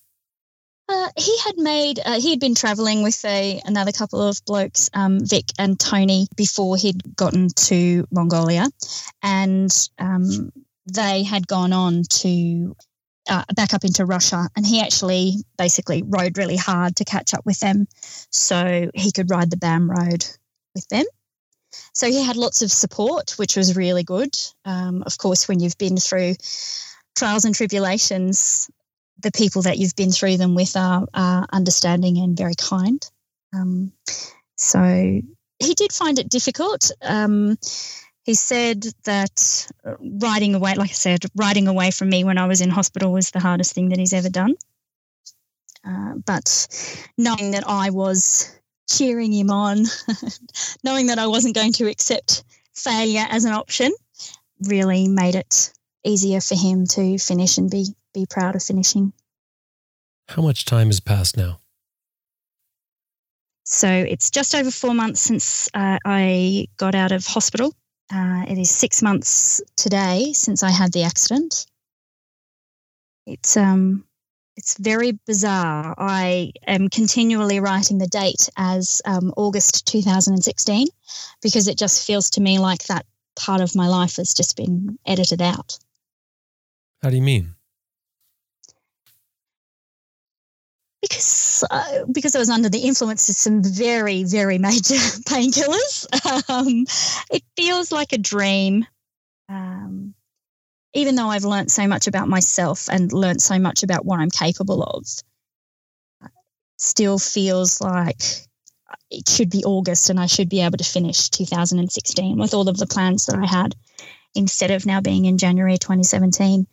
Uh, 0.89 1.11
he 1.16 1.36
had 1.45 1.59
made 1.59 2.01
uh, 2.03 2.19
he 2.19 2.31
had 2.31 2.41
been 2.41 2.55
traveling 2.55 3.03
with 3.03 3.23
a 3.27 3.61
another 3.66 3.93
couple 3.93 4.23
of 4.23 4.43
blokes, 4.47 4.89
um, 4.95 5.20
Vic 5.20 5.45
and 5.59 5.78
Tony, 5.78 6.27
before 6.36 6.78
he'd 6.78 7.15
gotten 7.16 7.51
to 7.69 8.07
Mongolia, 8.11 8.66
and 9.23 9.70
um, 9.99 10.51
they 10.91 11.23
had 11.23 11.47
gone 11.47 11.74
on 11.74 12.03
to 12.20 12.74
uh, 13.28 13.44
back 13.55 13.74
up 13.74 13.84
into 13.84 14.05
Russia, 14.05 14.48
and 14.56 14.66
he 14.66 14.80
actually 14.80 15.44
basically 15.56 16.02
rode 16.02 16.38
really 16.38 16.56
hard 16.56 16.96
to 16.96 17.05
catch 17.05 17.34
up 17.34 17.44
with 17.46 17.60
them, 17.60 17.86
so 18.30 18.90
he 18.94 19.12
could 19.12 19.30
ride 19.30 19.51
the 19.51 19.56
BAM 19.56 19.90
road 19.90 20.24
with 20.74 20.86
them. 20.88 21.05
So 21.92 22.06
he 22.06 22.22
had 22.22 22.36
lots 22.36 22.62
of 22.62 22.70
support, 22.70 23.32
which 23.36 23.56
was 23.56 23.76
really 23.76 24.05
good. 24.05 24.34
Um, 24.64 25.02
of 25.06 25.18
course, 25.18 25.48
when 25.48 25.60
you've 25.60 25.78
been 25.78 25.96
through 25.96 26.34
trials 27.16 27.44
and 27.44 27.55
tribulations, 27.55 28.70
the 29.20 29.32
people 29.32 29.62
that 29.62 29.78
you've 29.78 29.96
been 29.96 30.12
through 30.12 30.36
them 30.36 30.55
with 30.55 30.76
are, 30.76 31.06
are 31.14 31.46
understanding 31.52 32.18
and 32.18 32.36
very 32.36 32.55
kind. 32.55 33.05
Um, 33.52 33.92
so 34.56 35.20
he 35.59 35.74
did 35.74 35.92
find 35.92 36.18
it 36.18 36.28
difficult. 36.28 36.90
Um, 37.02 37.56
he 38.24 38.34
said 38.34 38.86
that 39.05 39.70
uh, 39.84 39.94
riding 40.01 40.55
away, 40.55 40.74
like 40.74 40.90
I 40.90 40.94
said, 40.94 41.24
riding 41.36 41.68
away 41.68 41.90
from 41.90 42.09
me 42.09 42.24
when 42.24 42.38
I 42.38 42.46
was 42.46 42.62
in 42.62 42.70
hospital 42.70 43.12
was 43.12 43.30
the 43.30 43.40
hardest 43.40 43.74
thing 43.74 43.90
that 43.90 43.98
he's 43.98 44.14
ever 44.14 44.30
done. 44.30 44.55
Uh, 45.86 46.14
but 46.24 46.66
knowing 47.18 47.51
that 47.51 47.64
I 47.68 47.90
was 47.90 48.51
cheering 48.88 49.32
him 49.32 49.51
on, 49.51 49.84
knowing 50.84 51.06
that 51.09 51.18
I 51.18 51.26
wasn't 51.26 51.55
going 51.55 51.74
to 51.74 51.88
accept 51.90 52.44
failure 52.74 53.26
as 53.28 53.44
an 53.44 53.52
option, 53.52 53.92
really 54.62 55.06
made 55.06 55.34
it 55.34 55.72
easier 56.02 56.40
for 56.40 56.55
him 56.55 56.86
to 56.86 57.18
finish 57.18 57.59
and 57.59 57.70
be 57.70 57.86
be 58.14 58.24
proud 58.24 58.56
of 58.56 58.62
finishing. 58.62 59.12
How 60.28 60.40
much 60.42 60.64
time 60.64 60.86
has 60.86 61.01
passed 61.01 61.36
now? 61.36 61.60
So 63.64 63.88
it's 63.88 64.30
just 64.30 64.55
over 64.55 64.70
four 64.70 64.94
months 64.94 65.20
since 65.20 65.68
uh, 65.74 65.98
I 66.05 66.68
got 66.76 66.94
out 66.94 67.12
of 67.12 67.26
hospital. 67.26 67.74
Uh, 68.12 68.44
it 68.48 68.59
is 68.59 68.70
six 68.70 69.02
months 69.02 69.62
today 69.76 70.32
since 70.32 70.62
I 70.62 70.70
had 70.70 70.93
the 70.93 71.05
accident. 71.05 71.66
It's 73.26 73.56
um, 73.56 74.05
it's 74.56 74.78
very 74.78 75.12
bizarre. 75.26 75.94
I 75.98 76.52
am 76.66 76.89
continually 76.89 77.60
writing 77.60 77.98
the 77.98 78.06
date 78.06 78.48
as 78.56 79.02
um, 79.05 79.32
August 79.36 79.86
2016 79.89 80.86
because 81.43 81.66
it 81.66 81.78
just 81.78 82.06
feels 82.06 82.31
to 82.31 82.40
me 82.40 82.59
like 82.59 82.85
that 82.85 83.06
part 83.36 83.60
of 83.60 83.74
my 83.74 83.89
life 83.89 84.16
has 84.16 84.32
just 84.32 84.56
been 84.56 84.98
edited 85.06 85.43
out. 85.43 85.78
How 87.02 87.10
do 87.10 87.16
you 87.16 87.22
mean? 87.22 87.53
Because 91.09 91.64
uh, 91.70 92.05
because 92.10 92.35
I 92.35 92.39
was 92.39 92.51
under 92.51 92.68
the 92.68 92.81
influence 92.81 93.28
of 93.28 93.36
some 93.36 93.62
very 93.62 94.24
very 94.24 94.59
major 94.59 94.94
painkillers. 95.28 96.06
Um, 96.48 96.86
it 97.31 97.43
feels 97.56 97.93
like 97.93 98.12
a 98.12 98.18
dream. 98.18 98.86
Um, 99.48 100.14
even 100.94 101.16
though 101.16 101.28
I've 101.28 101.44
learnt 101.44 101.70
so 101.70 101.86
much 101.86 102.06
about 102.06 102.28
myself 102.28 102.89
and 102.89 103.12
learnt 103.12 103.43
so 103.43 103.59
much 103.59 103.82
about 103.82 104.06
what 104.06 104.20
I'm 104.20 104.31
capable 104.31 104.82
of, 104.82 105.05
still 106.78 107.18
feels 107.18 107.81
like 107.81 108.22
it 109.10 109.28
should 109.28 109.51
be 109.51 109.64
August 109.64 110.09
and 110.09 110.20
I 110.20 110.26
should 110.26 110.48
be 110.48 110.60
able 110.60 110.78
to 110.78 110.85
finish 110.85 111.28
2016 111.31 112.39
with 112.39 112.55
all 112.55 112.68
of 112.68 112.78
the 112.78 112.86
plans 112.86 113.26
that 113.26 113.36
I 113.36 113.47
had 113.47 113.74
instead 114.35 114.70
of 114.70 114.86
now 114.86 115.01
being 115.01 115.24
in 115.24 115.36
January 115.36 115.78
2017. 115.78 116.66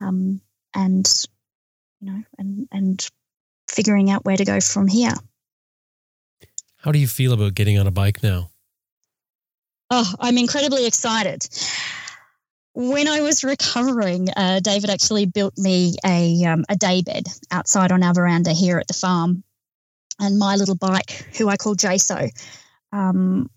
Um, 0.00 0.40
and 0.74 1.06
you 2.00 2.10
know, 2.12 2.22
and 2.38 2.68
and 2.72 3.10
figuring 3.70 4.10
out 4.10 4.24
where 4.24 4.36
to 4.36 4.44
go 4.44 4.60
from 4.60 4.88
here. 4.88 5.14
How 6.78 6.92
do 6.92 6.98
you 6.98 7.06
feel 7.06 7.32
about 7.32 7.54
getting 7.54 7.78
on 7.78 7.86
a 7.86 7.90
bike 7.90 8.22
now? 8.22 8.50
Oh, 9.90 10.12
I'm 10.18 10.38
incredibly 10.38 10.86
excited. 10.86 11.46
When 12.74 13.08
I 13.08 13.20
was 13.20 13.44
recovering, 13.44 14.28
uh, 14.36 14.60
David 14.60 14.90
actually 14.90 15.26
built 15.26 15.58
me 15.58 15.96
a 16.06 16.44
um, 16.44 16.64
a 16.68 16.76
day 16.76 17.02
bed 17.02 17.24
outside 17.50 17.92
on 17.92 18.02
our 18.02 18.14
veranda 18.14 18.52
here 18.52 18.78
at 18.78 18.86
the 18.86 18.94
farm, 18.94 19.42
and 20.20 20.38
my 20.38 20.56
little 20.56 20.76
bike, 20.76 21.10
who 21.36 21.48
I 21.48 21.56
call 21.56 21.74
Jaso, 21.74 22.30
um, 22.92 23.50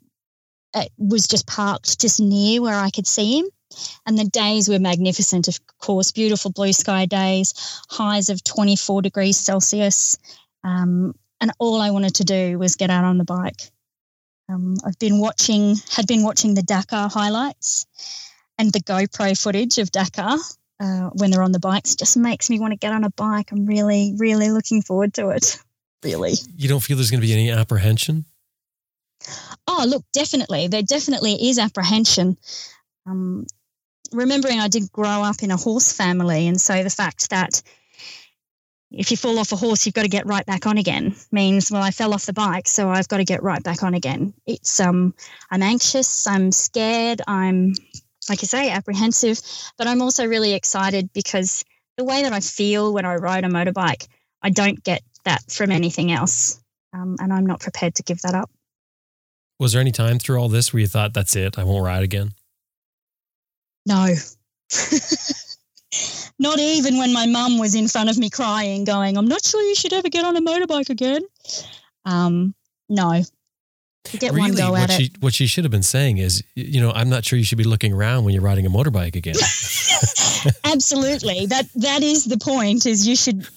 it 0.75 0.91
was 0.97 1.27
just 1.27 1.45
parked 1.47 2.01
just 2.01 2.19
near 2.19 2.61
where 2.61 2.75
I 2.75 2.89
could 2.89 3.07
see 3.07 3.39
him. 3.39 3.45
And 4.05 4.17
the 4.17 4.25
days 4.25 4.69
were 4.69 4.79
magnificent, 4.79 5.47
of 5.47 5.59
course, 5.79 6.11
beautiful 6.11 6.51
blue 6.51 6.73
sky 6.73 7.05
days, 7.05 7.53
highs 7.89 8.29
of 8.29 8.43
24 8.43 9.01
degrees 9.01 9.37
Celsius. 9.37 10.17
Um, 10.63 11.13
and 11.41 11.51
all 11.59 11.81
I 11.81 11.91
wanted 11.91 12.15
to 12.15 12.23
do 12.23 12.57
was 12.57 12.75
get 12.75 12.89
out 12.89 13.03
on 13.03 13.17
the 13.17 13.25
bike. 13.25 13.61
Um, 14.49 14.75
I've 14.85 14.99
been 14.99 15.19
watching, 15.19 15.75
had 15.91 16.07
been 16.07 16.23
watching 16.23 16.53
the 16.53 16.63
Dakar 16.63 17.09
highlights 17.09 17.85
and 18.57 18.71
the 18.71 18.81
GoPro 18.81 19.39
footage 19.39 19.77
of 19.77 19.91
Dakar 19.91 20.37
uh, 20.79 21.09
when 21.13 21.31
they're 21.31 21.43
on 21.43 21.51
the 21.51 21.59
bikes 21.59 21.95
just 21.95 22.17
makes 22.17 22.49
me 22.49 22.59
want 22.59 22.71
to 22.71 22.77
get 22.77 22.93
on 22.93 23.03
a 23.03 23.09
bike. 23.09 23.51
I'm 23.51 23.65
really, 23.65 24.13
really 24.17 24.49
looking 24.51 24.81
forward 24.81 25.13
to 25.15 25.29
it. 25.29 25.57
Really. 26.03 26.33
You 26.57 26.67
don't 26.67 26.81
feel 26.81 26.97
there's 26.97 27.11
going 27.11 27.21
to 27.21 27.27
be 27.27 27.33
any 27.33 27.49
apprehension? 27.49 28.25
Oh, 29.67 29.85
look, 29.87 30.03
definitely. 30.11 30.67
There 30.67 30.81
definitely 30.81 31.49
is 31.49 31.57
apprehension. 31.57 32.37
Um, 33.05 33.45
remembering 34.13 34.59
I 34.59 34.67
did 34.67 34.91
grow 34.91 35.23
up 35.23 35.43
in 35.43 35.51
a 35.51 35.57
horse 35.57 35.91
family, 35.91 36.47
and 36.47 36.59
so 36.59 36.83
the 36.83 36.89
fact 36.89 37.29
that 37.29 37.61
if 38.93 39.09
you 39.09 39.17
fall 39.17 39.39
off 39.39 39.51
a 39.51 39.55
horse, 39.55 39.85
you've 39.85 39.95
got 39.95 40.03
to 40.03 40.07
get 40.07 40.27
right 40.27 40.45
back 40.45 40.67
on 40.67 40.77
again. 40.77 41.15
Means, 41.31 41.71
well, 41.71 41.81
I 41.81 41.91
fell 41.91 42.13
off 42.13 42.27
the 42.27 42.33
bike, 42.33 42.67
so 42.67 42.89
I've 42.89 43.07
got 43.07 43.17
to 43.17 43.25
get 43.25 43.41
right 43.41 43.61
back 43.63 43.81
on 43.83 43.95
again. 43.95 44.33
It's 44.45 44.79
um, 44.79 45.13
I'm 45.49 45.63
anxious, 45.63 46.27
I'm 46.27 46.51
scared, 46.51 47.21
I'm 47.27 47.73
like 48.29 48.41
you 48.41 48.47
say, 48.47 48.69
apprehensive, 48.69 49.41
but 49.77 49.87
I'm 49.87 50.01
also 50.01 50.25
really 50.25 50.53
excited 50.53 51.11
because 51.11 51.65
the 51.97 52.03
way 52.03 52.21
that 52.21 52.31
I 52.33 52.39
feel 52.39 52.93
when 52.93 53.05
I 53.05 53.15
ride 53.15 53.43
a 53.43 53.49
motorbike, 53.49 54.07
I 54.41 54.49
don't 54.49 54.81
get 54.83 55.01
that 55.25 55.51
from 55.51 55.71
anything 55.71 56.11
else, 56.11 56.61
um, 56.93 57.17
and 57.19 57.33
I'm 57.33 57.45
not 57.45 57.59
prepared 57.59 57.95
to 57.95 58.03
give 58.03 58.21
that 58.21 58.35
up. 58.35 58.49
Was 59.59 59.73
there 59.73 59.81
any 59.81 59.91
time 59.91 60.19
through 60.19 60.37
all 60.37 60.49
this 60.49 60.71
where 60.71 60.81
you 60.81 60.87
thought, 60.87 61.13
"That's 61.13 61.35
it, 61.35 61.57
I 61.57 61.63
won't 61.63 61.85
ride 61.85 62.03
again"? 62.03 62.33
No. 63.85 64.13
Not 66.39 66.59
even 66.59 66.97
when 66.97 67.13
my 67.13 67.27
mum 67.27 67.59
was 67.59 67.75
in 67.75 67.87
front 67.87 68.09
of 68.09 68.17
me 68.17 68.29
crying, 68.29 68.83
going, 68.83 69.17
I'm 69.17 69.27
not 69.27 69.45
sure 69.45 69.61
you 69.61 69.75
should 69.75 69.93
ever 69.93 70.09
get 70.09 70.25
on 70.25 70.35
a 70.35 70.41
motorbike 70.41 70.89
again. 70.89 71.21
Um, 72.05 72.55
no. 72.89 73.21
You 74.11 74.19
get 74.19 74.33
one 74.33 74.51
really, 74.51 74.57
go 74.57 74.71
what 74.71 74.89
at 74.89 74.91
she 74.91 75.05
it. 75.05 75.21
what 75.21 75.33
she 75.33 75.47
should 75.47 75.63
have 75.63 75.71
been 75.71 75.83
saying 75.83 76.17
is, 76.17 76.43
you 76.55 76.81
know, 76.81 76.91
I'm 76.91 77.09
not 77.09 77.23
sure 77.23 77.39
you 77.39 77.45
should 77.45 77.57
be 77.57 77.63
looking 77.63 77.93
around 77.93 78.25
when 78.25 78.33
you're 78.33 78.43
riding 78.43 78.65
a 78.65 78.69
motorbike 78.69 79.15
again. 79.15 79.35
Absolutely. 80.65 81.45
That 81.45 81.69
that 81.75 82.03
is 82.03 82.25
the 82.25 82.37
point 82.37 82.85
is 82.85 83.07
you 83.07 83.15
should 83.15 83.47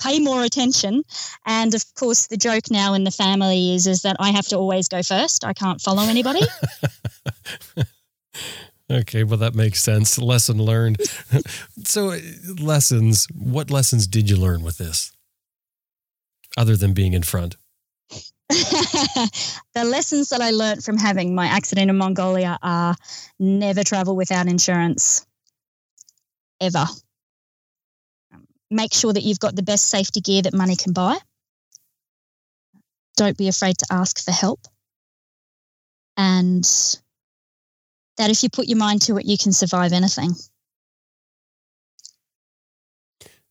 pay 0.00 0.18
more 0.18 0.42
attention. 0.42 1.02
And 1.46 1.74
of 1.74 1.82
course 1.94 2.26
the 2.26 2.36
joke 2.36 2.70
now 2.70 2.94
in 2.94 3.04
the 3.04 3.10
family 3.10 3.74
is 3.74 3.86
is 3.86 4.02
that 4.02 4.16
I 4.20 4.30
have 4.30 4.46
to 4.48 4.56
always 4.56 4.88
go 4.88 5.02
first. 5.02 5.44
I 5.44 5.52
can't 5.52 5.80
follow 5.80 6.02
anybody. 6.02 6.42
okay, 8.90 9.24
well 9.24 9.38
that 9.38 9.54
makes 9.54 9.82
sense. 9.82 10.18
Lesson 10.18 10.62
learned. 10.62 11.00
so, 11.84 12.10
uh, 12.10 12.18
lessons. 12.60 13.26
What 13.34 13.70
lessons 13.70 14.06
did 14.06 14.30
you 14.30 14.36
learn 14.36 14.62
with 14.62 14.78
this, 14.78 15.12
other 16.56 16.76
than 16.76 16.92
being 16.92 17.12
in 17.12 17.22
front? 17.22 17.56
the 18.48 19.84
lessons 19.84 20.28
that 20.28 20.40
I 20.40 20.50
learned 20.50 20.84
from 20.84 20.98
having 20.98 21.34
my 21.34 21.46
accident 21.46 21.90
in 21.90 21.98
Mongolia 21.98 22.58
are 22.62 22.94
never 23.40 23.82
travel 23.82 24.14
without 24.14 24.46
insurance. 24.46 25.26
Ever. 26.60 26.86
Make 28.70 28.94
sure 28.94 29.12
that 29.12 29.22
you've 29.22 29.40
got 29.40 29.56
the 29.56 29.62
best 29.62 29.88
safety 29.88 30.20
gear 30.20 30.42
that 30.42 30.54
money 30.54 30.76
can 30.76 30.92
buy. 30.92 31.16
Don't 33.16 33.36
be 33.36 33.48
afraid 33.48 33.78
to 33.78 33.86
ask 33.90 34.24
for 34.24 34.30
help. 34.30 34.60
And 36.16 36.64
that 38.18 38.30
if 38.30 38.42
you 38.42 38.48
put 38.50 38.66
your 38.68 38.78
mind 38.78 39.02
to 39.02 39.16
it, 39.18 39.26
you 39.26 39.36
can 39.38 39.52
survive 39.52 39.92
anything. 39.92 40.34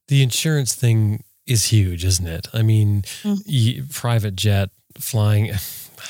The 0.08 0.22
insurance 0.22 0.76
thing 0.76 1.24
is 1.48 1.66
huge, 1.66 2.04
isn't 2.06 2.28
it? 2.28 2.48
I 2.54 2.62
mean, 2.62 3.04
Mm. 3.24 3.42
y 3.48 3.82
private 3.92 4.36
jet 4.36 4.70
flying. 5.00 5.52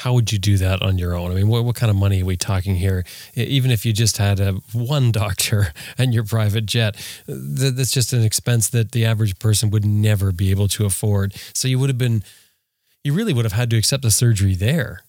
How 0.04 0.14
would 0.14 0.32
you 0.32 0.38
do 0.38 0.58
that 0.58 0.82
on 0.82 0.98
your 0.98 1.16
own? 1.16 1.32
I 1.32 1.36
mean, 1.36 1.48
what, 1.48 1.64
what 1.64 1.76
kind 1.76 1.90
of 1.90 1.96
money 1.96 2.22
are 2.22 2.26
we 2.26 2.36
talking 2.36 2.76
here? 2.76 3.06
Even 3.36 3.72
if 3.72 3.86
you 3.86 3.94
just 3.94 4.18
had 4.18 4.40
a 4.42 4.54
one 4.74 5.12
doctor 5.12 5.74
and 5.98 6.14
your 6.14 6.24
private 6.26 6.66
jet, 6.66 6.96
th- 7.26 7.74
that's 7.74 7.92
just 7.92 8.12
an 8.12 8.22
expense 8.22 8.68
that 8.70 8.92
the 8.92 9.06
average 9.06 9.40
person 9.40 9.72
would 9.72 9.86
never 9.86 10.32
be 10.34 10.52
able 10.52 10.68
to 10.70 10.86
afford. 10.86 11.34
So 11.54 11.68
you 11.70 11.80
would 11.80 11.90
have 11.90 11.98
been, 11.98 12.24
you 13.06 13.14
really 13.14 13.34
would 13.34 13.46
have 13.46 13.54
had 13.54 13.70
to 13.70 13.78
accept 13.78 14.04
the 14.04 14.12
surgery 14.12 14.56
there. 14.56 15.02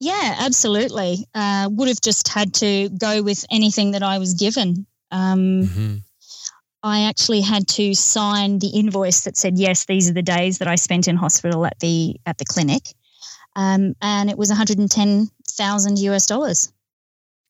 Yeah, 0.00 0.36
absolutely. 0.40 1.26
Uh, 1.34 1.68
would 1.72 1.88
have 1.88 2.00
just 2.00 2.28
had 2.28 2.52
to 2.54 2.88
go 2.90 3.22
with 3.22 3.44
anything 3.50 3.92
that 3.92 4.02
I 4.02 4.18
was 4.18 4.34
given. 4.34 4.86
Um, 5.10 5.62
Mhm. 5.66 6.02
I 6.82 7.02
actually 7.04 7.40
had 7.40 7.66
to 7.68 7.94
sign 7.94 8.58
the 8.58 8.68
invoice 8.68 9.22
that 9.22 9.36
said 9.38 9.56
yes, 9.58 9.86
these 9.86 10.08
are 10.10 10.12
the 10.12 10.22
days 10.22 10.58
that 10.58 10.68
I 10.68 10.74
spent 10.74 11.08
in 11.08 11.16
hospital 11.16 11.64
at 11.64 11.78
the 11.80 12.16
at 12.26 12.36
the 12.38 12.44
clinic, 12.44 12.92
um, 13.56 13.94
and 14.02 14.28
it 14.28 14.36
was 14.36 14.50
one 14.50 14.58
hundred 14.58 14.78
and 14.78 14.90
ten 14.90 15.30
thousand 15.48 15.98
US 16.00 16.26
dollars. 16.26 16.70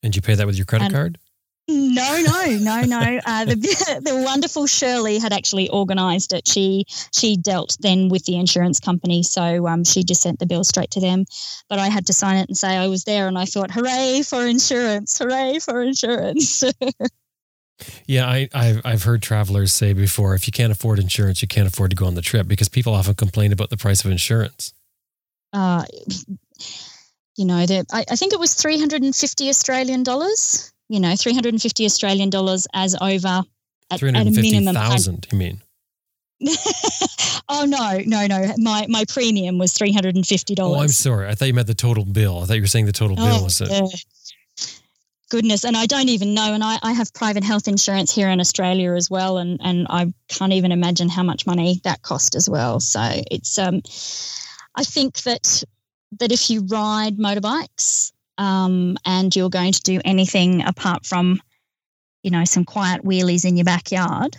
And 0.04 0.14
you 0.14 0.22
pay 0.22 0.34
that 0.36 0.46
with 0.46 0.56
your 0.56 0.66
credit 0.66 0.84
And- 0.86 0.94
card? 0.94 1.18
No, 1.66 2.22
no, 2.22 2.58
no, 2.60 2.80
no. 2.82 3.20
Uh, 3.24 3.46
the 3.46 3.54
the 4.04 4.22
wonderful 4.22 4.66
Shirley 4.66 5.18
had 5.18 5.32
actually 5.32 5.70
organised 5.70 6.32
it. 6.32 6.46
She 6.46 6.84
she 7.12 7.36
dealt 7.36 7.76
then 7.80 8.10
with 8.10 8.24
the 8.24 8.36
insurance 8.36 8.80
company, 8.80 9.22
so 9.22 9.66
um, 9.66 9.84
she 9.84 10.04
just 10.04 10.20
sent 10.22 10.38
the 10.38 10.46
bill 10.46 10.64
straight 10.64 10.90
to 10.92 11.00
them. 11.00 11.24
But 11.70 11.78
I 11.78 11.88
had 11.88 12.06
to 12.06 12.12
sign 12.12 12.36
it 12.36 12.48
and 12.48 12.56
say 12.56 12.76
I 12.76 12.88
was 12.88 13.04
there, 13.04 13.28
and 13.28 13.38
I 13.38 13.46
thought, 13.46 13.70
hooray 13.70 14.22
for 14.22 14.44
insurance! 14.46 15.18
Hooray 15.18 15.58
for 15.58 15.82
insurance! 15.82 16.64
Yeah, 18.06 18.26
I, 18.26 18.48
I've, 18.54 18.80
I've 18.84 19.02
heard 19.02 19.20
travelers 19.20 19.72
say 19.72 19.92
before 19.92 20.34
if 20.34 20.46
you 20.46 20.52
can't 20.52 20.70
afford 20.70 20.98
insurance, 20.98 21.42
you 21.42 21.48
can't 21.48 21.66
afford 21.66 21.90
to 21.90 21.96
go 21.96 22.06
on 22.06 22.14
the 22.14 22.22
trip 22.22 22.46
because 22.46 22.68
people 22.68 22.94
often 22.94 23.14
complain 23.14 23.52
about 23.52 23.70
the 23.70 23.76
price 23.76 24.04
of 24.04 24.10
insurance. 24.10 24.72
uh, 25.52 25.84
you 27.36 27.44
know, 27.44 27.66
the, 27.66 27.84
I, 27.92 28.04
I 28.10 28.16
think 28.16 28.32
it 28.32 28.38
was 28.38 28.54
350 28.54 29.48
Australian 29.48 30.02
dollars, 30.04 30.72
you 30.88 31.00
know, 31.00 31.14
350 31.16 31.84
Australian 31.84 32.30
dollars 32.30 32.66
as 32.74 32.94
over 33.00 33.42
at, 33.90 34.02
at 34.02 34.02
a 34.02 34.12
minimum. 34.12 34.74
hun- 34.76 34.98
350,000, 34.98 35.26
you 35.32 35.38
mean? 35.38 35.62
oh, 37.48 37.64
no, 37.64 38.00
no, 38.06 38.26
no. 38.26 38.54
My, 38.58 38.86
my 38.88 39.04
premium 39.08 39.58
was 39.58 39.72
$350. 39.74 40.56
Oh, 40.60 40.74
I'm 40.80 40.88
sorry. 40.88 41.28
I 41.28 41.34
thought 41.34 41.46
you 41.46 41.54
meant 41.54 41.66
the 41.68 41.74
total 41.74 42.04
bill. 42.04 42.40
I 42.42 42.46
thought 42.46 42.54
you 42.56 42.62
were 42.62 42.66
saying 42.66 42.86
the 42.86 42.92
total 42.92 43.16
bill 43.16 43.26
Oh, 43.40 43.44
was 43.44 43.60
it. 43.60 43.68
yeah. 43.70 43.86
Goodness, 45.30 45.64
and 45.64 45.76
I 45.76 45.86
don't 45.86 46.10
even 46.10 46.34
know. 46.34 46.52
And 46.52 46.62
I, 46.62 46.78
I 46.82 46.92
have 46.92 47.12
private 47.14 47.42
health 47.42 47.66
insurance 47.66 48.14
here 48.14 48.28
in 48.28 48.40
Australia 48.40 48.92
as 48.92 49.10
well, 49.10 49.38
and 49.38 49.58
and 49.64 49.86
I 49.90 50.12
can't 50.28 50.52
even 50.52 50.70
imagine 50.70 51.08
how 51.08 51.22
much 51.24 51.46
money 51.46 51.80
that 51.82 52.02
cost 52.02 52.36
as 52.36 52.48
well. 52.48 52.78
So 52.78 53.00
it's 53.30 53.58
um, 53.58 53.80
I 54.76 54.84
think 54.84 55.22
that 55.22 55.64
that 56.20 56.30
if 56.30 56.50
you 56.50 56.66
ride 56.66 57.16
motorbikes 57.16 58.12
um, 58.38 58.96
and 59.04 59.34
you're 59.34 59.50
going 59.50 59.72
to 59.72 59.82
do 59.82 60.00
anything 60.04 60.62
apart 60.64 61.06
from, 61.06 61.40
you 62.22 62.30
know, 62.30 62.44
some 62.44 62.64
quiet 62.64 63.04
wheelies 63.04 63.44
in 63.44 63.56
your 63.56 63.64
backyard, 63.64 64.36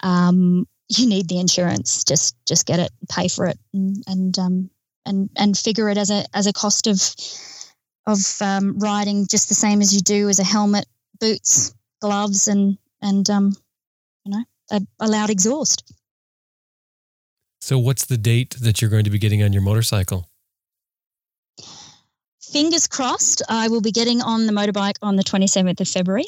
um, 0.00 0.66
you 0.88 1.06
need 1.06 1.28
the 1.28 1.38
insurance. 1.38 2.04
Just 2.04 2.36
just 2.46 2.66
get 2.66 2.78
it, 2.78 2.90
pay 3.10 3.28
for 3.28 3.46
it, 3.46 3.58
and 3.72 4.02
and 4.06 4.38
um, 4.38 4.70
and 5.06 5.30
and 5.36 5.56
figure 5.56 5.88
it 5.88 5.98
as 5.98 6.10
a 6.10 6.24
as 6.34 6.46
a 6.46 6.52
cost 6.52 6.86
of 6.86 7.00
of 8.06 8.18
um, 8.40 8.78
riding 8.78 9.26
just 9.30 9.48
the 9.48 9.54
same 9.54 9.80
as 9.80 9.94
you 9.94 10.00
do 10.00 10.28
as 10.28 10.38
a 10.38 10.44
helmet, 10.44 10.86
boots, 11.20 11.74
gloves, 12.00 12.48
and 12.48 12.78
and 13.00 13.28
um, 13.30 13.56
you 14.24 14.32
know 14.32 14.44
a, 14.70 14.80
a 15.00 15.08
loud 15.08 15.30
exhaust. 15.30 15.92
So, 17.60 17.78
what's 17.78 18.04
the 18.04 18.18
date 18.18 18.56
that 18.60 18.82
you're 18.82 18.90
going 18.90 19.04
to 19.04 19.10
be 19.10 19.18
getting 19.18 19.42
on 19.42 19.52
your 19.52 19.62
motorcycle? 19.62 20.28
Fingers 22.54 22.86
crossed, 22.86 23.42
I 23.48 23.66
will 23.66 23.80
be 23.80 23.90
getting 23.90 24.22
on 24.22 24.46
the 24.46 24.52
motorbike 24.52 24.94
on 25.02 25.16
the 25.16 25.24
27th 25.24 25.80
of 25.80 25.88
February. 25.88 26.26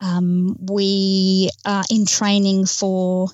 Um, 0.00 0.54
we 0.70 1.50
are 1.64 1.82
in 1.90 2.06
training 2.06 2.66
for 2.66 3.26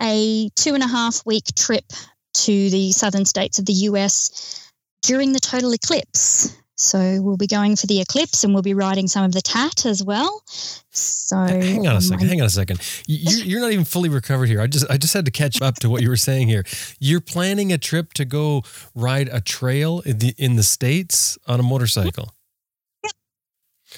a 0.00 0.48
two 0.56 0.72
and 0.72 0.82
a 0.82 0.86
half 0.86 1.20
week 1.26 1.44
trip 1.54 1.84
to 2.32 2.70
the 2.70 2.92
southern 2.92 3.26
states 3.26 3.58
of 3.58 3.66
the 3.66 3.74
US 3.74 4.72
during 5.02 5.34
the 5.34 5.38
total 5.38 5.74
eclipse. 5.74 6.56
So 6.82 7.20
we'll 7.20 7.36
be 7.36 7.46
going 7.46 7.76
for 7.76 7.86
the 7.86 8.00
eclipse 8.00 8.42
and 8.42 8.54
we'll 8.54 8.62
be 8.62 8.72
riding 8.72 9.06
some 9.06 9.22
of 9.22 9.32
the 9.32 9.42
TAT 9.42 9.84
as 9.84 10.02
well. 10.02 10.42
So 10.90 11.36
hang 11.36 11.86
on 11.86 11.96
a 11.96 12.00
second. 12.00 12.26
Hang 12.26 12.40
on 12.40 12.46
a 12.46 12.50
second. 12.50 12.80
You- 13.06 13.18
You're, 13.20 13.44
you're 13.46 13.60
not 13.60 13.72
even 13.72 13.84
fully 13.84 14.08
recovered 14.08 14.48
here. 14.48 14.62
I 14.62 14.66
just 14.66 14.90
I 14.90 14.96
just 14.96 15.12
had 15.12 15.26
to 15.26 15.30
catch 15.30 15.60
up 15.60 15.74
to 15.80 15.90
what 15.90 16.00
you 16.00 16.08
were 16.08 16.16
saying 16.16 16.48
here. 16.48 16.64
You're 16.98 17.20
planning 17.20 17.70
a 17.70 17.76
trip 17.76 18.14
to 18.14 18.24
go 18.24 18.62
ride 18.94 19.28
a 19.30 19.42
trail 19.42 20.00
in 20.06 20.18
the 20.20 20.34
in 20.38 20.56
the 20.56 20.62
states 20.62 21.36
on 21.46 21.60
a 21.60 21.62
motorcycle. 21.62 22.32
Yep. 23.04 23.12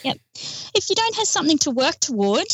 Yep. 0.02 0.16
If 0.74 0.90
you 0.90 0.96
don't 0.96 1.14
have 1.16 1.28
something 1.28 1.58
to 1.58 1.70
work 1.70 2.00
toward, 2.00 2.46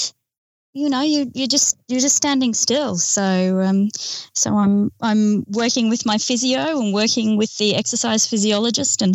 you 0.73 0.89
know, 0.89 1.03
you 1.03 1.31
you're 1.35 1.49
just 1.49 1.77
you're 1.89 2.01
just 2.01 2.16
standing 2.16 2.55
still. 2.55 2.97
So 2.97 3.61
um, 3.61 3.89
so 4.35 4.57
I'm 4.57 4.93
I'm 5.01 5.45
working 5.49 5.89
with 5.89 6.07
my 6.07 6.19
physio 6.19 6.81
and 6.81 6.93
working 6.93 7.36
with 7.36 7.57
the 7.59 7.74
exercise 7.74 8.27
physiologist 8.27 9.03
and 9.03 9.15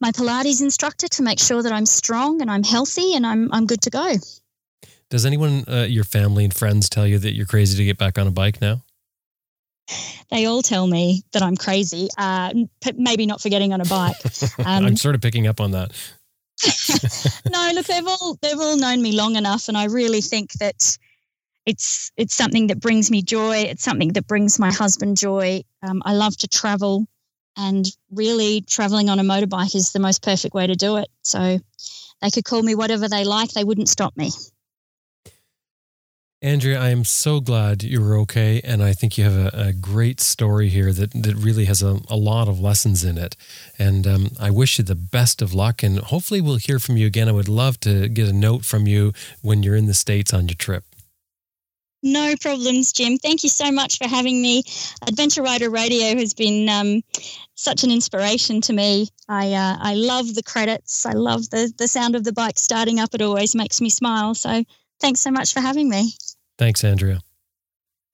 my 0.00 0.10
Pilates 0.12 0.60
instructor 0.60 1.08
to 1.08 1.22
make 1.22 1.38
sure 1.38 1.62
that 1.62 1.72
I'm 1.72 1.86
strong 1.86 2.40
and 2.40 2.50
I'm 2.50 2.62
healthy 2.62 3.14
and 3.14 3.26
I'm 3.26 3.52
I'm 3.52 3.66
good 3.66 3.82
to 3.82 3.90
go. 3.90 4.14
Does 5.10 5.26
anyone, 5.26 5.64
uh, 5.66 5.86
your 5.88 6.04
family 6.04 6.44
and 6.44 6.54
friends, 6.54 6.88
tell 6.88 7.04
you 7.04 7.18
that 7.18 7.34
you're 7.34 7.46
crazy 7.46 7.76
to 7.76 7.84
get 7.84 7.98
back 7.98 8.16
on 8.16 8.28
a 8.28 8.30
bike 8.30 8.60
now? 8.60 8.84
They 10.30 10.46
all 10.46 10.62
tell 10.62 10.86
me 10.86 11.24
that 11.32 11.42
I'm 11.42 11.56
crazy. 11.56 12.08
Uh, 12.16 12.52
p- 12.80 12.92
maybe 12.96 13.26
not 13.26 13.40
for 13.40 13.48
getting 13.48 13.72
on 13.72 13.80
a 13.80 13.84
bike. 13.84 14.16
Um, 14.60 14.86
I'm 14.86 14.96
sort 14.96 15.14
of 15.14 15.20
picking 15.20 15.46
up 15.46 15.60
on 15.60 15.72
that. 15.72 15.92
No, 17.50 17.70
look, 17.74 17.86
they've 17.86 18.06
all 18.06 18.38
they've 18.42 18.58
all 18.58 18.76
known 18.76 19.02
me 19.02 19.12
long 19.12 19.36
enough, 19.36 19.68
and 19.68 19.76
I 19.76 19.84
really 19.84 20.20
think 20.20 20.52
that 20.54 20.96
it's 21.66 22.10
it's 22.16 22.34
something 22.34 22.68
that 22.68 22.80
brings 22.80 23.10
me 23.10 23.22
joy. 23.22 23.58
It's 23.58 23.82
something 23.84 24.12
that 24.14 24.26
brings 24.26 24.58
my 24.58 24.72
husband 24.72 25.16
joy. 25.16 25.62
Um, 25.82 26.02
I 26.04 26.14
love 26.14 26.36
to 26.38 26.48
travel, 26.48 27.06
and 27.56 27.86
really, 28.10 28.62
traveling 28.62 29.08
on 29.08 29.18
a 29.18 29.22
motorbike 29.24 29.74
is 29.74 29.92
the 29.92 30.00
most 30.00 30.22
perfect 30.22 30.54
way 30.54 30.66
to 30.66 30.74
do 30.74 30.96
it. 30.96 31.08
So, 31.22 31.58
they 32.22 32.30
could 32.30 32.44
call 32.44 32.62
me 32.62 32.74
whatever 32.74 33.08
they 33.08 33.24
like; 33.24 33.50
they 33.52 33.64
wouldn't 33.64 33.88
stop 33.88 34.16
me. 34.16 34.30
Andrea, 36.42 36.80
I 36.80 36.88
am 36.88 37.04
so 37.04 37.40
glad 37.40 37.82
you 37.82 38.00
were 38.00 38.16
okay. 38.20 38.62
And 38.64 38.82
I 38.82 38.94
think 38.94 39.18
you 39.18 39.24
have 39.24 39.36
a, 39.36 39.50
a 39.68 39.72
great 39.74 40.20
story 40.20 40.70
here 40.70 40.90
that, 40.90 41.12
that 41.12 41.34
really 41.34 41.66
has 41.66 41.82
a, 41.82 42.00
a 42.08 42.16
lot 42.16 42.48
of 42.48 42.58
lessons 42.58 43.04
in 43.04 43.18
it. 43.18 43.36
And 43.78 44.06
um, 44.06 44.30
I 44.40 44.50
wish 44.50 44.78
you 44.78 44.84
the 44.84 44.94
best 44.94 45.42
of 45.42 45.52
luck. 45.52 45.82
And 45.82 45.98
hopefully, 45.98 46.40
we'll 46.40 46.56
hear 46.56 46.78
from 46.78 46.96
you 46.96 47.06
again. 47.06 47.28
I 47.28 47.32
would 47.32 47.48
love 47.48 47.78
to 47.80 48.08
get 48.08 48.26
a 48.26 48.32
note 48.32 48.64
from 48.64 48.86
you 48.86 49.12
when 49.42 49.62
you're 49.62 49.76
in 49.76 49.84
the 49.84 49.92
States 49.92 50.32
on 50.32 50.48
your 50.48 50.54
trip. 50.54 50.84
No 52.02 52.34
problems, 52.40 52.94
Jim. 52.94 53.18
Thank 53.18 53.42
you 53.42 53.50
so 53.50 53.70
much 53.70 53.98
for 53.98 54.08
having 54.08 54.40
me. 54.40 54.62
Adventure 55.06 55.42
Rider 55.42 55.68
Radio 55.68 56.16
has 56.16 56.32
been 56.32 56.66
um, 56.70 57.02
such 57.54 57.84
an 57.84 57.90
inspiration 57.90 58.62
to 58.62 58.72
me. 58.72 59.08
I 59.28 59.52
uh, 59.52 59.76
I 59.78 59.94
love 59.94 60.34
the 60.34 60.42
credits. 60.42 61.04
I 61.04 61.12
love 61.12 61.50
the 61.50 61.70
the 61.76 61.86
sound 61.86 62.16
of 62.16 62.24
the 62.24 62.32
bike 62.32 62.56
starting 62.56 62.98
up. 62.98 63.14
It 63.14 63.20
always 63.20 63.54
makes 63.54 63.82
me 63.82 63.90
smile. 63.90 64.34
So 64.34 64.64
thanks 65.00 65.20
so 65.20 65.30
much 65.30 65.52
for 65.52 65.60
having 65.60 65.90
me. 65.90 66.14
Thanks, 66.60 66.84
Andrea. 66.84 67.22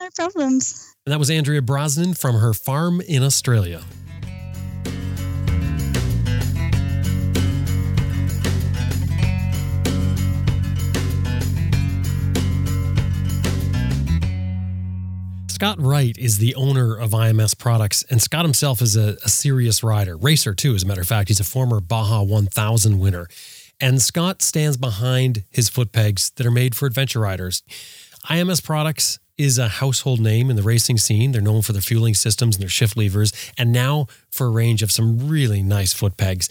No 0.01 0.09
problems. 0.15 0.95
And 1.05 1.13
that 1.13 1.19
was 1.19 1.31
Andrea 1.31 1.61
Brosnan 1.61 2.15
from 2.15 2.37
her 2.37 2.55
farm 2.55 3.01
in 3.01 3.25
Australia. 3.25 3.83
Scott 15.49 15.81
Wright 15.81 16.17
is 16.17 16.39
the 16.39 16.55
owner 16.55 16.95
of 16.95 17.11
IMS 17.11 17.59
Products, 17.59 18.05
and 18.09 18.23
Scott 18.23 18.45
himself 18.45 18.81
is 18.81 18.97
a, 18.97 19.17
a, 19.25 19.29
serious 19.29 19.83
rider, 19.83 20.17
racer 20.17 20.55
too, 20.55 20.77
as 20.77 20.85
a 20.85 20.87
matter 20.87 21.01
of 21.01 21.09
fact. 21.09 21.31
He's 21.31 21.41
a 21.41 21.45
former 21.45 21.81
Baja 21.81 22.23
1000 22.23 23.01
winner. 23.01 23.27
And 23.81 24.01
Scott 24.01 24.41
stands 24.41 24.77
behind 24.77 25.43
his 25.51 25.69
foot 25.69 25.91
pegs 25.91 26.31
that 26.37 26.47
are 26.47 26.51
made 26.53 26.77
for 26.77 26.87
adventure 26.87 27.21
riders. 27.21 27.63
IMS 28.29 28.63
Products 28.63 29.21
is 29.39 29.57
a 29.57 29.69
household 29.69 30.19
name 30.19 30.51
in 30.51 30.57
the 30.57 30.63
racing 30.63 30.99
scene. 30.99 31.31
They're 31.31 31.41
known 31.41 31.63
for 31.63 31.73
their 31.73 31.83
fueling 31.83 32.15
systems 32.15 32.57
and 32.57 32.63
their 32.63 32.69
shift 32.69 32.97
levers, 32.97 33.33
and 33.57 33.71
now 33.71 34.07
for 34.31 34.47
a 34.47 34.51
range 34.51 34.83
of 34.83 34.91
some 34.91 35.29
really 35.29 35.63
nice 35.63 35.93
foot 35.93 36.17
pegs. 36.17 36.49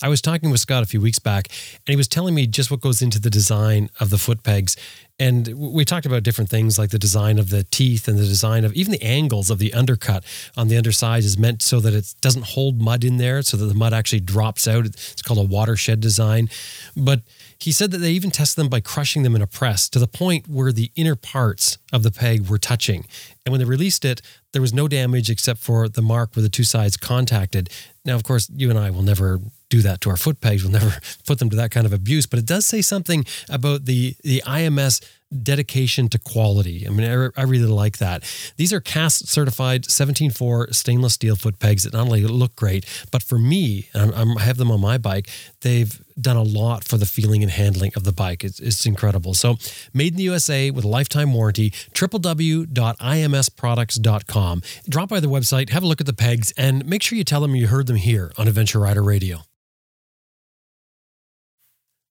I 0.00 0.08
was 0.08 0.22
talking 0.22 0.50
with 0.50 0.60
Scott 0.60 0.84
a 0.84 0.86
few 0.86 1.00
weeks 1.00 1.18
back, 1.18 1.48
and 1.48 1.88
he 1.92 1.96
was 1.96 2.08
telling 2.08 2.34
me 2.34 2.46
just 2.46 2.70
what 2.70 2.80
goes 2.80 3.02
into 3.02 3.20
the 3.20 3.30
design 3.30 3.90
of 3.98 4.10
the 4.10 4.16
foot 4.16 4.42
pegs. 4.42 4.76
And 5.18 5.48
we 5.58 5.84
talked 5.84 6.06
about 6.06 6.22
different 6.22 6.48
things 6.48 6.78
like 6.78 6.90
the 6.90 6.98
design 6.98 7.38
of 7.38 7.50
the 7.50 7.64
teeth 7.64 8.06
and 8.06 8.16
the 8.16 8.24
design 8.24 8.64
of 8.64 8.72
even 8.74 8.92
the 8.92 9.02
angles 9.02 9.50
of 9.50 9.58
the 9.58 9.74
undercut 9.74 10.24
on 10.56 10.68
the 10.68 10.76
underside 10.76 11.24
is 11.24 11.36
meant 11.36 11.60
so 11.60 11.80
that 11.80 11.92
it 11.92 12.14
doesn't 12.20 12.44
hold 12.46 12.80
mud 12.80 13.02
in 13.02 13.16
there, 13.16 13.42
so 13.42 13.56
that 13.56 13.66
the 13.66 13.74
mud 13.74 13.92
actually 13.92 14.20
drops 14.20 14.68
out. 14.68 14.86
It's 14.86 15.20
called 15.20 15.40
a 15.40 15.42
watershed 15.42 16.00
design. 16.00 16.48
But 16.96 17.22
he 17.60 17.72
said 17.72 17.90
that 17.90 17.98
they 17.98 18.12
even 18.12 18.30
tested 18.30 18.62
them 18.62 18.68
by 18.68 18.80
crushing 18.80 19.24
them 19.24 19.34
in 19.34 19.42
a 19.42 19.46
press 19.46 19.88
to 19.88 19.98
the 19.98 20.06
point 20.06 20.46
where 20.46 20.70
the 20.70 20.92
inner 20.94 21.16
parts 21.16 21.78
of 21.92 22.04
the 22.04 22.12
peg 22.12 22.48
were 22.48 22.58
touching. 22.58 23.04
And 23.44 23.52
when 23.52 23.58
they 23.58 23.64
released 23.64 24.04
it, 24.04 24.22
there 24.52 24.62
was 24.62 24.72
no 24.72 24.86
damage 24.86 25.28
except 25.28 25.58
for 25.60 25.88
the 25.88 26.02
mark 26.02 26.36
where 26.36 26.42
the 26.42 26.48
two 26.48 26.64
sides 26.64 26.96
contacted. 26.96 27.68
Now, 28.04 28.14
of 28.14 28.22
course, 28.22 28.48
you 28.54 28.70
and 28.70 28.78
I 28.78 28.90
will 28.90 29.02
never 29.02 29.40
do 29.70 29.82
that 29.82 30.00
to 30.02 30.10
our 30.10 30.16
foot 30.16 30.40
pegs. 30.40 30.62
We'll 30.62 30.72
never 30.72 30.98
put 31.26 31.40
them 31.40 31.50
to 31.50 31.56
that 31.56 31.70
kind 31.70 31.84
of 31.84 31.92
abuse. 31.92 32.26
But 32.26 32.38
it 32.38 32.46
does 32.46 32.64
say 32.64 32.80
something 32.80 33.24
about 33.48 33.84
the 33.86 34.14
the 34.22 34.42
IMS 34.46 35.04
dedication 35.42 36.08
to 36.08 36.18
quality. 36.18 36.86
I 36.86 36.90
mean, 36.90 37.08
I, 37.08 37.28
I 37.40 37.44
really 37.44 37.66
like 37.66 37.98
that. 37.98 38.24
These 38.56 38.72
are 38.72 38.80
cast 38.80 39.28
certified 39.28 39.84
17.4 39.84 40.74
stainless 40.74 41.14
steel 41.14 41.36
foot 41.36 41.58
pegs 41.58 41.84
that 41.84 41.92
not 41.92 42.06
only 42.06 42.24
look 42.24 42.56
great, 42.56 42.86
but 43.10 43.22
for 43.22 43.38
me, 43.38 43.88
I'm, 43.94 44.12
I'm, 44.14 44.38
i 44.38 44.42
have 44.42 44.56
them 44.56 44.70
on 44.70 44.80
my 44.80 44.96
bike, 44.98 45.28
they've 45.60 46.00
done 46.20 46.36
a 46.36 46.42
lot 46.42 46.84
for 46.84 46.96
the 46.96 47.06
feeling 47.06 47.42
and 47.42 47.52
handling 47.52 47.92
of 47.94 48.04
the 48.04 48.12
bike. 48.12 48.42
It's, 48.44 48.60
it's 48.60 48.86
incredible. 48.86 49.34
So, 49.34 49.56
made 49.92 50.14
in 50.14 50.16
the 50.16 50.22
USA 50.24 50.70
with 50.70 50.84
a 50.84 50.88
lifetime 50.88 51.34
warranty, 51.34 51.70
www.imsproducts.com. 51.70 54.62
Drop 54.88 55.08
by 55.08 55.20
the 55.20 55.28
website, 55.28 55.70
have 55.70 55.82
a 55.82 55.86
look 55.86 56.00
at 56.00 56.06
the 56.06 56.12
pegs, 56.12 56.52
and 56.56 56.86
make 56.86 57.02
sure 57.02 57.18
you 57.18 57.24
tell 57.24 57.40
them 57.40 57.54
you 57.54 57.68
heard 57.68 57.86
them 57.86 57.96
here 57.96 58.32
on 58.38 58.48
Adventure 58.48 58.80
Rider 58.80 59.02
Radio. 59.02 59.47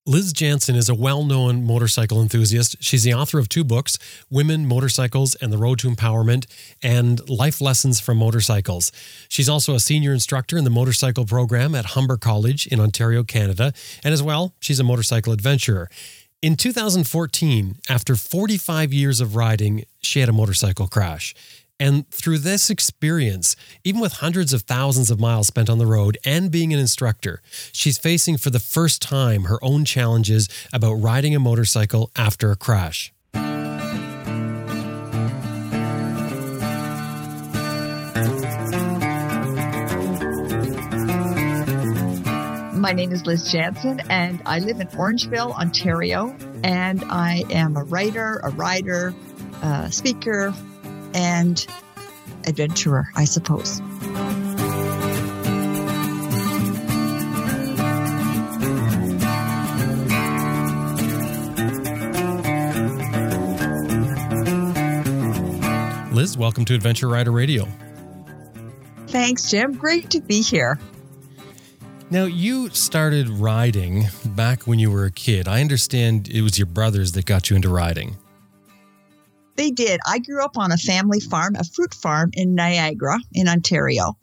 Liz 0.10 0.32
Jansen 0.32 0.78
is 0.78 0.88
a 0.88 0.96
well 0.96 1.26
known 1.26 1.66
motorcycle 1.66 2.22
enthusiast. 2.22 2.78
She's 2.80 3.04
the 3.04 3.14
author 3.14 3.40
of 3.40 3.50
two 3.50 3.66
books 3.66 3.98
Women, 4.30 4.66
Motorcycles, 4.66 5.36
and 5.36 5.52
the 5.52 5.58
Road 5.58 5.80
to 5.80 5.90
Empowerment, 5.90 6.46
and 6.82 7.30
Life 7.30 7.60
Lessons 7.60 8.00
from 8.00 8.18
Motorcycles. 8.18 8.94
She's 9.28 9.50
also 9.50 9.76
a 9.76 9.82
senior 9.82 10.14
instructor 10.14 10.58
in 10.58 10.64
the 10.64 10.70
motorcycle 10.70 11.26
program 11.26 11.76
at 11.76 11.88
Humber 11.88 12.16
College 12.16 12.68
in 12.68 12.80
Ontario, 12.80 13.22
Canada. 13.26 13.74
And 14.02 14.14
as 14.14 14.24
well, 14.24 14.54
she's 14.62 14.80
a 14.80 14.84
motorcycle 14.86 15.34
adventurer. 15.34 15.90
In 16.42 16.56
2014, 16.56 17.76
after 17.90 18.16
45 18.16 18.94
years 18.94 19.20
of 19.20 19.36
riding, 19.36 19.84
she 20.02 20.22
had 20.22 20.30
a 20.30 20.34
motorcycle 20.34 20.88
crash. 20.88 21.36
And 21.80 22.10
through 22.10 22.40
this 22.40 22.72
experience, 22.72 23.56
even 23.84 24.02
with 24.02 24.14
hundreds 24.14 24.52
of 24.52 24.64
thousands 24.64 25.12
of 25.12 25.20
miles 25.20 25.48
spent 25.48 25.70
on 25.70 25.78
the 25.78 25.86
road 25.86 26.18
and 26.26 26.50
being 26.50 26.74
an 26.74 26.80
instructor, 26.80 27.42
she's 27.72 28.00
facing 28.00 28.38
for 28.38 28.50
the 28.50 28.60
first 28.60 29.00
time 29.02 29.44
her 29.44 29.64
own 29.64 29.86
challenges 29.86 30.50
about 30.74 30.94
riding 30.94 31.36
a 31.36 31.40
motorcycle 31.40 32.10
after 32.16 32.50
a 32.50 32.56
crash. 32.56 33.14
My 42.74 42.94
name 42.94 43.12
is 43.12 43.26
Liz 43.26 43.52
Jansen, 43.52 44.00
and 44.10 44.42
I 44.46 44.60
live 44.60 44.80
in 44.80 44.88
Orangeville, 44.88 45.54
Ontario. 45.60 46.36
And 46.64 47.04
I 47.06 47.44
am 47.52 47.76
a 47.76 47.84
writer, 47.84 48.40
a 48.44 48.50
rider, 48.50 49.14
a 49.62 49.92
speaker, 49.92 50.54
and 51.14 51.66
adventurer, 52.46 53.08
I 53.16 53.26
suppose. 53.26 53.82
Liz, 66.12 66.36
welcome 66.36 66.66
to 66.66 66.74
Adventure 66.74 67.08
Rider 67.08 67.32
Radio. 67.32 67.68
Thanks, 69.08 69.52
Jim. 69.52 69.74
Great 69.74 70.10
to 70.10 70.20
be 70.20 70.42
here. 70.42 70.80
Now, 72.10 72.24
you 72.24 72.70
started 72.70 73.30
riding 73.30 74.06
back 74.26 74.64
when 74.64 74.80
you 74.80 74.90
were 74.90 75.06
a 75.06 75.12
kid. 75.12 75.48
I 75.48 75.62
understand 75.62 76.28
it 76.30 76.42
was 76.42 76.58
your 76.58 76.66
brothers 76.66 77.12
that 77.12 77.26
got 77.26 77.50
you 77.50 77.56
into 77.56 77.70
riding. 77.70 78.18
They 79.58 79.72
did. 79.72 80.00
I 80.06 80.20
grew 80.20 80.44
up 80.46 80.56
on 80.56 80.72
a 80.72 80.78
family 80.78 81.20
farm, 81.20 81.56
a 81.56 81.64
fruit 81.64 81.94
farm 81.96 82.30
in 82.34 82.54
Niagara, 82.54 83.18
in 83.34 83.48
Ontario. 83.48 84.16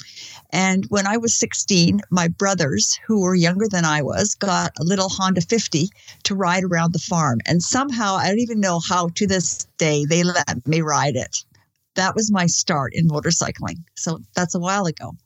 And 0.50 0.86
when 0.90 1.08
I 1.08 1.16
was 1.16 1.34
16, 1.34 2.00
my 2.10 2.28
brothers, 2.28 3.00
who 3.04 3.20
were 3.20 3.34
younger 3.34 3.66
than 3.68 3.84
I 3.84 4.00
was, 4.02 4.36
got 4.36 4.70
a 4.78 4.84
little 4.84 5.08
Honda 5.08 5.40
50 5.40 5.88
to 6.22 6.34
ride 6.36 6.62
around 6.62 6.92
the 6.92 7.00
farm. 7.00 7.40
And 7.46 7.60
somehow, 7.60 8.14
I 8.14 8.28
don't 8.28 8.38
even 8.38 8.60
know 8.60 8.78
how 8.78 9.08
to 9.08 9.26
this 9.26 9.66
day, 9.76 10.04
they 10.04 10.22
let 10.22 10.66
me 10.68 10.80
ride 10.80 11.16
it. 11.16 11.44
That 11.96 12.14
was 12.14 12.30
my 12.30 12.46
start 12.46 12.92
in 12.94 13.08
motorcycling. 13.08 13.82
So 13.96 14.20
that's 14.36 14.54
a 14.54 14.60
while 14.60 14.86
ago. 14.86 15.16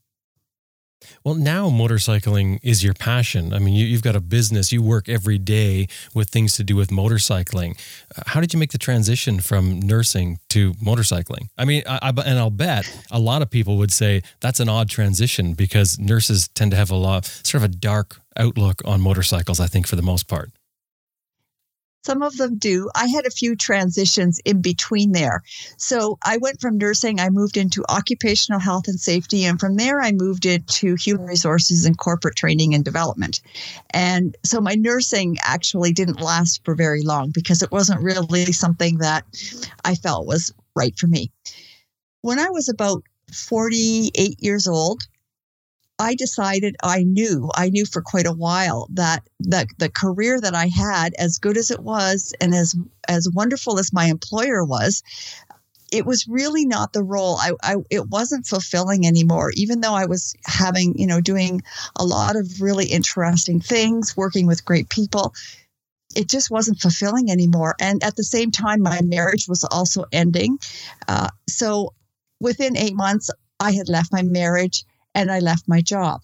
Well, 1.24 1.34
now 1.34 1.68
motorcycling 1.68 2.58
is 2.62 2.82
your 2.82 2.94
passion. 2.94 3.52
I 3.52 3.58
mean, 3.58 3.74
you, 3.74 3.92
have 3.92 4.02
got 4.02 4.16
a 4.16 4.20
business, 4.20 4.72
you 4.72 4.82
work 4.82 5.08
every 5.08 5.38
day 5.38 5.88
with 6.14 6.30
things 6.30 6.54
to 6.54 6.64
do 6.64 6.76
with 6.76 6.90
motorcycling. 6.90 7.78
Uh, 8.16 8.22
how 8.26 8.40
did 8.40 8.52
you 8.52 8.58
make 8.58 8.72
the 8.72 8.78
transition 8.78 9.40
from 9.40 9.80
nursing 9.80 10.38
to 10.50 10.74
motorcycling? 10.74 11.48
I 11.56 11.64
mean, 11.64 11.82
I, 11.86 11.98
I, 12.02 12.08
and 12.24 12.38
I'll 12.38 12.50
bet 12.50 12.90
a 13.10 13.18
lot 13.18 13.42
of 13.42 13.50
people 13.50 13.76
would 13.78 13.92
say 13.92 14.22
that's 14.40 14.60
an 14.60 14.68
odd 14.68 14.88
transition 14.88 15.54
because 15.54 15.98
nurses 15.98 16.48
tend 16.48 16.70
to 16.72 16.76
have 16.76 16.90
a 16.90 16.96
lot, 16.96 17.26
sort 17.26 17.62
of 17.62 17.70
a 17.70 17.74
dark 17.74 18.20
outlook 18.36 18.82
on 18.84 19.00
motorcycles, 19.00 19.60
I 19.60 19.66
think, 19.66 19.86
for 19.86 19.96
the 19.96 20.02
most 20.02 20.28
part. 20.28 20.50
Some 22.04 22.22
of 22.22 22.36
them 22.36 22.56
do. 22.56 22.90
I 22.94 23.06
had 23.06 23.26
a 23.26 23.30
few 23.30 23.56
transitions 23.56 24.40
in 24.44 24.62
between 24.62 25.12
there. 25.12 25.42
So 25.76 26.18
I 26.24 26.38
went 26.38 26.60
from 26.60 26.78
nursing, 26.78 27.20
I 27.20 27.28
moved 27.28 27.56
into 27.56 27.84
occupational 27.88 28.60
health 28.60 28.88
and 28.88 28.98
safety. 28.98 29.44
And 29.44 29.60
from 29.60 29.76
there, 29.76 30.00
I 30.00 30.12
moved 30.12 30.46
into 30.46 30.94
human 30.94 31.26
resources 31.26 31.84
and 31.84 31.98
corporate 31.98 32.36
training 32.36 32.74
and 32.74 32.84
development. 32.84 33.40
And 33.90 34.36
so 34.44 34.60
my 34.60 34.74
nursing 34.74 35.36
actually 35.42 35.92
didn't 35.92 36.20
last 36.20 36.64
for 36.64 36.74
very 36.74 37.02
long 37.02 37.30
because 37.30 37.62
it 37.62 37.72
wasn't 37.72 38.02
really 38.02 38.52
something 38.52 38.98
that 38.98 39.24
I 39.84 39.94
felt 39.94 40.26
was 40.26 40.54
right 40.74 40.96
for 40.96 41.08
me. 41.08 41.30
When 42.22 42.38
I 42.38 42.50
was 42.50 42.68
about 42.68 43.02
48 43.32 44.42
years 44.42 44.66
old, 44.66 45.02
I 45.98 46.14
decided 46.14 46.76
I 46.82 47.02
knew, 47.02 47.50
I 47.54 47.70
knew 47.70 47.84
for 47.84 48.02
quite 48.02 48.26
a 48.26 48.32
while 48.32 48.88
that 48.92 49.22
the, 49.40 49.66
the 49.78 49.88
career 49.88 50.40
that 50.40 50.54
I 50.54 50.68
had, 50.68 51.14
as 51.18 51.38
good 51.38 51.56
as 51.56 51.70
it 51.70 51.80
was 51.80 52.32
and 52.40 52.54
as, 52.54 52.76
as 53.08 53.28
wonderful 53.34 53.78
as 53.78 53.92
my 53.92 54.06
employer 54.06 54.64
was, 54.64 55.02
it 55.90 56.06
was 56.06 56.28
really 56.28 56.66
not 56.66 56.92
the 56.92 57.02
role. 57.02 57.36
I, 57.36 57.52
I 57.62 57.76
it 57.90 58.08
wasn't 58.08 58.46
fulfilling 58.46 59.06
anymore, 59.06 59.52
even 59.54 59.80
though 59.80 59.94
I 59.94 60.06
was 60.06 60.34
having, 60.44 60.98
you 60.98 61.06
know, 61.06 61.20
doing 61.20 61.62
a 61.96 62.04
lot 62.04 62.36
of 62.36 62.60
really 62.60 62.86
interesting 62.86 63.60
things, 63.60 64.16
working 64.16 64.46
with 64.46 64.64
great 64.64 64.90
people. 64.90 65.34
it 66.14 66.28
just 66.28 66.50
wasn't 66.50 66.80
fulfilling 66.80 67.30
anymore. 67.30 67.74
And 67.80 68.02
at 68.02 68.16
the 68.16 68.24
same 68.24 68.50
time, 68.50 68.82
my 68.82 69.00
marriage 69.02 69.46
was 69.48 69.64
also 69.64 70.04
ending. 70.12 70.58
Uh, 71.06 71.28
so 71.48 71.94
within 72.40 72.76
eight 72.76 72.94
months, 72.94 73.30
I 73.60 73.72
had 73.72 73.88
left 73.88 74.12
my 74.12 74.22
marriage 74.22 74.84
and 75.18 75.32
I 75.32 75.40
left 75.40 75.66
my 75.66 75.80
job. 75.80 76.22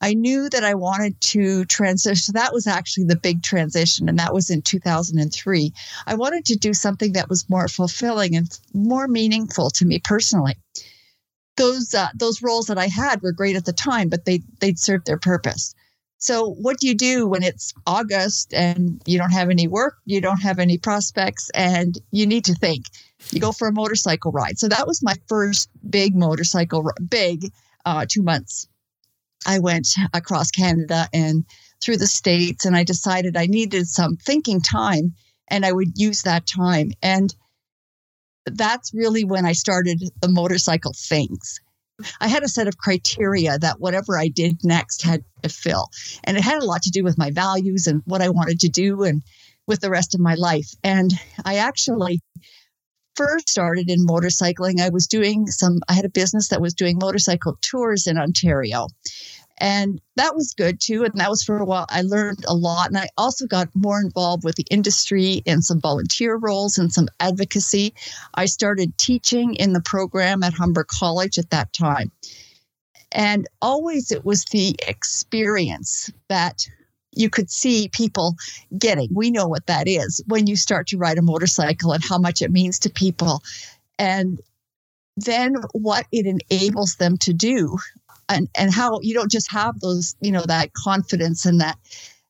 I 0.00 0.12
knew 0.12 0.48
that 0.50 0.64
I 0.64 0.74
wanted 0.74 1.18
to 1.32 1.64
transition. 1.66 2.16
So 2.16 2.32
that 2.32 2.52
was 2.52 2.66
actually 2.66 3.04
the 3.04 3.16
big 3.16 3.42
transition, 3.42 4.08
and 4.08 4.18
that 4.18 4.34
was 4.34 4.50
in 4.50 4.62
2003. 4.62 5.72
I 6.06 6.14
wanted 6.16 6.44
to 6.46 6.56
do 6.56 6.74
something 6.74 7.12
that 7.12 7.30
was 7.30 7.48
more 7.48 7.68
fulfilling 7.68 8.34
and 8.34 8.46
more 8.74 9.06
meaningful 9.06 9.70
to 9.70 9.86
me 9.86 10.00
personally. 10.00 10.56
Those 11.56 11.94
uh, 11.94 12.08
those 12.14 12.42
roles 12.42 12.66
that 12.66 12.78
I 12.78 12.88
had 12.88 13.22
were 13.22 13.32
great 13.32 13.56
at 13.56 13.64
the 13.64 13.72
time, 13.72 14.08
but 14.08 14.24
they 14.24 14.42
they'd 14.60 14.78
served 14.78 15.06
their 15.06 15.18
purpose. 15.18 15.74
So, 16.18 16.50
what 16.50 16.78
do 16.78 16.88
you 16.88 16.94
do 16.94 17.26
when 17.28 17.42
it's 17.44 17.72
August 17.86 18.52
and 18.52 19.00
you 19.06 19.18
don't 19.18 19.32
have 19.32 19.50
any 19.50 19.68
work, 19.68 19.98
you 20.04 20.20
don't 20.20 20.42
have 20.42 20.58
any 20.58 20.78
prospects, 20.78 21.48
and 21.54 21.96
you 22.10 22.26
need 22.26 22.44
to 22.46 22.54
think? 22.54 22.86
You 23.30 23.40
go 23.40 23.52
for 23.52 23.68
a 23.68 23.72
motorcycle 23.72 24.32
ride. 24.32 24.58
So, 24.58 24.68
that 24.68 24.86
was 24.86 25.02
my 25.02 25.14
first 25.28 25.70
big 25.88 26.14
motorcycle, 26.14 26.90
big 27.08 27.52
uh, 27.86 28.04
two 28.06 28.22
months. 28.22 28.68
I 29.46 29.60
went 29.60 29.94
across 30.12 30.50
Canada 30.50 31.08
and 31.14 31.44
through 31.80 31.98
the 31.98 32.06
States, 32.06 32.64
and 32.64 32.76
I 32.76 32.84
decided 32.84 33.36
I 33.36 33.46
needed 33.46 33.86
some 33.86 34.16
thinking 34.16 34.60
time 34.60 35.14
and 35.48 35.64
I 35.64 35.72
would 35.72 35.96
use 35.96 36.22
that 36.22 36.46
time. 36.46 36.90
And 37.02 37.34
that's 38.46 38.92
really 38.92 39.24
when 39.24 39.46
I 39.46 39.52
started 39.52 40.02
the 40.20 40.28
motorcycle 40.28 40.92
things. 40.96 41.60
I 42.20 42.28
had 42.28 42.42
a 42.42 42.48
set 42.48 42.68
of 42.68 42.76
criteria 42.76 43.58
that 43.58 43.80
whatever 43.80 44.18
I 44.18 44.28
did 44.28 44.64
next 44.64 45.02
had 45.02 45.24
to 45.42 45.48
fill. 45.48 45.88
And 46.24 46.36
it 46.36 46.44
had 46.44 46.62
a 46.62 46.66
lot 46.66 46.82
to 46.82 46.90
do 46.90 47.02
with 47.02 47.16
my 47.16 47.30
values 47.30 47.86
and 47.86 48.02
what 48.04 48.20
I 48.20 48.28
wanted 48.28 48.60
to 48.60 48.68
do 48.68 49.04
and 49.04 49.22
with 49.66 49.80
the 49.80 49.90
rest 49.90 50.14
of 50.14 50.20
my 50.20 50.34
life. 50.34 50.68
And 50.84 51.12
I 51.44 51.56
actually 51.56 52.20
first 53.16 53.48
started 53.48 53.90
in 53.90 54.06
motorcycling, 54.06 54.80
I 54.80 54.90
was 54.90 55.06
doing 55.06 55.46
some, 55.46 55.80
I 55.88 55.94
had 55.94 56.04
a 56.04 56.10
business 56.10 56.48
that 56.48 56.60
was 56.60 56.74
doing 56.74 56.98
motorcycle 57.00 57.56
tours 57.62 58.06
in 58.06 58.18
Ontario. 58.18 58.88
And 59.58 60.00
that 60.16 60.34
was 60.34 60.52
good 60.52 60.80
too. 60.80 61.04
And 61.04 61.14
that 61.14 61.30
was 61.30 61.42
for 61.42 61.56
a 61.56 61.64
while. 61.64 61.86
I 61.88 62.02
learned 62.02 62.44
a 62.46 62.54
lot. 62.54 62.88
And 62.88 62.98
I 62.98 63.08
also 63.16 63.46
got 63.46 63.68
more 63.74 64.00
involved 64.00 64.44
with 64.44 64.56
the 64.56 64.66
industry 64.70 65.42
in 65.46 65.62
some 65.62 65.80
volunteer 65.80 66.36
roles 66.36 66.76
and 66.76 66.92
some 66.92 67.08
advocacy. 67.20 67.94
I 68.34 68.46
started 68.46 68.96
teaching 68.98 69.54
in 69.54 69.72
the 69.72 69.80
program 69.80 70.42
at 70.42 70.52
Humber 70.52 70.84
College 70.84 71.38
at 71.38 71.50
that 71.50 71.72
time. 71.72 72.12
And 73.12 73.48
always 73.62 74.10
it 74.10 74.26
was 74.26 74.44
the 74.46 74.76
experience 74.86 76.10
that 76.28 76.68
you 77.16 77.30
could 77.30 77.50
see 77.50 77.88
people 77.88 78.36
getting. 78.78 79.08
We 79.12 79.30
know 79.30 79.48
what 79.48 79.66
that 79.66 79.88
is 79.88 80.22
when 80.26 80.46
you 80.46 80.56
start 80.56 80.86
to 80.88 80.98
ride 80.98 81.18
a 81.18 81.22
motorcycle 81.22 81.92
and 81.92 82.04
how 82.04 82.18
much 82.18 82.42
it 82.42 82.52
means 82.52 82.78
to 82.80 82.90
people. 82.90 83.42
And 83.98 84.40
then 85.16 85.56
what 85.72 86.06
it 86.12 86.26
enables 86.26 86.96
them 86.96 87.16
to 87.18 87.32
do 87.32 87.78
and 88.28 88.48
and 88.56 88.72
how 88.72 89.00
you 89.00 89.14
don't 89.14 89.30
just 89.30 89.50
have 89.50 89.80
those 89.80 90.14
you 90.20 90.30
know 90.30 90.44
that 90.46 90.72
confidence 90.74 91.46
and 91.46 91.60
that 91.60 91.78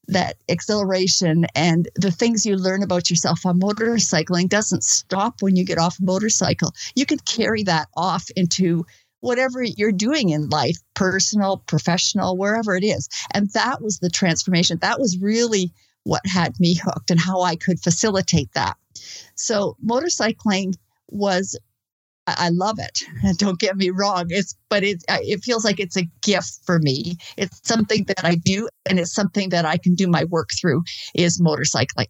that 0.09 0.37
exhilaration 0.47 1.47
and 1.57 1.89
the 1.97 2.13
things 2.13 2.47
you 2.47 2.55
learn 2.55 2.83
about 2.83 3.11
yourself 3.11 3.45
on 3.45 3.59
motorcycling 3.59 4.49
doesn't 4.49 4.85
stop 4.85 5.43
when 5.43 5.57
you 5.57 5.65
get 5.65 5.79
off 5.79 5.99
a 5.99 6.05
motorcycle 6.05 6.73
you 6.95 7.05
can 7.05 7.19
carry 7.21 7.65
that 7.65 7.89
off 7.97 8.31
into 8.37 8.87
whatever 9.27 9.63
you're 9.63 9.93
doing 9.93 10.31
in 10.31 10.49
life 10.49 10.77
personal 10.95 11.59
professional 11.67 12.37
wherever 12.37 12.77
it 12.77 12.85
is 12.85 13.09
and 13.35 13.51
that 13.51 13.83
was 13.83 13.99
the 13.99 14.11
transformation 14.11 14.79
that 14.81 15.01
was 15.01 15.19
really 15.21 15.73
what 16.05 16.23
had 16.25 16.59
me 16.61 16.75
hooked 16.75 17.11
and 17.11 17.21
how 17.21 17.41
i 17.43 17.57
could 17.57 17.81
facilitate 17.81 18.53
that 18.55 18.77
so 19.35 19.77
motorcycling 19.85 20.75
was 21.09 21.59
I 22.27 22.49
love 22.49 22.79
it. 22.81 23.03
Don't 23.39 23.61
get 23.61 23.77
me 23.77 23.91
wrong. 23.91 24.27
It's 24.31 24.55
but 24.69 24.83
it 24.83 25.05
it 25.09 25.45
feels 25.45 25.65
like 25.65 25.79
it's 25.79 25.97
a 25.97 26.09
gift 26.23 26.59
for 26.65 26.79
me. 26.81 27.17
It's 27.37 27.61
something 27.63 28.05
that 28.05 28.25
I 28.25 28.35
do, 28.35 28.69
and 28.85 28.99
it's 28.99 29.15
something 29.15 29.51
that 29.51 29.65
I 29.65 29.77
can 29.77 29.95
do 29.95 30.09
my 30.09 30.25
work 30.25 30.51
through 30.61 30.83
is 31.15 31.41
motorcycling. 31.41 32.09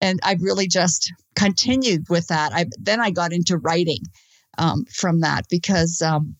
And 0.00 0.20
I've 0.22 0.42
really 0.42 0.66
just 0.66 1.10
continued 1.34 2.04
with 2.10 2.26
that. 2.26 2.52
I 2.52 2.66
then 2.78 3.00
I 3.00 3.10
got 3.10 3.32
into 3.32 3.56
writing 3.56 4.00
um, 4.58 4.84
from 4.86 5.20
that 5.20 5.46
because 5.48 6.02
um, 6.02 6.36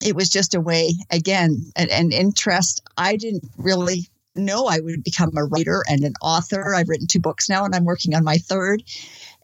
it 0.00 0.16
was 0.16 0.28
just 0.28 0.54
a 0.54 0.60
way 0.60 0.92
again 1.10 1.70
an, 1.76 1.88
an 1.90 2.12
interest. 2.12 2.82
I 2.96 3.16
didn't 3.16 3.44
really 3.56 4.08
know 4.34 4.66
I 4.66 4.80
would 4.80 5.04
become 5.04 5.36
a 5.36 5.44
writer 5.44 5.82
and 5.88 6.04
an 6.04 6.14
author. 6.22 6.74
I've 6.74 6.88
written 6.88 7.06
two 7.06 7.20
books 7.20 7.48
now, 7.48 7.64
and 7.64 7.74
I'm 7.74 7.84
working 7.84 8.14
on 8.14 8.24
my 8.24 8.38
third. 8.38 8.82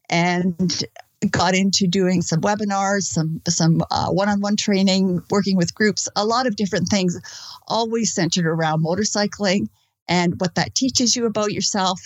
And 0.09 0.85
got 1.31 1.55
into 1.55 1.87
doing 1.87 2.23
some 2.23 2.41
webinars, 2.41 3.05
some 3.05 3.41
some 3.49 3.83
uh, 3.91 4.09
one-on-one 4.09 4.57
training, 4.57 5.23
working 5.31 5.57
with 5.57 5.75
groups, 5.75 6.09
a 6.15 6.25
lot 6.25 6.47
of 6.47 6.57
different 6.57 6.89
things, 6.89 7.19
always 7.67 8.13
centered 8.13 8.47
around 8.47 8.85
motorcycling 8.85 9.69
and 10.09 10.39
what 10.41 10.55
that 10.55 10.75
teaches 10.75 11.17
you 11.17 11.27
about 11.27 11.53
yourself 11.53 12.01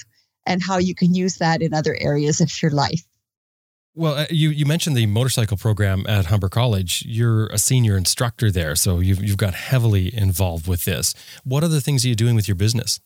and 0.46 0.62
how 0.62 0.78
you 0.78 0.94
can 0.94 1.14
use 1.14 1.36
that 1.36 1.60
in 1.60 1.74
other 1.74 1.96
areas 2.00 2.40
of 2.40 2.50
your 2.62 2.70
life. 2.70 3.02
Well, 4.00 4.14
uh, 4.14 4.26
you 4.30 4.48
you 4.48 4.64
mentioned 4.64 4.96
the 4.96 5.04
motorcycle 5.04 5.58
program 5.58 6.06
at 6.08 6.24
Humber 6.24 6.48
College. 6.48 7.04
You're 7.06 7.48
a 7.48 7.58
senior 7.58 7.98
instructor 7.98 8.50
there, 8.50 8.74
so 8.74 8.98
you've 8.98 9.22
you've 9.22 9.36
got 9.36 9.52
heavily 9.52 10.16
involved 10.16 10.66
with 10.66 10.86
this. 10.86 11.14
What 11.44 11.64
other 11.64 11.80
things 11.80 12.02
are 12.02 12.08
you 12.08 12.14
doing 12.14 12.34
with 12.34 12.48
your 12.48 12.54
business? 12.54 12.98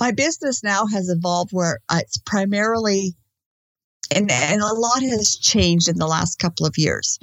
My 0.00 0.10
business 0.10 0.64
now 0.64 0.86
has 0.86 1.08
evolved 1.08 1.52
where 1.52 1.78
it's 1.92 2.16
primarily 2.16 3.14
and, 4.10 4.28
and 4.28 4.60
a 4.60 4.74
lot 4.74 5.02
has 5.02 5.36
changed 5.36 5.88
in 5.88 5.98
the 5.98 6.08
last 6.08 6.40
couple 6.40 6.66
of 6.66 6.76
years. 6.76 7.20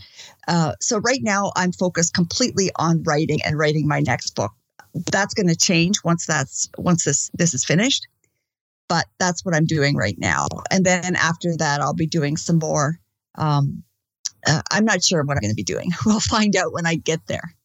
Uh, 0.47 0.71
so 0.79 0.99
right 0.99 1.21
now, 1.21 1.51
I'm 1.57 1.73
focused 1.73 2.13
completely 2.13 2.71
on 2.77 3.03
writing 3.03 3.39
and 3.43 3.57
writing 3.57 3.89
my 3.89 3.99
next 3.99 4.37
book. 4.37 4.53
That's 5.11 5.33
going 5.33 5.49
to 5.49 5.57
change 5.57 5.97
once 6.05 6.25
that's 6.25 6.69
once 6.77 7.03
this 7.03 7.29
this 7.33 7.53
is 7.53 7.65
finished. 7.65 8.07
But 8.89 9.05
that's 9.19 9.45
what 9.45 9.55
I'm 9.55 9.65
doing 9.65 9.95
right 9.95 10.17
now. 10.17 10.47
And 10.71 10.85
then 10.85 11.15
after 11.15 11.55
that, 11.57 11.79
I'll 11.79 11.93
be 11.93 12.07
doing 12.07 12.35
some 12.35 12.59
more. 12.59 12.99
Um, 13.35 13.83
uh, 14.45 14.61
I'm 14.71 14.83
not 14.83 15.03
sure 15.03 15.23
what 15.23 15.37
I'm 15.37 15.41
going 15.41 15.51
to 15.51 15.55
be 15.55 15.63
doing. 15.63 15.91
We'll 16.05 16.19
find 16.19 16.55
out 16.55 16.73
when 16.73 16.85
I 16.85 16.95
get 16.95 17.21
there. 17.27 17.55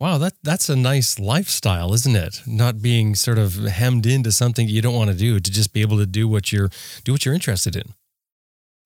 Wow, 0.00 0.18
that 0.18 0.34
that's 0.44 0.68
a 0.68 0.76
nice 0.76 1.18
lifestyle, 1.18 1.92
isn't 1.92 2.14
it? 2.14 2.42
Not 2.46 2.80
being 2.80 3.16
sort 3.16 3.38
of 3.38 3.54
hemmed 3.54 4.06
into 4.06 4.30
something 4.30 4.68
you 4.68 4.80
don't 4.80 4.94
want 4.94 5.10
to 5.10 5.16
do, 5.16 5.40
to 5.40 5.50
just 5.50 5.72
be 5.72 5.80
able 5.80 5.98
to 5.98 6.06
do 6.06 6.28
what 6.28 6.52
you're 6.52 6.70
do 7.02 7.12
what 7.12 7.24
you're 7.24 7.34
interested 7.34 7.74
in. 7.74 7.94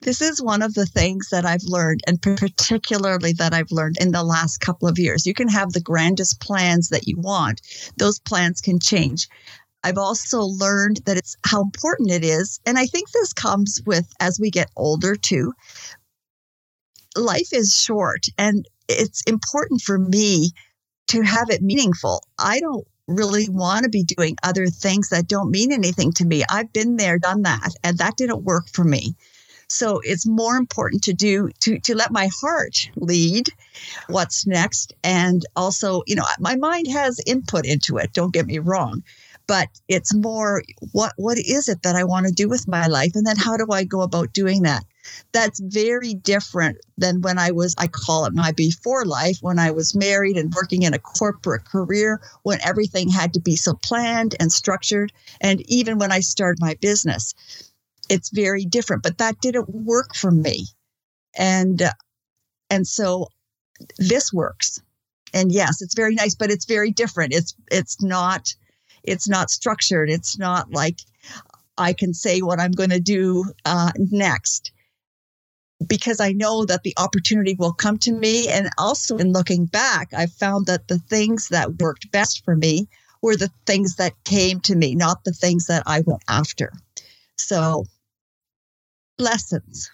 This 0.00 0.20
is 0.20 0.42
one 0.42 0.62
of 0.62 0.74
the 0.74 0.86
things 0.86 1.28
that 1.30 1.44
I've 1.44 1.62
learned, 1.64 2.00
and 2.06 2.20
particularly 2.20 3.34
that 3.34 3.54
I've 3.54 3.70
learned 3.70 3.98
in 4.00 4.10
the 4.10 4.24
last 4.24 4.58
couple 4.58 4.88
of 4.88 4.98
years. 4.98 5.26
You 5.26 5.34
can 5.34 5.48
have 5.48 5.72
the 5.72 5.80
grandest 5.80 6.40
plans 6.40 6.88
that 6.88 7.06
you 7.06 7.16
want, 7.18 7.60
those 7.98 8.18
plans 8.18 8.60
can 8.60 8.80
change. 8.80 9.28
I've 9.84 9.98
also 9.98 10.42
learned 10.42 11.00
that 11.06 11.16
it's 11.16 11.36
how 11.44 11.62
important 11.62 12.10
it 12.10 12.24
is. 12.24 12.60
And 12.66 12.78
I 12.78 12.86
think 12.86 13.10
this 13.10 13.32
comes 13.32 13.80
with 13.84 14.12
as 14.20 14.38
we 14.38 14.50
get 14.50 14.70
older 14.76 15.16
too. 15.16 15.52
Life 17.16 17.52
is 17.52 17.76
short, 17.76 18.26
and 18.38 18.66
it's 18.88 19.22
important 19.26 19.82
for 19.82 19.98
me 19.98 20.52
to 21.08 21.22
have 21.22 21.50
it 21.50 21.60
meaningful. 21.60 22.24
I 22.38 22.60
don't 22.60 22.86
really 23.06 23.48
want 23.48 23.84
to 23.84 23.90
be 23.90 24.04
doing 24.04 24.36
other 24.42 24.66
things 24.66 25.10
that 25.10 25.28
don't 25.28 25.50
mean 25.50 25.72
anything 25.72 26.12
to 26.12 26.24
me. 26.24 26.42
I've 26.48 26.72
been 26.72 26.96
there, 26.96 27.18
done 27.18 27.42
that, 27.42 27.74
and 27.84 27.98
that 27.98 28.16
didn't 28.16 28.44
work 28.44 28.68
for 28.72 28.84
me. 28.84 29.14
So 29.68 30.00
it's 30.04 30.26
more 30.26 30.56
important 30.56 31.02
to 31.04 31.14
do 31.14 31.48
to 31.60 31.78
to 31.80 31.94
let 31.94 32.12
my 32.12 32.28
heart 32.40 32.90
lead 32.96 33.48
what's 34.06 34.46
next 34.46 34.92
and 35.02 35.44
also, 35.56 36.02
you 36.06 36.14
know, 36.14 36.26
my 36.38 36.56
mind 36.56 36.88
has 36.88 37.20
input 37.26 37.64
into 37.64 37.96
it, 37.96 38.12
don't 38.12 38.34
get 38.34 38.46
me 38.46 38.58
wrong, 38.58 39.02
but 39.52 39.68
it's 39.86 40.14
more 40.14 40.62
what 40.92 41.12
what 41.18 41.36
is 41.36 41.68
it 41.68 41.82
that 41.82 41.94
I 41.94 42.04
want 42.04 42.24
to 42.26 42.32
do 42.32 42.48
with 42.48 42.66
my 42.66 42.86
life? 42.86 43.10
And 43.14 43.26
then 43.26 43.36
how 43.36 43.58
do 43.58 43.66
I 43.70 43.84
go 43.84 44.00
about 44.00 44.32
doing 44.32 44.62
that? 44.62 44.82
That's 45.32 45.60
very 45.60 46.14
different 46.14 46.78
than 46.96 47.20
when 47.20 47.38
I 47.38 47.50
was 47.50 47.74
I 47.76 47.86
call 47.88 48.24
it 48.24 48.32
my 48.32 48.52
before 48.52 49.04
life 49.04 49.36
when 49.42 49.58
I 49.58 49.70
was 49.70 49.94
married 49.94 50.38
and 50.38 50.54
working 50.54 50.84
in 50.84 50.94
a 50.94 50.98
corporate 50.98 51.66
career 51.66 52.22
when 52.44 52.60
everything 52.64 53.10
had 53.10 53.34
to 53.34 53.40
be 53.40 53.56
so 53.56 53.74
planned 53.74 54.34
and 54.40 54.50
structured 54.50 55.12
and 55.42 55.60
even 55.70 55.98
when 55.98 56.12
I 56.12 56.20
started 56.20 56.58
my 56.58 56.74
business 56.80 57.34
it's 58.08 58.30
very 58.30 58.64
different 58.64 59.02
but 59.02 59.18
that 59.18 59.38
didn't 59.42 59.68
work 59.68 60.16
for 60.16 60.30
me. 60.30 60.68
And 61.36 61.82
uh, 61.82 61.92
and 62.70 62.86
so 62.86 63.28
this 63.98 64.32
works. 64.32 64.80
And 65.34 65.52
yes 65.52 65.82
it's 65.82 65.94
very 65.94 66.14
nice 66.14 66.34
but 66.34 66.50
it's 66.50 66.64
very 66.64 66.90
different. 66.90 67.34
It's 67.34 67.54
it's 67.70 68.00
not 68.00 68.54
it's 69.04 69.28
not 69.28 69.50
structured. 69.50 70.10
It's 70.10 70.38
not 70.38 70.70
like 70.72 71.00
i 71.78 71.92
can 71.92 72.12
say 72.12 72.40
what 72.40 72.60
i'm 72.60 72.72
going 72.72 72.90
to 72.90 73.00
do 73.00 73.44
uh, 73.64 73.90
next. 73.96 74.72
Because 75.86 76.20
i 76.20 76.32
know 76.32 76.64
that 76.64 76.82
the 76.84 76.94
opportunity 76.96 77.56
will 77.58 77.72
come 77.72 77.98
to 77.98 78.12
me 78.12 78.48
and 78.48 78.68
also 78.78 79.16
in 79.16 79.32
looking 79.32 79.66
back 79.66 80.12
i 80.14 80.26
found 80.26 80.66
that 80.66 80.88
the 80.88 80.98
things 80.98 81.48
that 81.48 81.80
worked 81.80 82.10
best 82.12 82.44
for 82.44 82.54
me 82.54 82.86
were 83.20 83.36
the 83.36 83.50
things 83.66 83.96
that 83.96 84.12
came 84.24 84.60
to 84.60 84.76
me 84.76 84.94
not 84.94 85.24
the 85.24 85.32
things 85.32 85.66
that 85.66 85.82
i 85.86 86.02
went 86.06 86.22
after. 86.28 86.72
So, 87.38 87.84
lessons. 89.18 89.90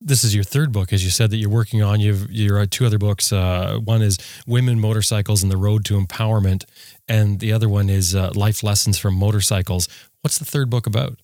This 0.00 0.22
is 0.22 0.32
your 0.34 0.44
third 0.44 0.70
book, 0.70 0.92
as 0.92 1.02
you 1.04 1.10
said 1.10 1.30
that 1.30 1.38
you're 1.38 1.50
working 1.50 1.82
on. 1.82 1.98
You've 1.98 2.30
you 2.30 2.54
wrote 2.54 2.70
two 2.70 2.86
other 2.86 2.98
books. 2.98 3.32
Uh, 3.32 3.78
one 3.82 4.00
is 4.00 4.16
Women, 4.46 4.78
Motorcycles, 4.78 5.42
and 5.42 5.50
the 5.50 5.56
Road 5.56 5.84
to 5.86 6.00
Empowerment, 6.00 6.64
and 7.08 7.40
the 7.40 7.52
other 7.52 7.68
one 7.68 7.90
is 7.90 8.14
uh, 8.14 8.30
Life 8.34 8.62
Lessons 8.62 8.96
from 8.96 9.14
Motorcycles. 9.14 9.88
What's 10.20 10.38
the 10.38 10.44
third 10.44 10.70
book 10.70 10.86
about? 10.86 11.18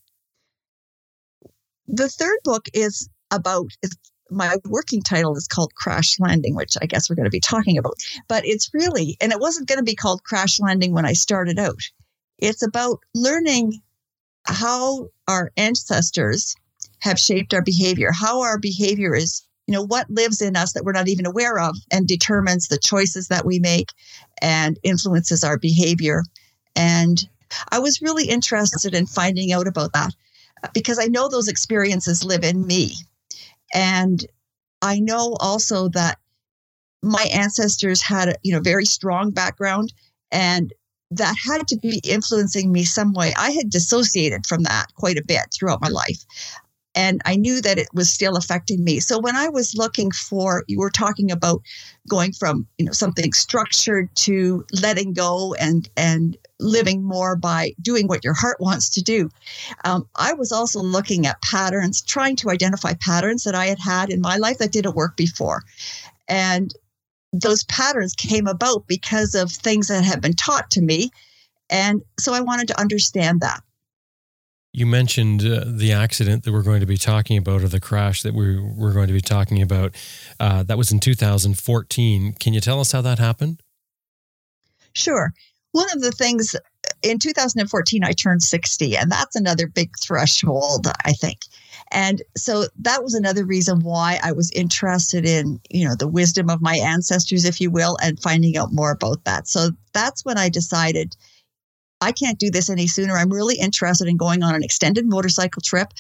The 1.87 2.09
third 2.09 2.39
book 2.43 2.67
is 2.75 3.09
about 3.31 3.71
my 4.31 4.57
working 4.65 5.03
title 5.03 5.37
is 5.37 5.47
called 5.47 5.75
Crash 5.75 6.19
Landing, 6.19 6.57
which 6.57 6.77
I 6.83 6.87
guess 6.87 7.09
we're 7.09 7.17
going 7.17 7.25
to 7.25 7.31
be 7.31 7.41
talking 7.41 7.79
about. 7.79 7.95
But 8.29 8.45
it's 8.45 8.73
really, 8.75 9.17
and 9.21 9.33
it 9.33 9.41
wasn't 9.41 9.69
going 9.69 9.79
to 9.79 9.85
be 9.85 9.95
called 9.95 10.25
Crash 10.25 10.59
Landing 10.59 10.93
when 10.93 11.07
I 11.07 11.13
started 11.13 11.59
out. 11.59 11.81
It's 12.39 12.63
about 12.63 13.01
learning 13.15 13.81
how 14.47 15.09
our 15.29 15.53
ancestors 15.57 16.57
have 17.05 17.19
shaped 17.19 17.53
our 17.53 17.63
behavior, 17.63 18.11
how 18.13 18.41
our 18.41 18.59
behavior 18.59 19.15
is, 19.15 19.43
you 19.67 19.73
know, 19.73 19.85
what 19.85 20.09
lives 20.09 20.41
in 20.41 20.57
us 20.57 20.73
that 20.73 20.85
we're 20.85 20.93
not 20.93 21.09
even 21.09 21.27
aware 21.27 21.59
of 21.59 21.77
and 21.93 22.09
determines 22.09 22.69
the 22.69 22.79
choices 22.79 23.29
that 23.29 23.45
we 23.45 23.59
make 23.59 23.91
and 24.41 24.79
influences 24.83 25.45
our 25.45 25.59
behavior. 25.59 26.23
And 26.75 27.23
I 27.71 27.79
was 27.79 28.01
really 28.01 28.27
interested 28.27 28.95
in 28.95 29.07
finding 29.07 29.53
out 29.53 29.69
about 29.69 29.93
that 29.93 30.15
uh, 30.63 30.69
because 30.73 30.99
I 30.99 31.05
know 31.05 31.29
those 31.29 31.47
experiences 31.47 32.25
live 32.25 32.43
in 32.43 32.67
me. 32.67 32.95
And 33.75 34.25
I 34.81 34.99
know 34.99 35.37
also 35.41 35.91
that 35.91 36.19
my 37.03 37.29
ancestors 37.35 38.01
had 38.01 38.29
a 38.31 38.35
you 38.43 38.53
know 38.53 38.61
very 38.61 38.87
strong 38.87 39.31
background 39.31 39.93
and 40.33 40.73
that 41.11 41.37
had 41.47 41.69
to 41.69 41.77
be 41.77 42.01
influencing 42.03 42.73
me 42.73 42.85
some 42.85 43.13
way. 43.13 43.33
I 43.37 43.51
had 43.51 43.71
dissociated 43.71 44.47
from 44.47 44.63
that 44.63 44.87
quite 44.95 45.19
a 45.19 45.25
bit 45.25 45.43
throughout 45.53 45.83
my 45.83 45.89
life. 45.89 46.25
And 46.95 47.21
I 47.25 47.37
knew 47.37 47.61
that 47.61 47.79
it 47.79 47.89
was 47.93 48.09
still 48.11 48.37
affecting 48.37 48.85
me. 48.85 49.01
So 49.01 49.19
when 49.19 49.35
I 49.35 49.49
was 49.49 49.75
looking 49.75 50.11
for, 50.13 50.65
you 50.69 50.79
were 50.79 50.91
talking 50.91 51.31
about 51.31 51.63
going 52.09 52.33
from, 52.33 52.67
you 52.79 52.87
know, 52.87 52.93
something 52.93 53.33
structured 53.33 54.15
to 54.17 54.65
letting 54.73 55.13
go 55.13 55.55
and 55.55 55.89
and 55.97 56.37
living 56.61 57.03
more 57.03 57.35
by 57.37 57.73
doing 57.83 58.07
what 58.07 58.25
your 58.25 58.35
heart 58.35 58.61
wants 58.61 58.89
to 58.91 59.03
do. 59.03 59.29
Um, 59.85 60.09
I 60.15 60.35
was 60.35 60.53
also 60.53 60.81
looking 60.81 61.27
at 61.27 61.43
patterns, 61.43 62.01
trying 62.01 62.37
to 62.37 62.51
identify 62.51 62.95
patterns 62.95 63.45
that 63.45 63.55
I 63.55 63.67
had 63.67 63.81
had 63.81 64.11
in 64.11 64.21
my 64.21 64.37
life 64.37 64.59
that 64.59 64.73
didn't 64.73 64.95
work 64.95 65.17
before. 65.17 65.63
And 66.29 66.73
those 67.33 67.65
patterns 67.65 68.15
came 68.15 68.47
about 68.47 68.87
because 68.87 69.35
of 69.35 69.51
things 69.51 69.89
that 69.89 70.05
had 70.05 70.21
been 70.21 70.35
taught 70.35 70.71
to 70.73 70.81
me. 70.81 71.11
And 71.69 72.03
so 72.21 72.33
I 72.33 72.41
wanted 72.41 72.69
to 72.69 72.81
understand 72.81 73.41
that. 73.41 73.63
You 74.77 74.87
mentioned 74.87 75.43
uh, 75.43 75.63
the 75.67 75.93
accident 75.93 76.43
that 76.43 76.53
we're 76.53 76.65
going 76.65 76.81
to 76.81 76.87
be 76.87 76.97
talking 76.97 77.39
about, 77.39 77.63
or 77.63 77.69
the 77.69 77.79
crash 77.79 78.23
that 78.23 78.35
we 78.35 78.59
we're 78.59 78.93
going 78.93 79.07
to 79.07 79.13
be 79.13 79.21
talking 79.21 79.63
about. 79.63 79.95
Uh, 80.41 80.65
that 80.65 80.77
was 80.77 80.91
in 80.91 80.99
2014. 80.99 82.33
Can 82.41 82.53
you 82.53 82.61
tell 82.61 82.81
us 82.81 82.91
how 82.91 83.01
that 83.01 83.21
happened? 83.21 83.63
Sure. 84.93 85.33
One 85.71 85.87
of 85.93 86.03
the 86.03 86.11
things 86.11 86.57
in 87.03 87.21
2014, 87.21 88.03
I 88.03 88.11
turned 88.11 88.43
60, 88.43 88.97
and 88.97 89.13
that's 89.13 89.37
another 89.37 89.69
big 89.69 89.91
threshold, 90.03 90.89
I 91.05 91.13
think. 91.13 91.39
And 91.93 92.21
so 92.37 92.65
that 92.81 93.05
was 93.05 93.15
another 93.15 93.45
reason 93.45 93.81
why 93.81 94.19
I 94.25 94.33
was 94.33 94.51
interested 94.51 95.25
in, 95.25 95.61
you 95.71 95.87
know, 95.87 95.95
the 95.95 96.09
wisdom 96.09 96.51
of 96.51 96.61
my 96.61 96.75
ancestors, 96.77 97.45
if 97.45 97.61
you 97.61 97.71
will, 97.71 97.97
and 98.03 98.21
finding 98.21 98.57
out 98.57 98.73
more 98.73 98.91
about 98.91 99.23
that. 99.25 99.47
So 99.47 99.71
that's 99.93 100.25
when 100.25 100.37
I 100.37 100.49
decided 100.49 101.15
I 102.01 102.13
can't 102.13 102.39
do 102.39 102.51
this 102.51 102.69
any 102.69 102.87
sooner. 102.87 103.17
I'm 103.17 103.33
really 103.33 103.57
interested 103.57 104.09
in 104.09 104.17
going 104.17 104.43
on 104.43 104.55
an 104.55 104.63
extended 104.63 105.07
motorcycle 105.07 105.63
trip 105.63 105.93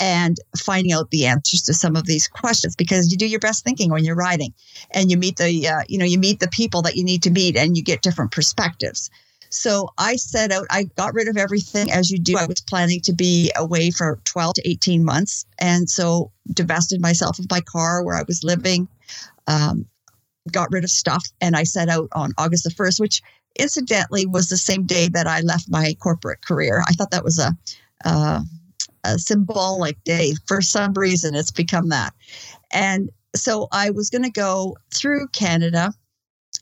and 0.00 0.36
finding 0.56 0.92
out 0.92 1.10
the 1.10 1.26
answers 1.26 1.62
to 1.62 1.74
some 1.74 1.96
of 1.96 2.06
these 2.06 2.28
questions 2.28 2.76
because 2.76 3.10
you 3.10 3.16
do 3.16 3.26
your 3.26 3.40
best 3.40 3.64
thinking 3.64 3.90
when 3.90 4.04
you're 4.04 4.14
riding 4.14 4.54
and 4.92 5.10
you 5.10 5.16
meet 5.16 5.36
the 5.36 5.68
uh, 5.68 5.82
you 5.88 5.98
know 5.98 6.04
you 6.04 6.18
meet 6.18 6.40
the 6.40 6.48
people 6.48 6.82
that 6.82 6.96
you 6.96 7.04
need 7.04 7.22
to 7.22 7.30
meet 7.30 7.56
and 7.56 7.76
you 7.76 7.82
get 7.82 8.02
different 8.02 8.30
perspectives 8.30 9.10
so 9.50 9.88
i 9.98 10.14
set 10.16 10.52
out 10.52 10.66
i 10.70 10.84
got 10.96 11.14
rid 11.14 11.26
of 11.26 11.36
everything 11.36 11.90
as 11.90 12.10
you 12.10 12.18
do 12.18 12.36
i 12.36 12.46
was 12.46 12.60
planning 12.60 13.00
to 13.00 13.12
be 13.12 13.50
away 13.56 13.90
for 13.90 14.20
12 14.24 14.54
to 14.54 14.68
18 14.68 15.04
months 15.04 15.46
and 15.58 15.88
so 15.88 16.30
divested 16.52 17.00
myself 17.00 17.38
of 17.38 17.50
my 17.50 17.60
car 17.60 18.04
where 18.04 18.16
i 18.16 18.22
was 18.28 18.44
living 18.44 18.86
um, 19.46 19.86
got 20.52 20.70
rid 20.70 20.84
of 20.84 20.90
stuff 20.90 21.26
and 21.40 21.56
i 21.56 21.64
set 21.64 21.88
out 21.88 22.08
on 22.12 22.32
august 22.38 22.64
the 22.64 22.70
1st 22.70 23.00
which 23.00 23.22
incidentally 23.56 24.26
was 24.26 24.48
the 24.48 24.56
same 24.56 24.86
day 24.86 25.08
that 25.08 25.26
I 25.26 25.40
left 25.40 25.68
my 25.68 25.94
corporate 26.00 26.42
career. 26.42 26.82
I 26.88 26.92
thought 26.92 27.10
that 27.10 27.24
was 27.24 27.38
a, 27.38 27.56
uh, 28.04 28.40
a 29.04 29.18
symbolic 29.18 30.02
day. 30.04 30.34
For 30.46 30.62
some 30.62 30.92
reason, 30.94 31.34
it's 31.34 31.50
become 31.50 31.88
that. 31.88 32.14
And 32.72 33.10
so 33.34 33.68
I 33.72 33.90
was 33.90 34.10
going 34.10 34.24
to 34.24 34.30
go 34.30 34.76
through 34.94 35.28
Canada 35.28 35.92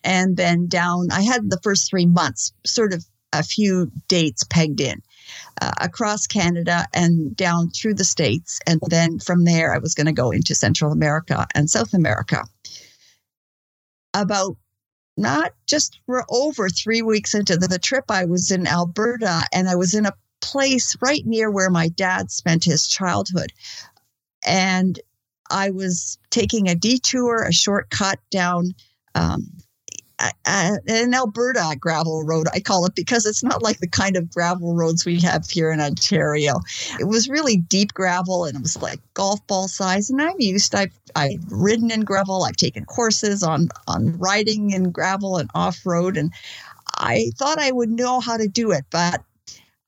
and 0.04 0.36
then 0.36 0.66
down. 0.68 1.08
I 1.12 1.22
had 1.22 1.50
the 1.50 1.60
first 1.62 1.88
three 1.88 2.06
months, 2.06 2.52
sort 2.66 2.92
of 2.92 3.04
a 3.32 3.42
few 3.42 3.90
dates 4.08 4.44
pegged 4.44 4.80
in. 4.80 5.02
Uh, 5.60 5.72
across 5.80 6.26
Canada 6.26 6.86
and 6.92 7.34
down 7.34 7.70
through 7.70 7.94
the 7.94 8.04
States. 8.04 8.60
And 8.66 8.78
then 8.88 9.18
from 9.18 9.44
there, 9.44 9.74
I 9.74 9.78
was 9.78 9.94
going 9.94 10.06
to 10.06 10.12
go 10.12 10.30
into 10.30 10.54
Central 10.54 10.92
America 10.92 11.46
and 11.54 11.68
South 11.70 11.94
America. 11.94 12.44
About 14.12 14.56
not 15.16 15.52
just 15.66 16.00
for 16.06 16.24
over 16.30 16.68
three 16.68 17.02
weeks 17.02 17.34
into 17.34 17.56
the, 17.56 17.68
the 17.68 17.78
trip, 17.78 18.04
I 18.10 18.24
was 18.24 18.50
in 18.50 18.66
Alberta 18.66 19.42
and 19.52 19.68
I 19.68 19.76
was 19.76 19.94
in 19.94 20.06
a 20.06 20.14
place 20.40 20.96
right 21.00 21.24
near 21.24 21.50
where 21.50 21.70
my 21.70 21.88
dad 21.88 22.30
spent 22.30 22.64
his 22.64 22.86
childhood. 22.86 23.52
And 24.46 25.00
I 25.50 25.70
was 25.70 26.18
taking 26.30 26.68
a 26.68 26.74
detour, 26.74 27.44
a 27.44 27.52
shortcut 27.52 28.18
down 28.30 28.74
um, 29.14 29.50
an 30.46 31.14
Alberta 31.14 31.76
gravel 31.78 32.24
road, 32.24 32.46
I 32.52 32.60
call 32.60 32.86
it, 32.86 32.94
because 32.94 33.26
it's 33.26 33.42
not 33.42 33.62
like 33.62 33.78
the 33.80 33.88
kind 33.88 34.16
of 34.16 34.30
gravel 34.30 34.74
roads 34.74 35.04
we 35.04 35.20
have 35.20 35.48
here 35.48 35.70
in 35.70 35.80
Ontario. 35.80 36.60
It 36.98 37.04
was 37.04 37.28
really 37.28 37.56
deep 37.56 37.92
gravel 37.92 38.44
and 38.44 38.56
it 38.56 38.62
was 38.62 38.80
like 38.80 39.00
golf 39.14 39.46
ball 39.46 39.68
size. 39.68 40.08
And 40.08 40.22
I'm 40.22 40.36
used, 40.38 40.74
I've, 40.74 40.98
I've 41.14 41.44
ridden 41.50 41.90
in 41.90 42.00
gravel, 42.00 42.44
I've 42.44 42.56
taken 42.56 42.84
courses 42.86 43.42
on, 43.42 43.68
on 43.86 44.18
riding 44.18 44.70
in 44.70 44.90
gravel 44.90 45.36
and 45.36 45.50
off 45.54 45.84
road. 45.84 46.16
And 46.16 46.32
I 46.96 47.30
thought 47.36 47.58
I 47.58 47.72
would 47.72 47.90
know 47.90 48.20
how 48.20 48.36
to 48.38 48.48
do 48.48 48.70
it, 48.70 48.84
but 48.90 49.22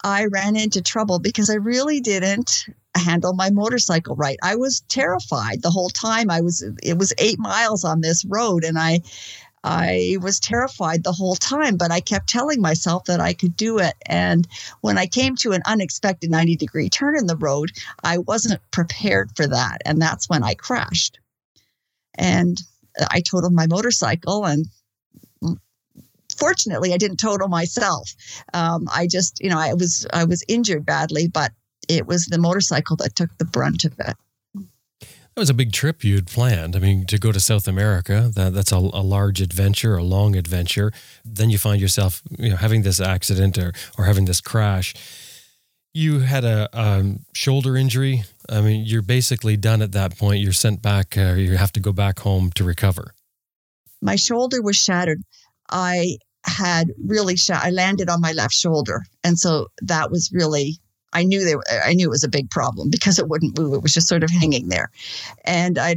I 0.04 0.26
ran 0.26 0.56
into 0.56 0.82
trouble 0.82 1.18
because 1.18 1.50
I 1.50 1.54
really 1.54 2.00
didn't 2.00 2.66
handle 2.94 3.34
my 3.34 3.50
motorcycle 3.50 4.14
right. 4.16 4.38
I 4.42 4.56
was 4.56 4.80
terrified 4.88 5.62
the 5.62 5.70
whole 5.70 5.90
time. 5.90 6.30
I 6.30 6.40
was 6.40 6.64
it 6.82 6.98
was 6.98 7.12
8 7.18 7.38
miles 7.38 7.84
on 7.84 8.00
this 8.00 8.24
road 8.24 8.64
and 8.64 8.78
I 8.78 9.00
I 9.64 10.16
was 10.20 10.40
terrified 10.40 11.04
the 11.04 11.12
whole 11.12 11.36
time, 11.36 11.76
but 11.76 11.90
I 11.90 12.00
kept 12.00 12.28
telling 12.28 12.60
myself 12.60 13.04
that 13.04 13.20
I 13.20 13.32
could 13.32 13.56
do 13.56 13.78
it. 13.78 13.94
And 14.06 14.46
when 14.80 14.98
I 14.98 15.06
came 15.06 15.36
to 15.36 15.52
an 15.52 15.62
unexpected 15.66 16.30
90 16.30 16.56
degree 16.56 16.88
turn 16.88 17.16
in 17.18 17.26
the 17.26 17.36
road, 17.36 17.70
I 18.02 18.18
wasn't 18.18 18.60
prepared 18.70 19.30
for 19.36 19.46
that. 19.46 19.82
And 19.84 20.00
that's 20.00 20.28
when 20.28 20.42
I 20.42 20.54
crashed. 20.54 21.18
And 22.14 22.62
I 23.10 23.20
totaled 23.20 23.52
my 23.52 23.66
motorcycle 23.66 24.44
and 24.44 24.66
fortunately 26.36 26.92
I 26.92 26.96
didn't 26.96 27.18
total 27.18 27.48
myself. 27.48 28.14
Um, 28.54 28.88
I 28.92 29.06
just, 29.06 29.40
you 29.42 29.50
know, 29.50 29.58
I 29.58 29.74
was 29.74 30.06
I 30.12 30.24
was 30.24 30.44
injured 30.48 30.86
badly, 30.86 31.28
but 31.28 31.52
it 31.88 32.06
was 32.06 32.26
the 32.26 32.38
motorcycle 32.38 32.96
that 32.96 33.16
took 33.16 33.36
the 33.38 33.44
brunt 33.44 33.84
of 33.84 33.94
it. 33.98 34.16
That 35.38 35.42
was 35.42 35.50
a 35.50 35.54
big 35.54 35.70
trip 35.70 36.02
you'd 36.02 36.26
planned. 36.26 36.74
I 36.74 36.80
mean, 36.80 37.06
to 37.06 37.16
go 37.16 37.30
to 37.30 37.38
South 37.38 37.68
America, 37.68 38.28
that, 38.34 38.54
that's 38.54 38.72
a, 38.72 38.76
a 38.76 39.04
large 39.04 39.40
adventure, 39.40 39.96
a 39.96 40.02
long 40.02 40.34
adventure. 40.34 40.90
Then 41.24 41.48
you 41.48 41.58
find 41.58 41.80
yourself, 41.80 42.22
you 42.36 42.50
know, 42.50 42.56
having 42.56 42.82
this 42.82 42.98
accident 42.98 43.56
or, 43.56 43.72
or 43.96 44.06
having 44.06 44.24
this 44.24 44.40
crash. 44.40 44.96
You 45.94 46.18
had 46.18 46.44
a 46.44 46.68
um, 46.72 47.20
shoulder 47.36 47.76
injury. 47.76 48.24
I 48.48 48.62
mean, 48.62 48.84
you're 48.84 49.00
basically 49.00 49.56
done 49.56 49.80
at 49.80 49.92
that 49.92 50.18
point. 50.18 50.40
You're 50.40 50.52
sent 50.52 50.82
back, 50.82 51.16
uh, 51.16 51.34
you 51.34 51.56
have 51.56 51.70
to 51.74 51.80
go 51.80 51.92
back 51.92 52.18
home 52.18 52.50
to 52.56 52.64
recover. 52.64 53.14
My 54.02 54.16
shoulder 54.16 54.60
was 54.60 54.76
shattered. 54.76 55.22
I 55.70 56.16
had 56.42 56.88
really 57.06 57.36
shot, 57.36 57.64
I 57.64 57.70
landed 57.70 58.10
on 58.10 58.20
my 58.20 58.32
left 58.32 58.54
shoulder. 58.54 59.04
And 59.22 59.38
so 59.38 59.68
that 59.82 60.10
was 60.10 60.30
really 60.32 60.80
I 61.12 61.24
knew 61.24 61.44
they 61.44 61.56
were, 61.56 61.64
I 61.84 61.94
knew 61.94 62.06
it 62.06 62.10
was 62.10 62.24
a 62.24 62.28
big 62.28 62.50
problem 62.50 62.90
because 62.90 63.18
it 63.18 63.28
wouldn't 63.28 63.58
move. 63.58 63.74
It 63.74 63.82
was 63.82 63.94
just 63.94 64.08
sort 64.08 64.22
of 64.22 64.30
hanging 64.30 64.68
there. 64.68 64.90
And 65.44 65.78
I 65.78 65.96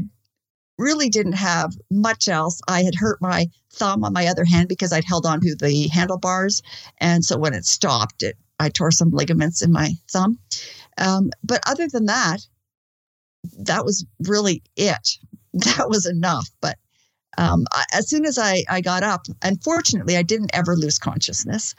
really 0.78 1.10
didn't 1.10 1.34
have 1.34 1.74
much 1.90 2.28
else. 2.28 2.60
I 2.68 2.84
had 2.84 2.96
hurt 2.96 3.22
my 3.22 3.48
thumb 3.74 4.04
on 4.04 4.14
my 4.14 4.28
other 4.28 4.46
hand 4.46 4.68
because 4.68 4.92
I'd 4.92 5.06
held 5.06 5.26
on 5.26 5.40
to 5.42 5.56
the 5.56 5.88
handlebars. 5.90 6.62
And 7.00 7.24
so 7.24 7.38
when 7.38 7.54
it 7.54 7.66
stopped, 7.66 8.24
it, 8.24 8.38
I 8.60 8.70
tore 8.70 8.92
some 8.92 9.12
ligaments 9.12 9.62
in 9.62 9.72
my 9.72 9.94
thumb. 10.10 10.40
Um, 10.98 11.32
but 11.44 11.62
other 11.68 11.88
than 11.88 12.06
that, 12.06 12.40
that 13.60 13.86
was 13.86 14.06
really 14.28 14.64
it. 14.76 15.18
That 15.54 15.90
was 15.90 16.06
enough. 16.06 16.50
But 16.62 16.78
Um, 17.38 17.66
I, 17.72 17.86
as 17.94 18.10
soon 18.10 18.26
as 18.26 18.38
I, 18.38 18.64
I 18.70 18.82
got 18.82 19.04
up, 19.04 19.26
unfortunately, 19.42 20.18
I 20.18 20.24
didn't 20.24 20.52
ever 20.54 20.76
lose 20.76 21.00
consciousness. 21.00 21.76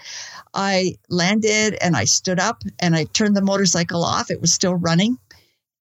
I 0.55 0.97
landed 1.09 1.77
and 1.81 1.97
I 1.97 2.05
stood 2.05 2.41
up 2.41 2.63
and 2.79 2.97
I 2.97 3.05
turned 3.05 3.37
the 3.37 3.43
motorcycle 3.43 4.05
off. 4.05 4.31
It 4.31 4.41
was 4.41 4.53
still 4.53 4.75
running. 4.75 5.19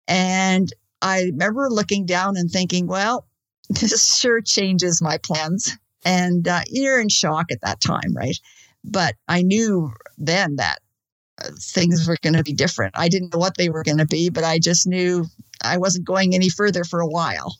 And 0.08 0.72
I 1.02 1.24
remember 1.24 1.70
looking 1.70 2.06
down 2.06 2.38
and 2.38 2.50
thinking, 2.50 2.88
well, 2.88 3.26
this 3.70 4.18
sure 4.18 4.42
changes 4.42 5.02
my 5.02 5.18
plans. 5.18 5.78
And 6.04 6.48
uh, 6.48 6.62
you're 6.68 7.00
in 7.00 7.10
shock 7.10 7.52
at 7.52 7.62
that 7.62 7.80
time, 7.80 8.14
right? 8.16 8.38
But 8.84 9.16
I 9.28 9.44
knew 9.44 9.92
then 10.18 10.56
that 10.56 10.80
uh, 11.38 11.50
things 11.60 12.08
were 12.08 12.18
going 12.22 12.36
to 12.36 12.44
be 12.44 12.54
different. 12.54 12.98
I 12.98 13.08
didn't 13.08 13.34
know 13.34 13.40
what 13.40 13.58
they 13.58 13.70
were 13.70 13.84
going 13.84 14.00
to 14.00 14.06
be, 14.06 14.30
but 14.30 14.44
I 14.44 14.60
just 14.60 14.88
knew 14.88 15.26
I 15.64 15.78
wasn't 15.78 16.06
going 16.06 16.34
any 16.34 16.50
further 16.50 16.84
for 16.84 17.00
a 17.00 17.08
while. 17.08 17.58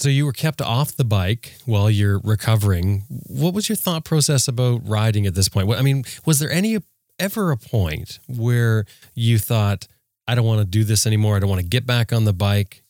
So 0.00 0.08
you 0.08 0.24
were 0.24 0.32
kept 0.32 0.62
off 0.62 0.96
the 0.96 1.04
bike 1.04 1.58
while 1.66 1.90
you're 1.90 2.20
recovering. 2.20 3.02
What 3.08 3.52
was 3.52 3.68
your 3.68 3.76
thought 3.76 4.02
process 4.04 4.48
about 4.48 4.80
riding 4.88 5.26
at 5.26 5.34
this 5.34 5.50
point? 5.50 5.70
I 5.70 5.82
mean, 5.82 6.04
was 6.24 6.38
there 6.38 6.50
any 6.50 6.78
ever 7.18 7.50
a 7.50 7.56
point 7.58 8.18
where 8.26 8.86
you 9.14 9.38
thought, 9.38 9.86
I 10.26 10.34
don't 10.34 10.46
want 10.46 10.60
to 10.60 10.64
do 10.64 10.84
this 10.84 11.06
anymore. 11.06 11.36
I 11.36 11.40
don't 11.40 11.50
want 11.50 11.60
to 11.60 11.68
get 11.68 11.86
back 11.86 12.14
on 12.14 12.24
the 12.24 12.32
bike? 12.32 12.82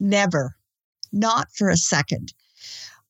Never, 0.00 0.56
not 1.12 1.46
for 1.54 1.70
a 1.70 1.76
second. 1.76 2.32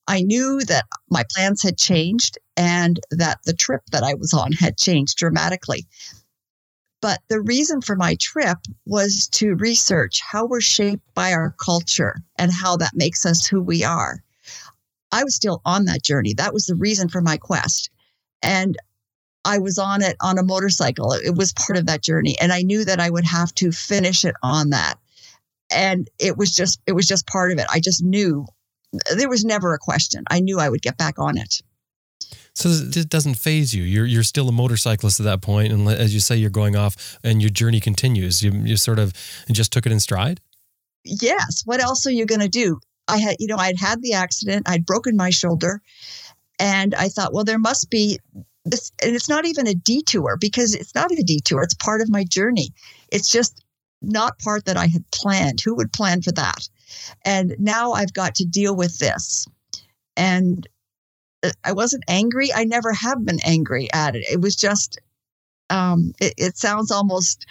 I 0.07 0.21
knew 0.21 0.61
that 0.67 0.85
my 1.09 1.23
plans 1.33 1.63
had 1.63 1.79
changed 1.79 2.37
and 2.55 2.99
that 3.09 3.39
the 3.45 3.53
trip 3.53 3.81
that 3.91 4.03
I 4.03 4.13
was 4.13 4.33
on 4.33 4.51
had 4.51 4.77
changed 4.77 5.17
dramatically. 5.17 5.87
But 7.01 7.19
the 7.29 7.41
reason 7.41 7.81
for 7.81 7.95
my 7.95 8.15
trip 8.19 8.57
was 8.85 9.27
to 9.33 9.55
research 9.55 10.19
how 10.21 10.45
we're 10.45 10.61
shaped 10.61 11.03
by 11.13 11.33
our 11.33 11.55
culture 11.63 12.15
and 12.37 12.51
how 12.51 12.77
that 12.77 12.95
makes 12.95 13.25
us 13.25 13.45
who 13.45 13.61
we 13.61 13.83
are. 13.83 14.23
I 15.11 15.23
was 15.23 15.35
still 15.35 15.61
on 15.63 15.85
that 15.85 16.03
journey. 16.03 16.33
That 16.33 16.53
was 16.53 16.65
the 16.65 16.75
reason 16.75 17.07
for 17.07 17.21
my 17.21 17.37
quest. 17.37 17.89
And 18.41 18.77
I 19.45 19.59
was 19.59 19.77
on 19.77 20.01
it 20.01 20.17
on 20.21 20.37
a 20.37 20.43
motorcycle. 20.43 21.13
It 21.13 21.35
was 21.35 21.53
part 21.53 21.77
of 21.77 21.85
that 21.85 22.03
journey. 22.03 22.35
And 22.39 22.51
I 22.51 22.63
knew 22.63 22.83
that 22.83 22.99
I 22.99 23.09
would 23.09 23.25
have 23.25 23.53
to 23.55 23.71
finish 23.71 24.25
it 24.25 24.35
on 24.43 24.71
that. 24.71 24.95
And 25.71 26.09
it 26.19 26.37
was 26.37 26.53
just, 26.53 26.81
it 26.87 26.93
was 26.93 27.05
just 27.05 27.27
part 27.27 27.51
of 27.51 27.59
it. 27.59 27.65
I 27.71 27.79
just 27.79 28.03
knew 28.03 28.45
there 29.15 29.29
was 29.29 29.45
never 29.45 29.73
a 29.73 29.79
question. 29.79 30.23
I 30.29 30.39
knew 30.39 30.59
I 30.59 30.69
would 30.69 30.81
get 30.81 30.97
back 30.97 31.19
on 31.19 31.37
it. 31.37 31.61
So 32.57 32.69
it 32.69 33.07
doesn't 33.07 33.35
faze 33.35 33.75
you. 33.75 33.83
You're 33.83 34.07
you're 34.07 34.23
still 34.23 34.49
a 34.49 34.51
motorcyclist 34.51 35.19
at 35.19 35.25
that 35.25 35.41
point, 35.41 35.71
and 35.71 35.87
as 35.87 36.11
you 36.11 36.19
say, 36.19 36.35
you're 36.37 36.49
going 36.49 36.75
off, 36.75 37.19
and 37.23 37.39
your 37.39 37.51
journey 37.51 37.79
continues. 37.79 38.41
You 38.41 38.51
you 38.51 38.77
sort 38.77 38.97
of 38.97 39.13
just 39.51 39.71
took 39.71 39.85
it 39.85 39.91
in 39.91 39.99
stride. 39.99 40.41
Yes. 41.03 41.61
What 41.65 41.79
else 41.81 42.07
are 42.07 42.11
you 42.11 42.25
going 42.25 42.41
to 42.41 42.49
do? 42.49 42.79
I 43.07 43.19
had, 43.19 43.35
you 43.37 43.45
know, 43.45 43.57
I'd 43.57 43.77
had 43.77 44.01
the 44.01 44.13
accident. 44.13 44.67
I'd 44.67 44.87
broken 44.87 45.15
my 45.15 45.29
shoulder, 45.29 45.83
and 46.57 46.95
I 46.95 47.09
thought, 47.09 47.31
well, 47.31 47.43
there 47.43 47.59
must 47.59 47.91
be 47.91 48.17
this, 48.65 48.91
and 49.03 49.15
it's 49.15 49.29
not 49.29 49.45
even 49.45 49.67
a 49.67 49.75
detour 49.75 50.35
because 50.41 50.73
it's 50.73 50.95
not 50.95 51.11
a 51.11 51.23
detour. 51.23 51.61
It's 51.61 51.75
part 51.75 52.01
of 52.01 52.09
my 52.09 52.23
journey. 52.23 52.73
It's 53.11 53.29
just 53.31 53.63
not 54.01 54.39
part 54.39 54.65
that 54.65 54.77
I 54.77 54.87
had 54.87 55.05
planned. 55.11 55.61
Who 55.63 55.75
would 55.75 55.93
plan 55.93 56.23
for 56.23 56.31
that? 56.31 56.67
And 57.23 57.55
now 57.59 57.91
I've 57.91 58.13
got 58.13 58.33
to 58.35 58.45
deal 58.45 58.75
with 58.75 58.97
this. 58.97 59.45
And 60.15 60.67
I 61.63 61.71
wasn't 61.71 62.03
angry. 62.07 62.53
I 62.53 62.63
never 62.63 62.93
have 62.93 63.23
been 63.25 63.39
angry 63.45 63.87
at 63.93 64.15
it. 64.15 64.25
It 64.31 64.41
was 64.41 64.55
just, 64.55 64.99
um, 65.69 66.13
it, 66.19 66.33
it 66.37 66.57
sounds 66.57 66.91
almost 66.91 67.45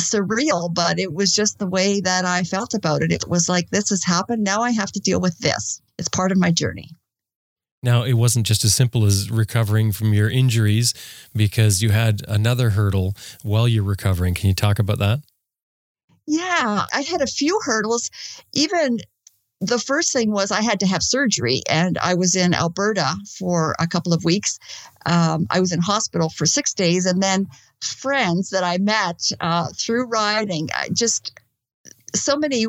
surreal, 0.00 0.72
but 0.72 0.98
it 0.98 1.12
was 1.12 1.32
just 1.32 1.58
the 1.58 1.66
way 1.66 2.00
that 2.00 2.24
I 2.24 2.42
felt 2.42 2.74
about 2.74 3.02
it. 3.02 3.12
It 3.12 3.28
was 3.28 3.48
like, 3.48 3.70
this 3.70 3.90
has 3.90 4.04
happened. 4.04 4.42
Now 4.42 4.62
I 4.62 4.70
have 4.70 4.90
to 4.92 5.00
deal 5.00 5.20
with 5.20 5.38
this. 5.38 5.80
It's 5.98 6.08
part 6.08 6.32
of 6.32 6.38
my 6.38 6.50
journey. 6.50 6.90
Now, 7.82 8.02
it 8.04 8.14
wasn't 8.14 8.46
just 8.46 8.64
as 8.64 8.74
simple 8.74 9.04
as 9.04 9.30
recovering 9.30 9.92
from 9.92 10.14
your 10.14 10.30
injuries 10.30 10.94
because 11.34 11.82
you 11.82 11.90
had 11.90 12.22
another 12.26 12.70
hurdle 12.70 13.14
while 13.42 13.68
you're 13.68 13.84
recovering. 13.84 14.32
Can 14.32 14.48
you 14.48 14.54
talk 14.54 14.78
about 14.78 14.98
that? 15.00 15.20
Yeah, 16.26 16.86
I 16.90 17.02
had 17.02 17.20
a 17.20 17.26
few 17.26 17.60
hurdles. 17.62 18.10
Even 18.54 19.00
the 19.66 19.78
first 19.78 20.12
thing 20.12 20.30
was 20.30 20.50
I 20.50 20.62
had 20.62 20.80
to 20.80 20.86
have 20.86 21.02
surgery, 21.02 21.62
and 21.68 21.98
I 21.98 22.14
was 22.14 22.36
in 22.36 22.54
Alberta 22.54 23.16
for 23.38 23.74
a 23.78 23.86
couple 23.86 24.12
of 24.12 24.24
weeks. 24.24 24.58
Um, 25.06 25.46
I 25.50 25.60
was 25.60 25.72
in 25.72 25.80
hospital 25.80 26.28
for 26.28 26.46
six 26.46 26.74
days, 26.74 27.06
and 27.06 27.22
then 27.22 27.48
friends 27.80 28.50
that 28.50 28.64
I 28.64 28.78
met 28.78 29.30
uh, 29.40 29.68
through 29.76 30.08
riding, 30.08 30.68
just 30.92 31.38
so 32.14 32.36
many 32.36 32.66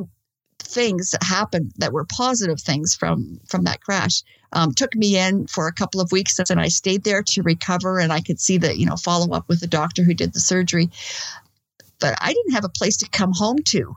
things 0.59 1.11
that 1.11 1.23
happened 1.23 1.71
that 1.77 1.93
were 1.93 2.05
positive 2.05 2.59
things 2.59 2.95
from 2.95 3.39
from 3.47 3.63
that 3.63 3.81
crash. 3.81 4.23
Um, 4.51 4.73
took 4.73 4.95
me 4.95 5.17
in 5.17 5.47
for 5.47 5.67
a 5.67 5.73
couple 5.73 5.99
of 5.99 6.11
weeks 6.13 6.39
and 6.39 6.61
i 6.61 6.69
stayed 6.69 7.03
there 7.03 7.21
to 7.21 7.43
recover 7.43 7.99
and 7.99 8.13
i 8.13 8.21
could 8.21 8.39
see 8.39 8.57
the 8.57 8.77
you 8.77 8.85
know 8.85 8.95
follow 8.95 9.35
up 9.35 9.49
with 9.49 9.59
the 9.59 9.67
doctor 9.67 10.03
who 10.03 10.13
did 10.13 10.33
the 10.33 10.39
surgery. 10.39 10.89
But 11.99 12.17
i 12.19 12.33
didn't 12.33 12.53
have 12.53 12.65
a 12.65 12.69
place 12.69 12.97
to 12.97 13.09
come 13.09 13.33
home 13.33 13.59
to 13.65 13.95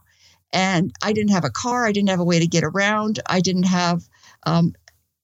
and 0.52 0.92
I 1.02 1.12
didn't 1.12 1.32
have 1.32 1.44
a 1.44 1.50
car. 1.50 1.86
I 1.86 1.92
didn't 1.92 2.08
have 2.08 2.20
a 2.20 2.24
way 2.24 2.38
to 2.38 2.46
get 2.46 2.64
around. 2.64 3.20
I 3.26 3.40
didn't 3.40 3.64
have 3.64 4.02
um, 4.46 4.74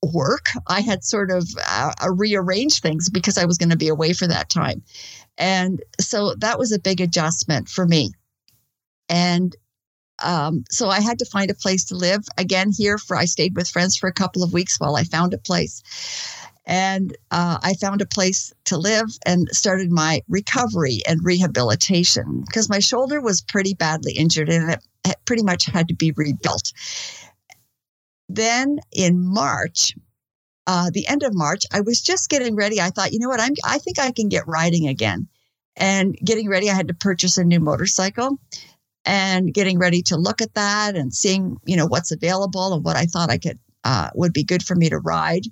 work. 0.02 0.46
I 0.66 0.80
had 0.80 1.04
sort 1.04 1.30
of 1.30 1.48
uh, 1.66 1.92
rearranged 2.12 2.82
things 2.82 3.08
because 3.08 3.38
I 3.38 3.44
was 3.44 3.58
going 3.58 3.70
to 3.70 3.76
be 3.76 3.88
away 3.88 4.12
for 4.12 4.26
that 4.26 4.50
time. 4.50 4.82
And 5.38 5.82
so 6.00 6.34
that 6.38 6.58
was 6.58 6.72
a 6.72 6.78
big 6.78 7.00
adjustment 7.00 7.68
for 7.68 7.86
me. 7.86 8.12
And 9.08 9.56
um, 10.22 10.64
so 10.70 10.88
I 10.88 11.00
had 11.00 11.18
to 11.18 11.26
find 11.26 11.50
a 11.50 11.54
place 11.54 11.84
to 11.86 11.96
live 11.96 12.24
again 12.38 12.70
here 12.76 12.98
for 12.98 13.16
I 13.16 13.24
stayed 13.24 13.56
with 13.56 13.68
friends 13.68 13.96
for 13.96 14.08
a 14.08 14.12
couple 14.12 14.42
of 14.42 14.52
weeks 14.52 14.78
while 14.78 14.96
I 14.96 15.04
found 15.04 15.34
a 15.34 15.38
place. 15.38 15.82
And 16.66 17.14
uh, 17.30 17.58
I 17.62 17.74
found 17.74 18.00
a 18.00 18.06
place 18.06 18.52
to 18.66 18.78
live 18.78 19.08
and 19.26 19.48
started 19.50 19.90
my 19.90 20.22
recovery 20.28 21.02
and 21.06 21.22
rehabilitation 21.22 22.42
because 22.46 22.70
my 22.70 22.78
shoulder 22.78 23.20
was 23.20 23.42
pretty 23.42 23.74
badly 23.74 24.12
injured 24.12 24.48
and 24.48 24.70
it 24.70 24.80
pretty 25.24 25.42
much 25.42 25.66
had 25.66 25.88
to 25.88 25.94
be 25.94 26.12
rebuilt. 26.16 26.72
Then 28.28 28.78
in 28.92 29.24
March, 29.24 29.94
uh, 30.66 30.90
the 30.92 31.06
end 31.06 31.22
of 31.22 31.34
March, 31.34 31.64
I 31.72 31.80
was 31.80 32.00
just 32.00 32.30
getting 32.30 32.56
ready. 32.56 32.80
I 32.80 32.90
thought, 32.90 33.12
you 33.12 33.18
know 33.18 33.28
what, 33.28 33.40
I'm 33.40 33.54
I 33.64 33.78
think 33.78 33.98
I 33.98 34.12
can 34.12 34.28
get 34.28 34.46
riding 34.46 34.88
again. 34.88 35.28
And 35.76 36.16
getting 36.24 36.48
ready, 36.48 36.70
I 36.70 36.74
had 36.74 36.88
to 36.88 36.94
purchase 36.94 37.36
a 37.36 37.44
new 37.44 37.60
motorcycle 37.60 38.38
and 39.04 39.52
getting 39.52 39.78
ready 39.78 40.02
to 40.02 40.16
look 40.16 40.40
at 40.40 40.54
that 40.54 40.96
and 40.96 41.12
seeing, 41.12 41.56
you 41.66 41.76
know, 41.76 41.86
what's 41.86 42.12
available 42.12 42.72
and 42.72 42.84
what 42.84 42.96
I 42.96 43.06
thought 43.06 43.30
I 43.30 43.38
could 43.38 43.58
uh, 43.82 44.10
would 44.14 44.32
be 44.32 44.44
good 44.44 44.62
for 44.62 44.74
me 44.74 44.88
to 44.88 44.98
ride. 44.98 45.44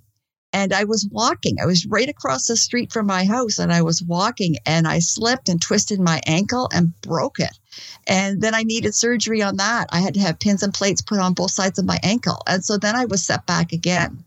And 0.52 0.72
I 0.72 0.84
was 0.84 1.08
walking. 1.10 1.56
I 1.60 1.66
was 1.66 1.86
right 1.86 2.08
across 2.08 2.46
the 2.46 2.56
street 2.56 2.92
from 2.92 3.06
my 3.06 3.24
house 3.24 3.58
and 3.58 3.72
I 3.72 3.82
was 3.82 4.02
walking 4.02 4.56
and 4.66 4.86
I 4.86 4.98
slipped 4.98 5.48
and 5.48 5.60
twisted 5.60 5.98
my 5.98 6.20
ankle 6.26 6.68
and 6.72 6.98
broke 7.00 7.40
it. 7.40 7.58
And 8.06 8.42
then 8.42 8.54
I 8.54 8.62
needed 8.62 8.94
surgery 8.94 9.42
on 9.42 9.56
that. 9.56 9.86
I 9.90 10.00
had 10.00 10.14
to 10.14 10.20
have 10.20 10.40
pins 10.40 10.62
and 10.62 10.74
plates 10.74 11.00
put 11.00 11.18
on 11.20 11.32
both 11.32 11.52
sides 11.52 11.78
of 11.78 11.86
my 11.86 11.98
ankle. 12.02 12.42
And 12.46 12.64
so 12.64 12.76
then 12.76 12.94
I 12.94 13.06
was 13.06 13.24
set 13.24 13.46
back 13.46 13.72
again. 13.72 14.24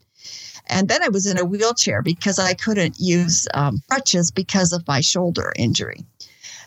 And 0.68 0.88
then 0.88 1.04
I 1.04 1.10
was 1.10 1.28
in 1.28 1.38
a 1.38 1.46
wheelchair 1.46 2.02
because 2.02 2.40
I 2.40 2.56
couldn't 2.56 3.00
use 3.00 3.48
um, 3.54 3.82
crutches 3.90 4.32
because 4.32 4.74
of 4.74 4.88
my 4.88 5.02
shoulder 5.02 5.54
injury. 5.56 6.04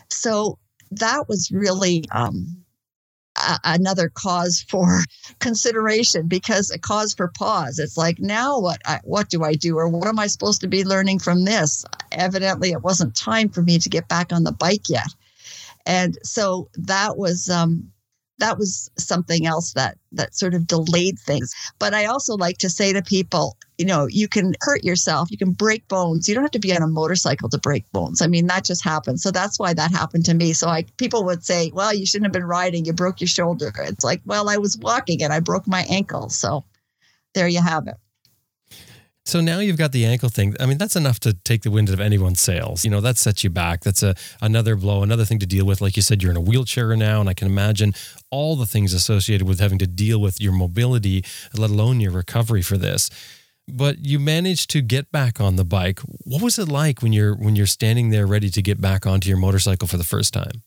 So 0.09 0.57
that 0.91 1.27
was 1.27 1.51
really 1.51 2.05
um, 2.11 2.63
a- 3.39 3.59
another 3.63 4.09
cause 4.09 4.65
for 4.69 5.01
consideration 5.39 6.27
because 6.27 6.71
a 6.71 6.79
cause 6.79 7.13
for 7.13 7.29
pause. 7.37 7.79
It's 7.79 7.97
like 7.97 8.19
now 8.19 8.59
what 8.59 8.81
I, 8.85 8.99
what 9.03 9.29
do 9.29 9.43
I 9.43 9.53
do 9.53 9.77
or 9.77 9.87
what 9.87 10.07
am 10.07 10.19
I 10.19 10.27
supposed 10.27 10.61
to 10.61 10.67
be 10.67 10.83
learning 10.83 11.19
from 11.19 11.45
this? 11.45 11.85
Evidently, 12.11 12.71
it 12.71 12.83
wasn't 12.83 13.15
time 13.15 13.49
for 13.49 13.61
me 13.61 13.79
to 13.79 13.89
get 13.89 14.07
back 14.07 14.33
on 14.33 14.43
the 14.43 14.51
bike 14.51 14.89
yet 14.89 15.07
and 15.85 16.17
so 16.23 16.69
that 16.75 17.17
was 17.17 17.49
um, 17.49 17.91
that 18.39 18.57
was 18.57 18.89
something 18.97 19.45
else 19.45 19.73
that 19.73 19.97
that 20.11 20.35
sort 20.35 20.53
of 20.53 20.67
delayed 20.67 21.19
things. 21.19 21.53
But 21.77 21.93
I 21.93 22.05
also 22.05 22.35
like 22.35 22.57
to 22.59 22.69
say 22.69 22.91
to 22.93 23.01
people, 23.01 23.57
you 23.77 23.85
know, 23.85 24.07
you 24.07 24.27
can 24.27 24.55
hurt 24.61 24.83
yourself, 24.83 25.31
you 25.31 25.37
can 25.37 25.51
break 25.51 25.87
bones. 25.87 26.27
You 26.27 26.35
don't 26.35 26.43
have 26.43 26.51
to 26.51 26.59
be 26.59 26.75
on 26.75 26.81
a 26.81 26.87
motorcycle 26.87 27.49
to 27.49 27.57
break 27.57 27.89
bones. 27.91 28.21
I 28.21 28.27
mean, 28.27 28.47
that 28.47 28.65
just 28.65 28.83
happens. 28.83 29.21
So 29.21 29.31
that's 29.31 29.59
why 29.59 29.73
that 29.73 29.91
happened 29.91 30.25
to 30.25 30.33
me. 30.33 30.53
So 30.53 30.67
I 30.67 30.83
people 30.97 31.23
would 31.25 31.43
say, 31.43 31.71
well, 31.73 31.93
you 31.93 32.05
shouldn't 32.05 32.25
have 32.25 32.33
been 32.33 32.45
riding. 32.45 32.85
You 32.85 32.93
broke 32.93 33.21
your 33.21 33.27
shoulder. 33.27 33.71
It's 33.77 34.03
like, 34.03 34.21
well, 34.25 34.49
I 34.49 34.57
was 34.57 34.77
walking 34.77 35.23
and 35.23 35.31
I 35.31 35.39
broke 35.39 35.67
my 35.67 35.85
ankle. 35.89 36.29
So 36.29 36.65
there 37.33 37.47
you 37.47 37.61
have 37.61 37.87
it. 37.87 37.95
So 39.29 39.41
now 39.41 39.59
you've 39.59 39.77
got 39.77 39.91
the 39.91 40.05
ankle 40.05 40.29
thing. 40.29 40.55
I 40.59 40.65
mean, 40.65 40.79
that's 40.79 40.95
enough 40.95 41.19
to 41.19 41.33
take 41.33 41.61
the 41.61 41.69
wind 41.69 41.87
out 41.87 41.93
of 41.93 41.99
anyone's 41.99 42.41
sails. 42.41 42.83
You 42.83 42.89
know, 42.89 42.99
that 43.01 43.15
sets 43.15 43.43
you 43.43 43.51
back. 43.51 43.81
That's 43.81 44.01
a 44.01 44.15
another 44.41 44.75
blow, 44.75 45.03
another 45.03 45.23
thing 45.23 45.37
to 45.37 45.45
deal 45.45 45.67
with. 45.67 45.81
Like 45.81 45.95
you 45.95 46.01
said, 46.01 46.23
you're 46.23 46.31
in 46.31 46.37
a 46.37 46.41
wheelchair 46.41 46.95
now, 46.95 47.19
and 47.19 47.29
I 47.29 47.35
can 47.35 47.47
imagine 47.47 47.93
all 48.31 48.55
the 48.55 48.65
things 48.65 48.91
associated 48.91 49.47
with 49.47 49.59
having 49.59 49.77
to 49.77 49.85
deal 49.85 50.19
with 50.19 50.41
your 50.41 50.51
mobility, 50.51 51.23
let 51.55 51.69
alone 51.69 51.99
your 51.99 52.11
recovery 52.11 52.63
for 52.63 52.75
this. 52.75 53.11
But 53.67 53.99
you 53.99 54.17
managed 54.17 54.71
to 54.71 54.81
get 54.81 55.11
back 55.11 55.39
on 55.39 55.57
the 55.57 55.65
bike. 55.65 55.99
What 56.25 56.41
was 56.41 56.57
it 56.57 56.67
like 56.67 57.03
when 57.03 57.13
you're 57.13 57.35
when 57.35 57.55
you're 57.55 57.67
standing 57.67 58.09
there 58.09 58.25
ready 58.25 58.49
to 58.49 58.63
get 58.63 58.81
back 58.81 59.05
onto 59.05 59.29
your 59.29 59.37
motorcycle 59.37 59.87
for 59.87 59.97
the 59.97 60.03
first 60.03 60.33
time? 60.33 60.63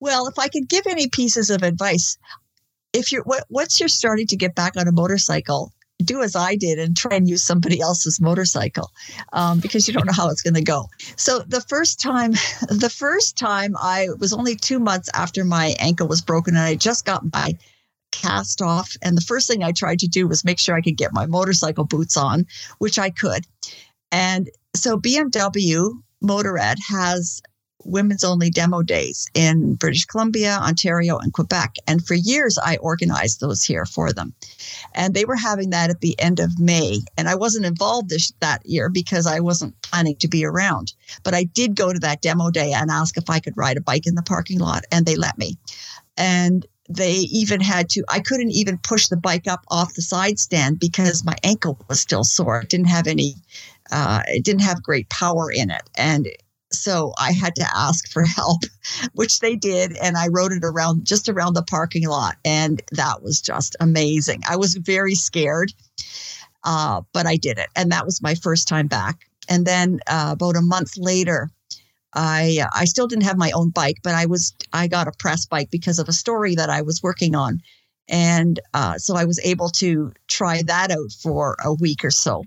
Well, 0.00 0.26
if 0.26 0.36
I 0.36 0.48
could 0.48 0.68
give 0.68 0.88
any 0.88 1.08
pieces 1.08 1.48
of 1.48 1.62
advice, 1.62 2.18
if 2.94 3.12
you're 3.12 3.24
what, 3.24 3.44
once 3.50 3.80
you're 3.80 3.88
starting 3.88 4.26
to 4.28 4.36
get 4.36 4.54
back 4.54 4.76
on 4.76 4.88
a 4.88 4.92
motorcycle, 4.92 5.72
do 6.02 6.22
as 6.22 6.34
I 6.34 6.56
did 6.56 6.78
and 6.78 6.96
try 6.96 7.16
and 7.16 7.28
use 7.28 7.42
somebody 7.42 7.80
else's 7.80 8.20
motorcycle 8.20 8.90
um, 9.32 9.60
because 9.60 9.86
you 9.86 9.94
don't 9.94 10.06
know 10.06 10.12
how 10.12 10.28
it's 10.28 10.42
going 10.42 10.54
to 10.54 10.62
go. 10.62 10.88
So 11.16 11.40
the 11.40 11.60
first 11.60 12.00
time, 12.00 12.32
the 12.68 12.92
first 12.94 13.36
time 13.36 13.76
I 13.76 14.08
was 14.18 14.32
only 14.32 14.56
two 14.56 14.78
months 14.78 15.08
after 15.14 15.44
my 15.44 15.74
ankle 15.78 16.08
was 16.08 16.22
broken 16.22 16.56
and 16.56 16.64
I 16.64 16.74
just 16.74 17.04
got 17.04 17.22
my 17.32 17.56
cast 18.12 18.62
off. 18.62 18.96
And 19.02 19.16
the 19.16 19.22
first 19.22 19.48
thing 19.48 19.62
I 19.62 19.72
tried 19.72 19.98
to 20.00 20.08
do 20.08 20.26
was 20.26 20.44
make 20.44 20.58
sure 20.58 20.74
I 20.74 20.80
could 20.80 20.96
get 20.96 21.12
my 21.12 21.26
motorcycle 21.26 21.84
boots 21.84 22.16
on, 22.16 22.46
which 22.78 22.98
I 22.98 23.10
could. 23.10 23.44
And 24.12 24.48
so 24.74 24.96
BMW 24.98 25.90
Motorrad 26.22 26.76
has 26.88 27.42
women's 27.84 28.24
only 28.24 28.50
demo 28.50 28.82
days 28.82 29.28
in 29.34 29.74
British 29.74 30.04
Columbia, 30.04 30.58
Ontario, 30.60 31.18
and 31.18 31.32
Quebec. 31.32 31.76
And 31.86 32.06
for 32.06 32.14
years, 32.14 32.58
I 32.58 32.76
organized 32.76 33.40
those 33.40 33.62
here 33.62 33.86
for 33.86 34.12
them. 34.12 34.34
And 34.94 35.14
they 35.14 35.24
were 35.24 35.36
having 35.36 35.70
that 35.70 35.90
at 35.90 36.00
the 36.00 36.18
end 36.20 36.40
of 36.40 36.58
May. 36.58 37.00
And 37.16 37.28
I 37.28 37.34
wasn't 37.34 37.66
involved 37.66 38.08
this, 38.08 38.32
that 38.40 38.64
year 38.66 38.88
because 38.88 39.26
I 39.26 39.40
wasn't 39.40 39.80
planning 39.82 40.16
to 40.16 40.28
be 40.28 40.44
around. 40.44 40.94
But 41.22 41.34
I 41.34 41.44
did 41.44 41.76
go 41.76 41.92
to 41.92 41.98
that 42.00 42.22
demo 42.22 42.50
day 42.50 42.72
and 42.72 42.90
ask 42.90 43.16
if 43.16 43.28
I 43.28 43.40
could 43.40 43.56
ride 43.56 43.76
a 43.76 43.82
bike 43.82 44.06
in 44.06 44.14
the 44.14 44.22
parking 44.22 44.58
lot, 44.58 44.84
and 44.90 45.06
they 45.06 45.16
let 45.16 45.38
me. 45.38 45.58
And 46.16 46.66
they 46.88 47.12
even 47.12 47.60
had 47.60 47.88
to 47.88 48.04
i 48.08 48.20
couldn't 48.20 48.50
even 48.50 48.76
push 48.78 49.06
the 49.06 49.16
bike 49.16 49.46
up 49.46 49.64
off 49.68 49.94
the 49.94 50.02
side 50.02 50.38
stand 50.38 50.78
because 50.78 51.24
my 51.24 51.34
ankle 51.42 51.78
was 51.88 51.98
still 51.98 52.24
sore 52.24 52.60
it 52.60 52.68
didn't 52.68 52.88
have 52.88 53.06
any 53.06 53.34
uh, 53.90 54.22
it 54.28 54.44
didn't 54.44 54.62
have 54.62 54.82
great 54.82 55.08
power 55.08 55.50
in 55.50 55.70
it 55.70 55.82
and 55.96 56.28
so 56.78 57.12
I 57.18 57.32
had 57.32 57.54
to 57.56 57.66
ask 57.74 58.10
for 58.10 58.24
help, 58.24 58.62
which 59.12 59.40
they 59.40 59.56
did. 59.56 59.96
And 59.96 60.16
I 60.16 60.28
rode 60.28 60.52
it 60.52 60.64
around 60.64 61.06
just 61.06 61.28
around 61.28 61.54
the 61.54 61.62
parking 61.62 62.06
lot. 62.08 62.36
And 62.44 62.82
that 62.92 63.22
was 63.22 63.40
just 63.40 63.76
amazing. 63.80 64.42
I 64.48 64.56
was 64.56 64.74
very 64.74 65.14
scared, 65.14 65.72
uh, 66.64 67.02
but 67.12 67.26
I 67.26 67.36
did 67.36 67.58
it. 67.58 67.68
And 67.76 67.92
that 67.92 68.04
was 68.04 68.22
my 68.22 68.34
first 68.34 68.68
time 68.68 68.86
back. 68.86 69.26
And 69.48 69.66
then 69.66 70.00
uh, 70.06 70.30
about 70.32 70.56
a 70.56 70.62
month 70.62 70.96
later, 70.96 71.50
I 72.14 72.58
uh, 72.62 72.68
I 72.72 72.84
still 72.84 73.06
didn't 73.06 73.24
have 73.24 73.36
my 73.36 73.50
own 73.50 73.70
bike, 73.70 73.98
but 74.02 74.14
I 74.14 74.26
was 74.26 74.54
I 74.72 74.86
got 74.86 75.08
a 75.08 75.12
press 75.18 75.46
bike 75.46 75.70
because 75.70 75.98
of 75.98 76.08
a 76.08 76.12
story 76.12 76.54
that 76.54 76.70
I 76.70 76.82
was 76.82 77.02
working 77.02 77.34
on, 77.34 77.60
and 78.08 78.60
uh, 78.72 78.98
so 78.98 79.16
I 79.16 79.24
was 79.24 79.40
able 79.40 79.68
to 79.70 80.12
try 80.28 80.62
that 80.62 80.90
out 80.90 81.12
for 81.20 81.56
a 81.64 81.74
week 81.74 82.04
or 82.04 82.10
so, 82.10 82.44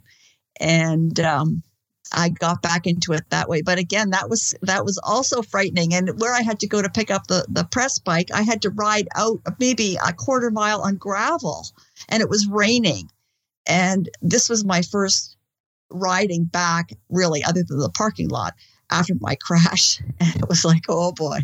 and 0.60 1.20
um, 1.20 1.64
I 2.12 2.30
got 2.30 2.62
back 2.62 2.88
into 2.88 3.14
it 3.14 3.30
that 3.30 3.50
way. 3.50 3.62
But 3.62 3.78
again, 3.78 4.12
that 4.12 4.30
was 4.30 4.56
that 4.62 4.86
was 4.86 5.00
also 5.04 5.42
frightening. 5.42 5.94
And 5.94 6.20
where 6.20 6.34
I 6.34 6.42
had 6.42 6.60
to 6.62 6.68
go 6.68 6.82
to 6.82 6.90
pick 6.90 7.12
up 7.12 7.28
the 7.28 7.46
the 7.50 7.66
press 7.66 8.00
bike, 8.00 8.30
I 8.34 8.44
had 8.44 8.62
to 8.64 8.70
ride 8.70 9.08
out 9.16 9.40
maybe 9.60 9.98
a 10.06 10.14
quarter 10.14 10.52
mile 10.52 10.82
on 10.82 10.96
gravel, 10.96 11.68
and 12.10 12.22
it 12.22 12.30
was 12.30 12.48
raining. 12.48 13.10
And 13.66 14.10
this 14.22 14.50
was 14.50 14.64
my 14.64 14.82
first 14.82 15.36
riding 15.90 16.46
back, 16.46 16.92
really, 17.10 17.44
other 17.44 17.64
than 17.64 17.80
the 17.80 17.90
parking 17.90 18.30
lot 18.30 18.54
after 18.90 19.14
my 19.20 19.36
crash. 19.36 20.02
And 20.20 20.36
it 20.36 20.50
was 20.50 20.66
like, 20.66 20.84
oh 20.90 21.12
boy. 21.12 21.40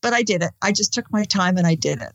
But 0.00 0.12
I 0.12 0.22
did 0.22 0.42
it. 0.42 0.50
I 0.62 0.72
just 0.72 0.92
took 0.92 1.10
my 1.12 1.24
time 1.24 1.56
and 1.56 1.66
I 1.66 1.74
did 1.74 2.00
it. 2.00 2.12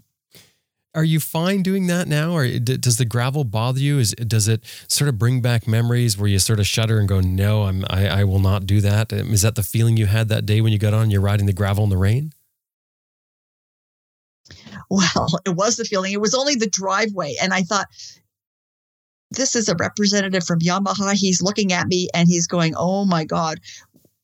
Are 0.96 1.04
you 1.04 1.20
fine 1.20 1.64
doing 1.64 1.88
that 1.88 2.08
now, 2.08 2.34
or 2.34 2.48
does 2.60 2.98
the 2.98 3.06
gravel 3.06 3.44
bother 3.44 3.80
you? 3.80 3.98
Is 3.98 4.12
does 4.12 4.48
it 4.48 4.64
sort 4.88 5.10
of 5.10 5.18
bring 5.18 5.42
back 5.42 5.68
memories 5.68 6.20
where 6.20 6.30
you 6.30 6.38
sort 6.38 6.60
of 6.60 6.68
shudder 6.68 7.00
and 7.00 7.10
go, 7.10 7.20
"No, 7.20 7.64
I'm 7.64 7.84
I, 7.90 8.08
I 8.08 8.24
will 8.26 8.40
not 8.40 8.68
do 8.68 8.80
that"? 8.82 9.12
Um, 9.12 9.34
is 9.34 9.42
that 9.42 9.56
the 9.56 9.64
feeling 9.64 9.98
you 9.98 10.06
had 10.06 10.30
that 10.30 10.46
day 10.46 10.62
when 10.62 10.72
you 10.72 10.78
got 10.78 10.94
on? 10.94 11.10
You're 11.10 11.22
riding 11.22 11.48
the 11.48 11.54
gravel 11.54 11.84
in 11.84 11.90
the 11.90 11.98
rain. 11.98 12.34
Well, 14.90 15.40
it 15.46 15.56
was 15.56 15.78
the 15.78 15.86
feeling. 15.86 16.14
It 16.14 16.22
was 16.22 16.36
only 16.36 16.56
the 16.56 16.70
driveway, 16.70 17.36
and 17.42 17.56
I 17.56 17.64
thought, 17.64 17.88
this 19.32 19.56
is 19.56 19.70
a 19.70 19.76
representative 19.76 20.44
from 20.44 20.60
Yamaha. 20.60 21.14
He's 21.14 21.42
looking 21.42 21.74
at 21.74 21.88
me 21.88 22.10
and 22.14 22.28
he's 22.28 22.46
going, 22.46 22.76
"Oh 22.78 23.04
my 23.04 23.24
God, 23.24 23.60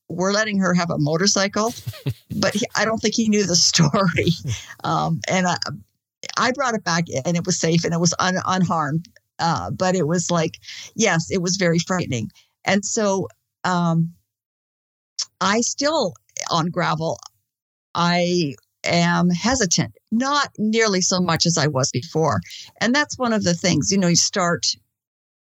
we're 0.08 0.32
letting 0.32 0.58
her 0.60 0.72
have 0.74 0.90
a 0.90 0.98
motorcycle." 0.98 1.74
but 2.36 2.54
he, 2.54 2.64
I 2.76 2.84
don't 2.84 2.98
think 2.98 3.16
he 3.16 3.28
knew 3.28 3.44
the 3.44 3.56
story. 3.56 4.30
Um, 4.82 5.20
and 5.28 5.46
I, 5.46 5.58
I 6.40 6.52
brought 6.52 6.74
it 6.74 6.84
back 6.84 7.04
and 7.24 7.36
it 7.36 7.44
was 7.44 7.60
safe 7.60 7.84
and 7.84 7.92
it 7.92 8.00
was 8.00 8.14
un, 8.18 8.36
unharmed. 8.46 9.08
Uh, 9.38 9.70
but 9.70 9.94
it 9.94 10.06
was 10.06 10.30
like, 10.30 10.58
yes, 10.94 11.30
it 11.30 11.42
was 11.42 11.56
very 11.56 11.78
frightening. 11.78 12.30
And 12.64 12.84
so 12.84 13.28
um, 13.64 14.12
I 15.40 15.60
still 15.60 16.14
on 16.50 16.66
gravel, 16.66 17.18
I 17.94 18.54
am 18.84 19.30
hesitant, 19.30 19.92
not 20.10 20.50
nearly 20.58 21.00
so 21.00 21.20
much 21.20 21.46
as 21.46 21.58
I 21.58 21.66
was 21.66 21.90
before. 21.90 22.40
And 22.80 22.94
that's 22.94 23.18
one 23.18 23.32
of 23.32 23.44
the 23.44 23.54
things, 23.54 23.92
you 23.92 23.98
know, 23.98 24.08
you 24.08 24.16
start 24.16 24.66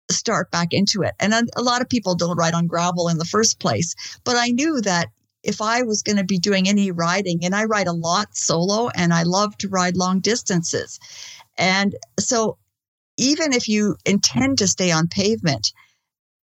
start 0.10 0.49
back 0.52 0.69
into 0.72 1.02
it. 1.02 1.14
And 1.19 1.34
a 1.34 1.61
lot 1.61 1.82
of 1.82 1.90
people 1.90 2.15
don't 2.15 2.38
ride 2.38 2.53
on 2.53 2.68
gravel 2.68 3.10
in 3.10 3.18
the 3.18 3.26
first 3.26 3.60
place, 3.60 3.94
but 4.24 4.38
I 4.38 4.48
knew 4.49 4.80
that 4.82 5.10
if 5.48 5.61
I 5.61 5.82
was 5.82 6.03
going 6.03 6.18
to 6.18 6.26
be 6.26 6.38
doing 6.38 6.68
any 6.68 6.91
riding, 6.91 7.44
and 7.44 7.56
I 7.56 7.64
ride 7.64 7.88
a 7.88 7.94
lot 7.94 8.36
solo 8.36 8.90
and 8.90 9.14
I 9.14 9.24
love 9.24 9.57
to 9.60 9.69
ride 9.69 9.95
long 9.95 10.19
distances. 10.19 10.99
And 11.57 11.95
so 12.19 12.57
even 13.18 13.53
if 13.53 13.68
you 13.68 13.95
intend 14.06 14.60
to 14.60 14.68
stay 14.68 14.91
on 14.91 15.07
pavement, 15.07 15.72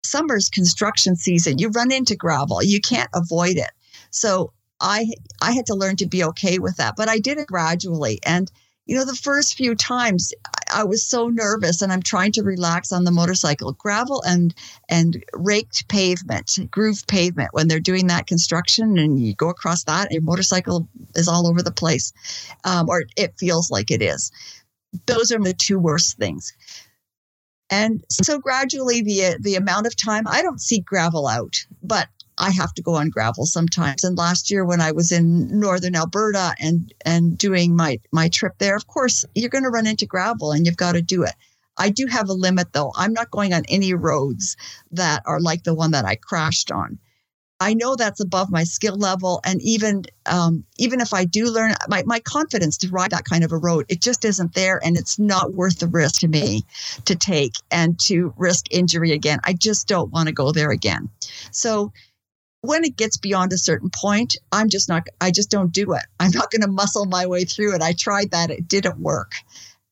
summer's 0.04 0.50
construction 0.50 1.16
season, 1.18 1.60
you 1.60 1.70
run 1.70 1.92
into 1.92 2.16
gravel. 2.16 2.64
You 2.64 2.80
can't 2.80 3.10
avoid 3.14 3.58
it. 3.58 3.72
So 4.10 4.54
I 4.80 5.12
I 5.42 5.52
had 5.52 5.66
to 5.68 5.76
learn 5.76 5.98
to 5.98 6.08
be 6.08 6.24
okay 6.24 6.58
with 6.58 6.78
that, 6.78 6.96
but 6.96 7.10
I 7.10 7.20
did 7.20 7.38
it 7.38 7.48
gradually. 7.48 8.20
And 8.26 8.50
you 8.86 8.98
know, 8.98 9.06
the 9.06 9.16
first 9.16 9.56
few 9.56 9.76
times 9.76 10.34
I 10.74 10.84
was 10.84 11.06
so 11.06 11.30
nervous 11.30 11.82
and 11.82 11.92
I'm 11.92 12.02
trying 12.02 12.34
to 12.34 12.44
relax 12.44 12.92
on 12.92 13.06
the 13.06 13.12
motorcycle. 13.12 13.72
Gravel 13.74 14.22
and 14.24 14.54
and 14.90 15.24
raked 15.34 15.88
pavement, 15.88 16.60
groove 16.70 17.06
pavement, 17.08 17.50
when 17.54 17.68
they're 17.68 17.80
doing 17.80 18.08
that 18.08 18.28
construction 18.28 18.98
and 18.98 19.20
you 19.20 19.36
go 19.36 19.50
across 19.50 19.86
that, 19.86 20.12
your 20.12 20.22
motorcycle 20.22 20.88
is 21.16 21.28
all 21.28 21.48
over 21.48 21.62
the 21.62 21.72
place. 21.72 22.12
Um, 22.66 22.90
or 22.90 23.06
it 23.16 23.38
feels 23.38 23.72
like 23.72 23.90
it 23.90 24.02
is. 24.02 24.32
Those 25.06 25.32
are 25.32 25.40
the 25.40 25.54
two 25.54 25.80
worst 25.80 26.18
things. 26.18 26.54
And 27.70 28.04
so 28.10 28.38
gradually 28.38 29.02
the 29.02 29.38
the 29.40 29.56
amount 29.56 29.88
of 29.88 29.96
time 29.96 30.28
I 30.28 30.42
don't 30.42 30.62
see 30.62 30.82
gravel 30.82 31.28
out, 31.28 31.66
but 31.82 32.10
I 32.44 32.50
have 32.50 32.74
to 32.74 32.82
go 32.82 32.96
on 32.96 33.10
gravel 33.10 33.46
sometimes. 33.46 34.04
And 34.04 34.18
last 34.18 34.52
year 34.52 34.66
when 34.66 34.82
I 34.82 34.92
was 34.92 35.14
in 35.14 35.60
northern 35.62 35.96
Alberta 35.96 36.54
and 36.60 36.94
and 37.06 37.38
doing 37.38 37.74
my 37.74 38.00
my 38.12 38.28
trip 38.28 38.56
there, 38.58 38.76
of 38.76 38.86
course, 38.88 39.24
you're 39.34 39.50
going 39.50 39.64
to 39.64 39.70
run 39.70 39.88
into 39.88 40.06
gravel 40.06 40.52
and 40.52 40.66
you've 40.66 40.76
got 40.86 40.92
to 40.92 41.02
do 41.02 41.24
it. 41.24 41.36
I 41.78 41.90
do 41.90 42.06
have 42.08 42.28
a 42.28 42.34
limit 42.34 42.74
though. 42.74 42.92
I'm 42.98 43.14
not 43.14 43.32
going 43.32 43.54
on 43.54 43.64
any 43.70 43.94
roads 43.94 44.58
that 44.92 45.24
are 45.26 45.40
like 45.40 45.64
the 45.64 45.74
one 45.74 45.92
that 45.92 46.04
I 46.04 46.16
crashed 46.16 46.70
on. 46.70 47.00
I 47.62 47.76
know 47.76 47.96
that's 47.96 48.20
above 48.20 48.52
my 48.52 48.66
skill 48.66 48.98
level, 48.98 49.40
and 49.46 49.62
even 49.62 50.04
um, 50.26 50.66
even 50.78 51.00
if 51.00 51.14
I 51.14 51.24
do 51.24 51.46
learn, 51.46 51.76
my 51.88 52.04
my 52.06 52.20
confidence 52.20 52.78
to 52.80 52.90
ride 52.90 53.12
that 53.12 53.24
kind 53.24 53.46
of 53.46 53.54
a 53.54 53.58
road, 53.58 53.86
it 53.88 54.02
just 54.02 54.26
isn't 54.26 54.54
there, 54.54 54.82
and 54.84 54.98
it's 54.98 55.18
not 55.18 55.54
worth 55.54 55.80
the 55.80 55.88
risk 55.88 56.20
to 56.22 56.28
me 56.28 56.66
to 57.06 57.16
take 57.16 57.54
and 57.72 57.98
to 58.02 58.34
risk 58.36 58.66
injury 58.70 59.14
again. 59.14 59.40
I 59.46 59.54
just 59.54 59.88
don't 59.88 60.12
want 60.12 60.28
to 60.28 60.34
go 60.34 60.52
there 60.52 60.72
again. 60.72 61.10
So 61.52 61.94
when 62.64 62.86
it 62.86 62.96
gets 62.96 63.18
beyond 63.18 63.52
a 63.52 63.58
certain 63.58 63.90
point, 63.90 64.38
I'm 64.54 64.70
just 64.70 64.88
not, 64.88 65.08
I 65.20 65.32
just 65.32 65.52
don't 65.52 65.74
do 65.74 65.94
it. 65.94 66.04
I'm 66.20 66.32
not 66.32 66.50
going 66.50 66.62
to 66.62 66.68
muscle 66.68 67.06
my 67.06 67.28
way 67.28 67.44
through 67.44 67.76
it. 67.76 67.82
I 67.82 67.94
tried 67.94 68.32
that, 68.32 68.50
it 68.50 68.68
didn't 68.68 69.00
work. 69.00 69.34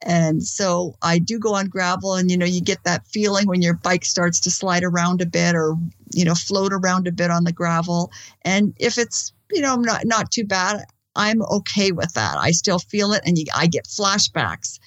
And 0.03 0.41
so 0.41 0.95
I 1.03 1.19
do 1.19 1.37
go 1.37 1.53
on 1.53 1.67
gravel, 1.67 2.15
and 2.15 2.31
you 2.31 2.37
know, 2.37 2.45
you 2.45 2.59
get 2.59 2.83
that 2.85 3.05
feeling 3.05 3.45
when 3.45 3.61
your 3.61 3.75
bike 3.75 4.03
starts 4.03 4.39
to 4.39 4.51
slide 4.51 4.83
around 4.83 5.21
a 5.21 5.27
bit 5.27 5.53
or, 5.53 5.75
you 6.11 6.25
know, 6.25 6.33
float 6.33 6.73
around 6.73 7.07
a 7.07 7.11
bit 7.11 7.29
on 7.29 7.43
the 7.43 7.51
gravel. 7.51 8.09
And 8.41 8.73
if 8.77 8.97
it's, 8.97 9.31
you 9.51 9.61
know, 9.61 9.75
not, 9.75 10.05
not 10.05 10.31
too 10.31 10.45
bad, 10.45 10.85
I'm 11.15 11.43
okay 11.43 11.91
with 11.91 12.13
that. 12.13 12.37
I 12.39 12.49
still 12.49 12.79
feel 12.79 13.11
it, 13.11 13.21
and 13.27 13.37
you, 13.37 13.45
I 13.53 13.67
get 13.67 13.85
flashbacks 13.85 14.79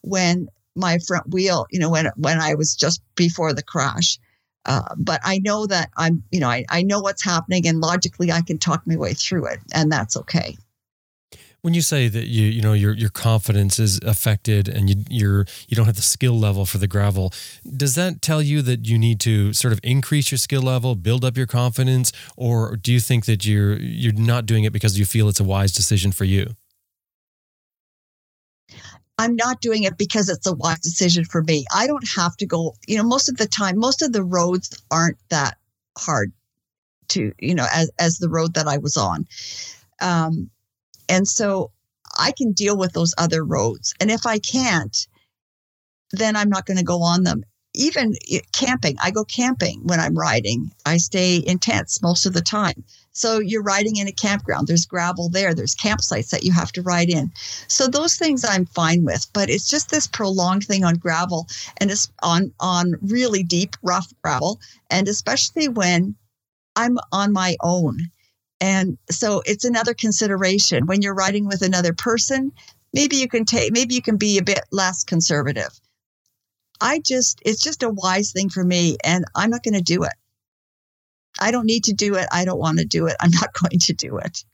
when 0.00 0.48
my 0.74 0.98
front 1.00 1.28
wheel, 1.28 1.66
you 1.70 1.78
know, 1.78 1.90
when 1.90 2.06
when 2.16 2.40
I 2.40 2.54
was 2.54 2.74
just 2.74 3.02
before 3.14 3.52
the 3.52 3.62
crash 3.62 4.18
uh, 4.66 4.94
but 4.96 5.20
I 5.24 5.38
know 5.38 5.66
that 5.66 5.90
I'm, 5.96 6.22
you 6.30 6.40
know, 6.40 6.48
I, 6.48 6.64
I 6.68 6.82
know 6.82 7.00
what's 7.00 7.24
happening 7.24 7.66
and 7.66 7.80
logically 7.80 8.30
I 8.30 8.42
can 8.42 8.58
talk 8.58 8.82
my 8.86 8.96
way 8.96 9.14
through 9.14 9.46
it 9.46 9.60
and 9.74 9.90
that's 9.90 10.16
okay. 10.16 10.56
When 11.62 11.74
you 11.74 11.80
say 11.80 12.08
that 12.08 12.26
you, 12.26 12.46
you 12.46 12.60
know, 12.60 12.72
your, 12.72 12.92
your 12.92 13.08
confidence 13.08 13.78
is 13.78 14.00
affected 14.04 14.68
and 14.68 14.90
you, 14.90 15.04
you're, 15.08 15.46
you 15.68 15.76
don't 15.76 15.86
have 15.86 15.94
the 15.94 16.02
skill 16.02 16.36
level 16.36 16.66
for 16.66 16.78
the 16.78 16.88
gravel, 16.88 17.32
does 17.76 17.94
that 17.94 18.20
tell 18.20 18.42
you 18.42 18.62
that 18.62 18.86
you 18.88 18.98
need 18.98 19.20
to 19.20 19.52
sort 19.52 19.72
of 19.72 19.78
increase 19.84 20.32
your 20.32 20.38
skill 20.38 20.62
level, 20.62 20.96
build 20.96 21.24
up 21.24 21.36
your 21.36 21.46
confidence, 21.46 22.10
or 22.36 22.76
do 22.76 22.92
you 22.92 22.98
think 22.98 23.26
that 23.26 23.46
you're, 23.46 23.76
you're 23.78 24.12
not 24.12 24.44
doing 24.44 24.64
it 24.64 24.72
because 24.72 24.98
you 24.98 25.04
feel 25.04 25.28
it's 25.28 25.38
a 25.38 25.44
wise 25.44 25.70
decision 25.70 26.10
for 26.10 26.24
you? 26.24 26.56
I'm 29.22 29.36
not 29.36 29.60
doing 29.60 29.84
it 29.84 29.96
because 29.96 30.28
it's 30.28 30.48
a 30.48 30.52
wise 30.52 30.80
decision 30.80 31.24
for 31.24 31.42
me. 31.42 31.64
I 31.72 31.86
don't 31.86 32.08
have 32.16 32.36
to 32.38 32.46
go, 32.46 32.74
you 32.88 32.96
know, 32.96 33.04
most 33.04 33.28
of 33.28 33.36
the 33.36 33.46
time, 33.46 33.78
most 33.78 34.02
of 34.02 34.12
the 34.12 34.24
roads 34.24 34.82
aren't 34.90 35.18
that 35.30 35.58
hard 35.96 36.32
to, 37.10 37.32
you 37.38 37.54
know, 37.54 37.66
as, 37.72 37.88
as 38.00 38.18
the 38.18 38.28
road 38.28 38.54
that 38.54 38.66
I 38.66 38.78
was 38.78 38.96
on. 38.96 39.26
Um, 40.00 40.50
and 41.08 41.28
so 41.28 41.70
I 42.18 42.32
can 42.36 42.50
deal 42.50 42.76
with 42.76 42.94
those 42.94 43.14
other 43.16 43.44
roads. 43.44 43.94
And 44.00 44.10
if 44.10 44.26
I 44.26 44.40
can't, 44.40 45.06
then 46.10 46.34
I'm 46.34 46.48
not 46.48 46.66
going 46.66 46.78
to 46.78 46.84
go 46.84 47.02
on 47.02 47.22
them. 47.22 47.44
Even 47.74 48.14
camping, 48.52 48.96
I 49.00 49.12
go 49.12 49.24
camping 49.24 49.82
when 49.84 50.00
I'm 50.00 50.18
riding. 50.18 50.72
I 50.84 50.96
stay 50.96 51.36
in 51.36 51.60
tents 51.60 52.02
most 52.02 52.26
of 52.26 52.32
the 52.32 52.42
time. 52.42 52.84
So 53.12 53.40
you're 53.40 53.62
riding 53.62 53.96
in 53.96 54.08
a 54.08 54.12
campground. 54.12 54.66
There's 54.66 54.86
gravel 54.86 55.28
there. 55.28 55.54
There's 55.54 55.76
campsites 55.76 56.30
that 56.30 56.44
you 56.44 56.52
have 56.52 56.72
to 56.72 56.82
ride 56.82 57.10
in. 57.10 57.30
So 57.68 57.86
those 57.86 58.16
things 58.16 58.44
I'm 58.44 58.66
fine 58.66 59.04
with, 59.04 59.26
but 59.32 59.50
it's 59.50 59.68
just 59.68 59.90
this 59.90 60.06
prolonged 60.06 60.64
thing 60.64 60.82
on 60.82 60.94
gravel 60.94 61.46
and 61.78 61.90
it's 61.90 62.10
on 62.22 62.52
on 62.58 62.94
really 63.02 63.42
deep, 63.42 63.76
rough 63.82 64.12
gravel, 64.22 64.60
and 64.90 65.08
especially 65.08 65.68
when 65.68 66.16
I'm 66.74 66.98
on 67.12 67.32
my 67.32 67.56
own. 67.62 68.10
And 68.60 68.96
so 69.10 69.42
it's 69.44 69.64
another 69.64 69.92
consideration 69.92 70.86
when 70.86 71.02
you're 71.02 71.14
riding 71.14 71.46
with 71.46 71.62
another 71.62 71.92
person. 71.92 72.52
Maybe 72.94 73.16
you 73.16 73.28
can 73.28 73.44
take, 73.44 73.72
maybe 73.72 73.94
you 73.94 74.02
can 74.02 74.16
be 74.16 74.38
a 74.38 74.42
bit 74.42 74.60
less 74.70 75.02
conservative. 75.02 75.80
I 76.80 77.00
just, 77.00 77.40
it's 77.44 77.62
just 77.62 77.82
a 77.82 77.90
wise 77.90 78.32
thing 78.32 78.48
for 78.48 78.64
me, 78.64 78.96
and 79.04 79.24
I'm 79.34 79.50
not 79.50 79.62
going 79.62 79.74
to 79.74 79.82
do 79.82 80.04
it. 80.04 80.12
I 81.40 81.50
don't 81.50 81.66
need 81.66 81.84
to 81.84 81.92
do 81.92 82.14
it. 82.14 82.26
I 82.32 82.44
don't 82.44 82.58
want 82.58 82.78
to 82.78 82.84
do 82.84 83.06
it. 83.06 83.16
I'm 83.20 83.30
not 83.30 83.52
going 83.62 83.78
to 83.80 83.92
do 83.94 84.18
it. 84.18 84.44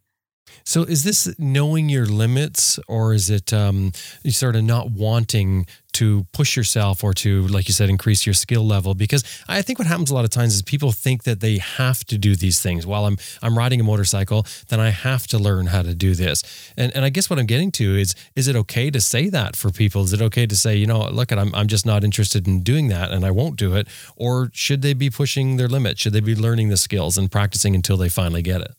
So, 0.65 0.83
is 0.83 1.03
this 1.03 1.33
knowing 1.39 1.89
your 1.89 2.07
limits, 2.07 2.79
or 2.89 3.15
is 3.15 3.31
it 3.31 3.53
um, 3.53 3.93
sort 4.29 4.57
of 4.57 4.65
not 4.65 4.91
wanting 4.91 5.67
to 5.93 6.27
push 6.33 6.57
yourself 6.57 7.03
or 7.03 7.13
to, 7.13 7.47
like 7.49 7.67
you 7.67 7.75
said, 7.75 7.89
increase 7.89 8.27
your 8.27 8.35
skill 8.35 8.67
level? 8.67 8.95
Because 8.95 9.25
I 9.49 9.63
think 9.63 9.79
what 9.79 9.89
happens 9.89 10.11
a 10.11 10.15
lot 10.15 10.25
of 10.25 10.31
times 10.31 10.55
is 10.55 10.63
people 10.63 10.93
think 10.93 11.25
that 11.25 11.41
they 11.41 11.59
have 11.59 12.05
to 12.05 12.19
do 12.19 12.37
these 12.37 12.61
things. 12.61 12.87
While 12.87 13.07
I'm 13.07 13.17
I'm 13.43 13.57
riding 13.57 13.81
a 13.81 13.85
motorcycle, 13.85 14.47
then 14.69 14.81
I 14.81 14.91
have 14.91 15.27
to 15.29 15.39
learn 15.39 15.67
how 15.67 15.83
to 15.83 15.95
do 15.95 16.15
this. 16.15 16.43
And 16.77 16.95
and 16.95 17.05
I 17.05 17.09
guess 17.09 17.31
what 17.31 17.39
I'm 17.39 17.47
getting 17.47 17.71
to 17.73 17.97
is, 17.97 18.15
is 18.37 18.49
it 18.49 18.57
okay 18.57 18.91
to 18.91 19.01
say 19.01 19.29
that 19.31 19.57
for 19.57 19.71
people? 19.71 20.03
Is 20.03 20.13
it 20.13 20.23
okay 20.23 20.47
to 20.47 20.57
say, 20.57 20.77
you 20.77 20.87
know, 20.87 21.09
look, 21.09 21.33
I'm 21.33 21.55
I'm 21.55 21.67
just 21.67 21.87
not 21.87 22.05
interested 22.05 22.47
in 22.47 22.61
doing 22.61 22.89
that, 22.89 23.11
and 23.11 23.25
I 23.25 23.31
won't 23.31 23.57
do 23.57 23.75
it? 23.75 23.89
Or 24.17 24.51
should 24.53 24.83
they 24.83 24.95
be 24.95 25.11
pushing 25.11 25.57
their 25.57 25.69
limit? 25.69 25.99
Should 25.99 26.13
they 26.13 26.21
be 26.21 26.35
learning 26.35 26.69
the 26.69 26.77
skills 26.77 27.17
and 27.17 27.31
practicing 27.31 27.75
until 27.75 27.97
they 27.97 28.09
finally 28.09 28.43
get 28.43 28.61
it? 28.61 28.75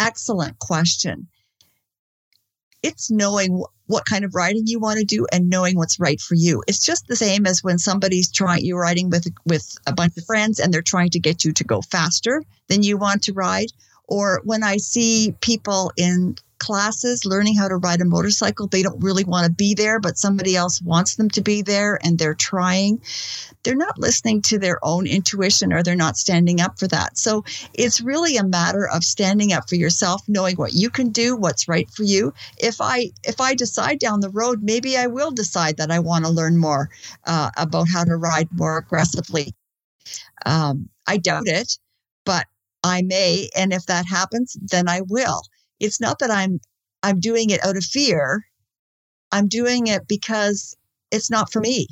Excellent 0.00 0.58
question. 0.58 1.28
It's 2.82 3.10
knowing 3.10 3.62
what 3.86 4.04
kind 4.08 4.24
of 4.24 4.34
riding 4.34 4.66
you 4.66 4.80
want 4.80 4.98
to 4.98 5.04
do 5.04 5.26
and 5.32 5.50
knowing 5.50 5.76
what's 5.76 6.00
right 6.00 6.20
for 6.20 6.34
you. 6.34 6.62
It's 6.66 6.84
just 6.84 7.06
the 7.06 7.16
same 7.16 7.46
as 7.46 7.62
when 7.62 7.78
somebody's 7.78 8.32
trying 8.32 8.64
you're 8.64 8.80
riding 8.80 9.10
with 9.10 9.26
with 9.44 9.76
a 9.86 9.92
bunch 9.92 10.16
of 10.16 10.24
friends 10.24 10.58
and 10.58 10.72
they're 10.72 10.80
trying 10.80 11.10
to 11.10 11.20
get 11.20 11.44
you 11.44 11.52
to 11.52 11.64
go 11.64 11.82
faster 11.82 12.42
than 12.68 12.82
you 12.82 12.96
want 12.96 13.22
to 13.24 13.34
ride 13.34 13.70
or 14.10 14.40
when 14.44 14.62
I 14.62 14.78
see 14.78 15.34
people 15.40 15.92
in 15.96 16.36
classes 16.60 17.24
learning 17.24 17.56
how 17.56 17.66
to 17.66 17.76
ride 17.76 18.00
a 18.00 18.04
motorcycle. 18.04 18.68
They 18.68 18.82
don't 18.82 19.02
really 19.02 19.24
want 19.24 19.46
to 19.46 19.52
be 19.52 19.74
there, 19.74 19.98
but 19.98 20.18
somebody 20.18 20.54
else 20.54 20.80
wants 20.80 21.16
them 21.16 21.28
to 21.30 21.40
be 21.40 21.62
there 21.62 21.98
and 22.04 22.18
they're 22.18 22.34
trying. 22.34 23.02
They're 23.64 23.74
not 23.74 23.98
listening 23.98 24.42
to 24.42 24.58
their 24.58 24.78
own 24.84 25.06
intuition 25.06 25.72
or 25.72 25.82
they're 25.82 25.96
not 25.96 26.16
standing 26.16 26.60
up 26.60 26.78
for 26.78 26.86
that. 26.88 27.18
So 27.18 27.44
it's 27.74 28.00
really 28.00 28.36
a 28.36 28.44
matter 28.44 28.86
of 28.86 29.02
standing 29.02 29.52
up 29.52 29.68
for 29.68 29.74
yourself, 29.74 30.22
knowing 30.28 30.56
what 30.56 30.74
you 30.74 30.90
can 30.90 31.10
do, 31.10 31.34
what's 31.34 31.66
right 31.66 31.90
for 31.90 32.04
you. 32.04 32.32
If 32.58 32.80
I 32.80 33.10
if 33.24 33.40
I 33.40 33.54
decide 33.54 33.98
down 33.98 34.20
the 34.20 34.30
road, 34.30 34.62
maybe 34.62 34.96
I 34.96 35.08
will 35.08 35.32
decide 35.32 35.78
that 35.78 35.90
I 35.90 35.98
want 35.98 36.24
to 36.26 36.30
learn 36.30 36.56
more 36.56 36.90
uh, 37.24 37.50
about 37.56 37.88
how 37.92 38.04
to 38.04 38.16
ride 38.16 38.48
more 38.52 38.78
aggressively. 38.78 39.54
Um, 40.46 40.88
I 41.06 41.16
doubt 41.16 41.48
it, 41.48 41.78
but 42.24 42.46
I 42.84 43.02
may, 43.02 43.48
and 43.56 43.72
if 43.72 43.86
that 43.86 44.06
happens, 44.06 44.56
then 44.60 44.88
I 44.88 45.02
will 45.02 45.42
it's 45.80 46.00
not 46.00 46.18
that 46.20 46.30
I'm 46.30 46.60
I'm 47.02 47.20
doing 47.20 47.50
it 47.50 47.64
out 47.64 47.76
of 47.76 47.84
fear. 47.84 48.44
I'm 49.32 49.48
doing 49.48 49.86
it 49.88 50.08
because 50.08 50.76
it's 51.10 51.30
not 51.30 51.52
for 51.52 51.60
me 51.60 51.86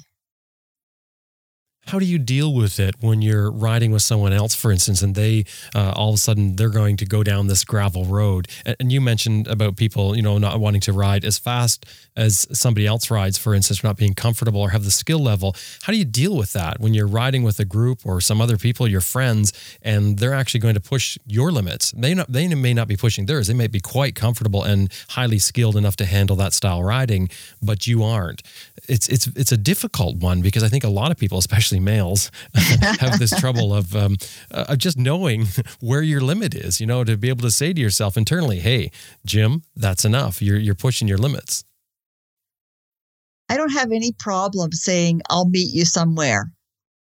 how 1.88 1.98
do 1.98 2.04
you 2.04 2.18
deal 2.18 2.52
with 2.52 2.78
it 2.78 2.94
when 3.00 3.22
you're 3.22 3.50
riding 3.50 3.90
with 3.92 4.02
someone 4.02 4.32
else, 4.32 4.54
for 4.54 4.70
instance, 4.70 5.00
and 5.00 5.14
they 5.14 5.44
uh, 5.74 5.92
all 5.96 6.10
of 6.10 6.16
a 6.16 6.18
sudden 6.18 6.56
they're 6.56 6.68
going 6.68 6.96
to 6.98 7.06
go 7.06 7.22
down 7.22 7.46
this 7.46 7.64
gravel 7.64 8.04
road? 8.04 8.46
And 8.78 8.92
you 8.92 9.00
mentioned 9.00 9.46
about 9.46 9.76
people, 9.76 10.14
you 10.14 10.22
know, 10.22 10.36
not 10.36 10.60
wanting 10.60 10.82
to 10.82 10.92
ride 10.92 11.24
as 11.24 11.38
fast 11.38 11.86
as 12.14 12.46
somebody 12.52 12.86
else 12.86 13.10
rides, 13.10 13.38
for 13.38 13.54
instance, 13.54 13.82
not 13.82 13.96
being 13.96 14.12
comfortable 14.12 14.60
or 14.60 14.70
have 14.70 14.84
the 14.84 14.90
skill 14.90 15.20
level. 15.20 15.56
How 15.82 15.92
do 15.92 15.98
you 15.98 16.04
deal 16.04 16.36
with 16.36 16.52
that 16.52 16.78
when 16.78 16.92
you're 16.92 17.06
riding 17.06 17.42
with 17.42 17.58
a 17.58 17.64
group 17.64 18.04
or 18.04 18.20
some 18.20 18.40
other 18.40 18.58
people, 18.58 18.86
your 18.86 19.00
friends, 19.00 19.52
and 19.80 20.18
they're 20.18 20.34
actually 20.34 20.60
going 20.60 20.74
to 20.74 20.80
push 20.80 21.16
your 21.26 21.50
limits? 21.50 21.92
They 21.92 22.12
not, 22.14 22.30
they 22.30 22.48
may 22.54 22.74
not 22.74 22.88
be 22.88 22.96
pushing 22.96 23.24
theirs. 23.26 23.46
They 23.46 23.54
may 23.54 23.66
be 23.66 23.80
quite 23.80 24.14
comfortable 24.14 24.62
and 24.62 24.92
highly 25.10 25.38
skilled 25.38 25.76
enough 25.76 25.96
to 25.96 26.04
handle 26.04 26.36
that 26.36 26.52
style 26.52 26.82
riding, 26.82 27.30
but 27.62 27.86
you 27.86 28.02
aren't. 28.02 28.42
It's 28.88 29.08
it's 29.08 29.26
it's 29.28 29.52
a 29.52 29.56
difficult 29.56 30.16
one 30.16 30.42
because 30.42 30.62
I 30.62 30.68
think 30.68 30.84
a 30.84 30.88
lot 30.88 31.10
of 31.10 31.16
people, 31.16 31.38
especially 31.38 31.77
males, 31.80 32.30
have 33.00 33.18
this 33.18 33.38
trouble 33.38 33.74
of 33.74 33.94
um, 33.94 34.16
uh, 34.50 34.76
just 34.76 34.98
knowing 34.98 35.46
where 35.80 36.02
your 36.02 36.20
limit 36.20 36.54
is. 36.54 36.80
You 36.80 36.86
know, 36.86 37.04
to 37.04 37.16
be 37.16 37.28
able 37.28 37.42
to 37.42 37.50
say 37.50 37.72
to 37.72 37.80
yourself 37.80 38.16
internally, 38.16 38.60
"Hey, 38.60 38.90
Jim, 39.24 39.62
that's 39.76 40.04
enough. 40.04 40.42
You're 40.42 40.58
you're 40.58 40.74
pushing 40.74 41.08
your 41.08 41.18
limits." 41.18 41.64
I 43.48 43.56
don't 43.56 43.72
have 43.72 43.92
any 43.92 44.12
problem 44.12 44.72
saying 44.72 45.22
I'll 45.30 45.48
meet 45.48 45.72
you 45.74 45.84
somewhere, 45.84 46.52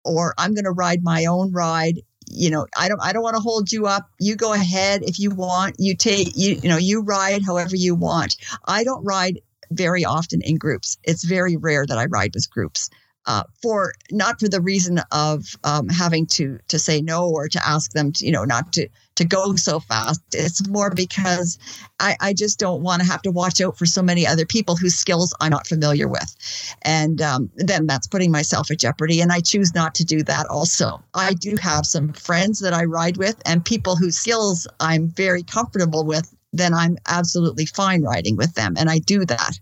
or 0.05 0.33
I'm 0.37 0.53
going 0.53 0.65
to 0.65 0.71
ride 0.71 1.03
my 1.03 1.25
own 1.25 1.51
ride. 1.51 2.01
You 2.29 2.51
know, 2.51 2.67
I 2.77 2.87
don't 2.87 3.01
I 3.01 3.13
don't 3.13 3.23
want 3.23 3.35
to 3.35 3.41
hold 3.41 3.71
you 3.71 3.87
up. 3.87 4.09
You 4.19 4.35
go 4.35 4.53
ahead 4.53 5.01
if 5.03 5.19
you 5.19 5.31
want. 5.31 5.77
You 5.79 5.95
take 5.95 6.35
you 6.35 6.59
you 6.61 6.69
know 6.69 6.77
you 6.77 7.01
ride 7.01 7.43
however 7.45 7.75
you 7.75 7.95
want. 7.95 8.35
I 8.65 8.83
don't 8.83 9.03
ride 9.03 9.39
very 9.71 10.05
often 10.05 10.41
in 10.41 10.57
groups. 10.57 10.97
It's 11.03 11.23
very 11.23 11.57
rare 11.57 11.85
that 11.85 11.97
I 11.97 12.05
ride 12.05 12.31
with 12.33 12.49
groups 12.49 12.89
uh, 13.27 13.43
for 13.61 13.93
not 14.09 14.39
for 14.39 14.47
the 14.47 14.61
reason 14.61 15.01
of 15.11 15.45
um, 15.63 15.89
having 15.89 16.25
to 16.25 16.57
to 16.69 16.79
say 16.79 17.01
no 17.01 17.29
or 17.29 17.47
to 17.49 17.67
ask 17.67 17.91
them 17.91 18.11
to 18.13 18.25
you 18.25 18.31
know 18.31 18.45
not 18.45 18.73
to 18.73 18.87
to 19.15 19.25
go 19.25 19.55
so 19.55 19.79
fast. 19.79 20.21
It's 20.33 20.67
more 20.67 20.91
because 20.91 21.57
I, 21.99 22.15
I 22.21 22.33
just 22.33 22.59
don't 22.59 22.83
want 22.83 23.01
to 23.01 23.07
have 23.07 23.21
to 23.23 23.31
watch 23.31 23.59
out 23.59 23.77
for 23.77 23.85
so 23.85 24.01
many 24.01 24.25
other 24.27 24.45
people 24.45 24.75
whose 24.75 24.93
skills 24.95 25.33
I'm 25.41 25.51
not 25.51 25.67
familiar 25.67 26.07
with, 26.07 26.75
and 26.83 27.21
um, 27.21 27.49
then 27.55 27.85
that's 27.85 28.07
putting 28.07 28.31
myself 28.31 28.71
at 28.71 28.79
jeopardy. 28.79 29.19
And 29.19 29.31
I 29.31 29.41
choose 29.41 29.75
not 29.75 29.93
to 29.95 30.05
do 30.05 30.23
that. 30.23 30.47
Also, 30.47 31.03
I 31.13 31.33
do 31.33 31.57
have 31.57 31.85
some 31.85 32.13
friends 32.13 32.59
that 32.59 32.73
I 32.73 32.85
ride 32.85 33.17
with 33.17 33.41
and 33.45 33.65
people 33.65 33.95
whose 33.97 34.17
skills 34.17 34.67
I'm 34.79 35.09
very 35.09 35.43
comfortable 35.43 36.05
with. 36.05 36.33
Then 36.53 36.73
I'm 36.73 36.97
absolutely 37.07 37.65
fine 37.65 38.03
riding 38.03 38.37
with 38.37 38.53
them, 38.53 38.75
and 38.77 38.89
I 38.89 38.99
do 38.99 39.25
that 39.25 39.59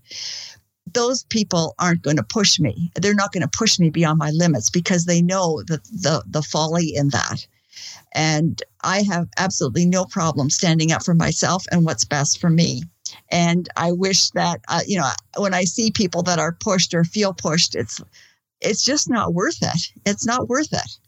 those 0.92 1.24
people 1.24 1.74
aren't 1.78 2.02
going 2.02 2.16
to 2.16 2.22
push 2.22 2.58
me. 2.58 2.90
They're 2.94 3.14
not 3.14 3.32
going 3.32 3.42
to 3.42 3.58
push 3.58 3.78
me 3.78 3.90
beyond 3.90 4.18
my 4.18 4.30
limits 4.30 4.70
because 4.70 5.04
they 5.04 5.22
know 5.22 5.62
the, 5.62 5.78
the, 5.92 6.22
the 6.26 6.42
folly 6.42 6.94
in 6.94 7.10
that. 7.10 7.46
And 8.14 8.62
I 8.82 9.02
have 9.02 9.28
absolutely 9.36 9.86
no 9.86 10.04
problem 10.04 10.48
standing 10.48 10.92
up 10.92 11.04
for 11.04 11.14
myself 11.14 11.64
and 11.70 11.84
what's 11.84 12.04
best 12.04 12.40
for 12.40 12.48
me. 12.48 12.84
And 13.30 13.68
I 13.76 13.92
wish 13.92 14.30
that, 14.30 14.60
uh, 14.68 14.80
you 14.86 14.98
know, 14.98 15.10
when 15.36 15.54
I 15.54 15.64
see 15.64 15.90
people 15.90 16.22
that 16.22 16.38
are 16.38 16.56
pushed 16.60 16.94
or 16.94 17.04
feel 17.04 17.34
pushed, 17.34 17.74
it's, 17.74 18.00
it's 18.60 18.82
just 18.82 19.10
not 19.10 19.34
worth 19.34 19.58
it. 19.62 19.92
It's 20.06 20.24
not 20.24 20.48
worth 20.48 20.72
it. 20.72 20.98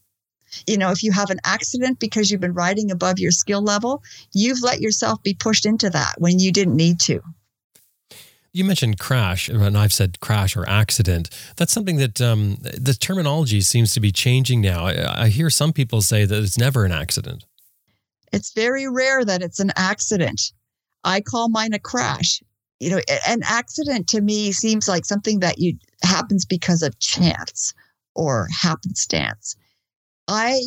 You 0.67 0.79
know, 0.79 0.91
if 0.91 1.03
you 1.03 1.13
have 1.13 1.31
an 1.31 1.41
accident 1.45 2.01
because 2.01 2.31
you've 2.31 2.41
been 2.41 2.55
riding 2.55 2.91
above 2.91 3.19
your 3.19 3.31
skill 3.31 3.63
level, 3.63 4.03
you've 4.33 4.63
let 4.63 4.81
yourself 4.81 5.23
be 5.23 5.35
pushed 5.35 5.67
into 5.67 5.91
that 5.91 6.15
when 6.19 6.39
you 6.39 6.53
didn't 6.53 6.77
need 6.77 7.01
to. 7.01 7.21
You 8.53 8.65
mentioned 8.65 8.99
crash, 8.99 9.49
and 9.49 9.77
I've 9.77 9.93
said 9.93 10.21
crash 10.21 10.57
or 10.57 10.69
accident. 10.69 11.29
That's 11.57 11.73
something 11.73 11.97
that 11.99 12.21
um, 12.21 12.57
the 12.61 12.97
terminology 12.99 13.61
seems 13.61 13.93
to 13.95 14.01
be 14.01 14.11
changing 14.11 14.63
now. 14.63 14.87
I, 14.87 15.25
I 15.25 15.29
hear 15.29 15.51
some 15.51 15.73
people 15.73 16.01
say 16.01 16.25
that 16.25 16.43
it's 16.43 16.59
never 16.59 16.85
an 16.85 16.93
accident. 16.93 17.45
It's 18.33 18.53
very 18.53 18.89
rare 18.89 19.25
that 19.25 19.43
it's 19.43 19.61
an 19.61 19.73
accident. 19.77 20.53
I 21.05 21.21
call 21.21 21.49
mine 21.49 21.75
a 21.75 21.79
crash. 21.79 22.43
You 22.81 22.91
know, 22.91 23.01
an 23.27 23.41
accident 23.45 24.09
to 24.09 24.21
me 24.21 24.53
seems 24.53 24.89
like 24.89 25.05
something 25.05 25.41
that 25.41 25.59
you 25.59 25.77
happens 26.03 26.45
because 26.45 26.83
of 26.83 26.99
chance 27.01 27.75
or 28.15 28.49
happenstance. 28.51 29.57
I 30.27 30.61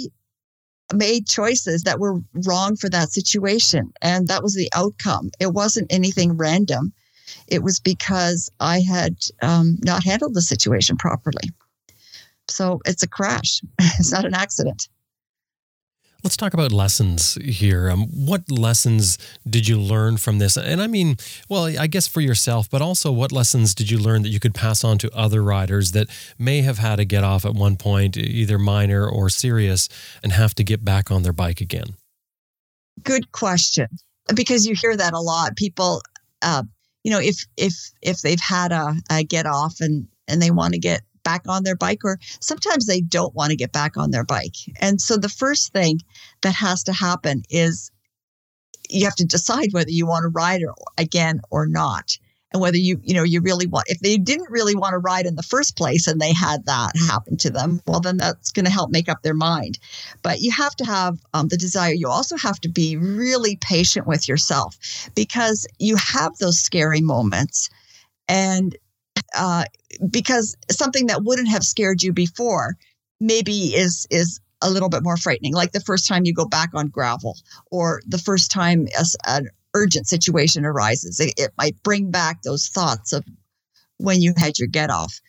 made 0.93 1.27
choices 1.27 1.83
that 1.83 1.99
were 1.99 2.19
wrong 2.45 2.75
for 2.75 2.89
that 2.89 3.11
situation, 3.11 3.91
and 4.01 4.27
that 4.27 4.43
was 4.43 4.55
the 4.55 4.69
outcome. 4.75 5.31
It 5.39 5.53
wasn't 5.53 5.91
anything 5.91 6.37
random 6.37 6.93
it 7.51 7.61
was 7.61 7.79
because 7.79 8.49
I 8.59 8.79
had 8.79 9.17
um, 9.41 9.77
not 9.83 10.03
handled 10.03 10.33
the 10.33 10.41
situation 10.41 10.95
properly. 10.97 11.49
So 12.47 12.79
it's 12.85 13.03
a 13.03 13.07
crash, 13.07 13.61
it's 13.79 14.11
not 14.11 14.25
an 14.25 14.33
accident. 14.33 14.87
Let's 16.23 16.37
talk 16.37 16.53
about 16.53 16.71
lessons 16.71 17.33
here. 17.43 17.89
Um, 17.89 18.05
what 18.05 18.49
lessons 18.51 19.17
did 19.49 19.67
you 19.67 19.79
learn 19.79 20.17
from 20.17 20.37
this? 20.37 20.55
And 20.55 20.79
I 20.79 20.85
mean, 20.85 21.17
well, 21.49 21.65
I 21.65 21.87
guess 21.87 22.07
for 22.07 22.21
yourself, 22.21 22.69
but 22.69 22.79
also 22.79 23.11
what 23.11 23.31
lessons 23.31 23.73
did 23.73 23.89
you 23.89 23.97
learn 23.97 24.21
that 24.21 24.29
you 24.29 24.39
could 24.39 24.53
pass 24.53 24.83
on 24.83 24.99
to 24.99 25.09
other 25.15 25.41
riders 25.41 25.93
that 25.93 26.09
may 26.37 26.61
have 26.61 26.77
had 26.77 26.99
a 26.99 27.05
get 27.05 27.23
off 27.23 27.43
at 27.43 27.55
one 27.55 27.75
point, 27.75 28.17
either 28.17 28.59
minor 28.59 29.09
or 29.09 29.29
serious, 29.29 29.89
and 30.21 30.31
have 30.31 30.53
to 30.55 30.63
get 30.63 30.85
back 30.85 31.09
on 31.09 31.23
their 31.23 31.33
bike 31.33 31.59
again? 31.59 31.95
Good 33.01 33.31
question. 33.31 33.87
Because 34.35 34.67
you 34.67 34.75
hear 34.79 34.95
that 34.95 35.13
a 35.13 35.19
lot. 35.19 35.55
People, 35.55 36.03
uh, 36.43 36.63
you 37.03 37.11
know, 37.11 37.19
if 37.19 37.45
if 37.57 37.73
if 38.01 38.21
they've 38.21 38.39
had 38.39 38.71
a, 38.71 38.95
a 39.09 39.23
get 39.23 39.45
off 39.45 39.79
and 39.79 40.07
and 40.27 40.41
they 40.41 40.51
want 40.51 40.73
to 40.73 40.79
get 40.79 41.01
back 41.23 41.47
on 41.47 41.63
their 41.63 41.75
bike, 41.75 42.03
or 42.03 42.19
sometimes 42.39 42.85
they 42.85 43.01
don't 43.01 43.35
want 43.35 43.51
to 43.51 43.55
get 43.55 43.71
back 43.71 43.97
on 43.97 44.11
their 44.11 44.23
bike. 44.23 44.55
And 44.79 44.99
so 44.99 45.17
the 45.17 45.29
first 45.29 45.71
thing 45.71 45.99
that 46.41 46.55
has 46.55 46.83
to 46.83 46.93
happen 46.93 47.43
is 47.49 47.91
you 48.89 49.05
have 49.05 49.15
to 49.15 49.25
decide 49.25 49.69
whether 49.71 49.89
you 49.89 50.05
want 50.05 50.23
to 50.23 50.29
ride 50.29 50.61
again 50.97 51.41
or 51.49 51.67
not 51.67 52.17
and 52.53 52.61
whether 52.61 52.77
you 52.77 52.99
you 53.03 53.13
know 53.13 53.23
you 53.23 53.41
really 53.41 53.67
want 53.67 53.85
if 53.87 53.99
they 53.99 54.17
didn't 54.17 54.49
really 54.49 54.75
want 54.75 54.93
to 54.93 54.97
ride 54.97 55.25
in 55.25 55.35
the 55.35 55.43
first 55.43 55.77
place 55.77 56.07
and 56.07 56.19
they 56.19 56.33
had 56.33 56.65
that 56.65 56.91
happen 57.07 57.37
to 57.37 57.49
them 57.49 57.81
well 57.87 57.99
then 57.99 58.17
that's 58.17 58.51
going 58.51 58.65
to 58.65 58.71
help 58.71 58.91
make 58.91 59.09
up 59.09 59.21
their 59.21 59.33
mind. 59.33 59.79
But 60.21 60.41
you 60.41 60.51
have 60.51 60.75
to 60.77 60.85
have 60.85 61.19
um, 61.33 61.47
the 61.47 61.57
desire. 61.57 61.93
You 61.93 62.07
also 62.07 62.37
have 62.37 62.59
to 62.61 62.69
be 62.69 62.97
really 62.97 63.57
patient 63.57 64.07
with 64.07 64.27
yourself 64.27 64.77
because 65.15 65.67
you 65.79 65.95
have 65.95 66.37
those 66.37 66.59
scary 66.59 67.01
moments 67.01 67.69
and 68.27 68.75
uh, 69.37 69.65
because 70.09 70.57
something 70.69 71.07
that 71.07 71.23
wouldn't 71.23 71.49
have 71.49 71.63
scared 71.63 72.03
you 72.03 72.13
before 72.13 72.77
maybe 73.19 73.75
is 73.75 74.07
is 74.09 74.39
a 74.61 74.69
little 74.69 74.89
bit 74.89 75.03
more 75.03 75.17
frightening. 75.17 75.53
Like 75.53 75.71
the 75.71 75.79
first 75.79 76.07
time 76.07 76.25
you 76.25 76.33
go 76.33 76.45
back 76.45 76.69
on 76.73 76.87
gravel 76.87 77.37
or 77.71 78.01
the 78.07 78.17
first 78.19 78.51
time 78.51 78.87
a, 79.25 79.41
urgent 79.73 80.07
situation 80.07 80.65
arises. 80.65 81.19
It, 81.19 81.34
it 81.38 81.52
might 81.57 81.81
bring 81.84 82.11
back 82.11 82.41
those 82.41 82.68
thoughts 82.68 83.14
of 83.14 83.23
when 83.98 84.22
you 84.22 84.34
had 84.38 84.60
your 84.60 84.68
get 84.68 84.89
off. 84.89 85.22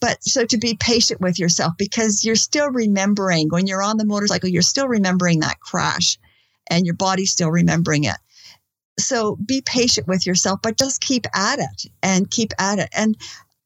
But 0.00 0.22
so 0.22 0.44
to 0.46 0.58
be 0.58 0.76
patient 0.78 1.20
with 1.20 1.38
yourself 1.38 1.74
because 1.78 2.24
you're 2.24 2.36
still 2.36 2.70
remembering 2.70 3.48
when 3.48 3.66
you're 3.66 3.82
on 3.82 3.96
the 3.96 4.04
motorcycle, 4.04 4.48
you're 4.48 4.62
still 4.62 4.88
remembering 4.88 5.40
that 5.40 5.60
crash 5.60 6.18
and 6.68 6.86
your 6.86 6.94
body's 6.94 7.30
still 7.30 7.50
remembering 7.50 8.04
it. 8.04 8.16
So 8.98 9.36
be 9.36 9.60
patient 9.62 10.06
with 10.06 10.26
yourself, 10.26 10.60
but 10.62 10.78
just 10.78 11.00
keep 11.00 11.26
at 11.34 11.58
it 11.58 11.90
and 12.02 12.30
keep 12.30 12.52
at 12.58 12.78
it. 12.78 12.88
And 12.94 13.16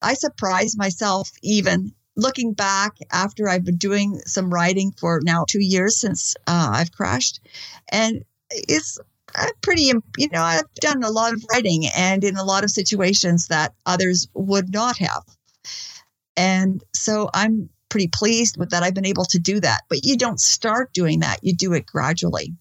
I 0.00 0.14
surprise 0.14 0.76
myself 0.76 1.30
even 1.42 1.92
looking 2.16 2.52
back 2.52 2.96
after 3.12 3.48
I've 3.48 3.64
been 3.64 3.76
doing 3.76 4.20
some 4.26 4.52
riding 4.52 4.92
for 4.92 5.20
now 5.22 5.44
two 5.48 5.62
years 5.62 6.00
since 6.00 6.34
uh, 6.46 6.70
I've 6.72 6.92
crashed. 6.92 7.40
And 7.90 8.24
it's 8.50 8.98
I'm 9.38 9.52
pretty, 9.62 9.82
you 9.82 10.28
know, 10.32 10.42
I've 10.42 10.74
done 10.76 11.02
a 11.02 11.10
lot 11.10 11.32
of 11.32 11.44
writing 11.52 11.84
and 11.96 12.24
in 12.24 12.36
a 12.36 12.44
lot 12.44 12.64
of 12.64 12.70
situations 12.70 13.48
that 13.48 13.74
others 13.86 14.28
would 14.34 14.72
not 14.72 14.98
have. 14.98 15.22
And 16.36 16.82
so 16.94 17.30
I'm 17.34 17.68
pretty 17.88 18.08
pleased 18.08 18.56
with 18.58 18.70
that. 18.70 18.82
I've 18.82 18.94
been 18.94 19.06
able 19.06 19.24
to 19.26 19.38
do 19.38 19.60
that. 19.60 19.82
But 19.88 20.04
you 20.04 20.16
don't 20.16 20.40
start 20.40 20.92
doing 20.92 21.20
that, 21.20 21.38
you 21.42 21.54
do 21.54 21.72
it 21.72 21.86
gradually. 21.86 22.54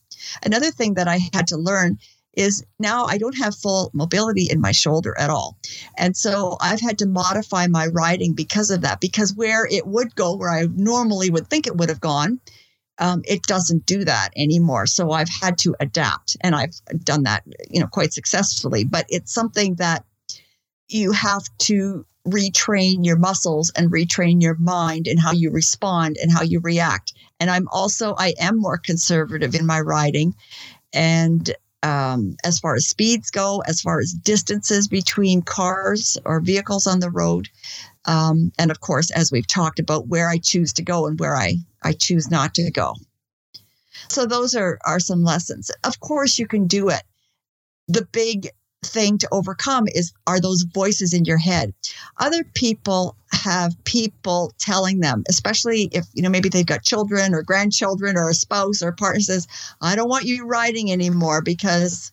Another 0.44 0.72
thing 0.72 0.96
that 0.96 1.08
I 1.08 1.20
had 1.34 1.48
to 1.48 1.58
learn 1.58 2.00
is 2.34 2.64
now 2.80 3.06
I 3.06 3.18
don't 3.18 3.38
have 3.38 3.56
full 3.56 3.90
mobility 3.94 4.48
in 4.50 4.62
my 4.62 4.72
shoulder 4.72 5.18
at 5.18 5.32
all. 5.32 5.58
And 5.98 6.16
so 6.16 6.58
I've 6.62 6.80
had 6.80 7.00
to 7.00 7.08
modify 7.08 7.66
my 7.68 7.88
writing 7.88 8.34
because 8.34 8.70
of 8.70 8.82
that, 8.82 9.02
because 9.02 9.34
where 9.34 9.66
it 9.66 9.88
would 9.88 10.16
go, 10.16 10.36
where 10.36 10.52
I 10.52 10.68
normally 10.76 11.32
would 11.32 11.48
think 11.48 11.66
it 11.66 11.76
would 11.78 11.90
have 11.90 12.00
gone, 12.00 12.40
um, 13.00 13.22
it 13.26 13.44
doesn't 13.44 13.86
do 13.86 14.06
that 14.06 14.30
anymore. 14.36 14.88
So 14.88 15.12
I've 15.12 15.30
had 15.30 15.58
to 15.60 15.76
adapt, 15.80 16.38
and 16.42 16.56
I've 16.56 16.80
done 17.04 17.24
that, 17.24 17.44
you 17.70 17.80
know, 17.80 17.88
quite 17.88 18.14
successfully. 18.14 18.84
But 18.84 19.06
it's 19.10 19.34
something 19.34 19.76
that 19.76 20.04
you 20.90 21.12
have 21.12 21.44
to 21.60 22.06
retrain 22.28 23.06
your 23.06 23.18
muscles 23.18 23.72
and 23.76 23.92
retrain 23.92 24.42
your 24.42 24.56
mind 24.56 25.08
and 25.08 25.20
how 25.20 25.32
you 25.32 25.50
respond 25.50 26.18
and 26.22 26.32
how 26.32 26.42
you 26.42 26.60
react. 26.60 27.14
And 27.40 27.50
I'm 27.50 27.68
also 27.70 28.16
I 28.18 28.34
am 28.40 28.60
more 28.60 28.78
conservative 28.78 29.56
in 29.56 29.66
my 29.66 29.80
riding, 29.80 30.36
and 30.94 31.54
um, 31.84 32.36
as 32.44 32.60
far 32.60 32.76
as 32.76 32.88
speeds 32.88 33.30
go, 33.30 33.62
as 33.68 33.82
far 33.82 34.00
as 34.00 34.12
distances 34.12 34.88
between 34.88 35.42
cars 35.42 36.18
or 36.26 36.42
vehicles 36.42 36.88
on 36.88 37.00
the 37.00 37.12
road, 37.12 37.48
um, 38.08 38.54
and 38.58 38.72
of 38.72 38.80
course, 38.80 39.12
as 39.12 39.32
we've 39.32 39.48
talked 39.48 39.80
about, 39.80 40.08
where 40.08 40.30
I 40.30 40.38
choose 40.38 40.74
to 40.74 40.84
go 40.84 41.06
and 41.06 41.20
where 41.20 41.36
I, 41.36 41.56
I 41.84 41.92
choose 41.92 42.32
not 42.32 42.56
to 42.56 42.72
go. 42.72 42.96
So 44.10 44.26
those 44.26 44.56
are, 44.56 44.80
are 44.86 45.00
some 45.00 45.24
lessons. 45.24 45.70
Of 45.84 46.00
course, 46.00 46.40
you 46.40 46.48
can 46.48 46.68
do 46.68 46.90
it. 46.90 47.04
The 47.90 48.08
big 48.12 48.50
thing 48.86 49.18
to 49.18 49.28
overcome 49.32 49.88
is 49.88 50.14
are 50.26 50.40
those 50.40 50.62
voices 50.62 51.14
in 51.14 51.26
your 51.26 51.38
head. 51.38 51.74
Other 52.20 52.44
people 52.54 53.18
have 53.32 53.76
people 53.84 54.54
telling 54.60 55.00
them, 55.00 55.24
especially 55.28 55.90
if 55.92 56.06
you 56.14 56.22
know 56.22 56.30
maybe 56.30 56.48
they've 56.48 56.66
got 56.66 56.84
children 56.84 57.34
or 57.34 57.42
grandchildren 57.42 58.16
or 58.18 58.30
a 58.30 58.34
spouse 58.34 58.82
or 58.82 58.90
a 58.90 58.94
partner 58.94 59.20
says, 59.20 59.48
"I 59.82 59.96
don't 59.96 60.10
want 60.10 60.26
you 60.26 60.46
riding 60.46 60.92
anymore 60.92 61.42
because 61.42 62.12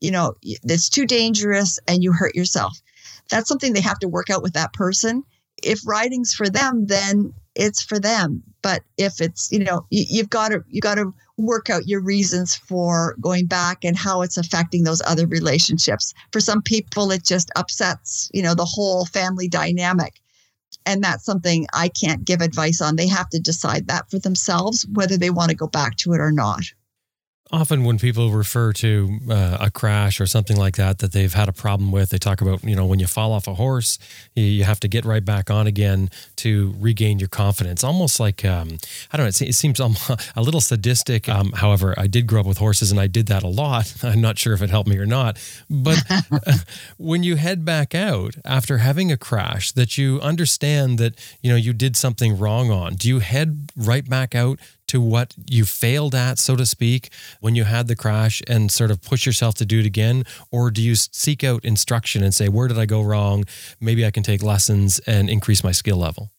you 0.00 0.10
know 0.10 0.34
it's 0.42 0.88
too 0.88 1.06
dangerous 1.06 1.78
and 1.86 2.02
you 2.02 2.12
hurt 2.12 2.34
yourself." 2.34 2.82
That's 3.30 3.48
something 3.48 3.72
they 3.72 3.80
have 3.80 4.00
to 4.00 4.08
work 4.08 4.28
out 4.28 4.42
with 4.42 4.54
that 4.54 4.72
person 4.72 5.24
if 5.62 5.86
writing's 5.86 6.34
for 6.34 6.48
them, 6.48 6.86
then 6.86 7.32
it's 7.54 7.82
for 7.82 7.98
them. 7.98 8.42
But 8.62 8.82
if 8.96 9.20
it's, 9.20 9.50
you 9.50 9.60
know, 9.60 9.86
you, 9.90 10.04
you've 10.08 10.30
got 10.30 10.50
to 10.50 10.62
you 10.68 10.80
got 10.80 10.96
to 10.96 11.12
work 11.36 11.70
out 11.70 11.88
your 11.88 12.00
reasons 12.00 12.54
for 12.54 13.16
going 13.20 13.46
back 13.46 13.84
and 13.84 13.96
how 13.96 14.22
it's 14.22 14.36
affecting 14.36 14.84
those 14.84 15.02
other 15.06 15.26
relationships. 15.26 16.12
For 16.32 16.40
some 16.40 16.62
people, 16.62 17.10
it 17.10 17.24
just 17.24 17.50
upsets, 17.56 18.30
you 18.34 18.42
know, 18.42 18.54
the 18.54 18.66
whole 18.66 19.06
family 19.06 19.48
dynamic. 19.48 20.20
And 20.86 21.02
that's 21.02 21.24
something 21.24 21.66
I 21.72 21.88
can't 21.88 22.24
give 22.24 22.40
advice 22.40 22.80
on. 22.80 22.96
They 22.96 23.08
have 23.08 23.28
to 23.30 23.40
decide 23.40 23.88
that 23.88 24.10
for 24.10 24.18
themselves, 24.18 24.86
whether 24.92 25.16
they 25.16 25.30
want 25.30 25.50
to 25.50 25.56
go 25.56 25.66
back 25.66 25.96
to 25.98 26.12
it 26.12 26.20
or 26.20 26.32
not 26.32 26.62
often 27.52 27.84
when 27.84 27.98
people 27.98 28.30
refer 28.30 28.72
to 28.72 29.18
uh, 29.28 29.58
a 29.60 29.70
crash 29.70 30.20
or 30.20 30.26
something 30.26 30.56
like 30.56 30.76
that 30.76 30.98
that 30.98 31.12
they've 31.12 31.34
had 31.34 31.48
a 31.48 31.52
problem 31.52 31.90
with 31.90 32.10
they 32.10 32.18
talk 32.18 32.40
about 32.40 32.62
you 32.64 32.76
know 32.76 32.86
when 32.86 32.98
you 32.98 33.06
fall 33.06 33.32
off 33.32 33.46
a 33.48 33.54
horse 33.54 33.98
you 34.34 34.64
have 34.64 34.80
to 34.80 34.88
get 34.88 35.04
right 35.04 35.24
back 35.24 35.50
on 35.50 35.66
again 35.66 36.08
to 36.36 36.74
regain 36.78 37.18
your 37.18 37.28
confidence. 37.28 37.82
Almost 37.84 38.20
like 38.20 38.44
um, 38.44 38.78
i 39.12 39.16
don't 39.16 39.24
know 39.24 39.46
it 39.46 39.54
seems 39.54 39.80
a 40.36 40.42
little 40.42 40.60
sadistic. 40.60 41.28
Um, 41.28 41.52
however 41.52 41.94
i 41.96 42.06
did 42.06 42.26
grow 42.26 42.40
up 42.40 42.46
with 42.46 42.58
horses 42.58 42.90
and 42.90 43.00
i 43.00 43.06
did 43.06 43.26
that 43.26 43.42
a 43.42 43.48
lot. 43.48 43.92
I'm 44.02 44.20
not 44.20 44.38
sure 44.38 44.52
if 44.52 44.62
it 44.62 44.70
helped 44.70 44.88
me 44.88 44.98
or 44.98 45.06
not. 45.06 45.38
But 45.68 46.02
when 46.98 47.22
you 47.22 47.36
head 47.36 47.64
back 47.64 47.94
out 47.94 48.34
after 48.44 48.78
having 48.78 49.10
a 49.10 49.16
crash 49.16 49.72
that 49.72 49.98
you 49.98 50.20
understand 50.20 50.98
that 50.98 51.14
you 51.42 51.50
know 51.50 51.56
you 51.56 51.72
did 51.72 51.96
something 51.96 52.38
wrong 52.38 52.70
on 52.70 52.94
do 52.94 53.08
you 53.08 53.18
head 53.18 53.70
right 53.76 54.08
back 54.08 54.34
out 54.34 54.58
to 54.90 55.00
what 55.00 55.34
you 55.48 55.64
failed 55.64 56.14
at, 56.14 56.38
so 56.38 56.56
to 56.56 56.66
speak, 56.66 57.10
when 57.40 57.54
you 57.54 57.64
had 57.64 57.86
the 57.88 57.96
crash 57.96 58.42
and 58.46 58.70
sort 58.70 58.90
of 58.90 59.00
push 59.00 59.26
yourself 59.26 59.54
to 59.56 59.64
do 59.64 59.80
it 59.80 59.86
again? 59.86 60.24
Or 60.50 60.70
do 60.70 60.82
you 60.82 60.94
seek 60.94 61.42
out 61.44 61.64
instruction 61.64 62.22
and 62.22 62.34
say, 62.34 62.48
where 62.48 62.68
did 62.68 62.78
I 62.78 62.86
go 62.86 63.02
wrong? 63.02 63.44
Maybe 63.80 64.04
I 64.04 64.10
can 64.10 64.22
take 64.22 64.42
lessons 64.42 64.98
and 65.06 65.30
increase 65.30 65.64
my 65.64 65.72
skill 65.72 65.96
level? 65.96 66.30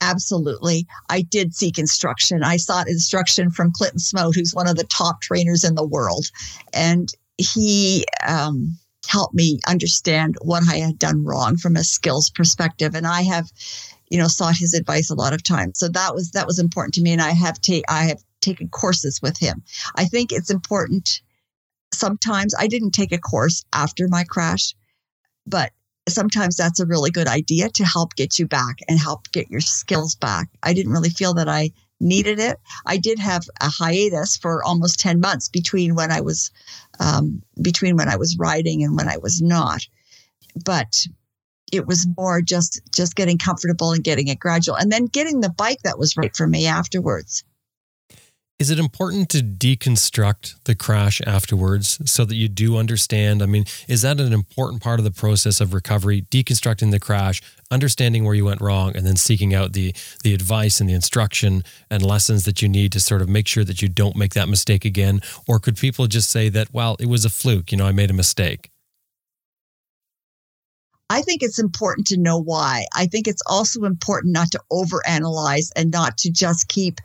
Absolutely. 0.00 0.86
I 1.10 1.22
did 1.22 1.54
seek 1.54 1.78
instruction. 1.78 2.42
I 2.42 2.56
sought 2.56 2.88
instruction 2.88 3.50
from 3.50 3.72
Clinton 3.72 4.00
Smout, 4.00 4.34
who's 4.34 4.54
one 4.54 4.68
of 4.68 4.76
the 4.76 4.84
top 4.84 5.20
trainers 5.20 5.64
in 5.64 5.74
the 5.74 5.86
world. 5.86 6.26
And 6.72 7.08
he, 7.38 8.04
um, 8.26 8.78
helped 9.06 9.34
me 9.34 9.60
understand 9.68 10.36
what 10.40 10.64
I 10.68 10.78
had 10.78 10.98
done 10.98 11.24
wrong 11.24 11.56
from 11.56 11.76
a 11.76 11.84
skills 11.84 12.28
perspective. 12.28 12.96
And 12.96 13.06
I 13.06 13.22
have 13.22 13.52
you 14.10 14.18
know, 14.18 14.28
sought 14.28 14.56
his 14.56 14.74
advice 14.74 15.10
a 15.10 15.14
lot 15.14 15.32
of 15.32 15.42
times. 15.42 15.78
So 15.78 15.88
that 15.88 16.14
was 16.14 16.30
that 16.32 16.46
was 16.46 16.58
important 16.58 16.94
to 16.94 17.02
me, 17.02 17.12
and 17.12 17.22
I 17.22 17.30
have 17.30 17.60
ta- 17.60 17.82
I 17.88 18.04
have 18.04 18.22
taken 18.40 18.68
courses 18.68 19.20
with 19.22 19.38
him. 19.38 19.62
I 19.94 20.04
think 20.04 20.32
it's 20.32 20.50
important. 20.50 21.20
Sometimes 21.92 22.54
I 22.58 22.66
didn't 22.66 22.92
take 22.92 23.12
a 23.12 23.18
course 23.18 23.64
after 23.72 24.08
my 24.08 24.24
crash, 24.24 24.74
but 25.46 25.72
sometimes 26.08 26.56
that's 26.56 26.80
a 26.80 26.86
really 26.86 27.10
good 27.10 27.26
idea 27.26 27.68
to 27.70 27.84
help 27.84 28.14
get 28.14 28.38
you 28.38 28.46
back 28.46 28.78
and 28.88 28.98
help 28.98 29.30
get 29.32 29.50
your 29.50 29.60
skills 29.60 30.14
back. 30.14 30.48
I 30.62 30.72
didn't 30.72 30.92
really 30.92 31.10
feel 31.10 31.34
that 31.34 31.48
I 31.48 31.70
needed 32.00 32.38
it. 32.38 32.58
I 32.84 32.96
did 32.98 33.18
have 33.18 33.48
a 33.60 33.68
hiatus 33.68 34.36
for 34.36 34.62
almost 34.62 35.00
10 35.00 35.20
months 35.20 35.48
between 35.48 35.94
when 35.94 36.12
I 36.12 36.20
was 36.20 36.50
um, 37.00 37.42
between 37.60 37.96
when 37.96 38.08
I 38.08 38.16
was 38.16 38.36
riding 38.38 38.82
and 38.82 38.96
when 38.96 39.08
I 39.08 39.16
was 39.16 39.40
not. 39.40 39.86
But 40.64 41.06
it 41.72 41.86
was 41.86 42.06
more 42.16 42.40
just 42.40 42.80
just 42.92 43.16
getting 43.16 43.38
comfortable 43.38 43.92
and 43.92 44.04
getting 44.04 44.28
it 44.28 44.38
gradual 44.38 44.76
and 44.76 44.90
then 44.90 45.06
getting 45.06 45.40
the 45.40 45.50
bike 45.50 45.82
that 45.82 45.98
was 45.98 46.16
right 46.16 46.34
for 46.36 46.46
me 46.46 46.66
afterwards. 46.66 47.44
Is 48.58 48.70
it 48.70 48.78
important 48.78 49.28
to 49.30 49.40
deconstruct 49.40 50.64
the 50.64 50.74
crash 50.74 51.20
afterwards 51.26 52.00
so 52.10 52.24
that 52.24 52.36
you 52.36 52.48
do 52.48 52.78
understand? 52.78 53.42
I 53.42 53.46
mean 53.46 53.64
is 53.86 54.02
that 54.02 54.18
an 54.18 54.32
important 54.32 54.82
part 54.82 54.98
of 54.98 55.04
the 55.04 55.10
process 55.10 55.60
of 55.60 55.74
recovery 55.74 56.22
deconstructing 56.22 56.90
the 56.90 57.00
crash 57.00 57.42
understanding 57.70 58.24
where 58.24 58.34
you 58.34 58.44
went 58.44 58.60
wrong 58.60 58.96
and 58.96 59.04
then 59.04 59.16
seeking 59.16 59.52
out 59.52 59.72
the 59.72 59.94
the 60.22 60.32
advice 60.32 60.80
and 60.80 60.88
the 60.88 60.94
instruction 60.94 61.64
and 61.90 62.02
lessons 62.02 62.44
that 62.44 62.62
you 62.62 62.68
need 62.68 62.92
to 62.92 63.00
sort 63.00 63.20
of 63.20 63.28
make 63.28 63.48
sure 63.48 63.64
that 63.64 63.82
you 63.82 63.88
don't 63.88 64.16
make 64.16 64.32
that 64.34 64.48
mistake 64.48 64.84
again? 64.84 65.20
Or 65.46 65.58
could 65.58 65.76
people 65.76 66.06
just 66.06 66.30
say 66.30 66.48
that 66.48 66.72
well 66.72 66.96
it 66.98 67.06
was 67.06 67.24
a 67.24 67.30
fluke 67.30 67.72
you 67.72 67.76
know 67.76 67.86
i 67.86 67.92
made 67.92 68.10
a 68.10 68.14
mistake 68.14 68.70
I 71.08 71.22
think 71.22 71.42
it's 71.42 71.58
important 71.58 72.08
to 72.08 72.16
know 72.16 72.38
why. 72.38 72.86
I 72.94 73.06
think 73.06 73.28
it's 73.28 73.42
also 73.46 73.84
important 73.84 74.32
not 74.32 74.50
to 74.52 74.60
overanalyze 74.72 75.70
and 75.76 75.90
not 75.90 76.18
to 76.18 76.30
just 76.30 76.68
keep 76.68 77.00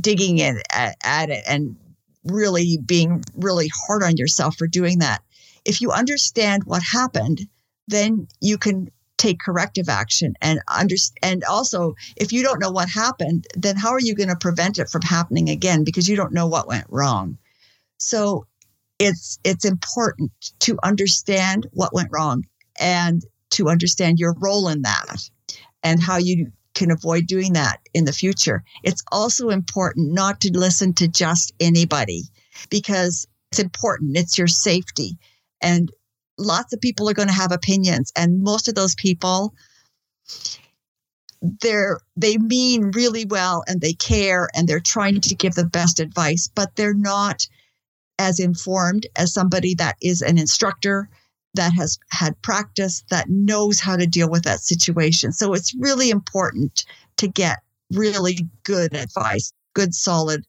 digging 0.00 0.38
in 0.38 0.60
at, 0.72 0.96
at 1.04 1.30
it 1.30 1.44
and 1.46 1.76
really 2.24 2.78
being 2.84 3.22
really 3.36 3.68
hard 3.86 4.02
on 4.02 4.16
yourself 4.16 4.56
for 4.56 4.66
doing 4.66 5.00
that. 5.00 5.22
if 5.64 5.80
you 5.80 5.90
understand 5.92 6.64
what 6.64 6.82
happened, 6.82 7.40
then 7.88 8.26
you 8.40 8.58
can 8.58 8.90
take 9.18 9.38
corrective 9.40 9.88
action 9.88 10.34
and 10.40 10.60
understand. 10.68 11.18
And 11.22 11.44
also, 11.44 11.94
if 12.16 12.32
you 12.32 12.42
don't 12.42 12.60
know 12.60 12.70
what 12.70 12.88
happened, 12.88 13.46
then 13.56 13.76
how 13.76 13.90
are 13.90 14.00
you 14.00 14.14
going 14.14 14.28
to 14.28 14.36
prevent 14.36 14.78
it 14.78 14.88
from 14.88 15.02
happening 15.02 15.48
again 15.48 15.84
because 15.84 16.08
you 16.08 16.16
don't 16.16 16.32
know 16.32 16.46
what 16.48 16.66
went 16.66 16.86
wrong? 16.88 17.38
So 17.98 18.46
it's 18.98 19.38
it's 19.44 19.64
important 19.64 20.32
to 20.60 20.78
understand 20.82 21.66
what 21.72 21.94
went 21.94 22.08
wrong 22.12 22.44
and 22.80 23.24
to 23.52 23.68
understand 23.68 24.18
your 24.18 24.34
role 24.38 24.68
in 24.68 24.82
that 24.82 25.28
and 25.82 26.02
how 26.02 26.16
you 26.16 26.52
can 26.74 26.90
avoid 26.90 27.26
doing 27.26 27.52
that 27.52 27.80
in 27.94 28.04
the 28.04 28.12
future. 28.12 28.64
It's 28.82 29.02
also 29.12 29.50
important 29.50 30.12
not 30.12 30.40
to 30.40 30.50
listen 30.52 30.94
to 30.94 31.08
just 31.08 31.52
anybody 31.60 32.22
because 32.70 33.26
it's 33.50 33.58
important. 33.58 34.16
It's 34.16 34.38
your 34.38 34.46
safety. 34.46 35.18
And 35.60 35.90
lots 36.38 36.72
of 36.72 36.80
people 36.80 37.08
are 37.08 37.14
going 37.14 37.28
to 37.28 37.34
have 37.34 37.52
opinions 37.52 38.12
and 38.16 38.42
most 38.42 38.68
of 38.68 38.74
those 38.74 38.94
people 38.94 39.54
they're 41.60 41.98
they 42.16 42.38
mean 42.38 42.92
really 42.94 43.24
well 43.24 43.64
and 43.66 43.80
they 43.80 43.92
care 43.92 44.48
and 44.54 44.68
they're 44.68 44.80
trying 44.80 45.20
to 45.20 45.34
give 45.34 45.54
the 45.54 45.66
best 45.66 46.00
advice 46.00 46.48
but 46.54 46.74
they're 46.76 46.94
not 46.94 47.46
as 48.18 48.38
informed 48.38 49.06
as 49.16 49.32
somebody 49.32 49.74
that 49.74 49.96
is 50.00 50.22
an 50.22 50.38
instructor 50.38 51.08
that 51.54 51.72
has 51.72 51.98
had 52.10 52.40
practice 52.42 53.04
that 53.10 53.28
knows 53.28 53.80
how 53.80 53.96
to 53.96 54.06
deal 54.06 54.30
with 54.30 54.44
that 54.44 54.60
situation 54.60 55.32
so 55.32 55.54
it's 55.54 55.74
really 55.74 56.10
important 56.10 56.84
to 57.16 57.28
get 57.28 57.58
really 57.92 58.46
good 58.64 58.94
advice 58.94 59.52
good 59.74 59.94
solid 59.94 60.44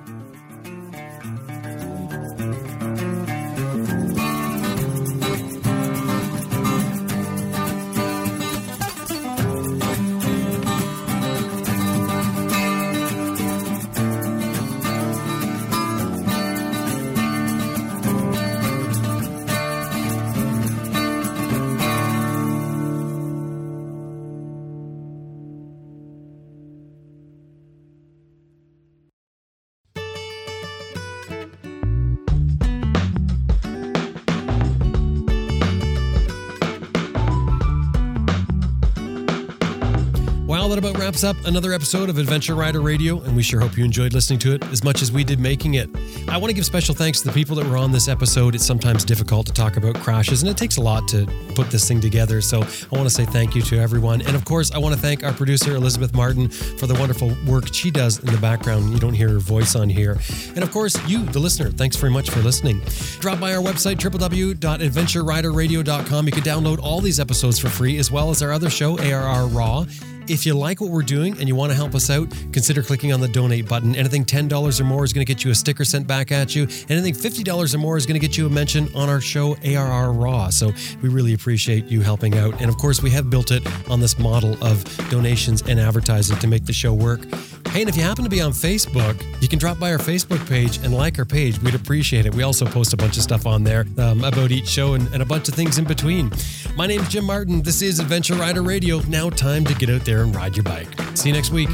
Wraps 41.24 41.38
up 41.38 41.48
another 41.48 41.74
episode 41.74 42.10
of 42.10 42.18
Adventure 42.18 42.56
Rider 42.56 42.82
Radio, 42.82 43.20
and 43.22 43.36
we 43.36 43.44
sure 43.44 43.60
hope 43.60 43.78
you 43.78 43.84
enjoyed 43.84 44.14
listening 44.14 44.40
to 44.40 44.54
it 44.54 44.64
as 44.66 44.84
much 44.84 45.02
as 45.02 45.12
we 45.12 45.24
did 45.24 45.40
making 45.40 45.74
it. 45.74 45.90
I 46.30 46.38
want 46.38 46.50
to 46.50 46.54
give 46.54 46.66
special 46.66 46.94
thanks 46.96 47.20
to 47.22 47.28
the 47.28 47.34
people 47.34 47.56
that 47.58 47.66
were 47.66 47.78
on 47.78 47.92
this 47.92 48.08
episode. 48.08 48.56
It's 48.56 48.66
sometimes 48.66 49.04
difficult 49.04 49.46
to 49.48 49.54
talk 49.54 49.76
about 49.76 49.96
crashes, 49.96 50.44
and 50.44 50.50
it 50.50 50.56
takes 50.56 50.78
a 50.78 50.82
lot 50.82 51.10
to 51.10 51.26
put 51.56 51.70
this 51.72 51.86
thing 51.88 52.00
together. 52.00 52.40
So 52.42 52.62
I 52.62 52.96
want 52.96 53.10
to 53.10 53.10
say 53.10 53.26
thank 53.26 53.56
you 53.56 53.62
to 53.64 53.80
everyone. 53.80 54.22
And 54.22 54.36
of 54.36 54.46
course, 54.46 54.72
I 54.72 54.78
want 54.78 54.96
to 54.96 55.02
thank 55.02 55.24
our 55.24 55.34
producer, 55.34 55.76
Elizabeth 55.76 56.14
Martin, 56.14 56.48
for 56.48 56.88
the 56.88 56.96
wonderful 56.96 57.36
work 57.46 57.74
she 57.74 57.92
does 57.92 58.20
in 58.20 58.28
the 58.28 58.38
background. 58.38 58.94
You 58.94 59.00
don't 59.00 59.16
hear 59.16 59.30
her 59.30 59.40
voice 59.40 59.76
on 59.76 59.90
here. 59.90 60.18
And 60.56 60.64
of 60.64 60.72
course, 60.72 60.96
you, 61.08 61.26
the 61.26 61.40
listener, 61.40 61.70
thanks 61.70 61.98
very 61.98 62.14
much 62.14 62.30
for 62.30 62.40
listening. 62.40 62.82
Drop 63.20 63.42
by 63.42 63.54
our 63.54 63.64
website, 63.64 63.98
www.adventureriderradio.com. 63.98 66.26
You 66.26 66.32
can 66.32 66.44
download 66.44 66.80
all 66.80 67.02
these 67.02 67.20
episodes 67.20 67.60
for 67.60 67.68
free, 67.68 67.98
as 67.98 68.10
well 68.10 68.30
as 68.30 68.42
our 68.42 68.54
other 68.54 68.70
show, 68.70 68.98
ARR 69.00 69.48
Raw. 69.48 69.86
If 70.30 70.46
you 70.46 70.54
like 70.54 70.80
what 70.80 70.92
we're 70.92 71.02
doing 71.02 71.36
and 71.40 71.48
you 71.48 71.56
want 71.56 71.72
to 71.72 71.76
help 71.76 71.96
us 71.96 72.12
out, 72.12 72.30
consider 72.54 72.84
clicking 72.84 73.12
on 73.12 73.20
the 73.20 73.28
donate 73.28 73.68
button. 73.68 73.96
Anything 73.96 74.24
$10 74.24 74.80
or 74.80 74.84
more 74.84 75.04
is 75.04 75.12
going 75.12 75.26
to 75.26 75.34
get 75.34 75.44
you 75.44 75.50
a 75.50 75.56
sticker 75.56 75.84
sent 75.84 76.06
back 76.06 76.32
at 76.32 76.56
you. 76.56 76.68
Anything 76.88 77.16
$50 77.16 77.74
or 77.74 77.78
more 77.80 77.98
is 77.98 78.06
going 78.06 78.20
to 78.20 78.26
get 78.26 78.38
you 78.38 78.46
a 78.46 78.50
mention 78.50 78.94
on 78.96 79.10
our 79.10 79.22
show, 79.22 79.58
ARR 79.66 80.14
Raw. 80.14 80.52
So 80.52 80.72
we 81.02 81.10
really 81.10 81.34
appreciate 81.34 81.86
you 81.86 82.02
helping 82.02 82.38
out. 82.38 82.62
And 82.62 82.70
of 82.70 82.78
course, 82.78 83.02
we 83.02 83.10
have 83.10 83.32
built 83.32 83.50
it 83.50 83.66
on 83.90 84.02
this 84.02 84.20
model 84.20 84.56
of 84.64 84.84
donations 85.10 85.64
and 85.64 85.80
advertising 85.80 86.38
to 86.38 86.48
make 86.48 86.64
the 86.64 86.74
show 86.74 86.94
work. 86.94 87.22
Hey, 87.70 87.82
and 87.82 87.90
if 87.90 87.96
you 87.96 88.04
happen 88.04 88.24
to 88.24 88.30
be 88.30 88.42
on 88.42 88.52
Facebook, 88.52 89.20
you 89.42 89.48
can 89.48 89.58
drop 89.58 89.80
by 89.80 89.92
our 89.92 90.00
Facebook 90.00 90.48
page 90.48 90.78
and 90.78 90.94
like 90.94 91.18
our 91.18 91.26
page. 91.26 91.60
We'd 91.62 91.76
appreciate 91.76 92.26
it. 92.26 92.34
We 92.34 92.44
also 92.44 92.66
post 92.66 92.94
a 92.94 92.98
bunch 92.98 93.18
of 93.18 93.24
stuff 93.24 93.46
on 93.46 93.64
there 93.64 93.86
um, 93.98 94.24
about 94.24 94.52
each 94.52 94.68
show 94.68 94.94
and, 94.94 95.08
and 95.14 95.22
a 95.22 95.26
bunch 95.26 95.48
of 95.50 95.56
things 95.56 95.78
in 95.78 95.86
between. 95.86 96.32
My 96.76 96.88
name 96.88 97.02
is 97.02 97.10
Jim 97.10 97.26
Martin. 97.26 97.62
This 97.62 97.82
is 97.82 98.00
Adventure 98.00 98.36
Rider 98.36 98.62
Radio. 98.64 99.02
Now, 99.02 99.30
time 99.30 99.66
to 99.66 99.76
get 99.76 99.90
out 99.90 100.04
there 100.04 100.19
and 100.24 100.36
ride 100.36 100.56
your 100.56 100.64
bike. 100.64 100.88
See 101.16 101.30
you 101.30 101.36
next 101.36 101.52
week. 101.52 101.70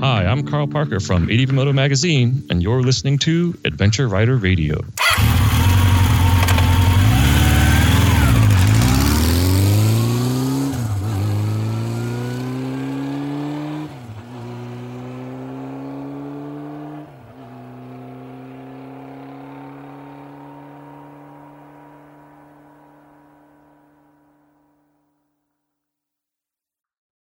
Hi, 0.00 0.24
I'm 0.24 0.46
Carl 0.46 0.66
Parker 0.66 0.98
from 0.98 1.30
ADV 1.30 1.52
Moto 1.52 1.72
Magazine, 1.72 2.42
and 2.48 2.62
you're 2.62 2.82
listening 2.82 3.18
to 3.18 3.58
Adventure 3.64 4.08
Rider 4.08 4.36
Radio. 4.36 4.80